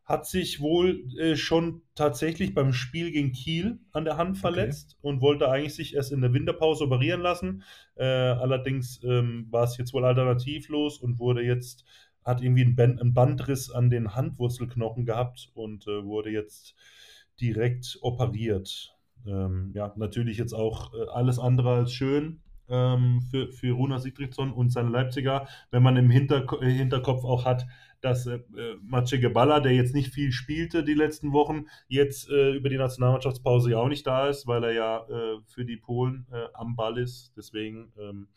Hat 0.06 0.26
sich 0.26 0.62
wohl 0.62 1.06
äh, 1.18 1.36
schon 1.36 1.82
tatsächlich 1.96 2.54
beim 2.54 2.72
Spiel 2.72 3.12
gegen 3.12 3.34
Kiel 3.34 3.80
an 3.92 4.06
der 4.06 4.16
Hand 4.16 4.38
verletzt 4.38 4.96
okay. 5.00 5.08
und 5.08 5.22
wollte 5.22 5.50
eigentlich 5.50 5.76
sich 5.76 5.96
erst 5.96 6.14
in 6.14 6.22
der 6.22 6.34
Winterpause 6.34 6.86
operieren 6.86 7.22
lassen. 7.22 7.64
Äh, 7.96 8.06
allerdings 8.06 9.02
ähm, 9.04 9.48
war 9.50 9.66
es 9.66 9.78
jetzt 9.78 9.94
wohl 9.94 10.06
alternativlos 10.06 10.98
und 10.98 11.20
wurde 11.20 11.42
jetzt 11.44 11.84
hat 12.24 12.42
irgendwie 12.42 12.64
einen, 12.64 12.76
Band, 12.76 13.02
einen 13.02 13.14
Bandriss 13.14 13.70
an 13.70 13.90
den 13.90 14.16
Handwurzelknochen 14.16 15.06
gehabt 15.06 15.52
und 15.54 15.88
äh, 15.88 16.04
wurde 16.04 16.30
jetzt 16.30 16.76
direkt 17.40 17.98
operiert. 18.02 18.96
Ähm, 19.26 19.72
ja, 19.74 19.94
natürlich 19.96 20.38
jetzt 20.38 20.54
auch 20.54 20.94
äh, 20.94 21.08
alles 21.12 21.40
andere 21.40 21.76
als 21.76 21.94
schön 21.94 22.42
ähm, 22.70 23.22
für, 23.30 23.52
für 23.52 23.74
Runa 23.74 24.00
Sigtridsson 24.00 24.52
und 24.52 24.72
seine 24.72 24.90
Leipziger, 24.90 25.48
wenn 25.72 25.84
man 25.84 25.98
im 25.98 26.10
Hinter, 26.10 26.46
äh, 26.62 26.70
Hinterkopf 26.70 27.24
auch 27.24 27.46
hat, 27.46 27.66
dass 28.02 28.26
äh, 28.26 28.36
äh 28.36 28.78
Maciej 28.82 29.20
Geballa, 29.20 29.60
der 29.60 29.74
jetzt 29.74 29.94
nicht 29.94 30.14
viel 30.14 30.32
spielte 30.32 30.84
die 30.84 30.94
letzten 30.94 31.32
Wochen, 31.32 31.68
jetzt 31.88 32.30
äh, 32.30 32.52
über 32.54 32.70
die 32.70 32.78
Nationalmannschaftspause 32.78 33.72
ja 33.72 33.78
auch 33.78 33.88
nicht 33.88 34.06
da 34.06 34.28
ist, 34.28 34.48
weil 34.48 34.64
er 34.64 34.74
ja 34.74 35.08
äh, 35.08 35.40
für 35.46 35.66
die 35.66 35.78
Polen 35.78 36.28
äh, 36.32 36.46
am 36.54 36.76
Ball 36.76 36.98
ist. 36.98 37.34
Deswegen 37.38 37.94
ähm, 37.98 38.28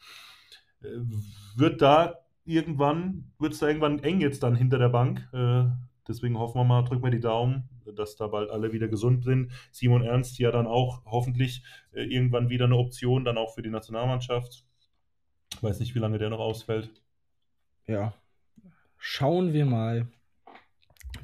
wird 1.57 1.83
da 1.83 2.26
irgendwann 2.47 3.33
wird 3.39 3.53
es 3.53 3.59
da 3.59 3.69
irgendwann 3.69 3.99
eng 4.01 4.21
jetzt 4.21 4.43
dann 4.43 4.57
hinter 4.57 4.79
der 4.79 4.89
Bank. 4.89 5.29
Äh, 5.33 5.65
deswegen 6.09 6.39
hoffen 6.39 6.61
wir 6.61 6.65
mal, 6.65 6.83
drücken 6.83 7.05
wir 7.05 7.11
die 7.11 7.21
Daumen, 7.21 7.69
dass 7.95 8.17
da 8.17 8.29
bald 8.29 8.51
alle 8.51 8.73
wieder 8.73 8.89
gesund 8.89 9.25
sind. 9.25 9.53
Simon 9.71 10.03
Ernst 10.03 10.39
ja 10.39 10.51
dann 10.51 10.67
auch 10.67 11.03
hoffentlich 11.05 11.65
äh, 11.93 12.05
irgendwann 12.05 12.49
wieder 12.49 12.67
eine 12.67 12.77
Option, 12.77 13.25
dann 13.25 13.39
auch 13.39 13.55
für 13.55 13.63
die 13.63 13.71
Nationalmannschaft. 13.71 14.65
Ich 15.55 15.63
weiß 15.63 15.81
nicht, 15.81 15.95
wie 15.95 16.01
lange 16.01 16.19
der 16.19 16.31
noch 16.31 16.41
ausfällt. 16.41 16.91
Ja, 17.87 18.15
schauen 18.97 19.53
wir 19.53 19.65
mal, 19.65 20.09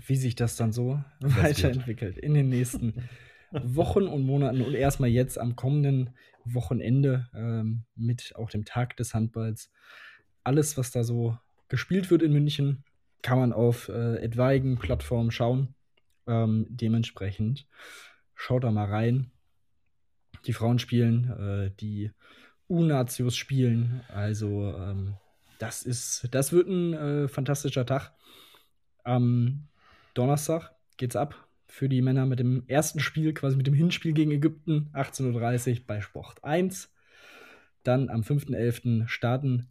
wie 0.06 0.16
sich 0.16 0.34
das 0.34 0.56
dann 0.56 0.72
so 0.72 1.02
das 1.20 1.36
weiterentwickelt 1.36 2.18
in 2.18 2.34
den 2.34 2.48
nächsten 2.48 3.08
Wochen 3.50 4.06
und 4.06 4.24
Monaten 4.24 4.62
und 4.62 4.74
erstmal 4.74 5.10
jetzt 5.10 5.38
am 5.38 5.56
kommenden 5.56 6.10
Wochenende 6.44 7.28
ähm, 7.34 7.84
mit 7.94 8.34
auch 8.36 8.50
dem 8.50 8.64
Tag 8.64 8.96
des 8.96 9.14
Handballs 9.14 9.70
alles, 10.44 10.76
was 10.76 10.90
da 10.90 11.04
so 11.04 11.36
gespielt 11.68 12.10
wird 12.10 12.22
in 12.22 12.32
München, 12.32 12.84
kann 13.22 13.38
man 13.38 13.52
auf 13.52 13.88
äh, 13.88 14.16
etwaigen 14.16 14.78
Plattformen 14.78 15.30
schauen. 15.30 15.74
Ähm, 16.26 16.66
dementsprechend 16.68 17.66
schaut 18.34 18.64
da 18.64 18.70
mal 18.70 18.86
rein. 18.86 19.30
Die 20.46 20.52
Frauen 20.52 20.78
spielen, 20.78 21.30
äh, 21.30 21.70
die 21.80 22.10
U-Nazios 22.68 23.36
spielen. 23.36 24.02
Also 24.08 24.74
ähm, 24.76 25.14
das 25.58 25.82
ist, 25.82 26.28
das 26.32 26.52
wird 26.52 26.68
ein 26.68 26.92
äh, 26.94 27.28
fantastischer 27.28 27.86
Tag. 27.86 28.12
Am 29.04 29.68
Donnerstag 30.14 30.72
geht's 30.96 31.16
ab 31.16 31.48
für 31.66 31.88
die 31.88 32.02
Männer 32.02 32.26
mit 32.26 32.38
dem 32.38 32.64
ersten 32.66 33.00
Spiel, 33.00 33.32
quasi 33.32 33.56
mit 33.56 33.66
dem 33.66 33.74
Hinspiel 33.74 34.12
gegen 34.12 34.30
Ägypten, 34.30 34.90
18.30 34.92 35.70
Uhr 35.70 35.86
bei 35.86 36.00
Sport 36.00 36.44
1 36.44 36.91
dann 37.84 38.08
am 38.08 38.20
5.11. 38.20 39.08
starten. 39.08 39.68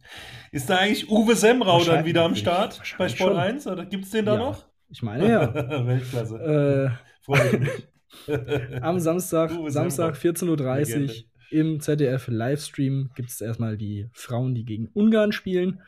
Ist 0.50 0.70
da 0.70 0.78
eigentlich 0.78 1.10
Uwe 1.10 1.36
Semrau 1.36 1.82
dann 1.84 2.04
wieder 2.04 2.24
am 2.24 2.34
Start 2.34 2.82
bei 2.98 3.08
Sport 3.08 3.32
schon. 3.32 3.36
1? 3.36 3.66
Oder 3.66 3.86
gibt 3.86 4.04
es 4.04 4.10
den 4.10 4.26
da 4.26 4.34
ja, 4.34 4.38
noch? 4.38 4.64
Ich 4.88 5.02
meine 5.02 5.28
ja. 5.28 5.54
Weltklasse. 5.86 6.36
Äh, 6.38 6.90
Freue 7.22 7.46
ich 7.46 7.60
mich. 7.60 7.88
am 8.82 8.98
Samstag, 9.00 9.50
Samstag 9.68 10.16
14.30 10.16 11.08
Uhr 11.08 11.14
im 11.50 11.80
ZDF 11.80 12.28
Livestream 12.28 13.10
gibt 13.14 13.30
es 13.30 13.40
erstmal 13.40 13.76
die 13.76 14.08
Frauen, 14.12 14.54
die 14.54 14.64
gegen 14.64 14.88
Ungarn 14.88 15.32
spielen. 15.32 15.82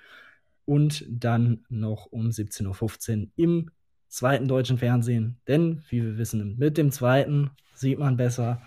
Und 0.67 1.05
dann 1.09 1.65
noch 1.69 2.07
um 2.07 2.29
17.15 2.29 3.21
Uhr 3.23 3.29
im 3.37 3.71
zweiten 4.09 4.49
deutschen 4.49 4.79
Fernsehen. 4.79 5.41
Denn, 5.49 5.83
wie 5.89 6.03
wir 6.03 6.19
wissen, 6.19 6.57
mit 6.57 6.79
dem 6.79 6.91
zweiten 6.91 7.51
sieht 7.75 7.99
man 7.99 8.17
besser. 8.17 8.63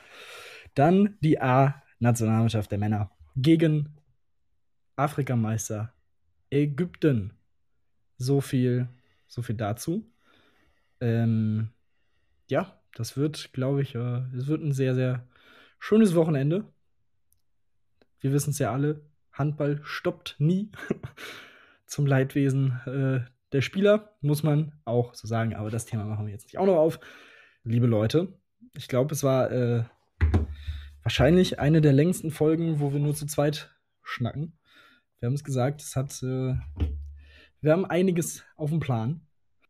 Dann 0.76 1.18
die 1.22 1.40
A-Nationalmannschaft 1.40 2.72
der 2.72 2.78
Männer 2.78 3.12
gegen 3.38 3.96
Afrikameister 4.96 5.94
Ägypten. 6.50 7.34
So 8.18 8.42
viel, 8.42 8.90
so 9.28 9.42
viel 9.42 9.56
dazu. 9.56 10.10
Ähm, 11.00 11.70
ja, 12.50 12.80
das 12.96 13.16
wird, 13.16 13.54
glaube 13.54 13.84
ich, 13.84 13.94
äh, 13.94 14.24
es 14.36 14.48
wird 14.48 14.64
ein 14.64 14.72
sehr, 14.72 14.96
sehr 14.96 15.28
schönes 15.78 16.16
Wochenende. 16.16 16.66
Wir 18.20 18.34
wissen 18.34 18.50
es 18.50 18.60
ja 18.60 18.74
alle, 18.74 19.02
Handball 19.32 19.82
stoppt 19.84 20.36
nie. 20.40 20.72
Zum 21.86 22.08
Leidwesen 22.08 22.80
äh, 22.86 23.30
der 23.52 23.62
Spieler, 23.62 24.18
muss 24.22 24.42
man 24.42 24.74
auch 24.84 25.14
so 25.14 25.28
sagen. 25.28 25.56
Aber 25.56 25.70
das 25.70 25.86
Thema 25.86 26.06
machen 26.06 26.26
wir 26.26 26.34
jetzt 26.34 26.46
nicht 26.46 26.58
auch 26.58 26.66
noch 26.66 26.78
auf. 26.78 27.00
Liebe 27.64 27.86
Leute, 27.86 28.34
ich 28.74 28.88
glaube, 28.88 29.14
es 29.14 29.24
war 29.24 29.52
äh, 29.52 29.84
wahrscheinlich 31.08 31.58
eine 31.58 31.80
der 31.80 31.94
längsten 31.94 32.32
Folgen, 32.32 32.82
wo 32.82 32.92
wir 32.92 33.00
nur 33.00 33.16
zu 33.16 33.26
zweit 33.28 33.74
schnacken. 34.04 34.60
Wir 35.20 35.28
haben 35.28 35.36
es 35.36 35.46
gesagt, 35.46 35.82
es 35.82 35.96
hat, 35.96 36.22
äh, 36.22 36.56
wir 37.62 37.72
haben 37.72 37.86
einiges 37.86 38.44
auf 38.58 38.72
dem 38.72 38.82
Plan. 38.82 39.22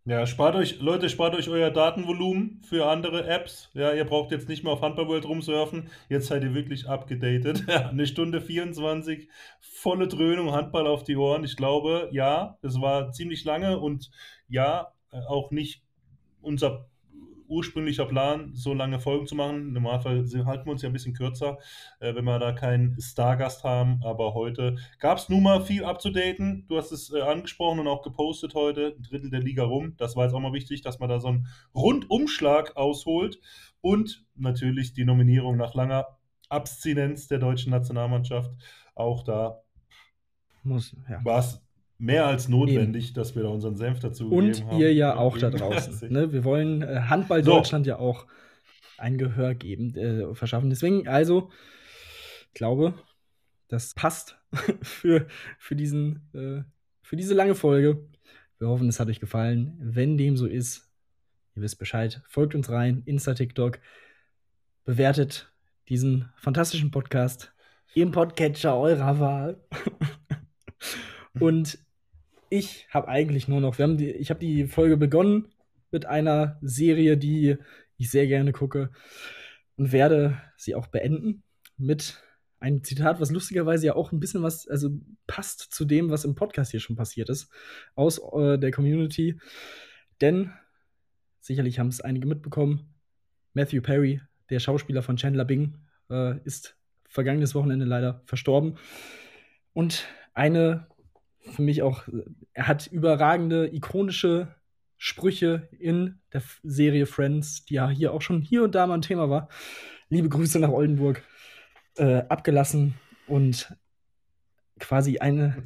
Ja, 0.03 0.25
spart 0.25 0.55
euch, 0.55 0.79
Leute, 0.79 1.09
spart 1.09 1.35
euch 1.35 1.47
euer 1.47 1.69
Datenvolumen 1.69 2.63
für 2.67 2.87
andere 2.89 3.27
Apps. 3.27 3.69
Ja, 3.75 3.93
ihr 3.93 4.05
braucht 4.05 4.31
jetzt 4.31 4.49
nicht 4.49 4.63
mehr 4.63 4.73
auf 4.73 4.81
Handball 4.81 5.09
World 5.09 5.25
rumsurfen. 5.25 5.91
Jetzt 6.09 6.25
seid 6.25 6.43
ihr 6.43 6.55
wirklich 6.55 6.89
abgedatet. 6.89 7.69
Eine 7.69 8.07
Stunde 8.07 8.41
24, 8.41 9.29
volle 9.59 10.07
Dröhnung, 10.07 10.53
Handball 10.53 10.87
auf 10.87 11.03
die 11.03 11.17
Ohren. 11.17 11.43
Ich 11.43 11.55
glaube, 11.55 12.09
ja, 12.13 12.57
es 12.63 12.81
war 12.81 13.11
ziemlich 13.11 13.45
lange 13.45 13.77
und 13.77 14.09
ja, 14.49 14.91
äh, 15.11 15.19
auch 15.27 15.51
nicht 15.51 15.83
unser 16.41 16.87
ursprünglicher 17.47 18.05
Plan, 18.05 18.51
so 18.53 18.73
lange 18.73 18.99
Folgen 18.99 19.27
zu 19.27 19.35
machen. 19.35 19.67
Im 19.67 19.73
Normalfall 19.73 20.25
halten 20.45 20.65
wir 20.65 20.71
uns 20.71 20.81
ja 20.81 20.89
ein 20.89 20.93
bisschen 20.93 21.13
kürzer, 21.13 21.57
äh, 21.99 22.13
wenn 22.15 22.25
wir 22.25 22.39
da 22.39 22.51
keinen 22.51 22.99
Stargast 22.99 23.63
haben. 23.63 24.01
Aber 24.03 24.33
heute 24.33 24.77
gab 24.99 25.17
es 25.17 25.29
nun 25.29 25.43
mal 25.43 25.61
viel 25.61 25.83
abzudaten. 25.83 26.65
Du 26.67 26.77
hast 26.77 26.91
es 26.91 27.11
äh, 27.11 27.21
angesprochen 27.21 27.79
und 27.79 27.87
auch 27.87 28.01
gepostet 28.01 28.53
heute. 28.53 28.95
Ein 28.97 29.03
Drittel 29.03 29.29
der 29.29 29.41
Liga 29.41 29.63
rum. 29.63 29.95
Das 29.97 30.15
war 30.15 30.25
jetzt 30.25 30.33
auch 30.33 30.39
mal 30.39 30.53
wichtig, 30.53 30.81
dass 30.81 30.99
man 30.99 31.09
da 31.09 31.19
so 31.19 31.29
einen 31.29 31.47
Rundumschlag 31.75 32.75
ausholt. 32.75 33.39
Und 33.81 34.25
natürlich 34.35 34.93
die 34.93 35.05
Nominierung 35.05 35.57
nach 35.57 35.73
langer 35.73 36.07
Abstinenz 36.49 37.27
der 37.27 37.39
deutschen 37.39 37.71
Nationalmannschaft. 37.71 38.51
Auch 38.95 39.23
da 39.23 39.61
ja. 40.63 41.23
war 41.23 41.39
es 41.39 41.66
mehr 41.97 42.25
als 42.25 42.47
notwendig, 42.47 43.07
Eben. 43.07 43.13
dass 43.15 43.35
wir 43.35 43.43
da 43.43 43.49
unseren 43.49 43.77
Senf 43.77 43.99
dazu 43.99 44.29
Und 44.29 44.61
haben. 44.61 44.69
Und 44.69 44.79
ihr 44.79 44.93
ja 44.93 45.15
auch 45.15 45.37
da 45.37 45.49
draußen. 45.49 46.11
ne? 46.11 46.31
Wir 46.31 46.43
wollen 46.43 46.81
äh, 46.81 47.01
Handball 47.07 47.43
so. 47.43 47.51
Deutschland 47.51 47.87
ja 47.87 47.97
auch 47.99 48.27
ein 48.97 49.17
Gehör 49.17 49.55
geben, 49.55 49.95
äh, 49.95 50.33
verschaffen. 50.35 50.69
Deswegen, 50.69 51.07
also, 51.07 51.49
ich 52.47 52.53
glaube, 52.53 52.93
das 53.67 53.93
passt 53.93 54.37
für, 54.81 55.27
für, 55.57 55.75
diesen, 55.75 56.29
äh, 56.33 56.63
für 57.01 57.15
diese 57.15 57.33
lange 57.33 57.55
Folge. 57.55 58.07
Wir 58.59 58.67
hoffen, 58.67 58.89
es 58.89 58.99
hat 58.99 59.09
euch 59.09 59.19
gefallen. 59.19 59.77
Wenn 59.79 60.17
dem 60.17 60.35
so 60.37 60.47
ist, 60.47 60.89
ihr 61.55 61.61
wisst 61.61 61.79
Bescheid, 61.79 62.21
folgt 62.27 62.55
uns 62.55 62.69
rein, 62.69 63.03
Insta, 63.05 63.33
TikTok, 63.33 63.79
bewertet 64.83 65.51
diesen 65.89 66.29
fantastischen 66.35 66.91
Podcast 66.91 67.53
im 67.93 68.11
Podcatcher 68.11 68.75
eurer 68.77 69.19
Wahl. 69.19 69.61
Und 71.39 71.79
ich 72.49 72.87
habe 72.89 73.07
eigentlich 73.07 73.47
nur 73.47 73.61
noch, 73.61 73.77
wir 73.77 73.83
haben 73.83 73.97
die, 73.97 74.11
ich 74.11 74.29
habe 74.29 74.39
die 74.39 74.67
Folge 74.67 74.97
begonnen 74.97 75.49
mit 75.91 76.05
einer 76.05 76.57
Serie, 76.61 77.17
die 77.17 77.57
ich 77.97 78.11
sehr 78.11 78.27
gerne 78.27 78.51
gucke 78.51 78.91
und 79.77 79.91
werde 79.91 80.41
sie 80.55 80.75
auch 80.75 80.87
beenden 80.87 81.43
mit 81.77 82.21
einem 82.59 82.83
Zitat, 82.83 83.19
was 83.19 83.31
lustigerweise 83.31 83.87
ja 83.87 83.95
auch 83.95 84.11
ein 84.11 84.19
bisschen 84.19 84.41
was, 84.41 84.67
also 84.67 84.89
passt 85.27 85.73
zu 85.73 85.85
dem, 85.85 86.09
was 86.09 86.25
im 86.25 86.35
Podcast 86.35 86.71
hier 86.71 86.79
schon 86.79 86.95
passiert 86.95 87.29
ist, 87.29 87.49
aus 87.95 88.19
äh, 88.33 88.57
der 88.57 88.71
Community. 88.71 89.39
Denn 90.21 90.51
sicherlich 91.39 91.79
haben 91.79 91.89
es 91.89 92.01
einige 92.01 92.27
mitbekommen. 92.27 92.93
Matthew 93.53 93.81
Perry, 93.81 94.21
der 94.49 94.59
Schauspieler 94.59 95.03
von 95.03 95.17
Chandler 95.17 95.45
Bing, 95.45 95.77
äh, 96.09 96.39
ist 96.45 96.77
vergangenes 97.07 97.53
Wochenende 97.55 97.85
leider 97.85 98.21
verstorben. 98.25 98.77
Und 99.73 100.07
eine 100.33 100.87
für 101.51 101.61
mich 101.61 101.81
auch, 101.81 102.03
er 102.53 102.67
hat 102.67 102.87
überragende, 102.87 103.73
ikonische 103.73 104.55
Sprüche 104.97 105.69
in 105.79 106.19
der 106.33 106.41
Serie 106.63 107.05
Friends, 107.05 107.65
die 107.65 107.75
ja 107.75 107.89
hier 107.89 108.13
auch 108.13 108.21
schon 108.21 108.41
hier 108.41 108.63
und 108.63 108.75
da 108.75 108.87
mal 108.87 108.95
ein 108.95 109.01
Thema 109.01 109.29
war. 109.29 109.47
Liebe 110.09 110.29
Grüße 110.29 110.59
nach 110.59 110.69
Oldenburg. 110.69 111.23
Äh, 111.97 112.23
abgelassen 112.29 112.93
und 113.27 113.75
quasi 114.79 115.17
eine. 115.17 115.63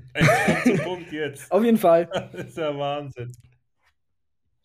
Zum 0.64 0.78
Punkt 0.78 1.12
jetzt. 1.12 1.52
Auf 1.52 1.64
jeden 1.64 1.78
Fall. 1.78 2.10
Das 2.32 2.48
ist 2.48 2.58
ja 2.58 2.78
Wahnsinn. 2.78 3.32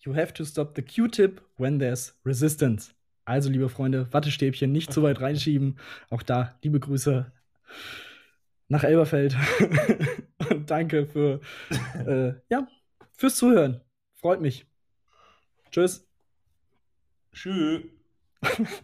You 0.01 0.15
have 0.15 0.33
to 0.35 0.45
stop 0.45 0.77
the 0.77 0.83
Q-tip 0.83 1.43
when 1.57 1.81
there's 1.81 2.17
resistance. 2.25 2.93
Also, 3.25 3.51
liebe 3.51 3.69
Freunde, 3.69 4.07
Wattestäbchen 4.13 4.71
nicht 4.71 4.93
zu 4.93 5.03
weit 5.03 5.21
reinschieben. 5.21 5.81
Auch 6.11 6.23
da 6.23 6.57
liebe 6.63 6.79
Grüße 6.79 7.33
nach 8.69 8.85
Elberfeld. 8.85 9.37
Und 10.67 10.73
danke 10.73 11.07
für, 11.07 11.41
äh, 12.09 12.33
ja, 12.49 12.67
fürs 13.13 13.37
Zuhören. 13.37 13.83
Freut 14.17 14.41
mich. 14.41 14.67
Tschüss. 15.71 16.09
Tschüss. 17.33 17.85